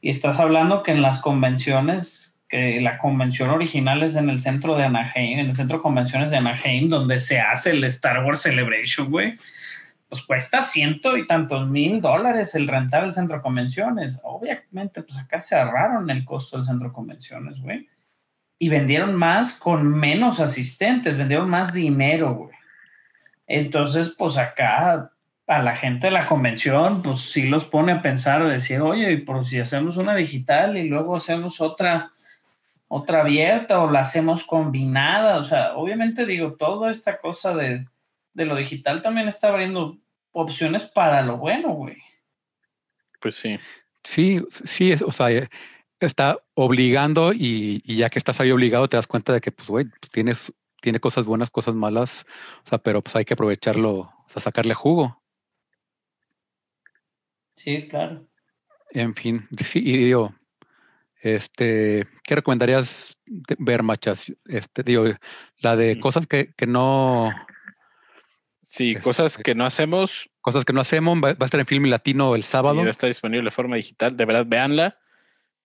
Y 0.00 0.10
estás 0.10 0.38
hablando 0.38 0.82
que 0.82 0.92
en 0.92 1.02
las 1.02 1.20
convenciones, 1.20 2.40
que 2.48 2.80
la 2.80 2.98
convención 2.98 3.50
original 3.50 4.02
es 4.02 4.16
en 4.16 4.30
el 4.30 4.38
centro 4.40 4.76
de 4.76 4.84
Anaheim, 4.84 5.40
en 5.40 5.46
el 5.48 5.54
centro 5.54 5.78
de 5.78 5.82
convenciones 5.82 6.30
de 6.30 6.38
Anaheim, 6.38 6.88
donde 6.88 7.18
se 7.18 7.38
hace 7.40 7.70
el 7.70 7.84
Star 7.84 8.24
Wars 8.24 8.42
Celebration, 8.42 9.10
güey. 9.10 9.34
Pues 10.08 10.22
cuesta 10.22 10.62
ciento 10.62 11.16
y 11.16 11.26
tantos 11.26 11.68
mil 11.68 12.00
dólares 12.00 12.54
el 12.54 12.66
rentar 12.66 13.04
el 13.04 13.12
centro 13.12 13.36
de 13.36 13.42
convenciones. 13.42 14.20
Obviamente, 14.24 15.02
pues 15.02 15.18
acá 15.18 15.38
se 15.38 15.56
el 15.56 16.24
costo 16.24 16.56
del 16.56 16.66
centro 16.66 16.88
de 16.88 16.94
convenciones, 16.94 17.60
güey. 17.60 17.88
Y 18.58 18.70
vendieron 18.70 19.14
más 19.14 19.58
con 19.58 19.86
menos 19.86 20.40
asistentes, 20.40 21.18
vendieron 21.18 21.50
más 21.50 21.72
dinero, 21.72 22.34
güey. 22.34 22.56
Entonces, 23.46 24.14
pues 24.18 24.38
acá 24.38 25.12
a 25.48 25.62
la 25.62 25.74
gente 25.74 26.08
de 26.08 26.10
la 26.12 26.26
convención, 26.26 27.02
pues 27.02 27.20
sí 27.32 27.48
los 27.48 27.64
pone 27.64 27.92
a 27.92 28.02
pensar, 28.02 28.42
a 28.42 28.48
decir, 28.48 28.82
oye, 28.82 29.12
¿y 29.12 29.16
por 29.22 29.46
si 29.46 29.58
hacemos 29.58 29.96
una 29.96 30.14
digital 30.14 30.76
y 30.76 30.88
luego 30.88 31.16
hacemos 31.16 31.62
otra, 31.62 32.12
otra 32.86 33.22
abierta 33.22 33.80
o 33.80 33.90
la 33.90 34.00
hacemos 34.00 34.44
combinada? 34.44 35.38
O 35.38 35.44
sea, 35.44 35.74
obviamente 35.74 36.26
digo, 36.26 36.52
toda 36.52 36.90
esta 36.90 37.18
cosa 37.18 37.54
de, 37.54 37.86
de 38.38 38.46
lo 38.46 38.54
digital 38.56 39.02
también 39.02 39.26
está 39.28 39.48
abriendo 39.48 39.98
opciones 40.32 40.84
para 40.84 41.22
lo 41.22 41.36
bueno, 41.36 41.70
güey. 41.74 41.96
Pues 43.20 43.34
sí. 43.34 43.58
Sí, 44.04 44.40
sí, 44.64 44.92
es- 44.92 45.02
o 45.02 45.10
sea, 45.10 45.28
está 45.98 46.38
obligando 46.54 47.32
y, 47.32 47.82
y 47.84 47.96
ya 47.96 48.08
que 48.08 48.18
estás 48.20 48.40
ahí 48.40 48.52
obligado 48.52 48.88
te 48.88 48.96
das 48.96 49.08
cuenta 49.08 49.32
de 49.32 49.40
que, 49.40 49.50
pues, 49.50 49.68
güey, 49.68 49.86
tienes, 50.12 50.52
tiene 50.80 51.00
cosas 51.00 51.26
buenas, 51.26 51.50
cosas 51.50 51.74
malas, 51.74 52.24
o 52.64 52.68
sea, 52.68 52.78
pero 52.78 53.02
pues 53.02 53.16
hay 53.16 53.24
que 53.24 53.34
aprovecharlo, 53.34 53.92
o 53.96 54.24
sea, 54.28 54.40
sacarle 54.40 54.74
jugo. 54.74 55.20
Sí, 57.56 57.88
claro. 57.88 58.24
En 58.92 59.14
fin, 59.16 59.48
sí, 59.64 59.80
y 59.84 59.96
digo, 59.96 60.32
este, 61.20 62.06
¿qué 62.22 62.36
recomendarías 62.36 63.16
ver, 63.58 63.82
machas? 63.82 64.32
Este, 64.46 64.84
digo, 64.84 65.04
la 65.58 65.74
de 65.74 65.96
Mm. 65.96 66.00
cosas 66.00 66.26
que, 66.28 66.54
que 66.54 66.66
no, 66.68 67.34
Sí, 68.70 68.90
Este- 68.90 69.02
cosas 69.02 69.38
que 69.38 69.54
no 69.54 69.64
hacemos 69.64 70.28
cosas 70.42 70.64
que 70.66 70.72
no 70.74 70.80
hacemos, 70.82 71.16
va, 71.18 71.32
va 71.32 71.36
a 71.40 71.44
estar 71.46 71.58
en 71.60 71.66
Film 71.66 71.84
Latino 71.86 72.34
el 72.34 72.40
y 72.40 72.42
sábado. 72.42 72.76
va 72.80 72.86
a 72.86 72.90
estar 72.90 73.08
disponible 73.08 73.44
de 73.44 73.50
forma 73.50 73.76
digital. 73.76 74.14
De 74.16 74.24
verdad, 74.26 74.44
véanla. 74.46 74.98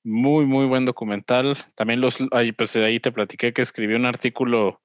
Muy, 0.06 0.46
muy 0.46 0.66
buen 0.66 0.84
documental. 0.86 1.58
También 1.76 2.00
los, 2.02 2.18
ahí, 2.32 2.52
pues 2.54 2.76
ahí 2.78 3.00
te 3.02 3.12
platiqué 3.12 3.54
que 3.54 3.62
escribí 3.62 3.94
un 3.94 4.06
artículo 4.06 4.82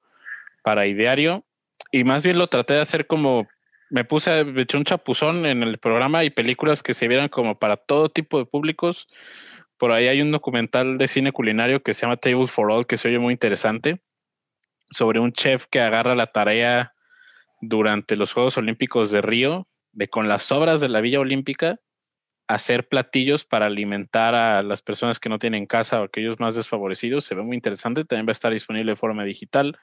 para 0.63 0.85
Ideario 0.87 1.45
y 1.91 2.03
más 2.03 2.23
bien 2.23 2.37
lo 2.37 2.47
traté 2.47 2.73
de 2.75 2.81
hacer 2.81 3.07
como, 3.07 3.47
me 3.89 4.03
puse, 4.05 4.31
a- 4.31 4.43
me 4.45 4.61
eché 4.63 4.77
un 4.77 4.83
chapuzón 4.85 5.45
en 5.45 5.63
el 5.63 5.77
programa 5.77 6.23
y 6.25 6.29
películas 6.29 6.83
que 6.83 6.93
se 6.93 7.07
vieran 7.07 7.29
como 7.29 7.57
para 7.57 7.75
todo 7.77 8.09
tipo 8.09 8.37
de 8.39 8.45
públicos. 8.45 9.07
Por 9.77 9.91
ahí 9.93 10.07
hay 10.07 10.21
un 10.21 10.31
documental 10.31 10.97
de 10.97 11.07
cine 11.07 11.31
culinario 11.31 11.81
que 11.83 11.93
se 11.93 12.01
llama 12.01 12.17
Table 12.17 12.47
for 12.47 12.69
All 12.71 12.85
que 12.85 12.97
se 12.97 13.07
oye 13.09 13.19
muy 13.19 13.31
interesante 13.33 13.99
sobre 14.91 15.19
un 15.21 15.31
chef 15.33 15.67
que 15.69 15.79
agarra 15.81 16.15
la 16.15 16.27
tarea 16.27 16.93
durante 17.61 18.15
los 18.15 18.33
Juegos 18.33 18.57
Olímpicos 18.57 19.11
de 19.11 19.21
Río 19.21 19.67
de 19.91 20.07
con 20.07 20.27
las 20.27 20.43
sobras 20.43 20.81
de 20.81 20.89
la 20.89 21.01
Villa 21.01 21.19
Olímpica 21.19 21.79
hacer 22.49 22.87
platillos 22.87 23.45
para 23.45 23.67
alimentar 23.67 24.33
a 24.33 24.63
las 24.63 24.81
personas 24.81 25.19
que 25.19 25.29
no 25.29 25.37
tienen 25.37 25.67
casa 25.67 26.01
o 26.01 26.05
aquellos 26.05 26.39
más 26.39 26.55
desfavorecidos. 26.55 27.23
Se 27.23 27.35
ve 27.35 27.43
muy 27.43 27.55
interesante. 27.55 28.05
También 28.05 28.25
va 28.25 28.31
a 28.31 28.33
estar 28.33 28.51
disponible 28.51 28.93
de 28.93 28.95
forma 28.95 29.23
digital. 29.23 29.77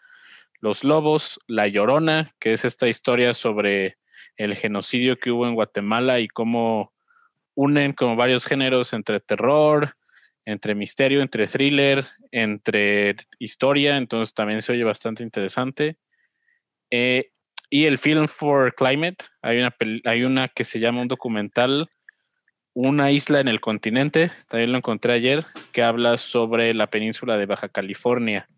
Los 0.61 0.83
Lobos, 0.83 1.39
La 1.47 1.69
Llorona, 1.69 2.35
que 2.41 2.53
es 2.53 2.65
esta 2.65 2.89
historia 2.89 3.35
sobre 3.35 3.99
el 4.37 4.57
genocidio 4.57 5.17
que 5.17 5.31
hubo 5.31 5.47
en 5.47 5.55
Guatemala 5.55 6.19
y 6.19 6.27
cómo 6.27 6.93
unen 7.55 7.93
como 7.93 8.17
varios 8.17 8.45
géneros 8.45 8.93
entre 8.93 9.21
terror, 9.21 9.97
entre 10.45 10.75
misterio, 10.75 11.23
entre 11.23 11.47
thriller, 11.47 12.09
entre 12.33 13.15
historia. 13.39 13.97
Entonces 13.97 14.35
también 14.35 14.61
se 14.61 14.73
oye 14.73 14.83
bastante 14.83 15.23
interesante. 15.23 15.99
Eh, 16.91 17.31
y 17.71 17.85
el 17.87 17.99
Film 17.99 18.29
for 18.29 18.75
Climate, 18.75 19.25
hay 19.43 19.59
una, 19.59 19.75
hay 20.05 20.23
una 20.25 20.49
que 20.49 20.65
se 20.65 20.79
llama 20.81 21.03
un 21.03 21.09
documental, 21.09 21.89
Una 22.79 23.11
isla 23.11 23.41
en 23.41 23.49
el 23.49 23.61
continente, 23.61 24.31
también 24.49 24.71
lo 24.73 24.77
encontré 24.79 25.15
ayer, 25.15 25.45
que 25.73 25.83
habla 25.83 26.19
sobre 26.19 26.75
la 26.75 26.89
península 26.89 27.39
de 27.39 27.47
Baja 27.47 27.71
California 27.71 28.51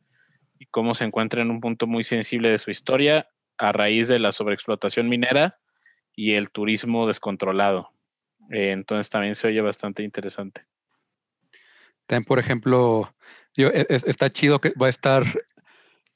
y 0.58 0.66
cómo 0.66 0.94
se 0.94 1.04
encuentra 1.04 1.40
en 1.40 1.52
un 1.52 1.60
punto 1.60 1.86
muy 1.86 2.02
sensible 2.02 2.48
de 2.50 2.58
su 2.58 2.72
historia 2.72 3.28
a 3.58 3.70
raíz 3.70 4.08
de 4.08 4.18
la 4.18 4.32
sobreexplotación 4.32 5.08
minera 5.08 5.58
y 6.16 6.32
el 6.34 6.50
turismo 6.50 7.06
descontrolado. 7.06 7.90
Eh, 8.50 8.72
entonces 8.72 9.08
también 9.08 9.36
se 9.36 9.46
oye 9.46 9.60
bastante 9.60 10.02
interesante. 10.02 10.64
También, 12.06 12.24
por 12.24 12.40
ejemplo, 12.40 13.14
e- 13.56 13.86
es- 13.88 14.02
está 14.04 14.30
chido 14.30 14.60
que 14.60 14.70
va 14.70 14.86
a 14.86 14.90
estar, 14.90 15.22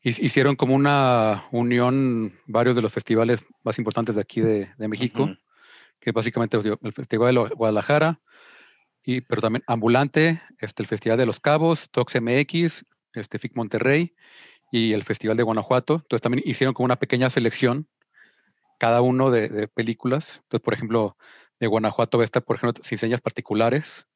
hicieron 0.03 0.57
como 0.57 0.75
una 0.75 1.45
unión 1.53 2.33
varios 2.47 2.75
de 2.77 2.83
los 2.83 2.93
festivales 2.93 3.45
más 3.63 3.79
importantes 3.79 4.17
de 4.17 4.21
aquí 4.21 4.41
de, 4.41 4.69
de 4.77 4.89
México, 4.89 5.31
que 6.01 6.13
básicamente 6.13 6.59
digo, 6.59 6.79
el 6.83 6.93
Festival 6.93 7.35
de 7.35 7.55
Guadalajara, 7.55 8.21
y, 9.05 9.21
pero 9.21 9.43
también 9.43 9.63
Ambulante, 9.67 10.41
este, 10.59 10.83
el 10.83 10.89
Festival 10.89 11.19
de 11.19 11.27
Los 11.27 11.41
Cabos, 11.41 11.89
Tox 11.91 12.21
MX, 12.21 12.85
este, 13.15 13.39
FIC 13.39 13.57
Monterrey 13.57 14.15
y 14.71 14.93
el 14.93 15.03
Festival 15.05 15.37
de 15.37 15.43
Guanajuato. 15.43 15.95
Entonces 15.95 16.23
también 16.23 16.43
hicieron 16.47 16.75
como 16.75 16.85
una 16.85 16.97
pequeña 16.97 17.31
selección, 17.31 17.89
cada 18.79 19.01
uno 19.01 19.31
de, 19.31 19.49
de 19.49 19.69
películas. 19.69 20.41
Entonces, 20.45 20.65
por 20.65 20.75
ejemplo, 20.75 21.17
de 21.61 21.67
Guanajuato 21.67 22.19
va 22.19 22.25
a 22.25 22.27
estar, 22.27 22.43
por 22.43 22.57
ejemplo, 22.57 22.83
Sin 22.85 22.99
Señas 22.99 23.21
Particulares. 23.21 24.07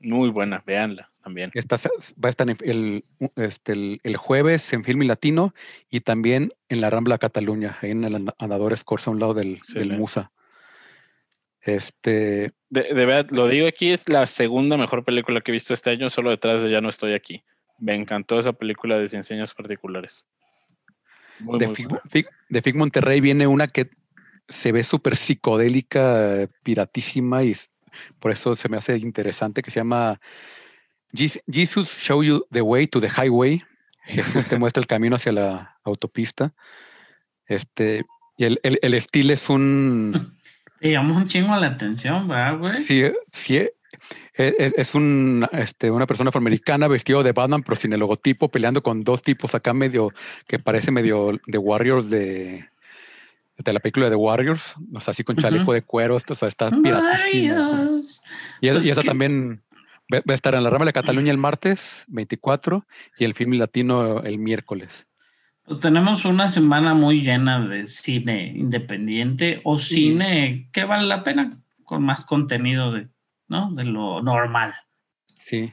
Muy 0.00 0.28
buena, 0.30 0.62
véanla 0.66 1.10
también. 1.26 1.50
Va 1.56 2.28
a 2.28 2.28
estar 2.28 2.48
en 2.48 2.56
el, 2.60 3.04
este, 3.34 3.72
el, 3.72 4.00
el 4.04 4.16
jueves 4.16 4.72
en 4.72 4.84
Film 4.84 5.02
Latino 5.02 5.54
y 5.90 6.00
también 6.00 6.52
en 6.68 6.80
la 6.80 6.88
Rambla 6.88 7.18
Cataluña, 7.18 7.76
ahí 7.82 7.90
en 7.90 8.04
el 8.04 8.32
Andadores 8.38 8.84
Corsa, 8.84 9.10
a 9.10 9.14
un 9.14 9.18
lado 9.18 9.34
del, 9.34 9.58
del. 9.74 9.98
Musa. 9.98 10.30
Este, 11.62 12.52
De, 12.70 12.82
de 12.82 13.06
verdad, 13.06 13.26
lo 13.30 13.48
digo 13.48 13.66
aquí, 13.66 13.90
es 13.90 14.08
la 14.08 14.28
segunda 14.28 14.76
mejor 14.76 15.04
película 15.04 15.40
que 15.40 15.50
he 15.50 15.52
visto 15.52 15.74
este 15.74 15.90
año, 15.90 16.10
solo 16.10 16.30
detrás 16.30 16.62
de 16.62 16.70
Ya 16.70 16.80
no 16.80 16.90
estoy 16.90 17.14
aquí. 17.14 17.42
Me 17.80 17.96
encantó 17.96 18.38
esa 18.38 18.52
película 18.52 18.96
de 18.96 19.08
Ciencias 19.08 19.52
Particulares. 19.52 20.28
Muy, 21.40 21.58
de, 21.58 21.66
muy 21.66 21.76
Fig, 22.08 22.28
de 22.48 22.62
Fig 22.62 22.76
Monterrey 22.76 23.20
viene 23.20 23.48
una 23.48 23.66
que 23.66 23.90
se 24.48 24.70
ve 24.70 24.84
súper 24.84 25.16
psicodélica, 25.16 26.42
eh, 26.42 26.48
piratísima 26.62 27.42
y 27.42 27.56
por 28.20 28.30
eso 28.30 28.54
se 28.54 28.68
me 28.68 28.76
hace 28.76 28.96
interesante, 28.96 29.60
que 29.62 29.72
se 29.72 29.80
llama 29.80 30.12
"Jes- 30.12 30.20
Jesus 31.12 31.88
Show 31.98 32.22
You 32.22 32.46
the 32.50 32.62
Way 32.62 32.86
to 32.88 33.00
the 33.00 33.08
Highway. 33.08 33.62
Jesús 34.04 34.46
te 34.46 34.58
muestra 34.58 34.80
el 34.80 34.86
camino 34.86 35.16
hacia 35.16 35.32
la 35.32 35.76
autopista. 35.84 36.52
Este, 37.46 38.04
y 38.36 38.44
el, 38.44 38.60
el, 38.62 38.78
el 38.82 38.94
estilo 38.94 39.32
es 39.32 39.48
un... 39.48 40.36
Te 40.80 40.90
llamó 40.92 41.16
un 41.16 41.26
chingo 41.26 41.56
la 41.56 41.68
atención, 41.68 42.28
¿verdad, 42.28 42.58
güey? 42.58 42.72
Sí, 42.84 43.02
sí, 43.32 43.56
e- 43.56 43.72
es, 44.34 44.74
es 44.76 44.94
un, 44.94 45.48
este, 45.52 45.90
una 45.90 46.06
persona 46.06 46.28
afroamericana 46.28 46.86
vestido 46.86 47.22
de 47.22 47.32
Batman, 47.32 47.62
pero 47.62 47.76
sin 47.76 47.92
el 47.94 48.00
logotipo, 48.00 48.48
peleando 48.50 48.82
con 48.82 49.02
dos 49.02 49.22
tipos 49.22 49.54
acá 49.54 49.72
medio, 49.72 50.12
que 50.46 50.58
parece 50.58 50.90
medio 50.90 51.40
de 51.46 51.58
Warriors 51.58 52.10
de, 52.10 52.68
de 53.56 53.72
la 53.72 53.80
película 53.80 54.10
de 54.10 54.16
Warriors, 54.16 54.74
o 54.94 55.00
sea, 55.00 55.12
así 55.12 55.24
con 55.24 55.36
chaleco 55.36 55.72
de 55.72 55.82
cuero, 55.82 56.16
esto, 56.18 56.34
o 56.34 56.36
sea, 56.36 56.48
está 56.48 56.70
piratísimo. 56.70 58.02
Y, 58.60 58.68
es- 58.68 58.74
Pues 58.74 58.84
y 58.84 58.88
es 58.88 58.92
esa 58.92 59.00
que- 59.02 59.08
también 59.08 59.62
va, 60.12 60.20
a 60.26 60.34
estar 60.34 60.54
en 60.54 60.64
la 60.64 60.70
rama 60.70 60.84
de 60.84 60.92
Cataluña 60.92 61.30
el 61.30 61.38
martes 61.46 62.04
24 62.08 62.84
y 63.18 63.24
el 63.24 63.34
film 63.34 63.52
latino 63.52 64.22
el 64.22 64.38
miércoles. 64.38 65.06
Pues 65.64 65.80
tenemos 65.80 66.24
una 66.24 66.46
semana 66.46 66.94
muy 66.94 67.22
llena 67.22 67.66
de 67.66 67.86
cine 67.86 68.52
independiente 68.54 69.60
o 69.64 69.78
cine 69.78 70.68
que 70.72 70.84
vale 70.84 71.08
la 71.08 71.24
pena 71.24 71.58
con 71.82 72.04
más 72.04 72.24
contenido 72.24 72.92
de, 72.92 73.08
¿no? 73.48 73.72
de 73.72 73.84
lo 73.84 74.22
normal. 74.22 74.74
Sí. 75.44 75.72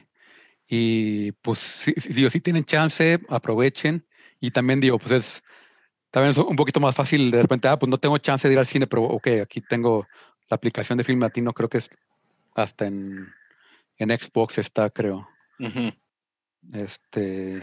Y 0.66 1.32
pues 1.32 1.58
si, 1.58 1.92
si, 1.92 2.12
digo, 2.12 2.30
si 2.30 2.40
tienen 2.40 2.64
chance, 2.64 3.20
aprovechen. 3.28 4.04
Y 4.40 4.50
también 4.50 4.80
digo, 4.80 4.98
pues 4.98 5.12
es 5.12 5.42
también 6.14 6.30
es 6.30 6.38
un 6.38 6.54
poquito 6.54 6.78
más 6.78 6.94
fácil 6.94 7.28
de 7.32 7.42
repente, 7.42 7.66
ah, 7.66 7.76
pues 7.76 7.90
no 7.90 7.98
tengo 7.98 8.18
chance 8.18 8.46
de 8.46 8.54
ir 8.54 8.60
al 8.60 8.66
cine, 8.66 8.86
pero 8.86 9.02
ok, 9.02 9.26
aquí 9.42 9.60
tengo 9.60 10.06
la 10.48 10.54
aplicación 10.54 10.96
de 10.96 11.02
film 11.02 11.18
latino, 11.18 11.52
creo 11.52 11.68
que 11.68 11.78
es 11.78 11.90
hasta 12.54 12.86
en, 12.86 13.26
en 13.98 14.10
Xbox 14.10 14.58
está, 14.58 14.90
creo. 14.90 15.28
Este, 16.72 17.62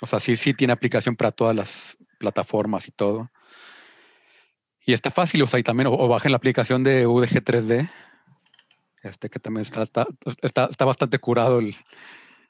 o 0.00 0.06
sea, 0.06 0.20
sí, 0.20 0.36
sí 0.36 0.54
tiene 0.54 0.72
aplicación 0.72 1.16
para 1.16 1.32
todas 1.32 1.54
las 1.54 1.96
plataformas 2.18 2.88
y 2.88 2.92
todo. 2.92 3.30
Y 4.86 4.92
está 4.92 5.10
fácil, 5.10 5.42
o 5.42 5.46
sea, 5.46 5.60
y 5.60 5.62
también, 5.62 5.86
o, 5.86 5.92
o 5.92 6.08
bajen 6.08 6.32
la 6.32 6.36
aplicación 6.36 6.82
de 6.82 7.06
UDG 7.06 7.42
3D, 7.42 7.90
este 9.02 9.28
que 9.30 9.38
también 9.38 9.62
está, 9.62 9.82
está, 9.82 10.06
está, 10.42 10.66
está 10.66 10.84
bastante 10.84 11.18
curado 11.18 11.58
el- 11.58 11.76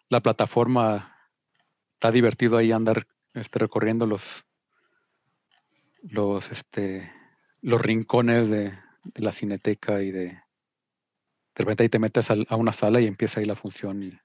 la 0.09 0.21
plataforma. 0.21 1.17
Está 1.95 2.11
divertido 2.13 2.57
ahí 2.57 2.71
andar 2.73 3.07
este, 3.35 3.59
recorriendo 3.59 4.07
los, 4.07 4.45
los, 6.03 6.51
este, 6.51 7.13
los 7.63 7.81
rincones 7.81 8.49
de, 8.51 8.71
de 9.05 9.23
la 9.23 9.33
cineteca 9.33 10.03
y 10.03 10.11
de, 10.11 10.43
de 11.57 11.65
repente 11.65 11.83
ahí 11.85 11.89
te 11.89 11.99
metes 11.99 12.29
a 12.31 12.57
una 12.57 12.73
sala 12.73 13.01
y 13.01 13.07
empieza 13.07 13.41
ahí 13.41 13.47
la 13.47 13.55
función 13.55 14.03
y 14.03 14.19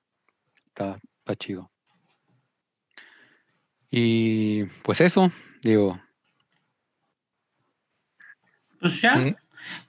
está, 0.67 0.99
está 1.19 1.35
chido. 1.35 1.71
Y 3.91 4.65
pues 4.83 5.01
eso, 5.01 5.31
digo, 5.61 5.99
Pues 8.79 9.01
ya, 9.01 9.15
mm, 9.15 9.35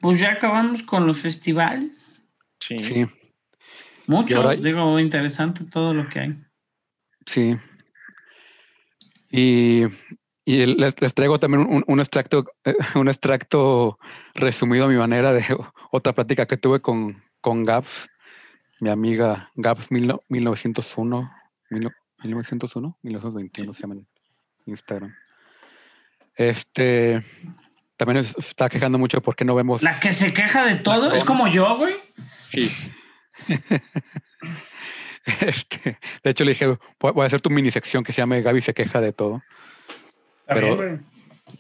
pues 0.01 0.19
ya 0.19 0.33
acabamos 0.33 0.83
con 0.83 1.07
los 1.07 1.21
festivales. 1.21 2.25
Sí. 2.61 2.79
sí, 2.79 3.07
Mucho, 4.07 4.39
ahora- 4.43 4.57
digo, 4.57 4.99
interesante 4.99 5.65
todo 5.65 5.95
lo 5.95 6.09
que 6.09 6.21
hay. 6.21 6.45
sí. 7.27 7.57
Y 9.31 9.85
y 10.45 10.67
les, 10.67 11.01
les 11.01 11.15
traigo 11.15 11.39
también 11.39 11.65
un, 11.69 11.85
un 11.87 12.01
extracto, 12.01 12.45
un 12.97 13.09
extracto 13.09 13.99
resumido 14.35 14.87
a 14.87 14.89
mi 14.89 14.97
manera 14.97 15.33
de 15.33 15.45
otra 15.93 16.13
plática 16.13 16.47
que 16.47 16.57
tuve 16.57 16.81
con, 16.81 17.23
con 17.41 17.63
Gabs, 17.65 18.09
mi 18.81 18.91
amiga 18.91 19.51
mil 19.91 20.07
no- 20.09 20.21
1901, 20.29 21.31
mil 21.71 21.81
no- 21.85 21.91
1901, 22.23 22.99
1921 23.03 23.75
se 23.75 23.81
llama 23.83 23.95
en 23.95 24.07
Instagram. 24.67 25.15
Este 26.37 27.23
también 27.97 28.19
es- 28.19 28.37
está 28.39 28.69
quejando 28.69 28.99
mucho 28.99 29.21
porque 29.21 29.45
no 29.45 29.55
vemos. 29.55 29.83
La 29.83 29.99
que 30.01 30.13
se 30.13 30.33
queja 30.33 30.65
de 30.65 30.77
todo 30.77 31.13
es 31.13 31.25
como 31.25 31.49
yo, 31.49 31.77
güey. 31.77 31.95
Sí. 32.51 32.71
Este, 35.43 35.99
de 36.25 36.31
hecho, 36.31 36.45
le 36.45 36.53
dije, 36.53 36.67
voy 36.99 37.23
a 37.23 37.27
hacer 37.27 37.41
tu 37.43 37.51
mini 37.51 37.71
sección 37.71 38.03
que 38.03 38.13
se 38.13 38.23
llame 38.23 38.41
Gaby 38.43 38.63
se 38.63 38.75
queja 38.75 39.01
de 39.01 39.13
todo. 39.13 39.43
Pero-. 40.47 40.99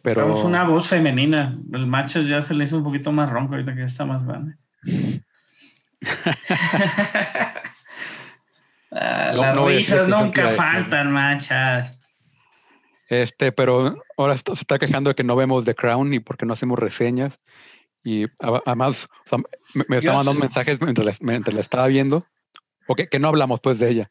Pero 0.02 0.20
Tenemos 0.22 0.44
una 0.44 0.64
voz 0.64 0.88
femenina. 0.88 1.58
El 1.72 1.86
macho 1.86 2.22
ya 2.22 2.40
se 2.42 2.54
le 2.54 2.64
hizo 2.64 2.76
un 2.78 2.84
poquito 2.84 3.10
más 3.12 3.28
ronco 3.28 3.54
ahorita 3.54 3.74
que 3.74 3.82
está 3.82 4.04
más 4.04 4.24
grande. 4.24 4.54
Ah, 8.92 9.32
No- 9.34 9.42
las 9.42 9.54
no 9.56 9.68
risas 9.68 10.08
nunca 10.08 10.42
decir. 10.42 10.56
faltan, 10.56 11.12
machas. 11.12 11.96
Este, 13.08 13.52
pero 13.52 13.96
ahora 14.16 14.34
está- 14.34 14.54
se 14.54 14.62
está 14.62 14.78
quejando 14.78 15.10
de 15.10 15.14
que 15.14 15.24
no 15.24 15.36
vemos 15.36 15.64
The 15.64 15.74
Crown 15.74 16.12
y 16.14 16.20
porque 16.20 16.46
no 16.46 16.52
hacemos 16.54 16.78
reseñas. 16.78 17.40
Y 18.02 18.26
además, 18.66 19.08
o 19.26 19.28
sea, 19.28 19.38
me, 19.74 19.84
me 19.88 19.96
está 19.98 20.12
mandando 20.12 20.40
sí. 20.40 20.40
mensajes 20.40 20.80
mientras 20.80 21.06
la, 21.06 21.12
mientras 21.20 21.54
la 21.54 21.60
estaba 21.60 21.86
viendo, 21.86 22.26
o 22.86 22.94
que, 22.94 23.08
que 23.08 23.18
no 23.18 23.28
hablamos 23.28 23.60
pues 23.60 23.78
de 23.78 23.90
ella. 23.90 24.10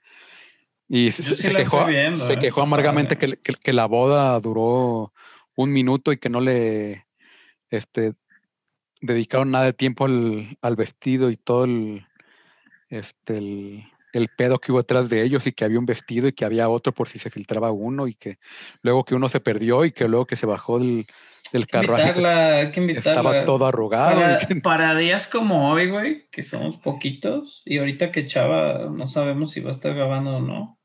Y 0.88 1.12
se, 1.12 1.24
Yo 1.24 1.36
sí 1.36 1.44
se 1.44 1.54
la 1.54 1.60
quejó, 1.60 1.80
estoy 1.80 1.94
viendo, 1.96 2.18
se 2.26 2.34
eh, 2.34 2.40
quejó 2.40 2.62
amargamente 2.62 3.18
que, 3.18 3.38
que- 3.38 3.54
que 3.56 3.74
la 3.74 3.86
boda 3.86 4.40
duró 4.40 5.14
un 5.56 5.72
minuto 5.72 6.12
y 6.12 6.18
que 6.18 6.30
no 6.30 6.40
le 6.40 7.06
este, 7.70 8.14
dedicaron 9.02 9.52
nada 9.52 9.66
de 9.66 9.74
tiempo 9.74 10.06
al, 10.06 10.58
al 10.62 10.76
vestido 10.76 11.30
y 11.30 11.38
todo 11.38 11.66
el, 11.66 12.06
este, 12.90 13.38
el, 13.38 13.84
el 14.14 14.28
pedo 14.30 14.60
que 14.60 14.72
hubo 14.72 14.80
detrás 14.80 15.10
de 15.10 15.22
ellos 15.24 15.46
y 15.48 15.52
que 15.52 15.66
había 15.66 15.80
un 15.80 15.86
vestido 15.86 16.28
y 16.28 16.34
que 16.34 16.46
había 16.46 16.70
otro 16.70 16.94
por 16.94 17.08
si 17.10 17.20
se 17.20 17.30
filtraba 17.30 17.72
uno 17.72 18.08
y 18.08 18.16
que 18.16 18.40
luego 18.82 19.04
que 19.06 19.16
uno 19.16 19.30
se 19.30 19.40
perdió 19.40 19.86
y 19.86 19.92
que 19.92 20.08
luego 20.08 20.26
que 20.26 20.36
se 20.36 20.46
bajó 20.46 20.80
del, 20.80 21.06
del 21.54 21.68
carruaje 21.68 22.04
invitarla, 22.10 22.72
que 22.72 22.80
invitarla. 22.80 23.12
estaba 23.12 23.46
todo 23.46 23.66
arrugado. 23.68 24.16
Para, 24.16 24.38
que- 24.48 24.56
para 24.56 24.96
días 24.96 25.28
como 25.28 25.72
hoy, 25.72 25.90
güey, 25.90 26.30
que 26.32 26.42
somos 26.44 26.78
poquitos, 26.78 27.62
y 27.66 27.78
ahorita 27.78 28.12
que 28.12 28.26
Chava 28.26 28.90
no 28.90 29.08
sabemos 29.08 29.52
si 29.52 29.62
va 29.62 29.70
a 29.70 29.74
estar 29.74 29.94
grabando 29.94 30.38
o 30.38 30.42
no. 30.42 30.79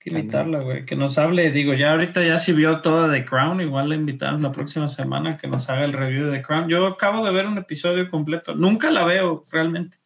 Que 0.00 0.10
invitarla, 0.10 0.60
güey, 0.60 0.86
que 0.86 0.96
nos 0.96 1.18
hable. 1.18 1.50
Digo, 1.50 1.74
ya 1.74 1.90
ahorita 1.92 2.24
ya 2.24 2.38
si 2.38 2.52
vio 2.54 2.80
toda 2.80 3.12
The 3.12 3.24
Crown, 3.26 3.60
igual 3.60 3.90
la 3.90 3.96
invitamos 3.96 4.40
la 4.40 4.50
próxima 4.50 4.88
semana 4.88 5.36
que 5.36 5.46
nos 5.46 5.68
haga 5.68 5.84
el 5.84 5.92
review 5.92 6.26
de 6.30 6.38
The 6.38 6.42
Crown. 6.42 6.68
Yo 6.70 6.86
acabo 6.86 7.22
de 7.24 7.30
ver 7.32 7.46
un 7.46 7.58
episodio 7.58 8.10
completo. 8.10 8.54
Nunca 8.54 8.90
la 8.90 9.04
veo 9.04 9.44
realmente. 9.52 9.98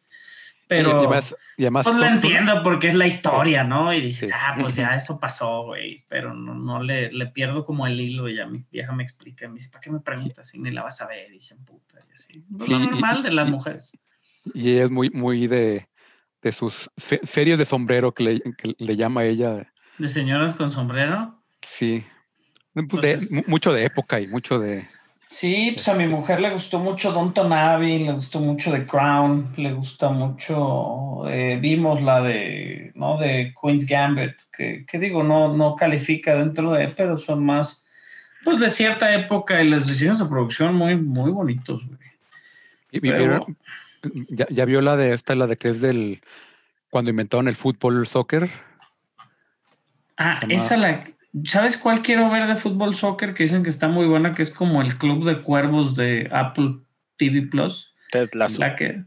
Pero 0.67 0.89
y 0.89 0.93
además, 0.93 1.35
y 1.57 1.61
además 1.63 1.85
pues 1.85 1.95
la 1.97 2.07
son- 2.07 2.15
entiendo 2.15 2.61
porque 2.63 2.87
es 2.89 2.95
la 2.95 3.05
historia, 3.07 3.63
¿no? 3.63 3.93
Y 3.93 4.01
dices, 4.01 4.29
Sí. 4.29 4.35
ah, 4.35 4.57
pues 4.59 4.75
ya 4.75 4.95
eso 4.95 5.19
pasó, 5.19 5.63
güey. 5.63 6.03
Pero 6.09 6.33
no, 6.33 6.55
no 6.55 6.81
le, 6.83 7.11
le 7.13 7.27
pierdo 7.27 7.63
como 7.65 7.85
el 7.87 8.01
hilo 8.01 8.27
y 8.27 8.35
ya 8.35 8.47
mi 8.47 8.65
vieja 8.71 8.91
me 8.91 9.03
explica. 9.03 9.47
Me 9.47 9.55
dice, 9.55 9.69
¿para 9.69 9.81
qué 9.81 9.91
me 9.91 9.99
preguntas 10.01 10.49
si 10.49 10.59
ni 10.59 10.71
la 10.71 10.81
vas 10.83 10.99
a 11.01 11.07
ver? 11.07 11.29
Y 11.29 11.33
dicen, 11.35 11.63
puta, 11.63 11.99
y 12.09 12.11
así. 12.13 12.33
Sí, 12.33 12.71
lo 12.71 12.79
y- 12.81 12.87
normal 12.87 13.21
de 13.23 13.31
las 13.31 13.49
mujeres. 13.49 13.97
y 14.53 14.71
ella 14.73 14.85
es 14.85 14.91
muy, 14.91 15.09
muy 15.11 15.47
de, 15.47 15.87
de 16.41 16.51
sus 16.51 16.89
se- 16.97 17.21
series 17.23 17.59
de 17.59 17.65
sombrero 17.65 18.11
que 18.13 18.23
le, 18.23 18.41
que 18.57 18.75
le 18.77 18.95
llama 18.97 19.23
ella. 19.23 19.71
De 19.97 20.07
señoras 20.09 20.53
con 20.55 20.71
sombrero. 20.71 21.35
Sí. 21.61 22.03
Pues 22.89 23.29
de- 23.29 23.43
mucho 23.47 23.71
de 23.73 23.85
época 23.85 24.19
y 24.19 24.27
mucho 24.27 24.59
de. 24.59 24.85
Sí, 25.27 25.71
pues 25.73 25.87
a 25.87 25.95
mi 25.95 26.05
mujer 26.07 26.39
le 26.39 26.51
gustó 26.51 26.77
mucho 26.77 27.11
Downton 27.11 27.51
Abbey, 27.51 28.03
le 28.05 28.11
gustó 28.13 28.39
mucho 28.39 28.71
The 28.71 28.85
Crown, 28.85 29.53
le 29.57 29.73
gusta 29.73 30.09
mucho, 30.09 31.27
eh, 31.27 31.57
vimos 31.59 32.01
la 32.01 32.21
de, 32.21 32.91
¿no? 32.95 33.17
De 33.17 33.53
Queen's 33.59 33.85
Gambit, 33.87 34.33
que, 34.55 34.85
que 34.85 34.99
digo, 34.99 35.23
no, 35.23 35.55
no 35.55 35.75
califica 35.75 36.35
dentro 36.35 36.71
de, 36.73 36.89
pero 36.89 37.17
son 37.17 37.43
más, 37.43 37.87
pues 38.43 38.59
de 38.59 38.69
cierta 38.69 39.13
época 39.15 39.61
y 39.63 39.69
los 39.69 39.87
diseños 39.87 40.19
de 40.19 40.25
producción 40.25 40.75
muy, 40.75 40.95
muy 40.95 41.31
bonitos, 41.31 41.85
güey. 41.87 41.99
y- 42.91 42.97
y 42.97 43.11
Pero- 43.11 43.45
ya, 44.29 44.45
ya 44.49 44.65
vio 44.65 44.81
la 44.81 44.95
de 44.95 45.13
esta, 45.15 45.33
la 45.35 45.47
de 45.47 45.57
que 45.57 45.69
es 45.69 45.81
del. 45.81 46.21
Cuando 46.91 47.09
inventaron 47.09 47.47
el 47.47 47.55
fútbol, 47.55 47.97
el 47.99 48.07
soccer. 48.07 48.49
Ah, 50.17 50.39
esa 50.49 50.77
la, 50.77 51.03
¿sabes 51.45 51.77
cuál 51.77 52.01
quiero 52.01 52.29
ver 52.29 52.47
de 52.47 52.55
fútbol 52.55 52.95
soccer? 52.95 53.33
Que 53.33 53.43
dicen 53.43 53.63
que 53.63 53.69
está 53.69 53.87
muy 53.87 54.05
buena, 54.07 54.33
que 54.33 54.41
es 54.41 54.51
como 54.51 54.81
el 54.81 54.97
Club 54.97 55.23
de 55.25 55.41
Cuervos 55.41 55.95
de 55.95 56.29
Apple 56.31 56.75
TV 57.17 57.43
Plus. 57.43 57.93
Ted 58.11 58.29
Lasso. 58.33 58.59
La 58.59 58.75
que, 58.75 59.03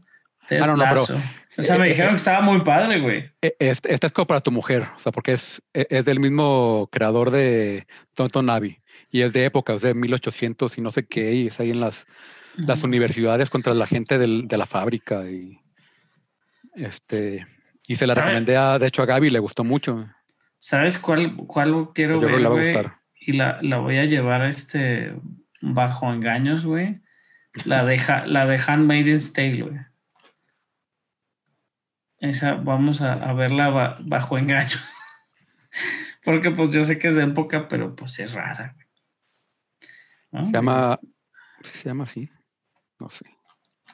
Ted 0.47 0.61
Ah, 0.61 0.67
no, 0.67 0.75
no, 0.75 0.83
pero- 0.83 0.95
Lasso. 1.01 1.21
O 1.57 1.61
sea, 1.61 1.77
me 1.77 1.87
eh, 1.87 1.89
dijeron 1.89 2.11
eh, 2.11 2.13
que 2.13 2.17
estaba 2.17 2.41
muy 2.41 2.61
padre, 2.61 3.01
güey. 3.01 3.29
E- 3.41 3.55
Este, 3.59 3.93
esta 3.93 4.07
es 4.07 4.13
como 4.13 4.27
para 4.27 4.39
tu 4.39 4.49
mujer, 4.51 4.83
o 4.95 4.99
sea, 4.99 5.11
porque 5.11 5.33
es, 5.33 5.61
es 5.73 6.05
del 6.05 6.21
mismo 6.21 6.87
creador 6.91 7.31
de 7.31 7.85
Tonton 8.15 8.49
Abbey 8.49 8.77
y 9.11 9.21
es 9.21 9.33
de 9.33 9.43
época, 9.43 9.73
es 9.73 9.81
de 9.81 9.93
1800 9.93 10.77
y 10.77 10.81
no 10.81 10.91
sé 10.91 11.05
qué, 11.05 11.33
y 11.33 11.47
es 11.47 11.59
ahí 11.59 11.71
en 11.71 11.81
las, 11.81 12.05
las 12.55 12.81
universidades 12.83 13.49
contra 13.49 13.73
la 13.73 13.87
gente 13.87 14.17
del- 14.17 14.47
de 14.47 14.57
la 14.57 14.67
fábrica 14.67 15.29
y 15.29 15.59
este 16.75 17.45
y 17.87 17.95
se 17.95 18.07
la 18.07 18.13
¿Sabe? 18.15 18.27
recomendé 18.27 18.55
a, 18.57 18.79
de 18.79 18.87
hecho 18.87 19.01
a 19.01 19.05
Gaby 19.05 19.29
le 19.29 19.39
gustó 19.39 19.63
mucho 19.63 20.07
¿Sabes 20.61 20.99
cuál, 20.99 21.35
cuál 21.47 21.89
quiero 21.95 22.19
yo 22.21 22.27
ver, 22.27 22.43
va 22.43 22.47
a 22.47 22.49
gustar 22.59 22.97
Y 23.15 23.31
la, 23.33 23.59
la 23.61 23.77
voy 23.77 23.97
a 23.97 24.05
llevar 24.05 24.41
a 24.41 24.49
este 24.49 25.15
bajo 25.61 26.11
engaños, 26.13 26.65
güey. 26.65 27.01
La 27.65 27.83
de, 27.85 27.99
la 28.25 28.45
de 28.45 28.61
Handmaid's 28.67 29.33
Tale, 29.33 29.61
güey. 29.63 29.79
Esa, 32.19 32.55
vamos 32.55 33.01
a, 33.01 33.13
a 33.13 33.33
verla 33.33 33.69
ba- 33.69 33.97
bajo 34.01 34.37
engaño. 34.37 34.77
Porque 36.23 36.51
pues 36.51 36.71
yo 36.71 36.83
sé 36.83 36.99
que 36.99 37.07
es 37.07 37.15
de 37.15 37.23
época, 37.23 37.67
pero 37.69 37.95
pues 37.95 38.19
es 38.19 38.33
rara, 38.33 38.75
se 40.31 40.51
llama 40.51 40.99
se 41.61 41.89
llama 41.89 42.03
así 42.03 42.29
no 42.99 43.09
sé 43.09 43.25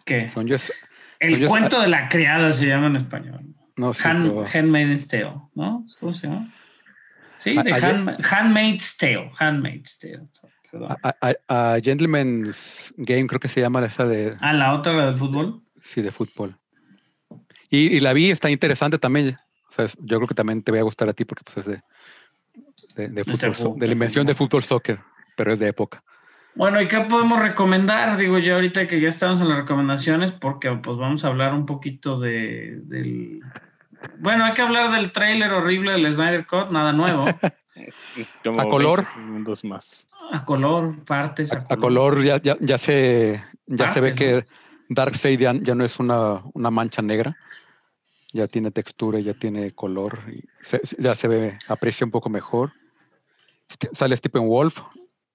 ¿Qué? 0.05 0.27
son 0.29 0.51
es- 0.51 0.73
El 1.19 1.35
son 1.39 1.47
cuento 1.47 1.79
de 1.79 1.87
la 1.87 2.09
criada 2.09 2.51
se 2.51 2.65
llama 2.67 2.87
en 2.87 2.97
español. 2.97 3.55
No 3.77 3.93
sé 3.93 4.03
Hand- 4.07 4.47
Handmaid's 4.53 5.07
Tale, 5.07 5.35
¿no? 5.55 5.85
¿Cómo 5.99 6.13
se 6.13 6.27
llama? 6.27 6.47
Sí, 7.37 7.53
de 7.55 7.73
Handma- 7.73 8.17
Handmaid's 8.23 8.97
Tale. 8.97 9.29
Handmaid's 9.39 9.99
Tale. 9.99 10.21
Perdón. 10.71 10.97
a, 11.03 11.15
a- 11.47 11.73
a 11.73 11.79
Gentleman's 11.81 12.93
Game 12.97 13.27
creo 13.27 13.39
que 13.39 13.47
se 13.47 13.61
llama 13.61 13.85
esa 13.85 14.05
de 14.05 14.35
Ah, 14.41 14.51
la 14.53 14.73
otra, 14.73 14.93
la 14.93 15.05
del 15.07 15.17
fútbol. 15.17 15.61
sí 15.79 16.01
de 16.01 16.11
fútbol 16.11 16.57
y, 17.69 17.95
y 17.95 17.99
la 17.99 18.13
vi 18.13 18.31
está 18.31 18.49
interesante 18.49 18.97
también 18.99 19.37
o 19.69 19.73
sea, 19.73 19.85
yo 19.99 20.17
creo 20.17 20.27
que 20.27 20.35
también 20.35 20.61
te 20.63 20.71
va 20.71 20.79
a 20.79 20.83
gustar 20.83 21.07
a 21.09 21.13
ti 21.13 21.23
porque 21.25 21.43
pues 21.45 21.57
es 21.57 21.65
de 21.65 21.81
de, 22.95 23.07
de 23.09 23.13
de 23.13 23.23
fútbol, 23.23 23.53
fu- 23.55 23.73
de 23.75 23.79
de 23.81 23.87
la 23.87 23.93
invención 23.93 24.25
de 24.25 24.33
fútbol. 24.33 24.61
fútbol 24.61 24.63
soccer 24.63 24.99
pero 25.37 25.53
es 25.53 25.59
de 25.59 25.67
época 25.69 26.01
Bueno, 26.55 26.81
¿y 26.81 26.87
qué 26.87 27.01
podemos 27.01 27.41
recomendar? 27.41 28.17
Digo, 28.17 28.37
yo 28.39 28.55
ahorita 28.55 28.87
que 28.87 28.99
ya 29.01 29.09
estamos 29.09 29.41
en 29.41 29.49
las 29.49 29.57
recomendaciones, 29.57 30.31
porque 30.31 30.71
pues 30.71 30.97
vamos 30.97 31.25
a 31.25 31.27
hablar 31.27 31.53
un 31.53 31.65
poquito 31.65 32.17
de, 32.17 32.79
del... 32.83 33.41
Bueno, 34.19 34.45
hay 34.45 34.53
que 34.53 34.61
hablar 34.61 34.91
del 34.93 35.11
tráiler 35.11 35.51
horrible 35.51 35.91
del 35.91 36.11
Snyder 36.11 36.45
Cut, 36.47 36.71
nada 36.71 36.93
nuevo. 36.93 37.25
Como 38.43 38.61
A 38.61 38.69
color. 38.69 38.99
20 38.99 39.13
segundos 39.13 39.63
más. 39.65 40.07
A 40.31 40.45
color, 40.45 41.03
partes 41.03 41.51
a, 41.51 41.57
a, 41.57 41.65
a 41.73 41.77
color 41.77 42.23
ya, 42.23 42.41
ya, 42.41 42.55
ya 42.61 42.77
se 42.77 43.43
ya 43.67 43.89
se 43.89 43.99
ve 43.99 44.11
que 44.11 44.45
Darkseid 44.87 45.39
ya, 45.39 45.53
ya 45.53 45.75
no 45.75 45.83
es 45.83 45.99
una, 45.99 46.41
una 46.53 46.71
mancha 46.71 47.01
negra 47.01 47.35
ya 48.31 48.47
tiene 48.47 48.71
textura 48.71 49.19
ya 49.19 49.33
tiene 49.33 49.71
color 49.71 50.19
y 50.31 50.43
se- 50.61 50.81
ya 50.97 51.15
se 51.15 51.27
ve 51.27 51.57
aprecia 51.67 52.05
un 52.05 52.11
poco 52.11 52.29
mejor 52.29 52.71
Este- 53.69 53.89
sale 53.93 54.15
Stephen 54.17 54.47
Wolf 54.47 54.79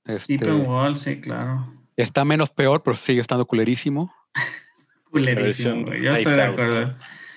este, 0.06 0.36
Stephen 0.36 0.66
Wall, 0.66 0.97
sí, 0.97 1.20
claro. 1.20 1.66
está 1.97 2.24
menos 2.24 2.51
peor 2.51 2.82
pero 2.82 2.97
sigue 2.97 3.20
estando 3.20 3.44
culerísimo 3.47 4.12
Culerísimo, 5.10 5.85
güey. 5.85 6.02
Yo 6.02 6.12
estoy 6.12 6.35
de 6.35 6.43
Out. 6.43 6.52
acuerdo. 6.52 6.97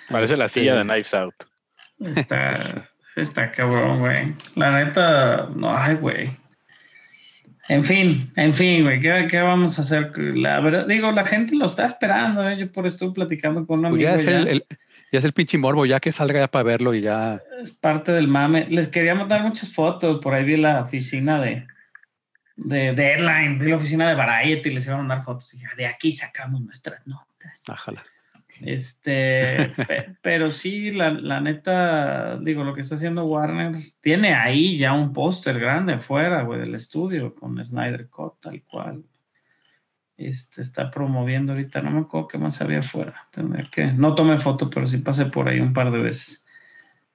Parece 0.10 0.38
la 0.38 0.46
Este, 0.46 0.60
silla 0.60 0.76
de 0.76 0.84
Knives 0.84 1.14
Out. 1.16 1.34
Está, 2.16 2.90
está 3.16 3.52
cabrón, 3.52 4.00
güey. 4.00 4.34
La 4.56 4.84
neta, 4.84 5.48
no, 5.56 5.76
ay, 5.76 5.96
güey. 5.96 6.30
En 7.70 7.84
fin, 7.84 8.32
en 8.36 8.54
fin, 8.54 8.84
güey, 8.84 9.00
¿qué, 9.00 9.28
qué 9.32 9.40
vamos 9.40 9.80
a 9.80 9.82
hacer? 9.84 10.12
La 10.36 10.60
verdad, 10.60 10.86
digo, 10.86 11.12
la 11.12 11.26
gente 11.26 11.56
lo 11.56 11.66
está 11.66 11.86
esperando, 11.86 12.48
¿eh? 12.48 12.58
Yo 12.58 12.72
por 12.72 12.86
eso 12.86 12.96
estoy 12.96 13.14
platicando 13.14 13.66
con 13.66 13.80
un 13.86 13.92
Pues 13.92 14.04
amigo. 14.04 14.10
ya 14.10 14.16
es 14.18 14.26
ya. 14.26 14.40
el, 14.40 14.48
el- 14.50 14.64
ya 15.12 15.20
es 15.20 15.26
el 15.26 15.32
pinche 15.34 15.60
morbo 15.60 15.86
ya 15.86 16.00
que 16.00 16.12
salga 16.12 16.40
ya 16.40 16.48
para 16.48 16.64
verlo 16.64 16.92
y 16.96 17.02
ya 17.02 17.40
Es 17.62 17.72
parte 17.72 18.12
del 18.12 18.28
mame. 18.28 18.66
Les 18.72 18.88
quería 18.88 19.14
mandar 19.14 19.44
muchas 19.44 19.72
fotos. 19.72 20.20
Por 20.22 20.34
ahí 20.34 20.44
vi 20.44 20.58
la 20.58 20.82
oficina 20.82 21.40
de, 21.40 21.68
de 22.56 22.94
Deadline, 22.94 23.58
vi 23.60 23.70
la 23.70 23.78
oficina 23.78 24.08
de 24.08 24.16
Variety 24.16 24.70
y 24.70 24.74
les 24.76 24.86
iba 24.86 24.96
a 24.96 25.00
mandar 25.00 25.24
fotos. 25.24 25.54
Y 25.54 25.58
dije, 25.58 25.70
de 25.76 25.88
aquí 25.88 26.12
sacamos 26.12 26.62
nuestras 26.62 27.06
notas. 27.08 27.64
ájala 27.68 28.04
Este, 28.62 29.70
pe- 29.88 30.16
pero 30.22 30.50
sí, 30.50 30.92
la, 30.92 31.10
la 31.12 31.42
neta, 31.42 32.38
digo, 32.38 32.64
lo 32.64 32.74
que 32.74 32.82
está 32.82 32.96
haciendo 32.96 33.26
Warner, 33.26 33.76
tiene 34.02 34.36
ahí 34.36 34.78
ya 34.78 34.94
un 34.94 35.12
póster 35.14 35.60
grande 35.60 36.00
fuera, 36.00 36.44
güey, 36.44 36.60
del 36.60 36.76
estudio, 36.76 37.34
con 37.36 37.64
Snyder 37.64 38.08
Cut, 38.10 38.40
tal 38.40 38.62
cual. 38.64 39.04
Este, 40.16 40.62
está 40.62 40.92
promoviendo 40.92 41.54
ahorita, 41.54 41.82
no 41.82 41.90
me 41.92 42.00
acuerdo 42.02 42.28
qué 42.28 42.38
más 42.38 42.62
había 42.62 42.80
afuera. 42.80 43.28
Tendría 43.32 43.68
que, 43.70 43.86
no 43.88 44.14
tomé 44.14 44.40
foto, 44.40 44.70
pero 44.70 44.86
sí 44.88 45.00
pasé 45.00 45.26
por 45.26 45.50
ahí 45.50 45.60
un 45.60 45.74
par 45.74 45.92
de 45.92 46.00
veces. 46.00 46.46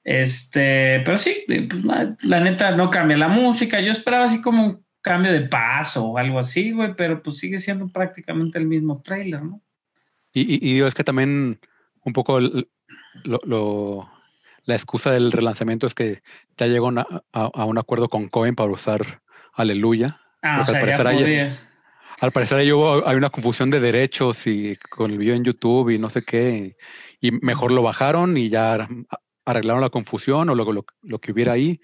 Este, 0.03 1.01
pero 1.05 1.17
sí, 1.17 1.45
pues, 1.47 1.85
la, 1.85 2.17
la 2.23 2.41
neta 2.41 2.73
no 2.73 2.91
cambia 2.91 3.17
la 3.17 3.29
música. 3.29 3.81
Yo 3.81 3.93
esperaba 3.93 4.25
así 4.25 4.43
como 4.43 4.67
un 4.67 4.85
cambio 5.09 5.33
de 5.33 5.41
paso 5.49 6.05
o 6.07 6.19
algo 6.19 6.39
así, 6.39 6.73
güey, 6.73 6.95
pero 6.95 7.23
pues 7.23 7.39
sigue 7.39 7.59
siendo 7.59 7.89
prácticamente 7.89 8.59
el 8.59 8.67
mismo 8.67 9.01
trailer, 9.03 9.43
¿no? 9.43 9.61
Y, 10.33 10.43
y, 10.43 10.57
y 10.71 10.75
digo, 10.75 10.87
es 10.87 10.95
que 10.95 11.05
también 11.05 11.59
un 12.05 12.13
poco 12.13 12.39
el- 12.39 12.69
lo, 13.25 13.41
lo- 13.45 14.11
la 14.65 14.75
excusa 14.75 15.11
del 15.11 15.33
relanzamiento 15.33 15.87
es 15.87 15.95
que 15.95 16.23
ya 16.57 16.67
llegó 16.67 16.89
una- 16.89 17.07
a, 17.33 17.51
a 17.55 17.65
un 17.65 17.79
acuerdo 17.79 18.09
con 18.09 18.29
Cohen 18.29 18.55
para 18.55 18.71
usar 18.71 19.23
Aleluya. 19.55 20.21
Ah, 20.43 20.61
o 20.61 20.65
Porque 20.65 20.71
al 20.77 20.83
sea, 20.85 20.97
ya 20.97 21.03
parecer 21.03 21.07
hay-. 21.07 21.59
Al 22.21 22.33
parecer 22.33 22.59
ahí 22.59 22.73
hubo, 22.73 23.07
hay 23.09 23.17
una 23.17 23.31
confusión 23.31 23.71
de 23.71 23.79
derechos 23.81 24.47
y 24.47 24.77
con 24.91 25.11
el 25.13 25.19
video 25.19 25.35
en 25.37 25.45
YouTube 25.45 25.91
y 25.91 25.99
no 25.99 26.11
sé 26.11 26.23
qué. 26.23 26.77
Y 27.21 27.31
mejor 27.31 27.71
lo 27.71 27.83
bajaron 27.83 28.37
y 28.37 28.49
ya 28.49 28.89
arreglaron 29.45 29.81
la 29.81 29.91
confusión 29.91 30.51
o 30.51 30.55
luego 30.55 30.73
lo, 30.73 30.85
lo 31.03 31.21
que 31.21 31.31
hubiera 31.33 31.53
ahí 31.53 31.81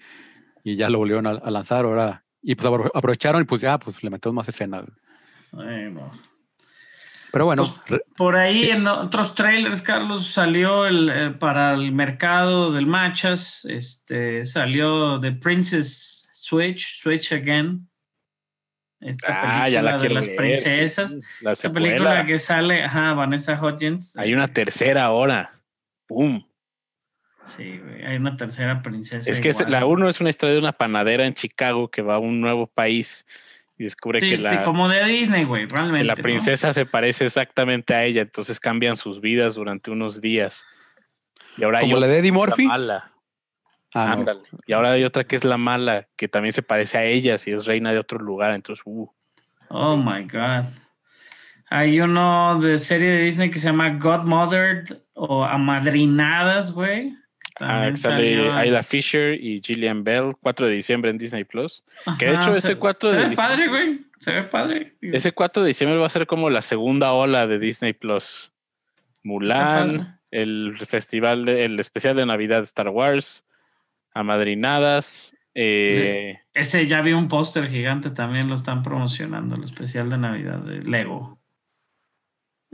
y 0.63 0.75
ya 0.75 0.89
lo 0.89 0.97
volvieron 0.99 1.25
a, 1.25 1.31
a 1.31 1.51
lanzar 1.51 1.85
ahora. 1.85 2.24
Y 2.47 2.53
pues 2.53 2.67
apro- 2.71 2.91
aprovecharon 2.93 3.41
y 3.41 3.45
pues 3.45 3.59
ya, 3.61 3.79
pues 3.79 4.03
le 4.03 4.09
metemos 4.11 4.35
más 4.35 4.47
escenas. 4.47 4.83
Bueno. 5.51 6.11
Pero 7.31 7.45
bueno, 7.45 7.63
Pues, 7.87 8.01
Por 8.15 8.35
ahí 8.35 8.69
en 8.69 8.85
otros 8.87 9.33
trailers, 9.33 9.81
Carlos, 9.81 10.27
salió 10.27 10.85
el, 10.85 11.09
eh, 11.09 11.31
para 11.31 11.73
el 11.73 11.91
mercado 11.91 12.71
del 12.71 12.85
Machas, 12.85 13.65
este, 13.65 14.45
salió 14.45 15.19
The 15.19 15.31
Princess 15.33 16.29
Switch, 16.33 17.01
Switch 17.01 17.33
Again. 17.33 17.89
Esta 19.01 19.63
Ah, 19.63 19.69
ya 19.69 19.81
película 19.81 19.91
la 19.91 19.97
de 19.97 20.09
las 20.13 20.27
princesas. 20.29 21.17
La 21.41 21.51
Esta 21.53 21.71
película 21.71 22.25
que 22.25 22.37
sale, 22.37 22.83
ajá, 22.83 23.13
Vanessa 23.13 23.59
Hudgens. 23.59 24.15
Hay 24.17 24.33
una 24.33 24.47
tercera 24.47 25.03
ahora. 25.05 25.59
¡Pum! 26.07 26.41
Sí, 27.45 27.77
güey, 27.79 28.03
hay 28.03 28.17
una 28.17 28.35
tercera 28.37 28.81
princesa. 28.81 29.29
Es 29.29 29.39
que 29.39 29.49
es- 29.49 29.69
la 29.69 29.85
uno 29.85 30.09
es 30.09 30.19
una 30.19 30.29
historia 30.29 30.53
de 30.53 30.59
una 30.59 30.73
panadera 30.73 31.25
en 31.25 31.33
Chicago 31.33 31.89
que 31.89 32.01
va 32.01 32.15
a 32.15 32.19
un 32.19 32.41
nuevo 32.41 32.67
país 32.67 33.25
y 33.77 33.83
descubre 33.83 34.19
Sí, 34.19 34.29
que 34.29 34.37
sí, 34.37 34.41
la, 34.41 34.63
como 34.63 34.89
de 34.89 35.03
Disney, 35.05 35.43
güey, 35.43 35.65
realmente. 35.65 36.05
la 36.05 36.15
¿no? 36.15 36.21
princesa 36.23 36.73
se 36.73 36.85
parece 36.85 37.25
exactamente 37.25 37.93
a 37.93 38.03
ella, 38.03 38.21
entonces 38.21 38.59
cambian 38.59 38.95
sus 38.97 39.21
vidas 39.21 39.55
durante 39.55 39.91
unos 39.91 40.21
días. 40.21 40.65
Y 41.57 41.63
ahora 41.63 41.79
hay 41.79 41.89
la 41.89 41.95
otra 41.95 42.07
de 42.07 42.19
Eddie 42.19 42.21
que 42.21 42.27
es 42.27 42.33
la 42.33 42.39
Murphy. 42.47 42.67
mala. 42.67 43.11
Ah, 43.93 44.15
no. 44.17 44.25
Y 44.67 44.73
ahora 44.73 44.91
hay 44.93 45.03
otra 45.05 45.23
que 45.23 45.35
es 45.37 45.45
la 45.45 45.57
mala, 45.57 46.07
que 46.17 46.27
también 46.27 46.51
se 46.51 46.61
parece 46.61 46.97
a 46.97 47.05
ella, 47.05 47.37
si 47.37 47.51
es 47.51 47.65
reina 47.65 47.93
de 47.93 47.99
otro 47.99 48.19
lugar. 48.19 48.51
Entonces, 48.51 48.81
uh, 48.85 49.07
Oh 49.69 49.95
my 49.95 50.23
God. 50.23 50.65
Hay 51.69 51.99
uno 51.99 52.59
de 52.59 52.77
serie 52.77 53.09
de 53.09 53.21
Disney 53.21 53.49
que 53.49 53.57
se 53.59 53.67
llama 53.67 53.89
Godmothered 53.97 54.97
o 55.13 55.43
Amadrinadas, 55.45 56.71
güey. 56.71 57.07
Ah, 57.55 57.67
También 57.67 57.97
sale 57.97 58.35
salió- 58.35 58.53
Ayla 58.53 58.83
Fisher 58.83 59.33
y 59.41 59.61
Gillian 59.63 60.03
Bell, 60.03 60.33
4 60.41 60.67
de 60.67 60.73
diciembre 60.75 61.11
en 61.11 61.17
Disney 61.17 61.43
Plus. 61.43 61.83
que 62.19 62.25
de 62.27 62.35
hecho 62.35 62.51
se- 62.53 62.59
ese 62.59 62.75
4 62.75 63.09
se 63.09 63.15
de 63.15 63.21
ve 63.23 63.29
diciembre- 63.29 63.55
padre, 63.55 63.67
güey. 63.69 63.99
Se 64.19 64.33
ve 64.33 64.43
padre. 64.43 64.95
Ese 65.01 65.31
4 65.33 65.61
de 65.63 65.67
diciembre 65.67 65.99
va 65.99 66.05
a 66.05 66.09
ser 66.09 66.25
como 66.27 66.49
la 66.49 66.61
segunda 66.61 67.11
ola 67.13 67.47
de 67.47 67.59
Disney 67.59 67.93
Plus. 67.93 68.51
Mulan, 69.23 70.19
el 70.31 70.77
festival, 70.87 71.45
de, 71.45 71.65
el 71.65 71.79
especial 71.79 72.15
de 72.15 72.25
Navidad 72.25 72.57
de 72.59 72.63
Star 72.65 72.89
Wars, 72.89 73.43
Amadrinadas. 74.13 75.35
Eh, 75.53 76.37
Ese 76.53 76.85
ya 76.87 77.01
vi 77.01 77.13
un 77.13 77.27
póster 77.27 77.67
gigante, 77.69 78.09
también 78.09 78.47
lo 78.49 78.55
están 78.55 78.83
promocionando, 78.83 79.55
el 79.55 79.63
especial 79.63 80.09
de 80.09 80.17
Navidad 80.17 80.59
de 80.59 80.81
Lego. 80.81 81.39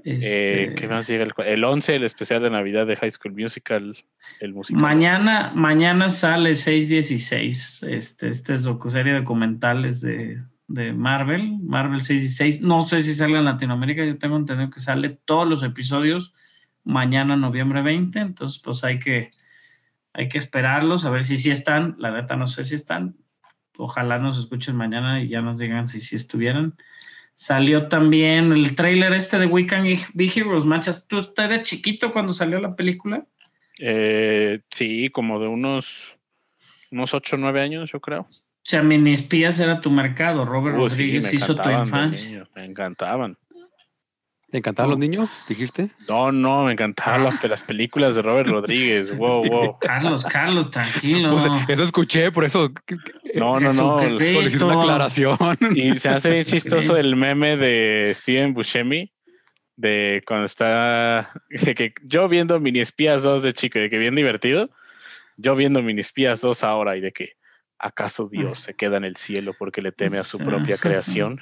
Eh, 0.04 0.18
Este, 0.18 0.76
¿Qué 0.76 0.88
más 0.88 1.08
llega? 1.08 1.24
El, 1.24 1.34
el 1.46 1.64
11, 1.64 1.96
el 1.96 2.04
especial 2.04 2.42
de 2.42 2.50
Navidad 2.50 2.88
de 2.88 2.96
High 2.96 3.12
School 3.12 3.34
Musical, 3.34 3.98
el 4.40 4.54
musical. 4.54 4.82
Mañana, 4.82 5.52
mañana 5.56 6.10
sale 6.10 6.54
616, 6.54 7.84
este, 7.90 8.30
este 8.30 8.54
es 8.54 8.64
docuserie 8.64 9.14
documentales 9.14 10.02
de, 10.02 10.38
de 10.68 10.94
Marvel, 10.94 11.58
Marvel 11.62 12.02
616. 12.02 12.62
No 12.62 12.82
sé 12.82 13.02
si 13.04 13.14
sale 13.14 13.38
en 13.38 13.46
Latinoamérica, 13.46 14.06
yo 14.06 14.18
tengo 14.18 14.38
entendido 14.38 14.70
que 14.70 14.80
sale 14.80 15.10
todos 15.26 15.48
los 15.48 15.64
episodios 15.64 16.34
mañana, 16.84 17.36
noviembre 17.36 17.82
20, 17.82 18.20
entonces 18.20 18.62
pues 18.64 18.84
hay 18.84 19.00
que, 19.00 19.32
hay 20.14 20.28
que 20.28 20.38
esperarlos, 20.38 21.06
a 21.06 21.10
ver 21.10 21.24
si 21.24 21.38
sí 21.38 21.52
están, 21.52 21.96
la 22.00 22.12
neta 22.12 22.36
no 22.36 22.48
sé 22.48 22.64
si 22.64 22.76
están, 22.76 23.16
ojalá 23.78 24.18
nos 24.20 24.38
escuchen 24.38 24.76
mañana 24.76 25.22
y 25.22 25.28
ya 25.28 25.42
nos 25.42 25.60
digan 25.60 25.88
si 25.88 26.00
sí 26.00 26.16
estuvieran. 26.16 26.76
Salió 27.42 27.88
también 27.88 28.52
el 28.52 28.76
tráiler 28.76 29.14
este 29.14 29.40
de 29.40 29.48
We 29.48 29.66
Can 29.66 29.84
Be 30.14 30.32
Heroes, 30.36 30.64
manchas, 30.64 31.08
¿tú 31.08 31.18
eras 31.38 31.64
chiquito 31.64 32.14
cuando 32.14 32.34
salió 32.34 32.60
la 32.60 32.76
película? 32.76 33.26
Eh, 33.80 34.60
sí, 34.70 35.10
como 35.10 35.40
de 35.40 35.48
unos, 35.48 36.20
unos 36.92 37.16
8 37.16 37.38
o 37.38 37.40
9 37.40 37.62
años, 37.62 37.92
yo 37.92 38.00
creo. 38.00 38.28
O 38.30 38.30
sea, 38.62 38.84
mini 38.84 39.14
espías 39.14 39.60
era 39.60 39.82
tu 39.82 39.90
mercado. 39.90 40.46
Robert 40.46 40.78
Uh, 40.78 40.82
Rodríguez 40.82 41.34
hizo 41.34 41.56
tu 41.56 41.68
infancia. 41.68 42.48
me 42.54 42.64
encantaban. 42.64 43.36
¿Te 44.52 44.58
encantaban 44.58 44.90
los 44.90 45.00
niños? 45.00 45.30
¿Dijiste? 45.48 45.90
No, 46.10 46.32
no, 46.34 46.66
me 46.66 46.74
encantaban 46.74 47.24
las, 47.24 47.42
las 47.46 47.64
películas 47.64 48.16
de 48.16 48.22
Robert 48.22 48.50
Rodríguez. 48.50 49.18
Wow, 49.22 49.46
wow. 49.46 49.80
Carlos, 49.80 50.26
Carlos, 50.26 50.70
tranquilo. 50.70 51.32
Pues, 51.32 51.46
eso 51.70 51.84
escuché, 51.84 52.32
por 52.32 52.44
eso 52.44 52.74
que- 52.86 52.98
No, 53.36 53.60
no, 53.60 53.72
no. 53.72 53.96
una 53.96 54.74
aclaración. 54.74 55.38
Y 55.76 55.98
se 56.00 56.10
hace 56.10 56.30
bien 56.32 56.46
chistoso 56.46 56.98
el 56.98 57.16
meme 57.16 57.56
de 57.56 58.14
Steven 58.14 58.54
Buscemi 58.54 59.14
de 59.78 60.22
cuando 60.28 60.46
está 60.46 61.32
de 61.50 61.74
que 61.74 61.94
yo 62.04 62.28
viendo 62.28 62.60
Mini 62.60 62.82
Espías 62.82 63.24
2 63.24 63.44
de 63.44 63.54
chico, 63.54 63.80
y 63.80 63.84
de 63.84 63.90
que 63.90 63.98
bien 63.98 64.16
divertido, 64.16 64.70
yo 65.38 65.56
viendo 65.56 65.82
Mini 65.82 66.02
Espías 66.02 66.42
2 66.42 66.64
ahora 66.64 66.98
y 66.98 67.02
de 67.02 67.12
que 67.14 67.34
acaso 67.82 68.30
Dios 68.30 68.60
se 68.60 68.76
queda 68.76 68.98
en 68.98 69.04
el 69.04 69.18
cielo 69.18 69.54
porque 69.58 69.82
le 69.82 69.92
teme 69.92 70.20
a 70.20 70.24
su 70.24 70.38
propia 70.38 70.78
creación. 70.78 71.40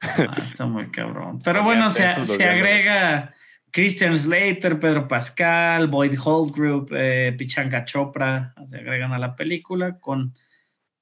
Ah, 0.00 0.36
está 0.42 0.66
muy 0.66 0.90
cabrón. 0.90 1.38
Pero 1.44 1.64
bueno, 1.64 1.90
se, 1.90 2.04
agrega 2.04 3.34
Christian 3.72 4.16
Slater, 4.16 4.78
Pedro 4.78 5.08
Pascal, 5.08 5.88
Boyd 5.88 6.18
Holdgroup, 6.22 6.92
eh, 6.92 7.34
Pichanka 7.36 7.84
Chopra, 7.84 8.54
se 8.66 8.78
agregan 8.78 9.12
a 9.12 9.18
la 9.18 9.34
película 9.34 9.98
con 9.98 10.34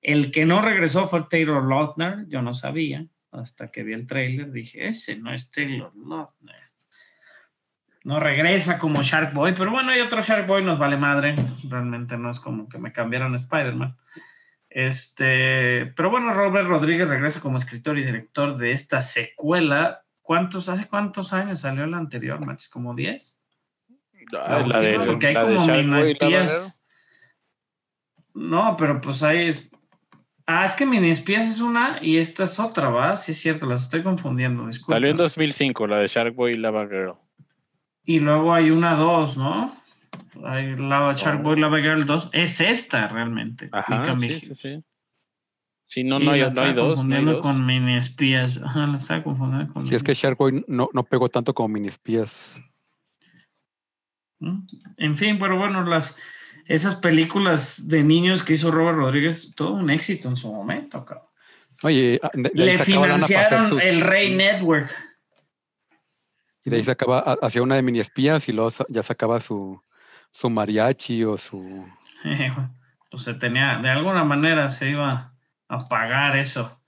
el 0.01 0.31
que 0.31 0.45
no 0.45 0.61
regresó 0.61 1.07
fue 1.07 1.27
Taylor 1.31 1.67
Lautner, 1.67 2.27
yo 2.29 2.43
no 2.43 2.53
sabía, 2.55 3.07
hasta 3.33 3.71
que 3.71 3.83
vi 3.83 3.95
el 3.95 4.07
tráiler 4.07 4.51
dije, 4.51 4.89
ese 4.89 5.17
no 5.17 5.33
es 5.33 5.51
Taylor 5.51 5.93
Lautner. 5.97 6.65
No 8.05 8.21
regresa 8.21 8.79
como 8.79 9.03
Shark 9.03 9.33
Boy, 9.33 9.55
pero 9.57 9.71
bueno, 9.71 9.91
hay 9.91 10.01
otro 10.01 10.21
Shark 10.21 10.47
Boy, 10.47 10.63
nos 10.63 10.79
vale 10.79 10.99
madre. 10.99 11.37
Realmente 11.67 12.19
no 12.19 12.31
es 12.31 12.39
como 12.39 12.69
que 12.69 12.77
me 12.79 12.93
cambiaron 12.93 13.33
a 13.33 13.37
Spider-Man. 13.37 13.97
Este, 14.75 15.87
pero 15.95 16.11
bueno, 16.11 16.35
Robert 16.35 16.67
Rodríguez 16.67 17.09
regresa 17.09 17.41
como 17.41 17.59
escritor 17.59 17.97
y 17.97 18.05
director 18.05 18.57
de 18.57 18.73
esta 18.73 19.01
secuela. 19.01 20.03
¿Cuántos, 20.21 20.69
hace 20.69 20.89
cuántos 20.89 21.33
años 21.33 21.61
salió 21.61 21.87
la 21.87 21.99
anterior, 21.99 22.45
Max? 22.45 22.69
¿Como 22.69 22.93
10? 22.93 23.41
Ah, 24.37 24.65
la 24.67 24.81
de, 24.81 24.99
Porque 24.99 25.29
hay 25.29 25.35
la 25.35 25.43
como 25.45 25.65
mini-espías. 25.65 26.83
No, 28.35 28.77
pero 28.77 29.01
pues 29.01 29.23
ahí 29.23 29.47
es. 29.47 29.71
Ah, 30.45 30.65
es 30.65 30.75
que 30.75 30.87
mini-espías 30.87 31.47
es 31.47 31.61
una 31.61 32.01
y 32.03 32.19
esta 32.19 32.43
es 32.43 32.59
otra, 32.59 32.89
¿va? 32.89 33.15
Sí, 33.15 33.31
es 33.31 33.41
cierto, 33.41 33.67
las 33.67 33.85
estoy 33.85 34.03
confundiendo. 34.03 34.67
Disculpa. 34.67 34.97
Salió 34.97 35.11
en 35.11 35.17
2005, 35.17 35.87
la 35.87 35.99
de 36.01 36.09
Shark 36.09 36.35
Boy 36.35 36.55
y 36.55 36.57
Lava 36.57 36.89
Girl. 36.89 37.15
Y 38.03 38.19
luego 38.19 38.53
hay 38.53 38.73
una 38.73 38.97
2, 38.97 39.37
¿no? 39.37 39.84
Lava 40.35 41.15
Shark. 41.15 41.43
Boy, 41.43 41.59
Lava 41.61 41.79
Girl 41.79 42.05
2. 42.05 42.31
Es 42.33 42.61
esta 42.61 43.09
realmente. 43.09 43.69
Ajá, 43.73 44.17
sí, 44.19 44.55
sí. 44.55 44.85
Sí, 45.87 46.03
no, 46.03 46.19
no 46.19 46.33
hay, 46.33 46.41
no 46.41 46.47
dos. 46.47 46.55
No 46.57 46.63
hay 46.65 46.75
confundiendo 46.75 47.33
dos. 47.35 47.43
con 47.43 47.67
mini 47.67 47.97
espías. 47.97 48.59
Ajá, 48.65 48.87
la 48.87 48.97
estaba 48.97 49.23
confundiendo 49.23 49.73
con 49.73 49.87
Si 49.87 49.95
es 49.95 50.03
que 50.03 50.15
Shark 50.15 50.37
Boy 50.39 50.65
no, 50.67 50.89
no 50.93 51.05
pegó 51.05 51.29
tanto 51.29 51.55
como 51.55 51.69
mini 51.69 51.89
espías. 51.89 52.61
¿Mm? 54.41 54.61
En 54.97 55.17
fin, 55.17 55.39
pero 55.39 55.59
bueno, 55.59 55.85
las 55.85 56.17
esas 56.67 56.95
películas 56.95 57.87
de 57.89 58.03
niños 58.03 58.43
que 58.43 58.55
hizo 58.55 58.71
Robert 58.71 58.97
Rodríguez, 58.97 59.53
todo 59.55 59.73
un 59.75 59.91
éxito 59.91 60.29
en 60.29 60.37
su 60.37 60.51
momento, 60.53 61.05
cabrón. 61.05 61.29
Oye, 61.83 62.19
ah, 62.23 62.31
de, 62.33 62.43
de 62.55 62.63
ahí 62.63 62.67
Le 62.71 62.79
financiaron 62.79 63.81
el 63.81 64.01
Rey 64.01 64.35
Network. 64.35 64.91
y 66.65 66.71
de 66.71 66.77
ahí 66.77 66.85
sacaba, 66.85 67.19
ha- 67.21 67.39
hacía 67.47 67.63
una 67.63 67.75
de 67.75 67.83
mini 67.83 68.01
espías 68.01 68.49
y 68.49 68.53
luego 68.53 68.71
ya 68.89 69.03
sacaba 69.03 69.41
su, 69.41 69.81
su 70.35 70.51
mariachi 70.51 71.25
o 71.25 71.37
su... 71.39 71.87
pues 73.11 73.23
se 73.23 73.35
tenía, 73.35 73.79
de 73.79 73.89
alguna 73.91 74.25
manera 74.25 74.69
se 74.69 74.91
iba 74.91 75.33
a 75.69 75.79
pagar 75.87 76.37
eso. 76.37 76.79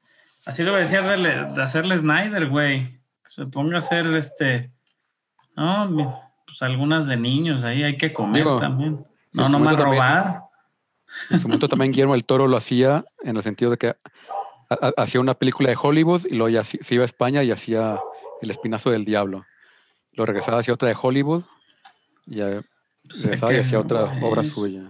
Así 0.44 0.62
lo 0.62 0.77
decía 0.77 1.02
de, 1.02 1.16
de 1.55 1.62
hacerle 1.62 1.97
Snyder, 1.97 2.48
güey. 2.48 3.01
Que 3.24 3.31
se 3.31 3.47
ponga 3.47 3.77
a 3.77 3.78
hacer 3.78 4.06
este. 4.16 4.70
No, 5.56 6.20
pues 6.47 6.60
algunas 6.62 7.06
de 7.06 7.16
niños, 7.16 7.64
ahí 7.64 7.82
hay 7.82 7.97
que 7.97 8.12
comer 8.12 8.44
Digo, 8.44 8.60
también. 8.60 9.05
No 9.32 9.48
momento 9.48 9.77
también- 9.82 10.02
robar. 10.02 10.43
En 11.31 11.39
su 11.39 11.47
momento 11.48 11.68
también 11.68 11.93
Guillermo 11.93 12.14
del 12.14 12.24
Toro 12.24 12.48
lo 12.48 12.56
hacía 12.56 13.05
en 13.23 13.36
el 13.36 13.43
sentido 13.43 13.70
de 13.70 13.77
que 13.78 13.89
ha- 13.89 13.97
ha- 14.70 14.93
hacía 15.02 15.20
una 15.20 15.35
película 15.35 15.68
de 15.70 15.77
Hollywood 15.81 16.27
y 16.28 16.35
luego 16.35 16.48
ya 16.48 16.64
se 16.64 16.94
iba 16.94 17.02
a 17.02 17.06
España 17.06 17.43
y 17.44 17.52
hacía 17.52 17.98
El 18.43 18.51
Espinazo 18.51 18.90
del 18.90 19.05
Diablo. 19.05 19.44
Lo 20.12 20.27
regresaba 20.27 20.59
hacia 20.59 20.74
otra 20.74 20.89
de 20.89 20.97
Hollywood 21.01 21.44
y 22.27 22.36
ya 22.36 22.60
regresaba 23.08 23.54
y 23.54 23.58
hacía 23.58 23.80
otra 23.80 24.06
sí, 24.06 24.16
obra 24.22 24.44
suya. 24.44 24.82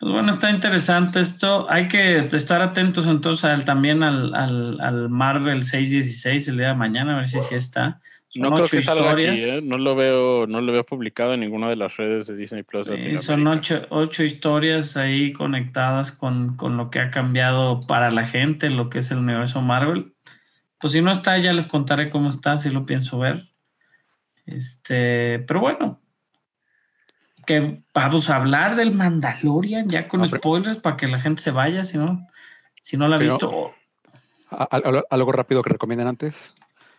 Pues 0.00 0.12
bueno, 0.12 0.30
está 0.30 0.50
interesante 0.50 1.20
esto. 1.20 1.70
Hay 1.70 1.88
que 1.88 2.18
estar 2.18 2.60
atentos 2.62 3.06
entonces 3.06 3.44
al- 3.44 3.64
también 3.64 4.02
al, 4.02 4.34
al, 4.34 4.80
al 4.80 5.08
Marvel 5.08 5.62
616 5.62 6.48
el 6.48 6.58
día 6.58 6.68
de 6.68 6.74
mañana, 6.74 7.14
a 7.14 7.16
ver 7.16 7.28
si 7.28 7.40
sí 7.40 7.54
está. 7.54 8.00
Son 8.28 8.42
No 8.42 8.50
creo 8.50 8.64
ocho 8.64 8.76
que 8.76 8.82
salga 8.82 9.12
aquí, 9.12 9.22
historias. 9.22 9.62
¿eh? 9.62 9.66
No 9.66 9.78
lo 9.78 9.94
veo, 9.94 10.46
no 10.48 10.60
lo 10.60 10.72
veo 10.72 10.84
publicado 10.84 11.34
en 11.34 11.40
ninguna 11.40 11.68
de 11.68 11.76
las 11.76 11.96
redes 11.96 12.26
de 12.26 12.34
Disney 12.36 12.64
Plus. 12.64 12.88
Eh, 12.90 13.16
son 13.18 13.46
ocho, 13.46 13.86
ocho 13.90 14.24
historias 14.24 14.96
ahí 14.96 15.32
conectadas 15.32 16.10
con, 16.10 16.56
con 16.56 16.76
lo 16.76 16.90
que 16.90 16.98
ha 16.98 17.10
cambiado 17.12 17.80
para 17.86 18.10
la 18.10 18.26
gente, 18.26 18.70
lo 18.70 18.90
que 18.90 18.98
es 18.98 19.10
el 19.12 19.18
universo 19.18 19.62
Marvel. 19.62 20.12
Pues 20.80 20.92
si 20.92 21.00
no 21.00 21.12
está, 21.12 21.38
ya 21.38 21.52
les 21.52 21.66
contaré 21.66 22.10
cómo 22.10 22.28
está, 22.28 22.58
si 22.58 22.70
lo 22.70 22.84
pienso 22.84 23.20
ver. 23.20 23.48
Este, 24.46 25.38
pero 25.46 25.60
bueno, 25.60 26.00
que 27.44 27.82
vamos 27.94 28.30
a 28.30 28.36
hablar 28.36 28.76
del 28.76 28.92
Mandalorian 28.92 29.88
ya 29.88 30.08
con 30.08 30.20
No, 30.20 30.26
pero- 30.28 30.38
spoilers 30.40 30.78
para 30.78 30.96
que 30.96 31.06
la 31.08 31.20
gente 31.20 31.42
se 31.42 31.50
vaya, 31.50 31.84
si 31.84 31.98
no, 31.98 32.26
si 32.82 32.96
no 32.96 33.08
la 33.08 33.16
ha 33.16 33.18
Pero- 33.18 33.30
visto. 33.32 33.74
Algo- 35.10 35.32
rápido 35.32 35.62
que 35.62 35.70
recomienden 35.70 36.06
antes. 36.08 36.54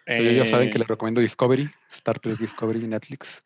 Pero 0.05 0.31
ya 0.31 0.45
saben 0.45 0.69
que 0.69 0.75
Eh, 0.75 0.79
les 0.79 0.87
recomiendo 0.87 1.21
Discovery, 1.21 1.69
Star 1.91 2.19
Trek 2.19 2.37
Discovery, 2.37 2.85
Netflix. 2.87 3.43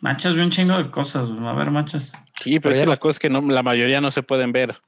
Machas, 0.00 0.34
vi 0.34 0.40
un 0.40 0.50
chingo 0.50 0.76
de 0.76 0.90
cosas. 0.90 1.28
A 1.30 1.52
ver, 1.52 1.70
machas. 1.70 2.12
Sí, 2.40 2.58
pero 2.60 2.72
Pero 2.72 2.82
es 2.82 2.88
la 2.88 2.96
cosa 2.96 3.10
es 3.12 3.18
que 3.18 3.30
no, 3.30 3.40
la 3.42 3.62
mayoría 3.62 4.00
no 4.00 4.10
se 4.10 4.22
pueden 4.22 4.52
ver. 4.52 4.80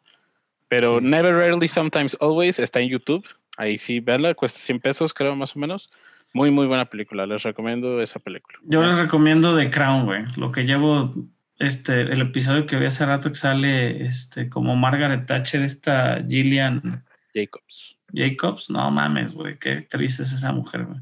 Pero 0.68 0.98
Sí. 1.00 1.04
Never, 1.04 1.34
Rarely, 1.34 1.68
Sometimes, 1.68 2.16
Always 2.20 2.58
está 2.58 2.80
en 2.80 2.88
YouTube. 2.88 3.26
Ahí 3.56 3.76
sí, 3.76 4.00
verla, 4.00 4.34
cuesta 4.34 4.58
100 4.60 4.80
pesos, 4.80 5.12
creo, 5.12 5.34
más 5.36 5.54
o 5.54 5.58
menos. 5.58 5.90
Muy, 6.32 6.50
muy 6.50 6.66
buena 6.66 6.84
película. 6.84 7.26
Les 7.26 7.42
recomiendo 7.42 8.00
esa 8.00 8.20
película. 8.20 8.58
Yo 8.64 8.82
les 8.82 8.98
recomiendo 8.98 9.56
The 9.56 9.70
Crown, 9.70 10.04
güey. 10.04 10.24
Lo 10.36 10.52
que 10.52 10.64
llevo, 10.64 11.12
este, 11.58 12.02
el 12.02 12.20
episodio 12.20 12.66
que 12.66 12.76
vi 12.76 12.86
hace 12.86 13.04
rato 13.04 13.30
que 13.30 13.34
sale, 13.34 14.04
este, 14.04 14.48
como 14.48 14.76
Margaret 14.76 15.26
Thatcher, 15.26 15.62
esta 15.62 16.22
Gillian 16.28 17.04
Jacobs. 17.34 17.96
Jacobs. 18.14 18.70
No 18.70 18.90
mames, 18.90 19.34
güey. 19.34 19.58
Qué 19.58 19.72
actriz 19.72 20.20
es 20.20 20.32
esa 20.32 20.52
mujer, 20.52 20.84
güey. 20.84 21.00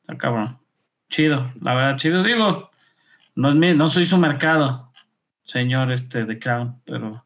Está 0.00 0.16
cabrón. 0.16 0.58
Chido, 1.08 1.52
la 1.60 1.74
verdad, 1.74 1.98
chido. 1.98 2.22
Digo, 2.22 2.70
no 3.34 3.50
es 3.50 3.54
mi, 3.54 3.74
no 3.74 3.88
soy 3.88 4.06
su 4.06 4.16
mercado, 4.16 4.90
señor, 5.44 5.92
este, 5.92 6.24
The 6.24 6.38
Crown, 6.38 6.80
pero 6.84 7.24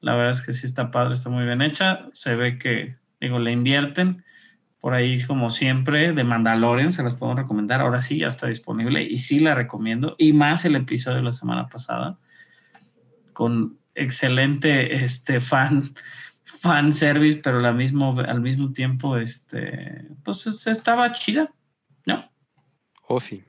la 0.00 0.14
verdad 0.14 0.30
es 0.30 0.40
que 0.40 0.52
sí 0.52 0.66
está 0.66 0.90
padre, 0.90 1.14
está 1.14 1.28
muy 1.28 1.44
bien 1.44 1.60
hecha. 1.60 2.06
Se 2.12 2.34
ve 2.36 2.58
que, 2.58 2.96
digo, 3.20 3.38
le 3.38 3.52
invierten. 3.52 4.24
Por 4.80 4.94
ahí, 4.94 5.22
como 5.24 5.50
siempre, 5.50 6.12
de 6.14 6.24
Mandalorian, 6.24 6.90
se 6.90 7.02
las 7.02 7.14
puedo 7.14 7.34
recomendar. 7.34 7.80
Ahora 7.82 8.00
sí, 8.00 8.18
ya 8.18 8.28
está 8.28 8.46
disponible 8.46 9.02
y 9.02 9.18
sí 9.18 9.38
la 9.40 9.54
recomiendo. 9.54 10.14
Y 10.18 10.32
más 10.32 10.64
el 10.64 10.74
episodio 10.76 11.18
de 11.18 11.22
la 11.24 11.32
semana 11.34 11.66
pasada, 11.68 12.16
con 13.34 13.76
excelente 13.94 14.94
este, 15.04 15.38
fan, 15.40 15.92
fan 16.44 16.92
service, 16.94 17.40
pero 17.42 17.60
la 17.60 17.72
mismo, 17.72 18.18
al 18.26 18.40
mismo 18.40 18.72
tiempo, 18.72 19.18
este, 19.18 20.06
pues 20.24 20.46
es- 20.46 20.66
estaba 20.66 21.12
chida, 21.12 21.50
¿no? 22.06 22.30
Oh, 23.06 23.20
sí. 23.20 23.44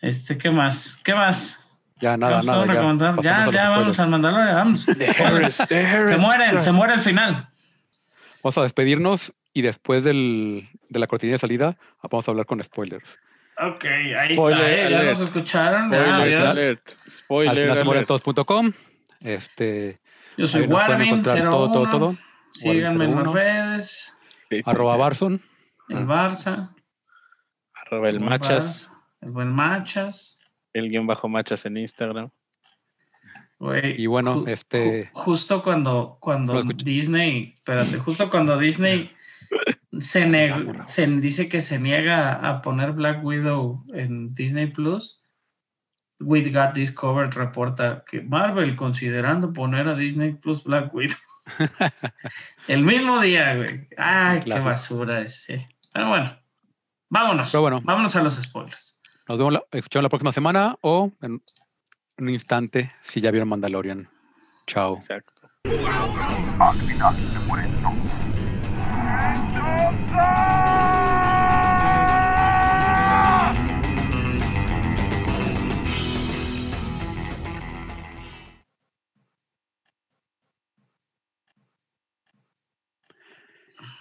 Este, 0.00 0.36
¿qué 0.38 0.50
más? 0.50 0.96
¿Qué 1.02 1.14
más? 1.14 1.60
Ya, 2.00 2.12
¿Qué 2.12 2.18
nada, 2.18 2.42
nada. 2.42 2.66
Ya, 3.22 3.46
Ya, 3.46 3.50
ya, 3.50 3.68
vamos 3.70 3.98
al 3.98 4.10
Mandalorian, 4.10 4.54
vamos. 4.54 4.86
Harris, 4.88 5.54
Se 5.56 6.16
muere, 6.18 6.44
Strike. 6.44 6.60
se 6.60 6.72
muere 6.72 6.92
al 6.92 7.00
final. 7.00 7.48
Vamos 8.42 8.58
a 8.58 8.62
despedirnos 8.62 9.32
y 9.54 9.62
después 9.62 10.04
del, 10.04 10.68
de 10.90 10.98
la 10.98 11.06
cortina 11.06 11.32
de 11.32 11.38
salida 11.38 11.78
vamos 12.02 12.28
a 12.28 12.30
hablar 12.32 12.44
con 12.44 12.62
spoilers. 12.62 13.18
Ok, 13.56 13.84
ahí 13.84 14.34
Spoiler 14.34 14.68
está, 14.70 14.86
¿eh? 14.86 14.90
ya 14.90 15.02
nos 15.04 15.20
escucharon. 15.20 15.84
Spoiler 17.08 17.70
alert. 17.70 17.86
Alert. 17.86 18.06
todos.com. 18.08 18.72
Este, 19.20 19.96
Yo 20.36 20.46
soy 20.46 20.62
Warvin, 20.66 21.06
encontrar 21.06 21.38
01. 21.38 21.50
todo, 21.50 21.72
todo, 21.72 21.88
todo. 21.90 22.16
Síganme 22.52 23.04
en 23.04 23.10
las 23.14 23.24
01. 23.26 23.32
redes. 23.32 24.18
Arroba 24.64 24.96
Barson. 24.96 25.40
El 25.88 26.04
Barça. 26.06 26.74
Arroba 27.74 28.08
el 28.08 28.20
machas. 28.20 28.90
El 29.20 29.30
buen 29.30 29.48
Machas. 29.52 30.36
El 30.72 30.90
guion 30.90 31.06
bajo 31.06 31.28
machas 31.28 31.64
en 31.64 31.76
Instagram. 31.76 32.30
Y 33.96 34.06
bueno, 34.06 34.42
ju- 34.44 34.48
este- 34.50 35.06
ju- 35.06 35.10
justo 35.14 35.62
cuando, 35.62 36.18
cuando. 36.20 36.62
Disney, 36.64 37.54
espérate, 37.54 37.98
justo 37.98 38.28
cuando 38.28 38.58
Disney 38.58 39.04
se, 40.00 40.26
neg- 40.26 40.86
se 40.86 41.06
dice 41.06 41.48
que 41.48 41.60
se 41.60 41.78
niega 41.78 42.34
a 42.34 42.62
poner 42.62 42.92
Black 42.92 43.24
Widow 43.24 43.84
en 43.94 44.26
Disney 44.34 44.66
Plus, 44.68 45.20
We 46.20 46.42
Got 46.50 46.74
Discovered 46.74 47.32
reporta 47.34 48.04
que 48.08 48.22
Marvel 48.22 48.76
considerando 48.76 49.52
poner 49.52 49.88
a 49.88 49.94
Disney 49.94 50.32
Plus 50.34 50.64
Black 50.64 50.94
Widow. 50.94 51.16
El 52.68 52.82
mismo 52.84 53.20
día, 53.20 53.56
güey. 53.56 53.88
Ay, 53.98 54.40
qué 54.40 54.58
basura 54.60 55.20
ese. 55.20 55.68
Pero 55.92 56.08
bueno, 56.08 56.36
vámonos. 57.10 57.50
Pero 57.50 57.62
bueno. 57.62 57.80
Vámonos 57.84 58.16
a 58.16 58.22
los 58.22 58.34
spoilers. 58.34 58.98
Nos 59.28 59.38
vemos, 59.38 59.52
la, 59.54 59.64
escuchamos 59.72 60.04
la 60.04 60.08
próxima 60.08 60.32
semana 60.32 60.76
o 60.82 61.10
en 61.22 61.42
un 62.20 62.28
instante 62.28 62.92
si 63.00 63.20
ya 63.20 63.30
vieron 63.30 63.48
Mandalorian. 63.48 64.08
Chao. 64.66 64.96
Exacto. 64.98 65.32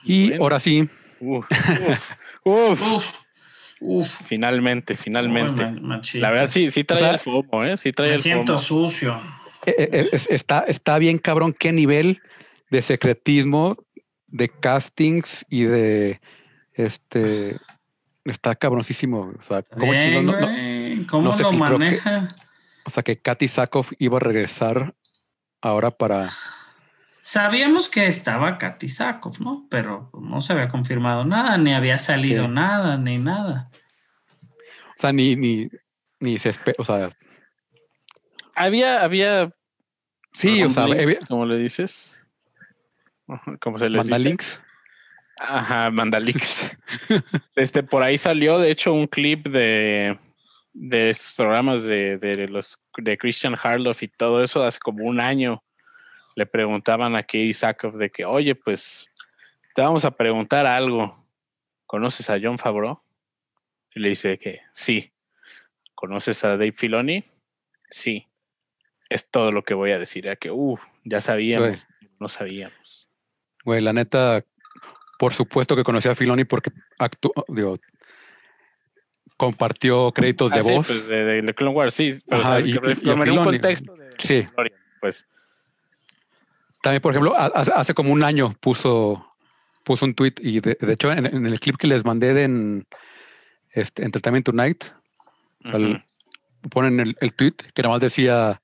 Y 0.03 0.29
Bueno. 0.29 0.43
ahora 0.43 0.59
sí, 0.59 0.87
Uf, 1.19 1.45
uf, 2.45 2.81
uf. 2.81 2.81
Uf, 2.85 3.13
uf. 3.79 4.07
Finalmente, 4.27 4.95
finalmente. 4.95 5.63
Uy, 5.65 6.19
La 6.19 6.29
verdad 6.31 6.47
sí, 6.49 6.69
sí 6.71 6.83
trae 6.83 6.99
O 7.01 7.03
sea, 7.05 7.11
el 7.13 7.19
FOMO, 7.19 7.63
¿eh? 7.65 7.77
Sí 7.77 7.93
trae 7.93 8.09
Me 8.09 8.15
el 8.15 8.21
siento 8.21 8.57
FOMO. 8.59 8.89
sucio. 8.89 9.21
eh, 9.65 9.75
eh, 9.77 10.09
es- 10.11 10.27
está, 10.29 10.59
está 10.67 10.97
bien 10.99 11.17
cabrón 11.17 11.53
qué 11.57 11.71
nivel 11.71 12.21
de 12.69 12.81
secretismo, 12.81 13.77
de 14.33 14.49
castings 14.49 15.45
y 15.49 15.63
de 15.63 16.19
este 16.73 17.57
está 18.25 18.55
cabroncísimo. 18.55 19.31
O 19.39 19.43
sea, 19.43 19.61
¿cómo 19.61 19.91
Bien, 19.91 20.03
chingón 20.03 20.25
no- 20.25 20.39
no- 20.41 21.07
¿Cómo 21.07 21.23
no 21.29 21.33
se 21.33 21.43
lo 21.43 21.51
que- 21.51 21.57
maneja? 21.57 22.27
o 22.85 22.89
sea 22.89 23.03
que 23.03 23.21
Katy 23.21 23.47
Sackhoff 23.47 23.91
iba 23.99 24.17
a 24.17 24.19
regresar 24.19 24.93
ahora 25.61 25.91
para 25.91 26.31
Sabíamos 27.19 27.87
que 27.89 28.05
estaba 28.07 28.57
Katy 28.57 28.89
Sackhoff, 28.89 29.39
¿no? 29.39 29.65
Pero 29.69 30.09
no 30.19 30.41
se 30.41 30.51
había 30.51 30.67
confirmado 30.67 31.23
nada, 31.23 31.57
ni 31.57 31.73
había 31.73 31.97
salido 31.97 32.45
Sí. 32.47 32.51
nada, 32.51 32.97
ni 32.97 33.17
nada. 33.17 33.69
o 34.97 35.01
sea 35.03 35.13
ni 35.13 35.35
ni 35.35 35.69
ni 36.19 36.37
se 36.39 36.49
espera, 36.49 36.75
o 36.79 36.83
sea, 36.83 37.09
Había, 38.55 39.03
había. 39.03 39.51
sí, 40.33 40.63
o 40.63 40.69
sea, 40.69 40.83
había- 40.83 41.19
¿Cómo 41.27 41.45
le 41.45 41.57
dices? 41.57 42.19
¿Cómo 43.61 43.79
se 43.79 43.89
les 43.89 44.03
dice? 44.03 44.11
Mandalinks. 44.11 44.61
Ajá, 45.39 45.89
Mandalix. 45.89 46.77
este, 47.55 47.83
por 47.83 48.03
ahí 48.03 48.17
salió, 48.17 48.59
de 48.59 48.71
hecho, 48.71 48.93
un 48.93 49.07
clip 49.07 49.47
de, 49.47 50.17
de 50.73 51.09
estos 51.09 51.31
programas 51.33 51.83
de, 51.83 52.17
de 52.17 52.47
los 52.47 52.77
de 52.97 53.17
Christian 53.17 53.55
Harloff 53.61 54.03
y 54.03 54.07
todo 54.07 54.43
eso 54.43 54.63
hace 54.63 54.79
como 54.79 55.05
un 55.05 55.19
año. 55.19 55.63
Le 56.35 56.45
preguntaban 56.45 57.15
a 57.15 57.23
Katie 57.23 57.53
Sackhoff 57.53 57.95
de 57.95 58.09
que, 58.09 58.25
oye, 58.25 58.55
pues 58.55 59.07
te 59.75 59.81
vamos 59.81 60.05
a 60.05 60.11
preguntar 60.11 60.65
algo. 60.65 61.23
¿Conoces 61.85 62.29
a 62.29 62.39
John 62.41 62.57
Favreau? 62.57 63.01
Y 63.93 63.99
le 63.99 64.09
dice 64.09 64.37
que 64.39 64.61
sí. 64.73 65.13
¿Conoces 65.93 66.43
a 66.43 66.49
Dave 66.49 66.73
Filoni? 66.73 67.23
Sí. 67.89 68.27
Es 69.09 69.29
todo 69.29 69.51
lo 69.51 69.63
que 69.63 69.73
voy 69.73 69.91
a 69.91 69.99
decir. 69.99 70.25
Ya 70.25 70.35
que, 70.35 70.49
uh, 70.49 70.77
ya 71.03 71.21
sabíamos, 71.21 71.85
no 72.19 72.29
sabíamos. 72.29 73.02
Güey, 73.65 73.81
la 73.81 73.93
neta, 73.93 74.43
por 75.19 75.33
supuesto 75.33 75.75
que 75.75 75.83
conocí 75.83 76.09
a 76.09 76.15
Filoni 76.15 76.43
porque 76.43 76.71
actuó, 76.99 77.31
digo, 77.47 77.79
compartió 79.37 80.11
créditos 80.11 80.51
de 80.51 80.59
Ah, 80.59 80.63
sí, 80.63 80.71
voz. 80.71 80.87
pues, 80.87 81.07
de, 81.07 81.23
de- 81.23 81.41
de 81.41 81.53
Clone 81.53 81.75
Wars, 81.75 81.93
sí. 81.93 82.19
Pero 82.27 82.41
Ajá, 82.41 82.59
y- 82.59 82.63
que 82.63 82.69
y- 82.69 83.07
y 83.07 83.09
un 83.29 83.43
contexto 83.43 83.95
de 83.95 84.09
Sí. 84.19 84.45
Pues. 85.01 85.25
También, 86.81 87.01
por 87.01 87.11
ejemplo, 87.13 87.35
ha- 87.35 87.47
hace, 87.47 87.71
hace 87.73 87.93
como 87.93 88.11
un 88.13 88.23
año 88.23 88.55
puso, 88.59 89.25
puso 89.83 90.05
un 90.05 90.13
tweet 90.13 90.33
y 90.39 90.59
de, 90.59 90.77
de 90.79 90.93
hecho 90.93 91.11
en, 91.11 91.25
en 91.25 91.45
el 91.45 91.59
clip 91.59 91.77
que 91.77 91.87
les 91.87 92.05
mandé 92.05 92.33
de 92.33 92.43
en, 92.43 92.87
este, 93.71 94.03
Entertainment 94.03 94.45
Tonight, 94.45 94.83
al- 95.65 96.03
ponen 96.69 96.99
el, 96.99 97.15
el 97.19 97.33
tweet 97.33 97.53
que 97.73 97.81
nada 97.81 97.95
más 97.95 98.01
decía, 98.01 98.61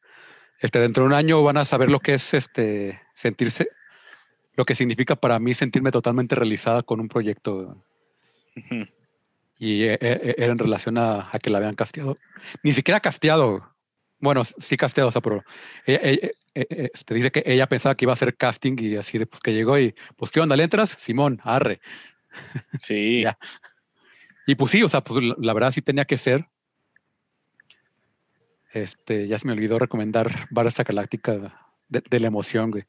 este, 0.60 0.80
dentro 0.80 1.04
de 1.04 1.08
un 1.08 1.14
año 1.14 1.44
van 1.44 1.58
a 1.58 1.66
saber 1.66 1.90
lo 1.90 2.00
que 2.00 2.14
es 2.14 2.34
este 2.34 3.02
sentirse, 3.16 3.70
lo 4.60 4.66
que 4.66 4.76
significa 4.76 5.16
para 5.16 5.40
mí 5.40 5.54
sentirme 5.54 5.90
totalmente 5.90 6.36
realizada 6.36 6.84
con 6.84 7.00
un 7.00 7.08
proyecto. 7.08 7.82
Y 9.58 9.84
eh, 9.84 9.98
eh, 10.02 10.36
era 10.38 10.52
en 10.52 10.58
relación 10.60 10.98
a, 10.98 11.30
a 11.32 11.40
que 11.40 11.50
la 11.50 11.60
habían 11.60 11.76
casteado. 11.76 12.18
Ni 12.62 12.74
siquiera 12.74 13.00
casteado. 13.00 13.74
Bueno, 14.20 14.44
sí 14.44 14.76
casteado, 14.76 15.08
o 15.08 15.12
sea, 15.14 15.22
pero 15.22 15.46
ella- 15.86 16.02
ella- 16.04 16.28
eh, 16.56 16.68
eh, 16.70 16.90
este, 16.94 17.14
dice 17.14 17.32
que 17.32 17.42
ella 17.46 17.68
pensaba 17.70 17.96
que 17.96 18.04
iba 18.04 18.12
a 18.12 18.16
hacer 18.16 18.36
casting 18.36 18.76
y 18.80 18.98
así 18.98 19.18
de 19.18 19.28
pues 19.28 19.40
que 19.40 19.54
llegó 19.54 19.80
y 19.80 19.96
pues 20.18 20.30
¿qué 20.30 20.42
onda? 20.42 20.58
¿Le 20.58 20.64
entras? 20.64 20.98
Simón, 21.00 21.40
arre. 21.46 21.80
Sí. 22.82 23.22
Ya. 23.22 23.38
Y 24.46 24.56
pues 24.56 24.72
sí, 24.72 24.84
o 24.84 24.90
sea, 24.90 25.02
pues 25.02 25.24
la, 25.24 25.36
la 25.40 25.54
verdad 25.54 25.72
sí 25.72 25.82
tenía 25.82 26.04
que 26.04 26.18
ser. 26.18 26.46
Este, 28.74 29.26
ya 29.26 29.40
se 29.40 29.48
me 29.48 29.54
olvidó 29.54 29.80
recomendar 29.80 30.48
Battlestar 30.52 30.86
Galáctica 30.86 31.56
de, 31.88 32.04
de 32.10 32.20
la 32.20 32.28
emoción, 32.28 32.72
güey. 32.72 32.84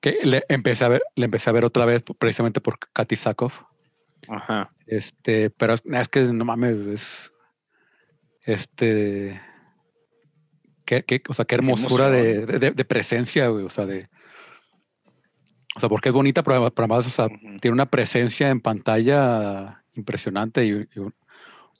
Que 0.00 0.18
le 0.24 0.44
empecé 0.48 0.84
a 0.84 0.88
ver, 0.88 1.02
le 1.14 1.26
empecé 1.26 1.50
a 1.50 1.52
ver 1.52 1.64
otra 1.64 1.84
vez 1.84 2.02
precisamente 2.18 2.60
por 2.60 2.78
Katy 2.78 3.16
Sackhoff. 3.16 3.62
Ajá. 4.28 4.70
Este, 4.86 5.50
pero 5.50 5.74
es, 5.74 5.82
es 5.84 6.08
que 6.08 6.22
no 6.24 6.44
mames, 6.44 6.78
es 6.86 7.32
este 8.44 9.40
qué, 10.84 11.04
qué- 11.04 11.22
o 11.28 11.34
sea, 11.34 11.44
qué 11.44 11.54
hermosura 11.56 12.10
de, 12.10 12.46
de- 12.46 12.70
de 12.72 12.84
presencia, 12.84 13.48
güey, 13.48 13.64
o 13.64 13.70
sea, 13.70 13.86
de 13.86 14.08
o 15.76 15.80
sea, 15.80 15.88
porque 15.88 16.08
es 16.08 16.14
bonita, 16.14 16.42
pero, 16.42 16.68
pero 16.72 16.84
además, 16.86 17.06
o 17.06 17.10
sea, 17.10 17.28
tiene 17.60 17.72
una 17.74 17.86
presencia 17.86 18.50
en 18.50 18.60
pantalla 18.60 19.84
impresionante 19.94 20.64
y, 20.64 20.70
y 20.70 20.98
un, 20.98 21.14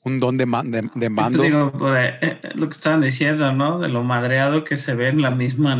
un 0.05 0.18
don 0.18 0.36
de, 0.36 0.47
ma- 0.47 0.62
de, 0.62 0.82
de 0.82 0.82
Sí, 0.82 0.90
pues 0.94 1.10
mando. 1.10 1.42
digo, 1.42 1.72
eh, 1.97 2.18
eh, 2.22 2.40
lo 2.55 2.68
que 2.68 2.72
estaban 2.74 3.01
diciendo, 3.01 3.52
¿no? 3.52 3.80
De 3.80 3.88
lo 3.88 4.05
madreado 4.05 4.62
que 4.64 4.76
se 4.76 4.94
ve 4.94 5.09
en 5.09 5.22
la 5.22 5.30
misma, 5.32 5.76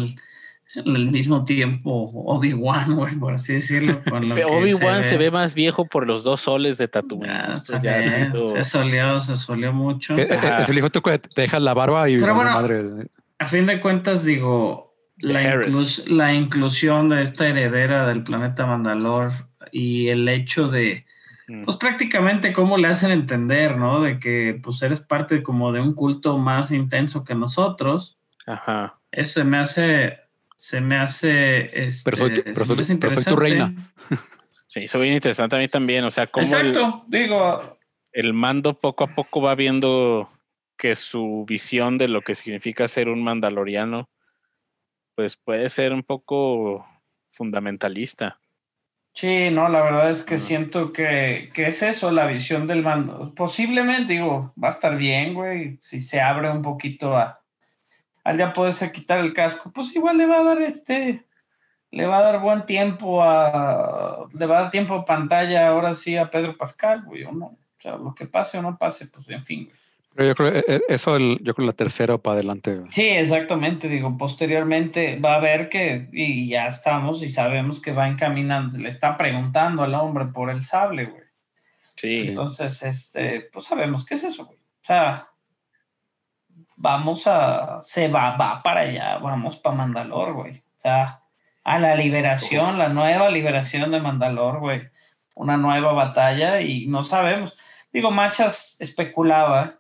en 0.75 0.95
el 0.97 1.11
mismo 1.11 1.45
tiempo 1.45 2.11
Obi-Wan, 2.15 2.95
güey, 2.97 3.17
por 3.17 3.35
así 3.35 3.55
decirlo. 3.55 4.01
con 4.09 4.29
lo 4.29 4.35
que 4.35 4.45
Obi-Wan 4.45 5.05
se 5.05 5.17
ve 5.17 5.31
más 5.31 5.55
viejo 5.55 5.87
por 5.87 6.07
los 6.07 6.23
dos 6.25 6.43
soles 6.43 6.79
de 6.79 6.89
Tatooine. 6.89 7.31
Ah, 7.31 7.55
ya 7.83 8.03
sido- 8.03 8.53
Se 8.57 8.65
soleó, 8.65 9.21
se 9.21 9.35
soleó 9.37 9.73
mucho. 9.73 10.15
Ajá. 10.15 10.63
es 10.63 10.69
el 10.69 10.79
hijo 10.79 10.91
te 10.91 11.01
dejas 11.37 11.63
la 11.63 11.75
barba 11.75 12.09
y 12.09 12.19
Pero 12.21 12.35
bueno, 12.35 12.53
madre. 12.53 12.85
A 13.39 13.47
fin 13.47 13.67
de 13.67 13.81
cuentas, 13.81 14.25
digo, 14.25 14.95
la, 15.19 15.41
Harris. 15.41 15.75
inclus- 15.75 16.07
la 16.09 16.35
inclusión 16.35 17.09
de 17.09 17.23
esta 17.23 17.47
heredera 17.49 18.07
del 18.07 18.23
planeta 18.23 18.67
Mandalor 18.67 19.31
y 19.73 20.09
el 20.09 20.29
hecho 20.29 20.69
de, 20.69 21.05
pues 21.65 21.77
prácticamente 21.79 22.53
cómo 22.53 22.77
le 22.77 22.89
hacen 22.89 23.11
entender, 23.11 23.77
¿no? 23.77 24.01
De 24.03 24.19
que 24.21 24.61
pues 24.63 24.81
eres 24.83 25.01
parte 25.01 25.43
como 25.43 25.73
de 25.73 25.81
un 25.81 25.95
culto 25.95 26.39
más 26.39 26.71
intenso 26.71 27.25
que 27.25 27.35
nosotros. 27.35 28.19
Ajá. 28.47 28.99
Eso 29.11 29.45
me 29.45 29.59
hace, 29.59 30.19
se 30.61 30.83
me 30.83 30.99
hace, 30.99 31.85
este, 31.85 32.15
se 32.15 32.25
me 32.27 32.35
hace 32.35 32.97
pero 32.99 33.15
soy 33.15 33.25
tu 33.25 33.37
reina. 33.37 33.75
Sí, 34.67 34.81
eso 34.81 35.01
bien 35.01 35.15
interesante 35.15 35.57
a 35.57 35.59
mí 35.59 35.69
también. 35.69 36.05
O 36.05 36.11
sea, 36.11 36.27
cómo 36.27 36.47
el, 36.47 36.69
Exacto, 36.69 37.07
digo, 37.09 37.79
el 38.13 38.35
mando 38.35 38.79
poco 38.79 39.05
a 39.05 39.15
poco 39.15 39.41
va 39.41 39.55
viendo 39.55 40.31
que 40.77 40.97
su 40.97 41.47
visión 41.49 41.97
de 41.97 42.09
lo 42.09 42.21
que 42.21 42.35
significa 42.35 42.87
ser 42.89 43.09
un 43.09 43.25
mandaloriano, 43.25 44.11
pues 45.15 45.35
puede 45.35 45.71
ser 45.71 45.95
un 45.95 46.03
poco 46.03 46.87
fundamentalista. 47.33 48.39
Sí, 49.15 49.49
no, 49.51 49.67
la 49.71 49.81
verdad 49.81 50.11
es 50.11 50.23
que 50.23 50.37
siento 50.37 50.93
que, 50.93 51.51
que 51.55 51.69
es 51.69 51.83
eso, 51.83 52.13
la 52.13 52.27
visión 52.27 52.67
del 52.67 52.83
mando. 52.83 53.35
Posiblemente, 53.35 54.13
digo, 54.13 54.53
va 54.63 54.69
a 54.69 54.73
estar 54.73 54.99
bien, 54.99 55.33
güey, 55.33 55.79
si 55.81 56.01
se 56.01 56.21
abre 56.21 56.51
un 56.51 56.61
poquito 56.61 57.17
a, 57.17 57.41
al 58.31 58.39
ya 58.39 58.53
poderse 58.53 58.93
quitar 58.93 59.19
el 59.19 59.33
casco, 59.33 59.73
pues 59.75 59.95
igual 59.97 60.17
le 60.19 60.27
va 60.27 60.39
a 60.39 60.45
dar 60.45 60.63
este, 60.63 61.25
le 61.91 62.07
va 62.07 62.19
a 62.19 62.23
dar 62.23 62.41
buen 62.41 62.65
tiempo 62.65 63.23
a, 63.23 64.27
le 64.33 64.47
va 64.47 64.59
a 64.59 64.63
dar 64.63 64.71
tiempo 64.71 64.95
a 64.95 65.05
pantalla 65.05 65.67
ahora 65.67 65.95
sí 65.95 66.17
a 66.17 66.31
Pedro 66.31 66.57
Pascal, 66.57 67.03
güey, 67.03 67.25
o 67.25 67.33
no. 67.33 67.47
O 67.47 67.83
sea, 67.83 67.97
lo 67.97 68.15
que 68.15 68.27
pase 68.27 68.59
o 68.59 68.63
no 68.63 68.79
pase, 68.79 69.09
pues 69.09 69.29
en 69.31 69.45
fin, 69.45 69.65
güey. 69.65 69.77
Pero 70.15 70.29
yo 70.29 70.35
creo 70.35 70.49
eh, 70.49 70.65
eh, 70.67 70.81
eso 70.89 71.17
el, 71.17 71.39
yo 71.43 71.55
creo 71.55 71.67
la 71.67 71.73
tercera 71.73 72.19
para 72.19 72.35
adelante. 72.35 72.83
Sí, 72.91 73.09
exactamente, 73.09 73.89
digo, 73.89 74.17
posteriormente 74.19 75.19
va 75.19 75.37
a 75.37 75.41
ver 75.41 75.69
que, 75.69 76.09
y 76.13 76.49
ya 76.49 76.67
estamos 76.67 77.23
y 77.23 77.31
sabemos 77.31 77.81
que 77.81 77.93
va 77.93 78.09
encaminando, 78.09 78.77
le 78.79 78.89
está 78.89 79.17
preguntando 79.17 79.83
al 79.83 79.95
hombre 79.95 80.27
por 80.27 80.51
el 80.51 80.65
sable, 80.65 81.07
güey. 81.07 81.23
Sí. 81.97 82.29
Entonces, 82.29 82.83
este, 82.83 83.49
pues 83.53 83.67
sabemos 83.67 84.05
qué 84.05 84.15
es 84.15 84.25
eso, 84.25 84.47
güey. 84.47 84.59
O 84.59 84.87
sea, 84.87 85.30
vamos 86.81 87.27
a, 87.27 87.81
se 87.83 88.09
va, 88.09 88.37
va 88.37 88.63
para 88.63 88.81
allá, 88.81 89.19
vamos 89.19 89.57
para 89.59 89.77
Mandalor, 89.77 90.33
güey. 90.33 90.57
O 90.79 90.81
sea, 90.81 91.21
a 91.63 91.79
la 91.79 91.95
liberación, 91.95 92.79
la 92.79 92.89
nueva 92.89 93.29
liberación 93.29 93.91
de 93.91 94.01
Mandalor, 94.01 94.61
güey. 94.61 94.89
Una 95.35 95.59
nueva 95.59 95.93
batalla 95.93 96.61
y 96.63 96.87
no 96.87 97.03
sabemos. 97.03 97.55
Digo, 97.93 98.11
Machas 98.11 98.81
especulaba, 98.81 99.79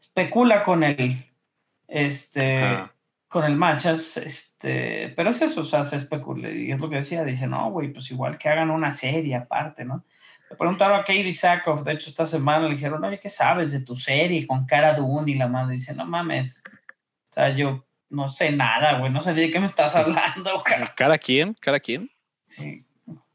especula 0.00 0.62
con 0.62 0.82
el, 0.82 1.26
este, 1.88 2.78
con 3.28 3.44
el 3.44 3.56
Machas, 3.56 4.16
este, 4.16 5.12
pero 5.16 5.28
es 5.28 5.42
eso, 5.42 5.60
o 5.60 5.64
sea, 5.64 5.82
se 5.82 5.96
especula, 5.96 6.50
y 6.50 6.72
es 6.72 6.80
lo 6.80 6.88
que 6.88 6.96
decía, 6.96 7.22
dice, 7.24 7.46
no, 7.46 7.70
güey, 7.70 7.92
pues 7.92 8.10
igual 8.10 8.38
que 8.38 8.48
hagan 8.48 8.70
una 8.70 8.92
serie 8.92 9.36
aparte, 9.36 9.84
¿no? 9.84 10.04
Le 10.54 10.58
preguntaron 10.58 11.00
a 11.00 11.04
Katie 11.04 11.32
Sackhoff, 11.32 11.82
de 11.82 11.94
hecho, 11.94 12.08
esta 12.08 12.24
semana 12.24 12.68
le 12.68 12.74
dijeron, 12.74 13.02
oye, 13.02 13.18
¿qué 13.18 13.28
sabes 13.28 13.72
de 13.72 13.80
tu 13.80 13.96
serie 13.96 14.46
con 14.46 14.66
Cara 14.66 14.94
Dune? 14.94 15.32
Y 15.32 15.34
la 15.34 15.48
madre 15.48 15.72
dice, 15.72 15.92
no 15.96 16.04
mames, 16.04 16.62
o 17.28 17.32
sea, 17.32 17.50
yo 17.50 17.84
no 18.08 18.28
sé 18.28 18.52
nada, 18.52 19.00
güey, 19.00 19.10
no 19.10 19.20
sé 19.20 19.34
de 19.34 19.50
qué 19.50 19.58
me 19.58 19.66
estás 19.66 19.96
hablando, 19.96 20.62
cara. 20.64 20.94
¿Cada 20.96 21.18
quien? 21.18 21.54
¿Cada 21.54 21.80
quien? 21.80 22.08
Sí, 22.44 22.86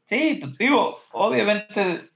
sí, 0.06 0.38
pues 0.40 0.56
digo, 0.56 0.98
obviamente, 1.12 2.08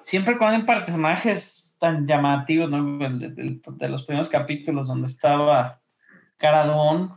siempre 0.00 0.38
cuando 0.38 0.58
hay 0.58 0.76
personajes 0.78 1.76
tan 1.80 2.06
llamativos, 2.06 2.70
¿no? 2.70 2.98
De, 3.00 3.88
los 3.88 4.04
primeros 4.04 4.28
capítulos 4.28 4.86
donde 4.86 5.08
estaba 5.08 5.80
Cara 6.36 6.66
Dune, 6.66 7.08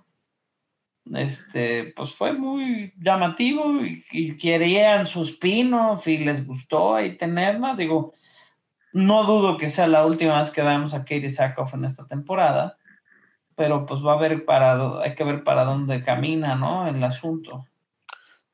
este, 1.11 1.93
pues 1.95 2.13
fue 2.13 2.33
muy 2.33 2.93
llamativo 2.97 3.73
y, 3.83 4.37
querían 4.37 5.05
su 5.05 5.23
spin-off 5.23 6.07
y 6.07 6.19
les 6.19 6.45
gustó 6.45 6.95
ahí 6.95 7.17
tenerla. 7.17 7.75
Digo, 7.75 8.13
no 8.93 9.25
dudo 9.25 9.57
que 9.57 9.69
sea 9.69 9.87
la 9.87 10.05
última 10.05 10.37
vez 10.37 10.51
que 10.51 10.61
veamos 10.61 10.93
a 10.93 10.99
Katie 10.99 11.29
Sackhoff 11.29 11.73
en 11.73 11.85
esta 11.85 12.07
temporada, 12.07 12.77
pero 13.55 13.85
pues 13.85 14.03
va 14.05 14.13
a 14.13 14.17
ver 14.17 14.45
para, 14.45 15.01
hay 15.01 15.15
que 15.15 15.23
ver 15.23 15.43
para 15.43 15.65
dónde 15.65 16.03
camina, 16.03 16.55
¿no? 16.55 16.87
El 16.87 17.03
asunto. 17.03 17.65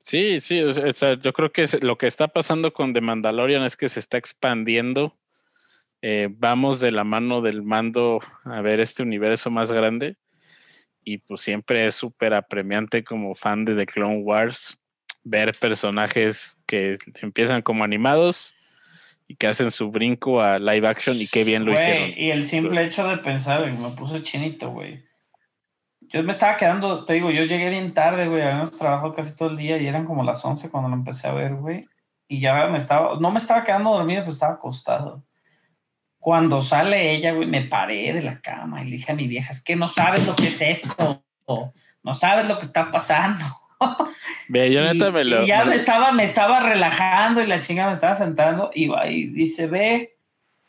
Sí, 0.01 0.41
sí, 0.41 0.61
o 0.61 0.93
sea, 0.93 1.15
yo 1.19 1.33
creo 1.33 1.51
que 1.51 1.67
lo 1.81 1.97
que 1.97 2.07
está 2.07 2.29
pasando 2.29 2.73
con 2.73 2.93
The 2.93 3.01
Mandalorian 3.01 3.63
es 3.63 3.77
que 3.77 3.89
se 3.89 3.99
está 3.99 4.17
expandiendo. 4.17 5.15
Eh, 6.01 6.29
vamos 6.31 6.79
de 6.79 6.91
la 6.91 7.03
mano 7.03 7.41
del 7.41 7.61
mando 7.61 8.19
a 8.45 8.61
ver 8.61 8.79
este 8.79 9.03
universo 9.03 9.51
más 9.51 9.71
grande. 9.71 10.15
Y 11.09 11.17
pues 11.17 11.41
siempre 11.41 11.87
es 11.87 11.95
súper 11.95 12.35
apremiante 12.35 13.03
como 13.03 13.33
fan 13.33 13.65
de 13.65 13.75
The 13.75 13.87
Clone 13.87 14.19
Wars 14.19 14.79
ver 15.23 15.55
personajes 15.59 16.59
que 16.67 16.99
empiezan 17.23 17.63
como 17.63 17.83
animados 17.83 18.55
y 19.27 19.35
que 19.35 19.47
hacen 19.47 19.71
su 19.71 19.89
brinco 19.89 20.39
a 20.39 20.59
live 20.59 20.87
action 20.87 21.17
y 21.17 21.25
qué 21.25 21.43
bien 21.43 21.65
lo 21.65 21.73
hicieron. 21.73 22.11
Y 22.15 22.29
el 22.29 22.45
simple 22.45 22.83
hecho 22.83 23.07
de 23.07 23.17
pensar, 23.17 23.65
me 23.71 23.89
puse 23.89 24.21
chinito, 24.21 24.69
güey. 24.69 25.03
Yo 26.01 26.21
me 26.21 26.29
estaba 26.29 26.57
quedando, 26.57 27.05
te 27.05 27.13
digo, 27.13 27.31
yo 27.31 27.43
llegué 27.45 27.71
bien 27.71 27.95
tarde, 27.95 28.27
güey, 28.27 28.43
habíamos 28.43 28.77
trabajado 28.77 29.15
casi 29.15 29.35
todo 29.35 29.49
el 29.49 29.57
día 29.57 29.79
y 29.79 29.87
eran 29.87 30.05
como 30.05 30.23
las 30.23 30.45
11 30.45 30.69
cuando 30.69 30.89
lo 30.89 30.95
empecé 30.95 31.27
a 31.27 31.33
ver, 31.33 31.55
güey. 31.55 31.87
Y 32.27 32.39
ya 32.39 32.67
me 32.67 32.77
estaba, 32.77 33.19
no 33.19 33.31
me 33.31 33.39
estaba 33.39 33.63
quedando 33.63 33.89
dormido, 33.89 34.25
pues 34.25 34.35
estaba 34.35 34.53
acostado. 34.53 35.23
Cuando 36.29 36.61
sale 36.61 37.11
ella, 37.15 37.31
güey, 37.31 37.47
me 37.47 37.63
paré 37.63 38.13
de 38.13 38.21
la 38.21 38.39
cama 38.39 38.83
y 38.83 38.85
le 38.85 38.91
dije 38.97 39.11
a 39.11 39.15
mi 39.15 39.27
vieja, 39.27 39.49
es 39.51 39.63
que 39.63 39.75
no 39.75 39.87
sabes 39.87 40.27
lo 40.27 40.35
que 40.35 40.49
es 40.49 40.61
esto, 40.61 41.23
no 42.03 42.13
sabes 42.13 42.47
lo 42.47 42.59
que 42.59 42.67
está 42.67 42.91
pasando. 42.91 43.43
Ve, 44.47 44.71
yo 44.71 44.83
neta 44.83 45.09
me 45.09 45.23
lo. 45.23 45.41
y 45.43 45.47
ya 45.47 45.61
me 45.65 45.71
lo- 45.71 45.73
estaba, 45.73 46.11
me 46.11 46.23
estaba 46.23 46.59
relajando 46.59 47.41
y 47.41 47.47
la 47.47 47.61
chinga 47.61 47.87
me 47.87 47.93
estaba 47.93 48.13
sentando 48.13 48.69
y 48.75 48.89
va 48.89 49.07
y 49.07 49.25
dice, 49.29 49.65
ve 49.65 50.17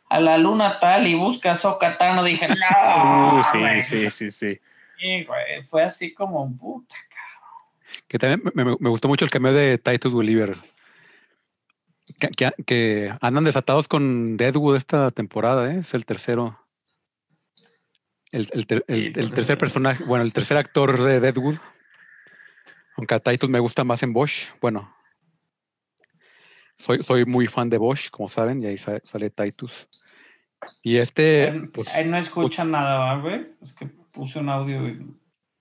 a 0.09 0.19
la 0.19 0.39
luna 0.39 0.79
tal 0.81 1.07
y 1.07 1.15
busca 1.15 1.51
a 1.51 1.55
Sokatano. 1.55 2.25
Dije, 2.25 2.49
no, 2.49 3.41
Uh, 3.41 3.45
sí, 3.53 3.59
güey". 3.59 3.83
sí, 3.83 4.09
sí, 4.11 4.31
sí. 4.33 4.61
Güey, 5.27 5.63
fue 5.65 5.83
así 5.85 6.15
como, 6.15 6.57
puta, 6.57 6.95
cabrón. 7.11 8.03
Que 8.09 8.19
también 8.19 8.51
me, 8.55 8.65
me- 8.65 8.77
me 8.81 8.89
gustó 8.89 9.09
mucho 9.09 9.27
el 9.27 9.31
cameo 9.31 9.53
de 9.53 9.77
Titus 9.77 10.15
Welliver. 10.15 10.57
Que, 12.19 12.29
que- 12.29 12.65
que 12.67 13.15
andan 13.21 13.45
desatados 13.45 13.89
con 13.89 14.37
Deadwood 14.37 14.77
esta 14.77 15.11
temporada, 15.11 15.73
¿eh? 15.73 15.79
Es 15.81 15.95
el 15.95 16.05
tercero. 16.07 16.59
El, 18.33 18.49
el 18.53 18.67
ter- 18.67 18.85
el- 18.89 19.13
porque 19.13 19.29
tercer 19.35 19.57
sí. 19.57 19.61
personaje, 19.61 20.05
bueno, 20.05 20.25
el 20.25 20.33
tercer 20.33 20.57
actor 20.57 21.03
de 21.03 21.21
Deadwood. 21.21 21.57
Aunque 22.97 23.15
a 23.15 23.21
Titus 23.21 23.49
me 23.51 23.59
gusta 23.61 23.85
más 23.85 24.03
en 24.03 24.13
Bosch. 24.13 24.51
Bueno, 24.61 24.95
soy, 26.79 27.03
soy 27.03 27.25
muy 27.25 27.47
fan 27.47 27.71
de 27.71 27.79
Bosch, 27.79 28.11
como 28.11 28.29
saben, 28.29 28.63
y 28.63 28.67
ahí 28.67 28.79
sa- 28.79 29.01
sale 29.05 29.31
Titus. 29.31 29.89
Y 30.83 30.97
este, 30.99 31.51
Ahí- 31.51 31.61
pues, 31.73 31.89
no 32.07 32.19
escuchan 32.19 32.71
nada, 32.71 32.99
¿va, 32.99 33.21
güey. 33.21 33.53
Es 33.63 33.73
que 33.73 33.87
puse 33.87 34.39
un 34.39 34.49
audio 34.49 34.87
y 34.89 35.07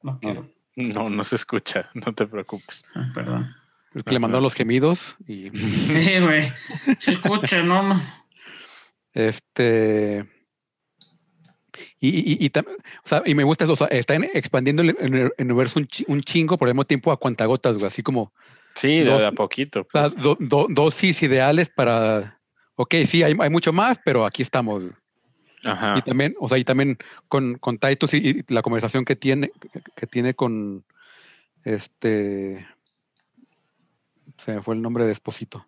no 0.04 0.20
quiero. 0.20 0.50
No, 0.76 1.10
no 1.10 1.24
se 1.24 1.36
escucha, 1.36 1.90
no 1.94 2.14
te 2.14 2.26
preocupes. 2.28 2.84
Ah, 2.96 3.10
perdón. 3.14 3.54
Pues, 3.92 4.04
que 4.04 4.12
le 4.14 4.20
mandó 4.20 4.40
los 4.42 4.54
gemidos 4.54 5.16
y 5.28 5.50
Sí, 5.52 6.20
güey. 6.20 6.44
Se 7.00 7.12
escucha, 7.12 7.64
¿no? 7.64 8.02
este 9.14 10.26
y, 12.02 12.10
y, 12.10 12.46
y 12.46 12.50
tam- 12.50 12.68
o 12.68 13.08
sea, 13.08 13.22
y 13.26 13.36
me 13.36 13.44
gusta 13.44 13.64
eso, 13.64 13.74
o 13.74 13.76
sea, 13.76 13.88
están 13.88 14.24
expandiendo 14.24 14.82
el, 14.82 14.96
el 15.00 15.32
universo 15.40 15.80
un, 15.80 15.88
chi- 15.88 16.06
un 16.08 16.22
chingo, 16.22 16.58
por 16.58 16.68
el 16.68 16.74
mismo 16.74 16.86
tiempo 16.86 17.12
a 17.12 17.18
cuentagotas, 17.18 17.76
güey, 17.76 17.88
así 17.88 18.04
como 18.04 18.34
Sí, 18.76 19.00
de, 19.02 19.10
Dos- 19.10 19.22
de 19.22 19.28
a 19.28 19.32
poquito. 19.32 19.82
o 19.82 19.88
sea, 19.92 20.10
pues. 20.10 20.16
do- 20.24 20.38
do- 20.40 20.68
dosis 20.70 21.22
ideales 21.24 21.70
para, 21.70 22.40
ok, 22.76 22.96
sí, 23.06 23.24
hay, 23.24 23.36
hay 23.40 23.50
mucho 23.50 23.74
más, 23.74 24.00
pero 24.06 24.26
aquí 24.26 24.42
estamos. 24.42 24.84
Ajá. 25.66 25.96
Y 25.98 26.02
también, 26.02 26.36
o 26.40 26.48
sea, 26.48 26.58
y 26.58 26.64
también 26.64 26.98
con, 27.28 27.56
con 27.58 27.78
Titus 27.78 28.14
y, 28.14 28.18
y 28.48 28.54
la 28.54 28.62
conversación 28.62 29.04
que 29.04 29.16
tiene, 29.16 29.52
que- 29.60 29.82
que 29.96 30.08
tiene 30.08 30.34
con 30.34 30.86
este 31.64 32.66
se 34.38 34.54
me 34.54 34.62
fue 34.62 34.76
el 34.76 34.82
nombre 34.82 35.06
de 35.06 35.12
Esposito. 35.12 35.66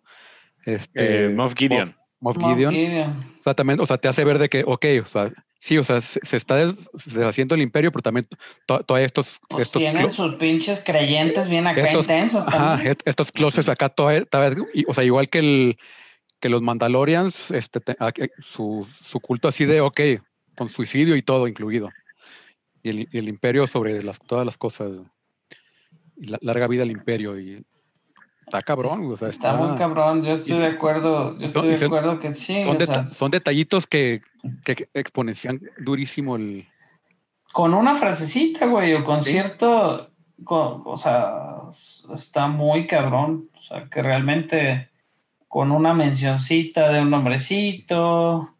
Este 0.64 1.26
Eh, 1.26 1.28
Moff 1.30 1.54
Gideon. 1.56 1.96
Moff 2.20 2.36
Moff 2.36 2.54
Gideon. 2.54 2.74
Gideon. 2.74 3.34
O 3.40 3.42
sea, 3.42 3.54
también, 3.54 3.80
o 3.80 3.86
sea, 3.86 3.98
te 3.98 4.08
hace 4.08 4.24
ver 4.24 4.38
de 4.38 4.48
que, 4.48 4.62
ok, 4.66 4.84
o 5.02 5.06
sea, 5.06 5.32
sí, 5.58 5.76
o 5.78 5.84
sea, 5.84 6.00
se, 6.00 6.20
se 6.22 6.36
está 6.36 6.56
des- 6.56 6.88
deshaciendo 7.06 7.54
el 7.54 7.62
imperio, 7.62 7.90
pero 7.90 8.02
también 8.02 8.26
to- 8.66 8.82
todos 8.84 9.00
estos, 9.00 9.40
Pues 9.48 9.66
estos, 9.66 9.80
tienen 9.82 10.10
sus 10.10 10.34
pinches 10.36 10.82
creyentes 10.84 11.48
bien 11.48 11.66
acá 11.66 11.80
estos- 11.80 12.02
intensos 12.04 12.46
ajá, 12.46 12.56
también. 12.76 12.92
est- 12.92 13.02
estos 13.08 13.32
closets 13.32 13.68
acá, 13.68 13.88
toda- 13.88 14.24
toda- 14.24 14.54
y, 14.72 14.84
o 14.86 14.94
sea, 14.94 15.02
igual 15.04 15.28
que 15.28 15.38
el 15.40 15.78
que 16.40 16.48
los 16.48 16.60
Mandalorians, 16.60 17.52
este, 17.52 17.78
te- 17.78 17.96
su, 18.52 18.84
su 19.04 19.20
culto 19.20 19.46
así 19.46 19.64
de, 19.64 19.80
ok, 19.80 20.00
con 20.56 20.68
suicidio 20.68 21.14
y 21.14 21.22
todo 21.22 21.46
incluido. 21.46 21.88
Y 22.82 22.88
el, 22.90 23.08
y 23.12 23.18
el 23.18 23.28
imperio 23.28 23.68
sobre 23.68 24.02
las, 24.02 24.18
todas 24.18 24.44
las 24.44 24.58
cosas. 24.58 24.90
Y 26.16 26.26
la 26.26 26.38
larga 26.42 26.66
vida 26.66 26.82
al 26.82 26.90
imperio. 26.90 27.38
Y 27.38 27.64
está 28.44 28.60
cabrón, 28.62 29.10
o 29.12 29.16
sea, 29.16 29.28
Está 29.28 29.54
muy 29.54 29.76
cabrón, 29.76 30.22
yo 30.22 30.34
estoy 30.34 30.58
de 30.58 30.66
acuerdo, 30.66 31.38
yo 31.38 31.46
estoy 31.46 31.76
de 31.76 31.86
acuerdo 31.86 32.20
que 32.20 32.34
sí. 32.34 32.62
Son, 32.64 32.76
o 32.76 32.78
sea, 32.78 32.86
deta- 32.86 33.04
son 33.08 33.30
detallitos 33.30 33.86
que, 33.86 34.22
que 34.64 34.88
exponencian 34.94 35.60
durísimo 35.78 36.36
el, 36.36 36.66
con 37.52 37.74
una 37.74 37.94
frasecita, 37.94 38.66
güey, 38.66 38.94
o 38.94 39.04
con 39.04 39.22
Sí. 39.22 39.32
cierto, 39.32 40.10
con- 40.44 40.82
o 40.84 40.96
sea, 40.96 41.54
está 42.14 42.46
muy 42.48 42.86
cabrón, 42.86 43.48
o 43.56 43.60
sea, 43.60 43.84
que 43.88 44.02
realmente 44.02 44.88
con 45.48 45.70
una 45.70 45.92
mencioncita 45.94 46.88
de 46.90 47.00
un 47.02 47.10
nombrecito, 47.10 48.51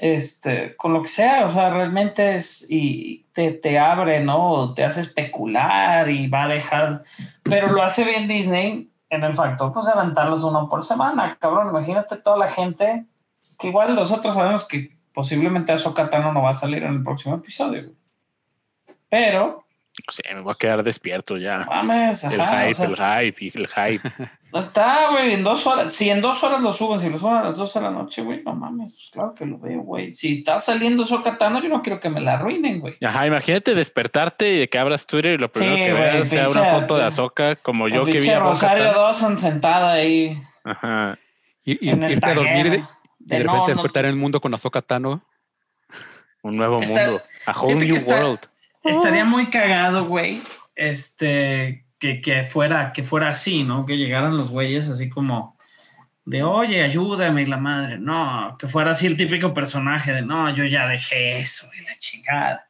este, 0.00 0.74
con 0.76 0.94
lo 0.94 1.02
que 1.02 1.08
sea, 1.08 1.44
o 1.44 1.52
sea, 1.52 1.68
realmente 1.68 2.32
es, 2.32 2.66
y 2.70 3.26
te, 3.34 3.52
te 3.52 3.78
abre, 3.78 4.24
¿no? 4.24 4.72
Te 4.72 4.82
hace 4.82 5.02
especular 5.02 6.08
y 6.08 6.26
va 6.26 6.44
a 6.44 6.48
dejar, 6.48 7.04
pero 7.42 7.68
lo 7.70 7.82
hace 7.82 8.04
bien 8.04 8.26
Disney 8.26 8.90
en 9.10 9.24
el 9.24 9.34
factor, 9.34 9.74
pues, 9.74 9.86
aventarlos 9.88 10.42
uno 10.42 10.70
por 10.70 10.82
semana, 10.82 11.36
cabrón, 11.38 11.68
imagínate 11.68 12.16
toda 12.16 12.38
la 12.38 12.48
gente, 12.48 13.04
que 13.58 13.68
igual 13.68 13.94
nosotros 13.94 14.32
sabemos 14.32 14.66
que 14.66 14.96
posiblemente 15.12 15.72
Ahsoka 15.72 16.08
Tano 16.08 16.32
no 16.32 16.42
va 16.42 16.50
a 16.50 16.54
salir 16.54 16.82
en 16.82 16.94
el 16.94 17.02
próximo 17.02 17.34
episodio, 17.34 17.82
güey. 17.82 17.96
Sí, 20.10 20.22
me 20.32 20.40
voy 20.40 20.52
a 20.52 20.54
quedar 20.54 20.82
despierto 20.82 21.36
ya. 21.36 21.66
mames, 21.68 22.24
El 22.24 22.40
ajá, 22.40 22.60
hype, 22.68 22.70
o 22.92 22.96
sea, 22.96 23.20
el 23.20 23.32
hype, 23.32 23.44
y 23.44 23.58
el 23.58 23.68
hype. 23.68 24.08
no 24.52 24.58
está, 24.60 25.10
güey, 25.10 25.34
en 25.34 25.42
dos 25.44 25.66
horas. 25.66 25.92
Si 25.92 26.08
en 26.08 26.20
dos 26.20 26.42
horas 26.42 26.62
lo 26.62 26.72
suben, 26.72 26.98
si 27.00 27.10
lo 27.10 27.18
suben 27.18 27.34
a 27.36 27.42
las 27.44 27.58
dos 27.58 27.74
de 27.74 27.80
la 27.82 27.90
noche, 27.90 28.22
güey, 28.22 28.42
no 28.42 28.54
mames, 28.54 28.92
pues 28.92 29.10
claro 29.12 29.34
que 29.34 29.44
lo 29.44 29.58
veo, 29.58 29.80
güey. 29.80 30.12
Si 30.12 30.32
está 30.32 30.58
saliendo 30.58 31.02
eso 31.02 31.20
Katano, 31.22 31.60
yo 31.62 31.68
no 31.68 31.82
quiero 31.82 32.00
que 32.00 32.08
me 32.08 32.20
la 32.20 32.34
arruinen, 32.34 32.80
güey. 32.80 32.96
Ajá, 33.04 33.26
imagínate 33.26 33.74
despertarte 33.74 34.62
y 34.62 34.68
que 34.68 34.78
abras 34.78 35.06
Twitter 35.06 35.34
y 35.34 35.38
lo 35.38 35.50
primero 35.50 35.76
Sí, 35.76 35.82
que 35.82 35.92
veas 35.92 36.28
sea 36.28 36.48
una 36.48 36.64
foto 36.64 36.96
de 36.96 37.04
Azoka 37.04 37.56
como 37.56 37.88
yo 37.88 38.04
que 38.04 38.20
vi 38.20 38.30
a. 38.30 38.38
Rosario 38.40 38.84
Dawson 38.84 39.36
sentada 39.38 39.92
ahí 39.94 40.36
y, 40.36 40.42
Ah, 40.64 40.70
Ajá. 40.72 41.18
y 41.64 41.88
en 41.88 42.02
el 42.04 42.12
irte 42.12 42.26
a 42.30 42.34
dormir 42.34 42.66
y 42.66 42.70
de, 42.70 42.76
y 42.76 42.82
repente 43.28 43.44
no, 43.44 43.56
no, 43.58 43.66
despertar 43.66 44.04
en 44.04 44.10
el 44.12 44.16
mundo 44.16 44.40
con 44.40 44.54
Ahsoka 44.54 44.82
Tano. 44.82 45.22
Un 46.42 46.56
nuevo 46.56 46.80
Está- 46.80 47.06
mundo. 47.06 47.22
A 47.46 47.52
whole 47.60 47.74
new 47.86 47.96
está- 47.96 48.14
world. 48.14 48.38
Estaría 48.84 49.24
muy 49.24 49.50
cagado, 49.50 50.06
güey, 50.06 50.42
este, 50.74 51.84
que, 51.98 52.20
que 52.20 52.44
fuera, 52.44 52.92
que 52.92 53.02
fuera 53.02 53.28
así, 53.28 53.62
¿no? 53.62 53.84
Que 53.84 53.96
llegaran 53.96 54.36
los 54.36 54.50
güeyes 54.50 54.88
así 54.88 55.10
como 55.10 55.58
de, 56.24 56.42
oye, 56.42 56.82
ayúdame, 56.82 57.42
y 57.42 57.46
la 57.46 57.56
madre. 57.56 57.98
No, 57.98 58.56
que 58.58 58.68
fuera 58.68 58.92
así 58.92 59.06
el 59.06 59.16
típico 59.16 59.52
personaje 59.52 60.12
de, 60.12 60.22
no, 60.22 60.54
yo 60.54 60.64
ya 60.64 60.86
dejé 60.86 61.38
eso 61.38 61.66
y 61.78 61.84
la 61.84 61.96
chingada. 61.98 62.66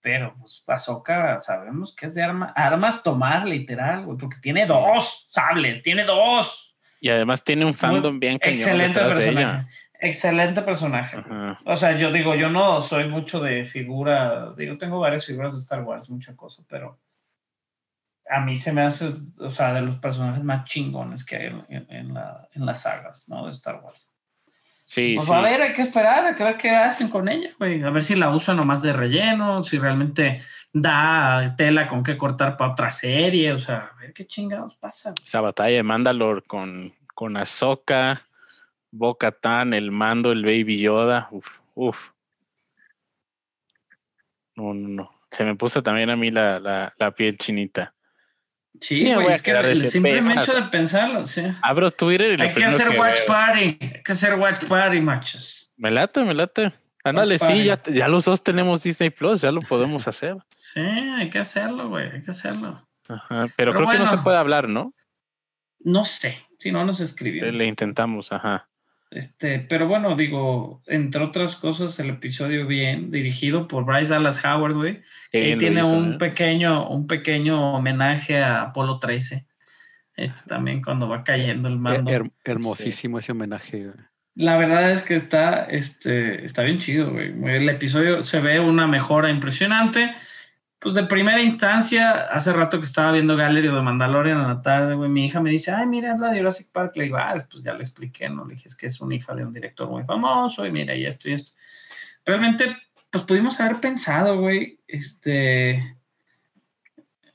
Pero, 0.00 0.34
pues, 0.38 0.64
Bazooka 0.66 1.38
sabemos 1.38 1.94
que 1.94 2.06
es 2.06 2.14
de 2.14 2.22
arma, 2.22 2.52
armas 2.56 3.02
tomar, 3.02 3.46
literal, 3.46 4.04
güey, 4.04 4.18
porque 4.18 4.38
tiene 4.40 4.62
Sí. 4.62 4.68
dos 4.68 5.26
sables, 5.30 5.82
tiene 5.82 6.04
dos. 6.04 6.76
Y 7.00 7.08
además 7.08 7.42
tiene 7.42 7.64
un 7.64 7.74
fandom 7.74 8.18
bien 8.18 8.38
cañón 8.38 8.58
Excelente 8.58 9.00
detrás 9.00 9.18
de 9.18 9.24
personaje. 9.32 9.68
Excelente 10.04 10.62
personaje. 10.62 11.16
Ajá. 11.18 11.60
O 11.64 11.76
sea, 11.76 11.92
yo 11.96 12.10
digo, 12.10 12.34
yo 12.34 12.50
no 12.50 12.82
soy 12.82 13.06
mucho 13.08 13.38
de 13.40 13.64
figura, 13.64 14.52
digo, 14.56 14.76
tengo 14.76 14.98
varias 14.98 15.24
figuras 15.26 15.52
de 15.52 15.60
Star 15.60 15.84
Wars, 15.84 16.10
mucha 16.10 16.34
cosa, 16.34 16.62
pero 16.68 16.98
a 18.28 18.40
mí 18.40 18.56
se 18.56 18.72
me 18.72 18.82
hace, 18.82 19.12
o 19.38 19.50
sea, 19.50 19.72
de 19.74 19.82
los 19.82 19.96
personajes 19.98 20.42
más 20.42 20.64
chingones 20.64 21.24
que 21.24 21.36
hay 21.36 21.46
en, 21.46 21.64
en- 21.68 21.86
en 21.90 22.14
la, 22.14 22.48
en 22.52 22.66
las 22.66 22.82
sagas, 22.82 23.28
¿no? 23.28 23.46
De 23.46 23.52
Star 23.52 23.76
Wars. 23.82 24.12
Sí, 24.86 25.14
Pues 25.16 25.28
sí. 25.28 25.32
a 25.34 25.40
ver, 25.40 25.62
hay 25.62 25.72
que 25.72 25.82
esperar, 25.82 26.24
hay 26.26 26.34
que 26.34 26.44
ver 26.44 26.56
qué 26.58 26.70
hacen 26.70 27.08
con 27.08 27.28
ella, 27.28 27.50
güey. 27.58 27.82
A 27.82 27.90
ver 27.90 28.02
si 28.02 28.14
la 28.16 28.30
usan 28.34 28.56
nomás 28.56 28.82
de 28.82 28.92
relleno, 28.92 29.62
si 29.62 29.78
realmente 29.78 30.42
da 30.72 31.54
tela 31.56 31.86
con 31.88 32.02
qué 32.02 32.18
cortar 32.18 32.56
para 32.56 32.72
otra 32.72 32.90
serie, 32.90 33.52
o 33.52 33.58
sea, 33.58 33.90
a 33.94 34.00
ver 34.00 34.12
qué 34.12 34.26
chingados 34.26 34.74
pasa. 34.76 35.14
Esa 35.24 35.40
batalla 35.40 35.76
de 35.76 35.82
Mandalore 35.82 36.42
con, 36.42 36.92
con 37.14 37.36
Ahsoka, 37.36 38.22
Bo-Katan, 38.92 39.74
el 39.74 39.90
mando, 39.90 40.30
el 40.32 40.44
Baby 40.44 40.78
Yoda. 40.80 41.28
Uf, 41.32 41.46
uf. 41.74 42.10
No, 44.54 44.74
no, 44.74 44.88
no. 44.88 45.10
Se 45.30 45.44
me 45.44 45.54
puso 45.56 45.82
también 45.82 46.10
a 46.10 46.16
mí 46.16 46.30
la, 46.30 46.60
la, 46.60 46.94
la 46.98 47.10
piel 47.10 47.38
chinita. 47.38 47.94
Sí, 48.80 49.02
güey, 49.04 49.14
voy 49.24 49.32
a 49.32 49.36
es 49.36 49.42
que 49.42 49.50
el 49.50 49.86
simple 49.86 50.18
hecho 50.18 50.54
de 50.54 50.62
pensarlo, 50.64 51.24
sí. 51.24 51.42
Abro 51.62 51.90
Twitter 51.90 52.32
y 52.32 52.36
lo 52.36 52.44
Hay 52.44 52.52
que 52.52 52.64
hacer 52.64 52.88
que 52.90 52.98
watch 52.98 53.18
veo- 53.18 53.26
party, 53.26 53.78
hay 53.80 54.02
que 54.02 54.12
hacer 54.12 54.34
watch 54.34 54.64
party, 54.66 55.00
machos. 55.00 55.72
Me 55.76 55.90
late, 55.90 56.24
me 56.24 56.34
late. 56.34 56.72
Ándale, 57.04 57.38
sí, 57.38 57.64
ya, 57.64 57.82
ya 57.82 58.08
los 58.08 58.24
dos 58.26 58.42
tenemos 58.42 58.82
Disney 58.82 59.10
Plus, 59.10 59.40
ya 59.40 59.50
lo 59.50 59.60
podemos 59.60 60.06
hacer. 60.06 60.36
Sí, 60.50 60.80
hay 60.80 61.28
que 61.30 61.38
hacerlo, 61.40 61.88
güey, 61.88 62.10
hay 62.10 62.22
que 62.22 62.30
hacerlo. 62.30 62.86
Ajá, 63.08 63.46
pero, 63.56 63.72
Pero 63.72 63.74
creo 63.74 63.88
que 63.90 63.98
no 63.98 64.06
se 64.06 64.18
puede 64.18 64.36
hablar, 64.38 64.68
¿no? 64.68 64.94
No 65.80 66.04
sé, 66.04 66.46
si 66.58 66.70
no 66.70 66.84
nos 66.84 67.00
escribimos. 67.00 67.52
Le 67.54 67.64
intentamos, 67.64 68.32
ajá. 68.32 68.68
Este, 69.14 69.58
pero 69.58 69.86
bueno, 69.88 70.16
digo, 70.16 70.82
entre 70.86 71.22
otras 71.22 71.56
cosas, 71.56 71.98
el 72.00 72.10
episodio 72.10 72.66
bien 72.66 73.10
dirigido 73.10 73.68
por 73.68 73.84
Bryce 73.84 74.12
Dallas 74.12 74.42
Howard, 74.44 74.74
güey. 74.74 75.02
Que 75.30 75.56
tiene 75.56 75.80
hizo, 75.80 75.90
un 75.90 76.14
¿eh? 76.14 76.18
pequeño, 76.18 76.88
un 76.88 77.06
pequeño 77.06 77.74
homenaje 77.74 78.38
a 78.40 78.62
Apolo 78.62 78.98
13. 78.98 79.46
Este 80.16 80.40
también 80.46 80.82
cuando 80.82 81.08
va 81.08 81.24
cayendo 81.24 81.68
el 81.68 81.78
mando. 81.78 82.10
Her- 82.10 82.30
hermosísimo 82.44 83.18
ese 83.18 83.32
homenaje. 83.32 83.84
güey. 83.84 83.96
La 84.34 84.56
verdad 84.56 84.90
es 84.90 85.02
que 85.02 85.14
está, 85.14 85.64
este, 85.64 86.44
está 86.44 86.62
bien 86.62 86.78
chido, 86.78 87.10
güey. 87.10 87.34
El 87.54 87.68
episodio 87.68 88.22
se 88.22 88.40
ve 88.40 88.60
una 88.60 88.86
mejora 88.86 89.30
impresionante. 89.30 90.12
Pues 90.82 90.96
de 90.96 91.04
primera 91.04 91.40
instancia, 91.40 92.26
hace 92.32 92.52
rato 92.52 92.78
que 92.78 92.86
estaba 92.86 93.12
viendo 93.12 93.36
Gallery 93.36 93.68
de 93.68 93.82
Mandalorian 93.82 94.40
en 94.40 94.48
la 94.48 94.62
tarde, 94.62 94.96
güey, 94.96 95.08
mi 95.08 95.26
hija 95.26 95.40
me 95.40 95.50
dice, 95.50 95.70
ay, 95.70 95.86
mira, 95.86 96.12
es 96.12 96.20
la 96.20 96.30
de 96.32 96.38
Jurassic 96.38 96.72
Park. 96.72 96.96
Le 96.96 97.04
digo, 97.04 97.18
ah, 97.18 97.34
pues 97.48 97.62
ya 97.62 97.72
le 97.72 97.80
expliqué, 97.80 98.28
¿no? 98.28 98.44
Le 98.44 98.54
dije, 98.54 98.66
es 98.66 98.74
que 98.74 98.86
es 98.86 99.00
una 99.00 99.14
hija 99.14 99.32
de 99.32 99.46
un 99.46 99.52
director 99.52 99.88
muy 99.88 100.02
famoso 100.02 100.66
y 100.66 100.72
mira, 100.72 100.96
y 100.96 101.06
esto 101.06 101.30
y 101.30 101.34
esto. 101.34 101.52
Realmente, 102.26 102.76
pues 103.10 103.22
pudimos 103.24 103.60
haber 103.60 103.80
pensado, 103.80 104.40
güey, 104.40 104.80
este... 104.88 105.98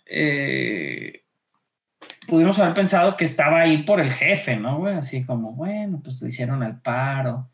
eh, 0.06 1.24
pudimos 2.28 2.60
haber 2.60 2.74
pensado 2.74 3.16
que 3.16 3.26
estaba 3.26 3.62
ahí 3.62 3.84
por 3.84 4.02
el 4.02 4.12
jefe, 4.12 4.58
¿no, 4.58 4.80
güey? 4.80 4.96
Así 4.96 5.26
como, 5.26 5.54
bueno, 5.54 6.02
pues 6.04 6.22
le 6.22 6.30
hicieron 6.30 6.64
el 6.64 6.82
paro. 6.82 7.50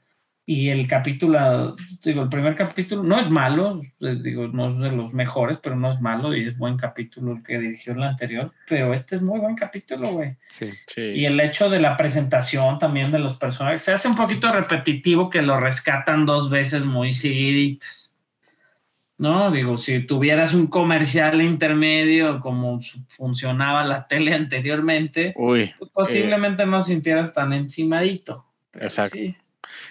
Y 0.45 0.69
el 0.69 0.87
capítulo, 0.87 1.73
digo, 2.03 2.23
el 2.23 2.29
primer 2.29 2.57
capítulo 2.57 3.01
no 3.01 3.17
es 3.17 3.29
malo, 3.29 3.81
eh, 4.01 4.17
digo, 4.21 4.49
no 4.49 4.71
es 4.71 4.91
de 4.91 4.97
los 4.97 5.13
mejores, 5.13 5.57
pero 5.63 5.77
no 5.77 5.89
es 5.89 6.01
malo 6.01 6.35
y 6.35 6.45
es 6.45 6.57
buen 6.57 6.75
capítulo 6.75 7.31
el 7.31 7.43
que 7.43 7.57
dirigió 7.57 7.93
el 7.93 8.03
anterior, 8.03 8.51
pero 8.67 8.93
este 8.93 9.15
es 9.15 9.21
muy 9.21 9.39
buen 9.39 9.55
capítulo, 9.55 10.09
güey. 10.09 10.35
Sí. 10.49 10.69
Sí. 10.93 11.01
Y 11.01 11.25
el 11.25 11.39
hecho 11.39 11.69
de 11.69 11.79
la 11.79 11.95
presentación 11.95 12.77
también 12.77 13.09
de 13.09 13.19
los 13.19 13.37
personajes 13.37 13.83
se 13.83 13.93
hace 13.93 14.09
un 14.09 14.17
poquito 14.17 14.51
repetitivo 14.51 15.29
que 15.29 15.41
lo 15.41 15.57
rescatan 15.57 16.25
dos 16.25 16.49
veces 16.49 16.83
muy 16.83 17.13
seguiditas. 17.13 18.13
No, 19.17 19.49
digo, 19.49 19.77
si 19.77 20.01
tuvieras 20.01 20.53
un 20.53 20.67
comercial 20.67 21.41
intermedio 21.41 22.41
como 22.41 22.79
funcionaba 23.07 23.85
la 23.85 24.07
tele 24.07 24.33
anteriormente, 24.33 25.33
Uy, 25.37 25.71
pues 25.79 25.89
posiblemente 25.91 26.65
no 26.65 26.81
sintieras 26.81 27.33
tan 27.33 27.53
encimadito. 27.53 28.45
Exacto. 28.73 29.17
sí, 29.17 29.37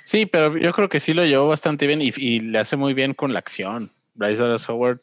Sí, 0.05 0.27
pero 0.27 0.57
yo 0.57 0.73
creo 0.73 0.89
que 0.89 1.01
sí 1.01 1.15
lo 1.15 1.25
llevó 1.25 1.49
bastante 1.49 1.87
bien 1.87 2.01
y, 2.03 2.13
y 2.17 2.41
le 2.41 2.59
hace 2.59 2.77
muy 2.77 2.95
bien 2.95 3.15
con 3.15 3.33
la 3.33 3.39
acción. 3.39 3.93
Bryce 4.15 4.43
Dallas 4.43 4.69
Howard 4.69 5.01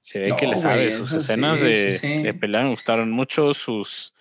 se 0.00 0.20
ve 0.20 0.28
No, 0.28 0.36
que 0.36 0.46
le 0.46 0.56
sabe. 0.56 0.92
Sus 0.92 1.12
escenas 1.12 1.58
sí, 1.58 1.64
de, 1.64 1.92
sí, 1.92 1.98
sí. 1.98 2.22
de 2.22 2.34
pelea 2.34 2.62
me 2.62 2.70
gustaron 2.70 3.10
mucho. 3.10 3.54
Sus 3.54 4.12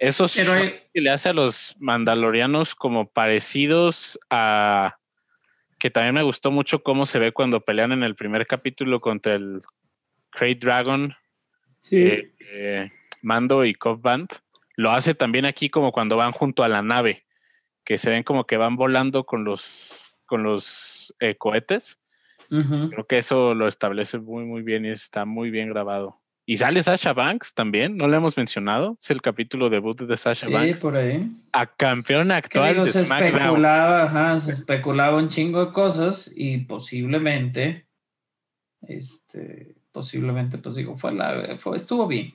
esos 0.00 0.34
Pero 0.36 0.54
que 0.92 1.00
le 1.00 1.10
hace 1.10 1.30
a 1.30 1.32
los 1.32 1.74
mandalorianos 1.78 2.74
como 2.74 3.08
parecidos 3.08 4.18
a 4.30 4.98
que 5.78 5.90
también 5.90 6.14
me 6.14 6.22
gustó 6.22 6.50
mucho 6.50 6.82
cómo 6.82 7.06
se 7.06 7.18
ve 7.18 7.32
cuando 7.32 7.60
pelean 7.60 7.92
en 7.92 8.02
el 8.02 8.14
primer 8.14 8.46
capítulo 8.46 9.00
contra 9.00 9.34
el 9.34 9.60
Crate 10.30 10.54
Dragon, 10.60 11.14
eh, 11.90 12.30
eh, 12.40 12.90
Mando 13.22 13.64
y 13.64 13.74
Cobb 13.74 14.00
Band. 14.00 14.28
Lo 14.74 14.90
hace 14.90 15.14
también 15.14 15.44
aquí 15.44 15.68
como 15.68 15.92
cuando 15.92 16.16
van 16.16 16.32
junto 16.32 16.62
a 16.62 16.68
la 16.68 16.82
nave, 16.82 17.25
que 17.86 17.96
se 17.96 18.10
ven 18.10 18.22
como 18.24 18.44
que 18.44 18.58
van 18.58 18.76
volando 18.76 19.24
con 19.24 19.44
los 19.44 20.18
con 20.26 20.42
los 20.42 21.14
eh, 21.20 21.36
cohetes. 21.36 21.98
Creo 22.48 23.06
que 23.08 23.18
eso 23.18 23.54
lo 23.54 23.66
establece 23.66 24.18
muy 24.18 24.44
muy 24.44 24.62
bien 24.62 24.84
y 24.84 24.90
está 24.90 25.24
muy 25.24 25.50
bien 25.50 25.70
grabado. 25.70 26.20
Y 26.48 26.58
sale 26.58 26.80
Sasha 26.82 27.12
Banks 27.12 27.54
también, 27.54 27.96
no 27.96 28.06
lo 28.06 28.16
hemos 28.16 28.36
mencionado. 28.36 28.96
Es 29.02 29.10
el 29.10 29.20
capítulo 29.20 29.68
debut 29.68 30.00
de 30.00 30.16
Sasha 30.16 30.46
Sí, 30.46 30.52
Banks, 30.52 30.80
por 30.80 30.96
ahí. 30.96 31.28
a 31.52 31.66
campeona 31.66 32.36
actual 32.36 32.74
digo, 32.74 32.84
de 32.84 32.92
se 32.92 33.04
SmackDown. 33.04 33.36
especulaba, 33.36 34.02
ajá, 34.04 34.38
se 34.38 34.52
especulaba 34.52 35.16
un 35.18 35.28
chingo 35.28 35.66
de 35.66 35.72
cosas 35.72 36.32
y 36.36 36.58
posiblemente, 36.58 37.86
este, 38.82 39.74
posiblemente, 39.90 40.58
pues 40.58 40.76
digo, 40.76 40.96
fue 40.96 41.12
la, 41.14 41.56
fue, 41.58 41.76
estuvo 41.76 42.06
bien. 42.06 42.32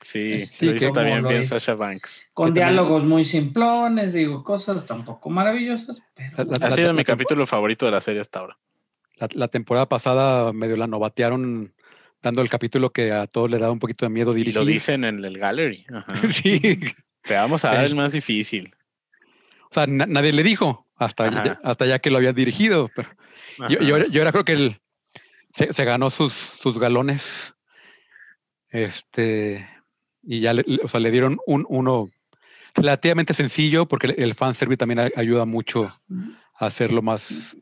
Sí, 0.00 0.40
Sí, 0.46 0.74
que 0.76 0.90
también 0.90 1.26
bien. 1.26 1.44
Sasha 1.44 1.74
Banks. 1.74 2.24
Con 2.32 2.48
también- 2.48 2.68
diálogos 2.68 3.04
muy 3.04 3.24
simplones, 3.24 4.14
digo, 4.14 4.42
cosas 4.42 4.86
tampoco 4.86 5.28
maravillosas, 5.30 6.02
pero 6.14 6.30
La- 6.38 6.44
la- 6.44 6.66
Ha 6.66 6.70
la- 6.70 6.76
sido 6.76 6.86
la- 6.88 6.92
mi 6.94 6.98
la- 6.98 7.04
capítulo 7.04 7.46
favorito 7.46 7.84
de 7.86 7.92
la 7.92 8.00
serie 8.00 8.20
hasta 8.22 8.40
ahora. 8.40 8.58
La, 9.16 9.28
la 9.34 9.48
temporada 9.48 9.86
pasada 9.88 10.52
medio 10.54 10.76
la 10.76 10.86
novatearon 10.86 11.74
dando 12.22 12.40
el 12.42 12.48
capítulo 12.48 12.90
que 12.90 13.12
a 13.12 13.26
todos 13.26 13.50
le 13.50 13.58
daba 13.58 13.72
un 13.72 13.78
poquito 13.78 14.06
de 14.06 14.10
miedo 14.10 14.32
Y 14.32 14.36
dirigir. 14.36 14.54
lo 14.60 14.64
dicen 14.64 15.04
en 15.04 15.22
el 15.24 15.38
gallery. 15.38 15.84
Ajá. 15.92 16.12
sí. 16.32 16.80
Te 17.22 17.34
vamos 17.34 17.64
a 17.66 17.74
dar 17.74 17.84
el 17.84 17.96
más 17.96 18.12
difícil. 18.12 18.74
O 19.70 19.74
sea, 19.74 19.86
na- 19.86 20.06
nadie 20.06 20.32
le 20.32 20.42
dijo 20.42 20.86
hasta, 20.96 21.30
ya, 21.44 21.60
hasta 21.62 21.84
ya 21.86 21.98
que 21.98 22.10
lo 22.10 22.16
había 22.16 22.32
dirigido. 22.32 22.90
Pero 22.96 23.08
yo, 23.68 23.78
yo, 23.80 23.94
ahora- 23.96 24.06
yo 24.08 24.20
ahora 24.22 24.32
creo 24.32 24.44
que 24.46 24.52
él 24.54 24.80
se, 25.52 25.72
se 25.74 25.84
ganó 25.84 26.08
sus, 26.08 26.32
sus 26.32 26.78
galones. 26.78 27.54
Este. 28.70 29.68
Y 30.22 30.40
ya 30.40 30.52
le, 30.52 30.64
o 30.82 30.88
sea, 30.88 31.00
le 31.00 31.10
dieron 31.10 31.38
un 31.46 31.64
uno 31.68 32.10
relativamente 32.74 33.32
sencillo, 33.34 33.86
porque 33.86 34.08
el, 34.08 34.22
el 34.22 34.34
fanservice 34.34 34.76
también 34.78 35.00
a- 35.00 35.10
ayuda 35.16 35.44
mucho 35.44 35.84
a 36.58 36.66
hacerlo 36.66 37.02
más, 37.02 37.56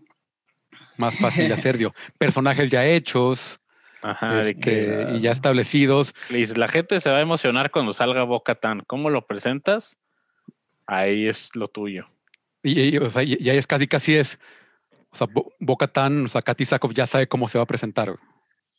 más 0.97 1.17
fácil 1.17 1.49
de 1.49 1.55
hacer. 1.55 1.79
digo, 1.79 1.93
personajes 2.19 2.71
ya 2.71 2.85
hechos 2.87 3.61
Ajá, 4.03 4.35
de 4.35 4.51
este, 4.51 4.61
que 4.61 5.07
y 5.17 5.21
ya 5.21 5.31
establecidos. 5.33 6.13
Liz, 6.31 6.57
la 6.57 6.69
gente 6.69 7.01
se 7.01 7.11
va 7.11 7.19
a 7.19 7.23
emocionar 7.23 7.71
cuando 7.71 7.93
salga 7.93 8.23
Boca 8.25 8.55
Tan. 8.55 8.81
¿Cómo 8.87 9.11
lo 9.11 9.27
presentas? 9.27 9.97
Ahí 10.87 11.27
es 11.29 11.51
lo 11.55 11.69
tuyo. 11.69 12.07
Y, 12.63 12.81
y, 12.81 12.99
o 12.99 13.11
sea, 13.11 13.23
y- 13.23 13.37
y 13.41 13.51
ahí 13.51 13.57
es 13.59 13.67
casi, 13.67 13.87
casi 13.87 14.17
es. 14.17 14.39
O 15.11 15.17
sea, 15.17 15.27
Bo- 15.27 15.53
Bo-Katan, 15.59 16.27
o 16.27 16.29
sea, 16.29 16.43
Katy 16.43 16.65
Sackhoff 16.67 16.93
ya 16.93 17.07
sabe 17.07 17.29
cómo 17.29 17.49
se 17.49 17.57
va 17.59 17.65
a 17.65 17.67
presentar. 17.67 18.15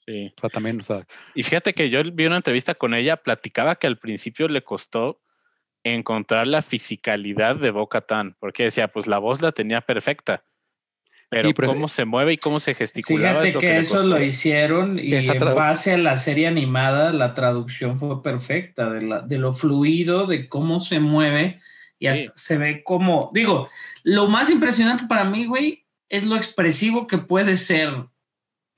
O 0.08 0.12
Sí. 0.12 0.34
sea, 0.40 0.50
también, 0.50 0.80
o 0.80 0.84
sea, 0.84 1.06
Y 1.36 1.44
fíjate 1.44 1.74
que 1.74 1.90
yo 1.90 2.02
vi 2.12 2.26
una 2.26 2.38
entrevista 2.38 2.74
con 2.76 2.94
ella, 2.94 3.18
platicaba 3.18 3.76
que 3.76 3.88
al 3.88 3.98
principio 4.00 4.48
le 4.48 4.64
costó 4.64 5.22
encontrar 5.84 6.48
la 6.48 6.62
fisicalidad 6.62 7.56
de 7.56 7.72
Boca 7.72 8.02
Tan, 8.02 8.36
porque 8.40 8.64
decía, 8.64 8.88
pues 8.90 9.08
la 9.08 9.18
voz 9.18 9.42
la 9.42 9.52
tenía 9.52 9.82
perfecta. 9.82 10.44
Pero, 11.32 11.52
pero 11.54 11.68
es- 11.68 11.74
cómo 11.74 11.88
se 11.88 12.06
mueve 12.06 12.34
y 12.34 12.38
cómo 12.38 12.60
se 12.60 12.74
gesticulaba. 12.74 13.42
Fíjate 13.44 13.48
es 13.50 13.54
lo 13.54 13.60
que, 13.60 13.68
le 13.68 13.78
eso 13.80 14.04
lo 14.04 14.22
hicieron 14.24 14.98
y 14.98 15.14
en 15.14 15.40
base 15.56 15.94
a 15.94 15.98
la 16.00 16.16
serie 16.16 16.48
animada 16.48 17.14
la 17.14 17.36
traducción 17.36 17.98
fue 18.00 18.24
perfecta 18.24 18.90
de, 18.90 19.02
la, 19.04 19.22
de 19.22 19.38
lo 19.38 19.54
fluido, 19.54 20.26
de 20.26 20.50
cómo 20.50 20.80
se 20.80 21.00
mueve 21.00 21.60
y 22.00 22.08
hasta 22.08 22.32
Sí. 22.32 22.32
se 22.36 22.58
ve 22.58 22.84
como, 22.84 23.30
digo, 23.32 23.70
lo 24.04 24.28
más 24.28 24.50
impresionante 24.50 25.06
para 25.08 25.24
mí, 25.24 25.46
güey, 25.46 25.86
es 26.10 26.26
lo 26.26 26.36
expresivo 26.36 27.06
que 27.06 27.20
puede 27.20 27.58
ser 27.58 27.94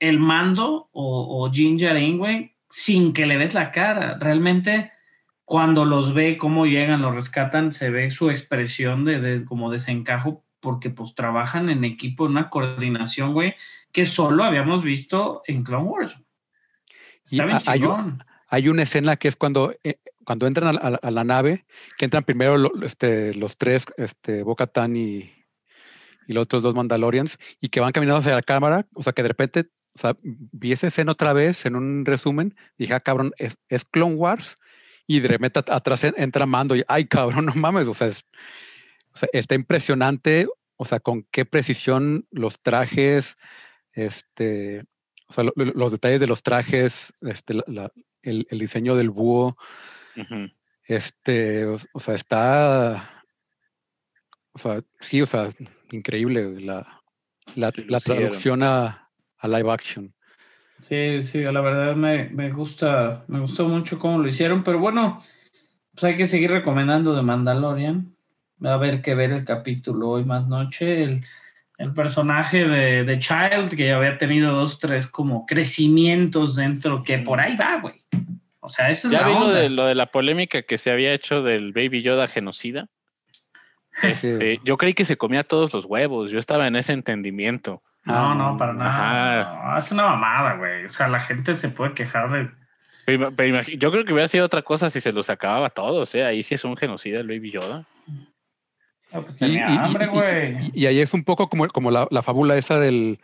el 0.02 0.18
mando 0.18 0.88
o, 0.92 1.44
o 1.44 1.50
Ginger 1.52 1.96
güey, 2.16 2.56
sin 2.68 3.12
que 3.12 3.24
le 3.24 3.36
ves 3.36 3.54
la 3.54 3.70
cara. 3.70 4.18
Realmente 4.18 4.90
cuando 5.44 5.84
los 5.84 6.12
ve, 6.12 6.36
cómo 6.38 6.66
llegan, 6.66 7.02
los 7.02 7.14
rescatan, 7.14 7.72
se 7.72 7.90
ve 7.90 8.10
su 8.10 8.30
expresión 8.30 9.04
de, 9.04 9.20
de 9.20 9.44
como 9.44 9.70
desencajo 9.70 10.44
porque 10.60 10.90
pues 10.90 11.14
trabajan 11.14 11.68
en 11.70 11.84
equipo, 11.84 12.26
en 12.26 12.32
una 12.32 12.50
coordinación, 12.50 13.32
güey, 13.32 13.54
que 13.92 14.04
solo 14.06 14.44
habíamos 14.44 14.82
visto 14.82 15.42
en 15.46 15.62
Clone 15.62 15.84
Wars. 15.84 16.16
Y 17.30 17.36
Está 17.36 17.46
bien 17.46 17.58
ha- 17.58 17.70
hay 17.70 17.82
un- 17.84 18.24
hay 18.48 18.68
una 18.68 18.82
escena 18.82 19.16
que 19.16 19.28
es 19.28 19.36
cuando, 19.36 19.74
eh, 19.84 19.96
cuando 20.24 20.46
entran 20.46 20.68
a, 20.68 20.72
la- 20.90 20.98
a 21.00 21.10
la 21.10 21.24
nave, 21.24 21.64
que 21.96 22.04
entran 22.06 22.24
primero 22.24 22.58
lo- 22.58 22.72
este, 22.84 23.34
los 23.34 23.56
tres, 23.56 23.84
este, 23.96 24.42
Bo-Katan 24.42 24.96
y, 24.96 25.32
y 26.26 26.32
los 26.32 26.42
otros 26.44 26.62
dos 26.62 26.74
Mandalorians, 26.74 27.38
y 27.60 27.68
que 27.68 27.80
van 27.80 27.92
caminando 27.92 28.18
hacia 28.18 28.34
la 28.34 28.42
cámara, 28.42 28.86
o 28.94 29.02
sea, 29.02 29.12
que 29.12 29.22
de 29.22 29.28
repente, 29.28 29.66
o 29.94 29.98
sea, 29.98 30.16
vi 30.22 30.72
esa 30.72 30.86
escena 30.86 31.12
otra 31.12 31.32
vez 31.32 31.66
en 31.66 31.76
un 31.76 32.04
resumen, 32.04 32.54
dije, 32.78 32.94
ah, 32.94 33.00
cabrón, 33.00 33.32
es, 33.38 33.56
es 33.68 33.84
Clone 33.84 34.14
Wars, 34.14 34.56
y 35.06 35.20
de 35.20 35.28
repente 35.28 35.58
at- 35.58 35.70
atrás 35.70 36.04
en- 36.04 36.14
entra 36.16 36.46
Mando, 36.46 36.74
y, 36.76 36.84
ay, 36.88 37.04
cabrón, 37.06 37.46
no 37.54 37.54
mames, 37.54 37.88
o 37.88 37.94
sea, 37.94 38.06
es- 38.08 38.24
o 39.14 39.18
sea, 39.18 39.28
está 39.32 39.54
impresionante, 39.54 40.46
o 40.76 40.84
sea, 40.84 41.00
con 41.00 41.24
qué 41.30 41.44
precisión 41.44 42.26
los 42.30 42.60
trajes, 42.62 43.36
este, 43.92 44.84
o 45.28 45.32
sea, 45.34 45.44
lo- 45.44 45.52
lo- 45.56 45.72
los 45.72 45.92
detalles 45.92 46.20
de 46.20 46.26
los 46.26 46.42
trajes, 46.42 47.12
este, 47.20 47.54
la- 47.54 47.64
la- 47.66 47.92
el, 48.22 48.46
el 48.50 48.58
diseño 48.58 48.96
del 48.96 49.10
búho, 49.10 49.56
este, 50.86 51.66
o, 51.66 51.78
o 51.92 52.00
sea, 52.00 52.14
está, 52.14 53.24
o 54.52 54.58
sea, 54.58 54.82
sí, 55.00 55.20
o 55.22 55.26
sea, 55.26 55.48
increíble 55.90 56.60
la, 56.60 57.02
la, 57.56 57.72
traducción 58.00 58.62
a, 58.62 59.01
a 59.42 59.48
live 59.48 59.70
action. 59.70 60.12
Sí, 60.80 61.22
sí, 61.22 61.42
la 61.42 61.60
verdad 61.60 61.94
me, 61.94 62.28
me 62.30 62.50
gusta, 62.50 63.24
me 63.28 63.38
gustó 63.40 63.68
mucho 63.68 63.98
cómo 63.98 64.18
lo 64.18 64.26
hicieron, 64.26 64.64
pero 64.64 64.78
bueno, 64.80 65.22
pues 65.92 66.04
hay 66.04 66.16
que 66.16 66.26
seguir 66.26 66.50
recomendando 66.50 67.14
de 67.14 67.22
Mandalorian. 67.22 68.16
Va 68.64 68.70
a 68.70 68.74
haber 68.74 69.02
que 69.02 69.14
ver 69.14 69.30
el 69.32 69.44
capítulo 69.44 70.10
hoy 70.10 70.24
más 70.24 70.48
noche. 70.48 71.02
El, 71.04 71.24
el 71.78 71.92
personaje 71.94 72.64
de, 72.66 73.04
de 73.04 73.18
Child, 73.18 73.76
que 73.76 73.86
ya 73.88 73.96
había 73.96 74.18
tenido 74.18 74.54
dos, 74.54 74.78
tres 74.78 75.06
como 75.06 75.46
crecimientos 75.46 76.56
dentro, 76.56 77.02
que 77.02 77.18
por 77.18 77.40
ahí 77.40 77.56
va, 77.56 77.80
güey. 77.80 77.94
O 78.60 78.68
sea, 78.68 78.90
esa 78.90 79.08
es 79.08 79.12
Ya 79.12 79.22
la 79.22 79.26
vi 79.28 79.34
lo 79.34 79.40
onda. 79.40 79.58
de, 79.60 79.68
lo 79.68 79.86
de 79.86 79.94
la 79.96 80.06
polémica 80.06 80.62
que 80.62 80.78
se 80.78 80.90
había 80.92 81.12
hecho 81.12 81.42
del 81.42 81.72
Baby 81.72 82.02
Yoda 82.02 82.28
genocida. 82.28 82.88
Este, 84.02 84.60
yo 84.64 84.76
creí 84.78 84.94
que 84.94 85.04
se 85.04 85.16
comía 85.16 85.44
todos 85.44 85.72
los 85.74 85.84
huevos. 85.84 86.30
Yo 86.30 86.38
estaba 86.38 86.66
en 86.66 86.76
ese 86.76 86.92
entendimiento. 86.92 87.82
No, 88.04 88.34
no, 88.34 88.56
para 88.56 88.72
nada. 88.72 89.62
No, 89.72 89.78
es 89.78 89.92
una 89.92 90.08
mamada, 90.08 90.54
güey. 90.56 90.84
O 90.86 90.90
sea, 90.90 91.08
la 91.08 91.20
gente 91.20 91.54
se 91.54 91.68
puede 91.68 91.94
quejar 91.94 92.30
de 92.32 92.50
Pero, 93.06 93.30
pero 93.34 93.60
yo 93.62 93.90
creo 93.92 94.04
que 94.04 94.12
hubiera 94.12 94.28
sido 94.28 94.44
otra 94.44 94.62
cosa 94.62 94.90
si 94.90 95.00
se 95.00 95.12
los 95.12 95.30
acababa 95.30 95.68
a 95.68 95.70
todos. 95.70 96.14
¿eh? 96.14 96.24
Ahí 96.24 96.42
sí 96.42 96.54
es 96.56 96.64
un 96.64 96.76
genocida 96.76 97.20
el 97.20 97.28
Baby 97.28 97.52
Yoda. 97.52 97.86
Ah, 99.12 99.20
pues 99.20 99.36
Y, 99.36 99.38
tenía 99.38 99.70
y- 99.70 99.76
hambre, 99.76 100.06
y- 100.06 100.08
güey. 100.08 100.56
y- 100.74 100.82
y 100.82 100.86
ahí 100.86 101.00
es 101.00 101.12
un 101.14 101.22
poco 101.22 101.48
como, 101.48 101.66
como 101.68 101.90
la, 101.90 102.08
la 102.10 102.22
fábula 102.22 102.56
esa 102.56 102.78
del 102.80 103.20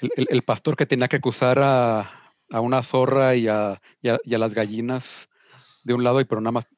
el, 0.00 0.10
el- 0.16 0.28
el 0.30 0.42
pastor 0.42 0.76
que 0.76 0.86
tenía 0.86 1.08
que 1.08 1.16
acusar 1.16 1.58
a, 1.60 2.00
a 2.52 2.60
una 2.60 2.82
zorra 2.84 3.34
y 3.34 3.48
a, 3.48 3.80
y 4.00 4.08
a- 4.10 4.20
y 4.24 4.34
a 4.34 4.38
las 4.38 4.54
gallinas 4.54 5.28
de 5.84 5.92
un 5.94 6.04
lado 6.04 6.20
y 6.20 6.24
pero 6.24 6.40
nada 6.40 6.52
más. 6.52 6.68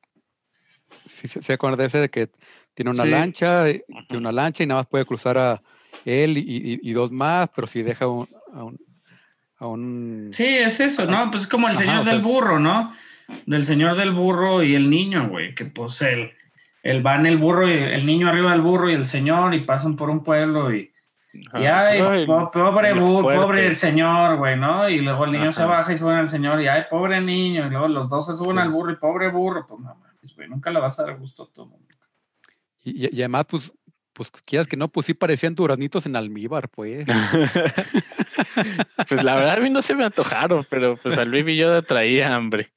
¿Sí, 1.07 1.29
se 1.29 1.43
se 1.43 1.53
acuerdan 1.53 1.79
de 1.79 1.85
ese 1.87 2.01
de 2.01 2.09
que 2.11 2.31
tiene 2.75 2.91
una 2.91 3.05
Sí. 3.05 3.11
lancha, 3.11 3.69
eh, 3.69 3.85
tiene 4.09 4.19
una 4.19 4.33
lancha 4.33 4.63
y 4.63 4.67
nada 4.67 4.81
más 4.81 4.87
puede 4.87 5.05
cruzar 5.05 5.37
a 5.39 5.63
él 6.05 6.39
y, 6.39 6.41
y- 6.41 6.81
y 6.83 6.93
dos 6.93 7.11
más, 7.11 7.49
pero 7.55 7.67
si 7.67 7.83
deja 7.83 8.07
un- 8.07 8.29
a 8.53 8.65
un, 8.65 8.79
a 9.59 9.67
un- 9.67 10.29
Sí, 10.33 10.47
es 10.47 10.81
eso, 10.81 11.05
¿no? 11.07 11.31
Pues 11.31 11.43
es 11.45 11.49
como 11.49 11.69
el 11.69 11.75
Ajá, 11.75 11.83
señor 11.83 12.05
sea, 12.05 12.13
del 12.15 12.23
burro, 12.23 12.59
¿no? 12.59 12.93
Del 13.47 13.65
señor 13.65 13.97
del 13.97 14.13
burro 14.13 14.63
y 14.63 14.75
el 14.75 14.91
niño, 14.91 15.29
güey, 15.29 15.55
que 15.55 15.67
pues 15.67 16.01
el, 16.03 16.31
el 16.83 17.07
va 17.07 17.17
en 17.17 17.27
el 17.27 17.37
burro 17.39 17.69
y 17.69 17.73
el 17.73 18.05
niño 18.07 18.29
arriba 18.29 18.53
del 18.53 18.61
burro 18.63 18.91
y 18.91 18.95
el 18.95 19.05
señor 19.07 19.55
y 19.55 19.61
pasan 19.61 19.97
por 19.97 20.11
un 20.11 20.25
pueblo 20.25 20.75
y, 20.75 20.91
y 21.33 21.65
ay, 21.67 22.01
Ay, 22.01 22.27
po- 22.27 22.51
pobre, 22.51 22.93
lo 22.95 23.07
bu- 23.07 23.21
fuerte. 23.23 23.41
pobre 23.41 23.67
el 23.69 23.77
señor, 23.77 24.37
güey, 24.39 24.59
¿no? 24.59 24.89
Y 24.89 25.01
luego 25.01 25.27
el 25.27 25.33
niño 25.33 25.53
se 25.53 25.65
baja 25.65 25.93
y 25.93 25.97
sube 25.97 26.15
al 26.15 26.29
señor 26.29 26.61
y 26.61 26.67
ay, 26.67 26.85
pobre 26.91 27.21
niño, 27.21 27.67
y 27.67 27.71
luego 27.71 27.87
los 27.87 28.09
dos 28.09 28.27
se 28.27 28.33
suben 28.37 28.57
Sí. 28.57 28.63
al 28.63 28.71
burro 28.71 28.91
y 28.93 28.97
pobre 28.97 29.29
burro, 29.31 29.65
pues 29.69 29.81
no 29.81 29.95
mames, 29.95 30.35
güey, 30.35 30.49
nunca 30.49 30.71
le 30.71 30.81
vas 30.81 30.99
a 30.99 31.05
dar 31.05 31.17
gusto 31.19 31.45
a 31.45 31.53
todo 31.53 31.67
el 31.67 31.71
mundo. 31.73 31.87
y 32.83 33.07
además, 33.21 33.45
pues, 33.49 33.73
pues 34.29 34.43
quieras 34.45 34.67
que 34.67 34.77
no, 34.77 34.89
pues 34.89 35.07
sí 35.07 35.15
parecían 35.15 35.55
duraznitos 35.55 36.05
en 36.05 36.15
almíbar, 36.15 36.69
pues. 36.69 37.07
pues 39.09 39.25
la 39.25 39.35
verdad 39.35 39.59
a 39.59 39.61
mí 39.61 39.71
no 39.71 39.83
se 39.83 39.95
me 39.95 40.05
antojaron, 40.05 40.67
pero 40.69 40.97
pues 40.97 41.19
al 41.19 41.31
Baby 41.31 41.57
Yoda 41.57 41.83
traía 41.83 42.35
hambre. 42.35 42.71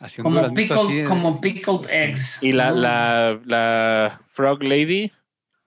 Así 0.00 0.20
un 0.20 0.24
Como 0.24 0.54
pickled, 0.54 0.78
así, 0.78 0.98
eh, 1.00 1.04
como 1.04 1.40
pickled 1.40 1.90
eggs. 1.90 2.42
Y 2.42 2.52
la, 2.52 2.70
¿no? 2.70 2.76
la, 2.76 3.40
la 3.44 4.20
Frog 4.28 4.62
Lady, 4.62 5.12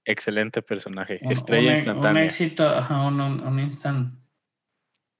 Excelente 0.06 0.62
personaje. 0.64 1.20
Un- 1.22 1.32
Estrella 1.32 1.68
un, 1.68 1.74
un 1.74 1.78
instantánea. 1.78 2.24
éxito, 2.24 2.68
ajá, 2.68 3.02
un, 3.08 3.22
un, 3.22 3.40
un 3.42 3.60
instant. 3.60 4.14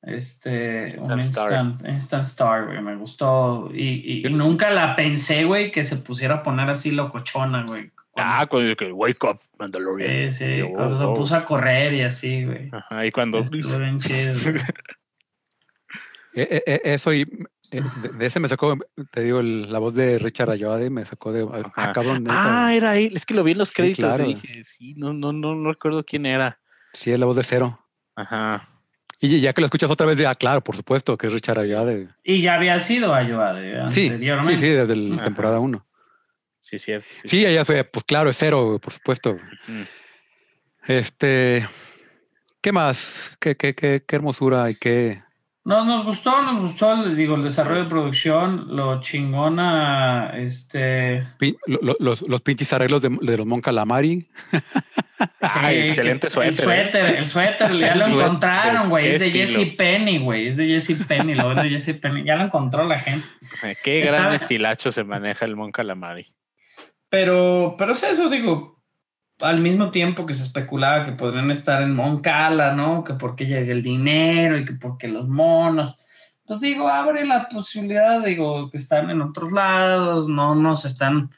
Este, 0.02 0.98
un 1.00 1.12
Instant 1.12 1.22
star. 1.22 1.66
instant, 1.66 1.90
instant 1.94 2.24
star, 2.26 2.66
güey, 2.66 2.82
me 2.82 2.96
gustó. 2.96 3.70
Y, 3.72 4.22
y- 4.24 4.28
y 4.28 4.34
nunca 4.34 4.72
la 4.72 4.96
pensé, 4.96 5.44
güey, 5.44 5.70
que 5.70 5.84
se 5.84 5.98
pusiera 5.98 6.36
a 6.36 6.44
poner 6.44 6.70
así 6.72 6.90
locochona, 6.92 7.64
güey. 7.68 7.92
Ah, 8.16 8.46
cuando 8.50 8.76
que 8.76 8.92
wake 8.92 9.24
up, 9.24 9.40
Mandalorian. 9.58 10.30
sí, 10.32 10.46
sí, 10.46 10.58
Yo, 10.58 10.70
cuando 10.72 10.98
se 10.98 11.04
oh. 11.04 11.14
puso 11.14 11.36
a 11.36 11.46
correr 11.46 11.94
y 11.94 12.02
así, 12.02 12.44
güey. 12.46 12.70
Ajá, 12.72 13.06
y 13.06 13.12
cuando. 13.12 13.40
Estuvo 13.40 13.60
bien 13.80 14.00
chido, 14.00 14.34
güey. 14.44 14.56
E- 16.34 16.42
e- 16.44 16.64
e- 16.66 16.94
eso 16.94 17.14
y 17.14 17.22
eh, 17.72 17.82
de, 18.02 18.10
de 18.10 18.26
ese 18.26 18.40
me 18.40 18.48
sacó, 18.48 18.78
te 19.12 19.22
digo, 19.22 19.40
el- 19.40 19.72
la 19.72 19.80
voz 19.80 19.96
de 19.96 20.18
Richard 20.20 20.50
Ayoade 20.52 20.90
me 20.90 21.06
sacó 21.06 21.32
de. 21.32 21.44
Ah, 21.52 21.72
Ajá. 21.74 21.94
cabrón. 21.94 22.24
neta. 22.24 22.68
Ah, 22.68 22.74
era 22.74 22.98
él. 22.98 23.16
Es 23.16 23.26
que 23.26 23.34
lo 23.34 23.44
vi 23.44 23.52
en 23.54 23.58
los 23.60 23.72
créditos 23.74 24.06
claro. 24.06 24.26
y 24.30 24.36
dije, 24.36 24.64
sí, 24.66 24.94
no, 24.96 25.14
no, 25.14 25.32
no, 25.34 25.56
no 25.56 25.72
recuerdo 25.72 26.04
quién 26.04 26.26
era. 26.26 26.60
Sí, 26.94 27.12
es 27.12 27.20
la 27.20 27.26
voz 27.26 27.38
de 27.38 27.44
Cero. 27.44 27.80
Ajá. 28.16 28.68
Y 29.24 29.40
ya 29.40 29.54
que 29.54 29.62
lo 29.62 29.66
escuchas 29.68 29.92
otra 29.92 30.08
vez, 30.08 30.18
de, 30.18 30.26
ah, 30.26 30.34
claro, 30.34 30.62
por 30.62 30.76
supuesto, 30.76 31.16
que 31.18 31.28
es 31.28 31.34
Richard 31.34 31.60
Ayoade. 31.60 32.10
Y 32.24 32.42
ya 32.42 32.56
había 32.56 32.80
sido 32.80 33.14
Ayoade 33.14 33.88
Sí, 33.90 34.10
sí, 34.10 34.58
sí, 34.58 34.68
desde 34.70 34.96
la 34.96 35.16
Ajá. 35.16 35.24
temporada 35.26 35.60
1. 35.60 35.86
Sí, 36.62 36.80
cierto. 36.80 37.08
Sí, 37.24 37.28
Sí, 37.28 37.46
ella 37.46 37.66
fue, 37.66 37.84
pues 37.84 38.06
claro, 38.06 38.30
es 38.30 38.38
Cero, 38.38 38.66
güey, 38.68 38.80
por 38.80 38.94
supuesto. 38.94 39.38
Mm. 39.68 39.82
Este, 40.88 41.68
¿qué 42.62 42.72
más? 42.72 43.36
¿Qué, 43.40 43.56
qué, 43.58 43.76
qué, 43.76 44.04
qué 44.08 44.16
hermosura 44.16 44.70
y 44.70 44.76
qué... 44.76 45.22
No, 45.64 45.86
nos 45.86 46.04
gustó, 46.06 46.42
nos 46.42 46.60
gustó, 46.60 46.96
les 47.06 47.16
digo, 47.16 47.36
el 47.36 47.44
desarrollo 47.44 47.84
de 47.84 47.90
producción, 47.90 48.76
lo 48.76 49.00
chingona, 49.02 50.32
este... 50.36 51.28
pin- 51.38 51.56
lo- 51.68 51.78
lo- 51.84 51.96
los, 52.00 52.24
los 52.24 52.42
pinches 52.42 52.74
arreglos 52.74 53.04
de, 53.04 53.16
de 53.22 53.38
los 53.38 53.46
Mon 53.46 53.62
Calamari. 53.62 54.28
Ay, 55.40 55.90
excelente 55.90 56.32
suéter. 56.32 56.50
El 56.52 56.56
suéter, 56.66 57.16
el 57.16 57.28
suéter, 57.28 57.78
ya 57.78 57.94
lo 57.96 58.08
encontraron, 58.08 58.90
güey. 58.90 59.08
Es 59.08 59.20
de. 59.20 59.30
Jesse 59.30 59.76
Penny, 59.78 60.18
güey. 60.18 60.48
Es 60.48 60.58
de 60.58 60.66
Jesse 60.66 60.96
Penny, 61.08 61.36
lo 61.36 61.52
es 61.52 61.62
de 61.62 61.70
Jesse 61.70 61.94
Penny. 62.00 62.24
Ya 62.24 62.38
lo 62.38 62.46
encontró 62.46 62.84
la 62.84 62.98
gente. 62.98 63.28
Eh, 63.62 63.76
Qué 63.84 64.02
Está- 64.02 64.16
gran 64.16 64.34
estilacho 64.34 64.92
se 64.92 65.04
maneja 65.04 65.46
el 65.46 65.56
Mon 65.56 65.72
Calamari. 65.72 66.26
Pero, 67.12 67.76
pero 67.78 67.92
es 67.92 68.04
eso, 68.04 68.30
digo, 68.30 68.82
al 69.42 69.60
mismo 69.60 69.92
tiempo 69.92 70.26
que 70.26 70.34
se 70.34 70.44
especulaba 70.44 71.04
que 71.04 71.12
podrían 71.12 71.52
estar 71.52 71.82
en 71.82 71.94
Moncala, 71.94 72.74
¿no? 72.74 73.04
Que 73.04 73.16
porque 73.16 73.46
llega 73.46 73.74
el 73.74 73.84
dinero 73.84 74.58
y 74.58 74.64
que 74.64 74.74
porque 74.76 75.10
los 75.10 75.28
monos. 75.28 75.98
Pues 76.46 76.62
digo, 76.62 76.88
abre 76.88 77.26
la 77.26 77.50
posibilidad, 77.50 78.24
digo, 78.24 78.70
que 78.72 78.78
están 78.78 79.10
en 79.10 79.22
otros 79.22 79.52
lados, 79.52 80.30
no 80.30 80.56
nos 80.56 80.86
están 80.86 81.32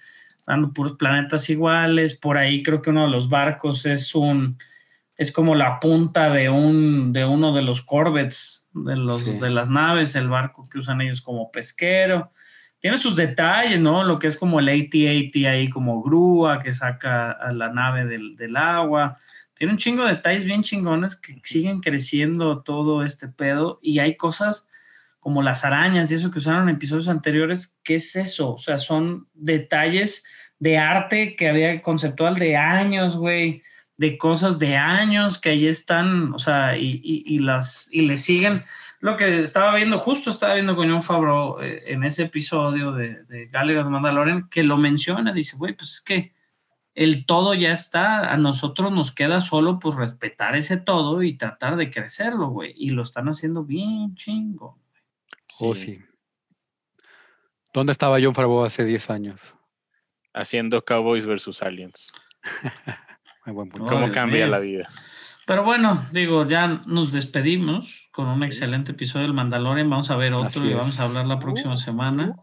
dando 0.46 0.72
puros 0.74 0.94
planetas 0.94 1.50
iguales. 1.50 2.14
Por 2.14 2.38
ahí 2.38 2.62
creo 2.62 2.84
que 2.84 2.92
uno 2.92 3.06
de 3.06 3.12
los 3.12 3.28
barcos 3.28 3.88
es 3.88 4.14
un, 4.14 4.60
es 5.18 5.32
como 5.32 5.56
la 5.56 5.80
punta 5.80 6.30
de 6.30 6.52
un, 6.52 7.14
de 7.14 7.26
uno 7.26 7.52
de 7.52 7.64
los 7.64 7.82
corvettes, 7.82 8.70
de 8.74 8.96
los, 8.96 9.22
Sí. 9.24 9.40
de 9.40 9.50
las 9.50 9.72
naves, 9.72 10.14
el 10.16 10.30
barco 10.30 10.70
que 10.70 10.78
usan 10.78 11.02
ellos 11.02 11.22
como 11.22 11.50
pesquero 11.52 12.32
tiene 12.84 12.98
sus 12.98 13.16
detalles, 13.16 13.80
¿no? 13.80 14.04
Lo 14.04 14.20
que 14.20 14.28
es 14.28 14.36
como 14.36 14.60
el 14.60 14.68
AT-AT 14.68 15.46
ahí 15.48 15.70
como 15.70 16.04
grúa 16.04 16.60
que 16.60 16.74
saca 16.74 17.32
a 17.32 17.54
la 17.54 17.70
nave 17.70 18.04
del, 18.04 18.36
del 18.36 18.58
agua. 18.58 19.18
Tiene 19.54 19.72
un 19.72 19.80
chingo 19.80 20.04
de 20.04 20.16
detalles 20.16 20.44
bien 20.44 20.64
chingones 20.64 21.16
que 21.16 21.40
siguen 21.46 21.80
creciendo 21.80 22.62
todo 22.62 23.06
este 23.06 23.30
pedo 23.30 23.80
y 23.82 24.00
hay 24.00 24.18
cosas 24.18 24.68
como 25.22 25.42
las 25.42 25.64
arañas 25.64 26.12
y 26.12 26.16
eso 26.16 26.30
que 26.30 26.40
usaron 26.40 26.68
en 26.68 26.76
episodios 26.76 27.08
anteriores. 27.08 27.80
¿Qué 27.86 27.96
es 27.96 28.18
eso? 28.18 28.56
O 28.56 28.58
sea, 28.58 28.78
son 28.78 29.30
detalles 29.34 30.26
de 30.60 30.78
arte 30.78 31.38
que 31.38 31.48
había 31.48 31.82
conceptual 31.82 32.36
de 32.36 32.58
años, 32.58 33.16
güey, 33.16 33.64
de 33.96 34.18
cosas 34.18 34.60
de 34.60 34.76
años 34.76 35.38
que 35.38 35.52
ahí 35.52 35.68
están, 35.68 36.34
o 36.34 36.40
sea, 36.40 36.78
y, 36.78 37.00
y, 37.02 37.40
las, 37.40 37.88
y 37.94 38.02
le 38.02 38.18
siguen 38.18 38.62
lo 39.04 39.18
que 39.18 39.42
estaba 39.42 39.76
viendo, 39.76 40.00
justo 40.00 40.30
estaba 40.30 40.54
viendo 40.54 40.78
con 40.78 40.90
John 40.90 41.02
Favreau 41.02 41.60
eh, 41.60 41.84
en 41.88 42.06
ese 42.06 42.24
episodio 42.24 42.94
de, 42.94 43.26
de 43.26 43.48
Gallagher 43.48 43.84
de 43.84 43.90
Mandalorian, 43.90 44.48
que 44.48 44.64
lo 44.64 44.78
menciona, 44.78 45.34
dice, 45.34 45.58
güey, 45.58 45.74
pues 45.74 45.96
es 45.96 46.02
que 46.02 46.34
el 46.96 47.26
todo 47.26 47.54
ya 47.54 47.74
está, 47.74 48.32
a 48.32 48.38
nosotros 48.38 48.94
nos 48.94 49.12
queda 49.12 49.42
solo 49.42 49.78
pues 49.78 49.98
respetar 49.98 50.56
ese 50.56 50.78
todo 50.78 51.22
y 51.22 51.36
tratar 51.36 51.76
de 51.76 51.92
crecerlo, 51.92 52.48
güey, 52.48 52.74
y 52.78 52.92
lo 52.92 53.04
están 53.04 53.28
haciendo 53.28 53.66
bien 53.66 54.16
chingo. 54.16 54.80
Oh, 55.60 55.76
sí. 55.76 56.00
¿Dónde 57.74 57.92
estaba 57.92 58.20
John 58.24 58.34
Favreau 58.34 58.64
hace 58.64 58.86
10 58.86 59.10
años? 59.10 59.58
Haciendo 60.34 60.82
Cowboys 60.86 61.26
versus 61.26 61.62
Aliens. 61.62 62.14
Muy 63.46 63.54
buen 63.54 63.68
punto. 63.68 63.86
¿Cómo 63.86 64.10
cambia 64.14 64.46
mío. 64.46 64.48
la 64.48 64.60
vida? 64.60 64.90
Pero 65.46 65.64
bueno, 65.64 66.08
digo, 66.12 66.48
ya 66.48 66.68
nos 66.86 67.12
despedimos 67.12 68.10
con 68.12 68.28
un 68.28 68.44
excelente 68.44 68.94
episodio 68.94 69.26
del 69.26 69.34
Mandalorian, 69.34 69.90
vamos 69.90 70.10
a 70.10 70.16
ver 70.16 70.34
otro 70.34 70.66
y 70.66 70.74
vamos 70.74 71.00
a 71.00 71.04
hablar 71.04 71.26
la 71.26 71.40
próxima 71.40 71.76
semana. 71.76 72.36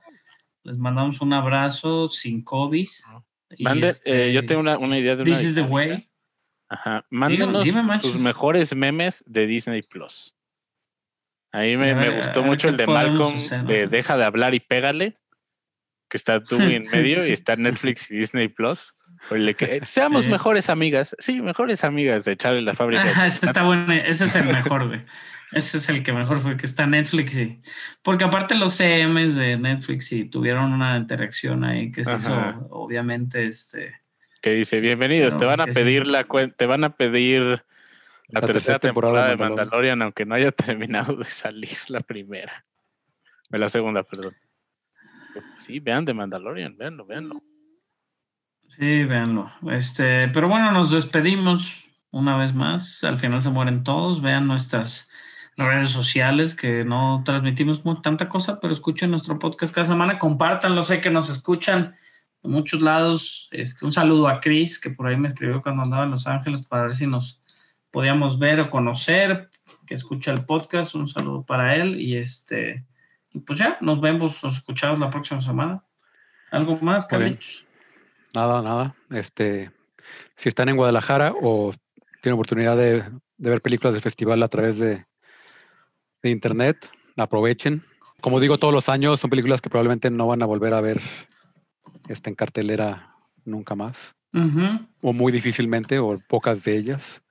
Les 0.64 0.78
mandamos 0.78 1.20
un 1.20 1.32
abrazo 1.32 2.09
sin 2.09 2.44
COVID. 2.44 2.86
y 3.56 3.64
Mande, 3.64 3.89
este, 3.89 4.28
eh, 4.28 4.32
yo 4.32 4.44
tengo 4.44 4.60
una, 4.60 4.77
una 4.77 4.98
idea 4.98 5.16
de 5.16 5.22
una 5.22 5.32
This 5.32 5.44
is 5.44 5.55
the 5.55 5.62
way. 5.62 6.10
Ajá. 6.68 7.06
Mándenos 7.10 7.64
dime, 7.64 7.98
sus 8.01 8.18
mejores 8.18 8.74
memes 8.77 9.24
de 9.27 9.47
Disney 9.47 9.82
Plus. 9.82 10.35
Ahí 11.52 11.77
me, 11.77 11.94
me 11.94 12.16
gustó 12.16 12.44
mucho 12.44 12.68
el 12.68 12.77
de 12.77 12.86
Malcolm 12.86 13.35
hacer, 13.35 13.64
de. 13.64 13.86
Deja 13.89 14.16
de 14.16 14.24
hablar 14.24 14.55
y 14.55 14.60
pégale, 14.60 15.18
que 16.09 16.16
está 16.16 16.44
tú 16.44 16.60
en 16.60 16.85
medio 16.85 17.27
y 17.27 17.32
está 17.32 17.56
Netflix 17.56 18.10
y 18.10 18.18
Disney 18.18 18.48
Plus. 18.48 18.94
Que 19.28 19.76
eh, 19.76 19.80
seamos 19.84 20.24
Sí. 20.24 20.30
mejores 20.30 20.68
amigas. 20.70 21.14
Sí, 21.18 21.40
mejores 21.40 21.84
amigas 21.84 22.24
de 22.24 22.32
echarle 22.32 22.62
la 22.62 22.74
fábrica. 22.74 23.02
Ajá, 23.05 23.26
ese 23.26 23.47
está 23.47 23.62
bueno, 23.62 23.92
ese 23.92 24.24
es 24.24 24.34
el 24.34 24.47
mejor, 24.47 24.88
güey. 24.88 25.05
Ese 25.52 25.78
es 25.78 25.88
el 25.88 26.02
que 26.02 26.12
mejor 26.12 26.38
fue, 26.40 26.56
que 26.56 26.66
está 26.66 26.86
Netflix. 26.86 27.34
y- 27.36 27.60
porque 28.02 28.24
aparte 28.24 28.55
los 28.55 28.74
CMs 28.76 29.34
de 29.36 29.56
Netflix 29.56 30.10
y 30.12 30.24
tuvieron 30.24 30.72
una 30.72 30.97
interacción 30.97 31.64
ahí, 31.64 31.90
que 31.92 32.05
se 32.05 32.14
hizo, 32.14 32.32
Ajá. 32.34 32.60
obviamente, 32.70 33.42
este... 33.44 33.94
Que 34.42 34.51
dice, 34.52 34.80
bienvenidos, 34.80 35.36
te 35.36 35.44
van 35.44 35.60
a 35.60 35.66
pedir 35.66 36.06
la 36.06 36.24
te 36.56 36.66
van 36.66 36.84
a 36.84 36.97
pedir 36.97 37.42
la, 37.42 37.64
La 38.28 38.40
tercera 38.40 38.52
tercera 38.52 38.78
temporada, 38.78 39.28
temporada 39.28 39.30
de 39.30 39.36
Mandalorian. 39.36 39.56
Mandalorian, 39.98 40.02
aunque 40.02 40.24
no 40.24 40.34
haya 40.34 40.51
terminado 41.10 41.16
de 41.16 41.24
salir 41.24 41.76
la 41.88 42.01
primera. 42.01 42.64
O 43.52 43.56
la 43.59 43.68
segunda, 43.68 44.02
perdón. 44.02 44.34
Sí, 45.59 45.78
vean 45.80 46.05
de 46.05 46.14
Mandalorian, 46.14 46.76
véanlo, 46.76 47.05
véanlo. 47.06 47.42
Sí, 48.76 49.05
véanlo. 49.05 49.51
Este, 49.70 50.28
pero 50.28 50.48
bueno, 50.48 50.72
nos 50.72 50.90
despedimos 50.90 51.84
una 52.10 52.36
vez 52.36 52.55
más. 52.55 53.05
Al 53.05 53.18
final 53.18 53.42
se 53.42 53.51
mueren 53.51 53.84
todos. 53.84 54.22
Vean 54.22 54.47
nuestras 54.47 55.10
redes 55.56 55.90
sociales 55.90 56.55
que 56.55 56.84
no 56.84 57.22
transmitimos 57.24 57.82
tanta 58.02 58.28
cosa, 58.28 58.59
pero 58.60 58.72
escuchen 58.72 59.10
nuestro 59.10 59.38
podcast 59.38 59.74
cada 59.74 59.86
semana. 59.86 60.18
Compártanlo. 60.18 60.82
Sé 60.82 61.01
que 61.01 61.10
nos 61.10 61.28
escuchan 61.28 61.94
de 62.42 62.48
muchos 62.48 62.80
lados. 62.80 63.48
Este, 63.52 63.84
un 63.84 63.92
saludo 63.92 64.28
a 64.28 64.40
Chris, 64.40 64.78
que 64.78 64.90
por 64.90 65.06
ahí 65.06 65.16
me 65.16 65.28
escribió 65.28 65.62
cuando 65.62 65.82
andaba 65.82 66.05
en 66.05 66.12
Los 66.12 66.26
Ángeles 66.26 66.66
para 66.66 66.84
ver 66.84 66.92
si 66.92 67.06
nos 67.06 67.42
podíamos 67.90 68.38
ver 68.38 68.60
o 68.60 68.70
conocer, 68.70 69.51
que 69.86 69.94
escucha 69.94 70.32
el 70.32 70.44
podcast. 70.47 70.94
Un 70.94 71.09
saludo 71.09 71.44
para 71.44 71.76
él. 71.76 72.01
Y 72.01 72.16
este, 72.16 72.86
y 73.32 73.40
pues 73.40 73.59
ya, 73.59 73.76
nos 73.80 74.01
vemos, 74.01 74.42
nos 74.42 74.56
escuchamos 74.56 74.98
la 74.98 75.10
próxima 75.10 75.40
semana. 75.40 75.82
¿Algo 76.51 76.78
más. 76.78 77.06
Carlitos? 77.06 77.66
Nada, 78.35 78.62
nada. 78.62 78.94
Este, 79.11 79.70
si 80.36 80.48
están 80.48 80.69
en 80.69 80.77
Guadalajara 80.77 81.35
o 81.40 81.73
tienen 82.23 82.35
oportunidad 82.35 82.77
de, 82.77 83.02
de 83.39 83.51
ver 83.51 83.62
películas 83.62 83.94
del 83.94 84.02
festival 84.02 84.43
a 84.43 84.48
través 84.48 84.78
de, 84.78 85.05
de 86.23 86.31
internet, 86.31 86.90
aprovechen. 87.16 87.82
Como 88.20 88.40
digo 88.40 88.59
todos 88.59 88.74
los 88.74 88.89
años, 88.89 89.20
son 89.20 89.31
películas 89.31 89.61
que 89.61 89.70
probablemente 89.70 90.11
no 90.11 90.27
van 90.27 90.43
a 90.43 90.47
volver 90.47 90.74
a 90.74 90.81
ver 90.81 91.01
este, 92.09 92.31
en 92.31 92.36
cartelera 92.36 93.15
nunca 93.44 93.74
más, 93.74 94.15
o 95.01 95.12
muy 95.12 95.32
difícilmente, 95.32 95.98
o 95.98 96.19
pocas 96.28 96.62
de 96.65 96.77
ellas. 96.77 97.23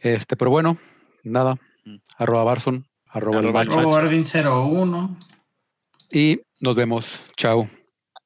Este, 0.00 0.36
pero 0.36 0.50
bueno, 0.50 0.78
nada. 1.24 1.56
Mm. 1.84 1.96
Arroba 2.18 2.44
Barson, 2.44 2.86
arroba 3.08 3.40
el 3.40 3.46
Arroba. 3.46 3.64
Robo 3.64 3.96
Arvin 3.96 4.24
01. 4.24 5.16
Y 6.12 6.40
nos 6.60 6.76
vemos. 6.76 7.20
Chao. 7.36 7.68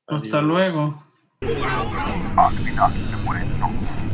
Hasta 0.09 0.39
Adiós. 0.39 0.43
luego. 0.43 1.06
Ark 1.43 2.55
bin 2.65 2.79
Ark, 2.79 2.95
the 3.11 4.06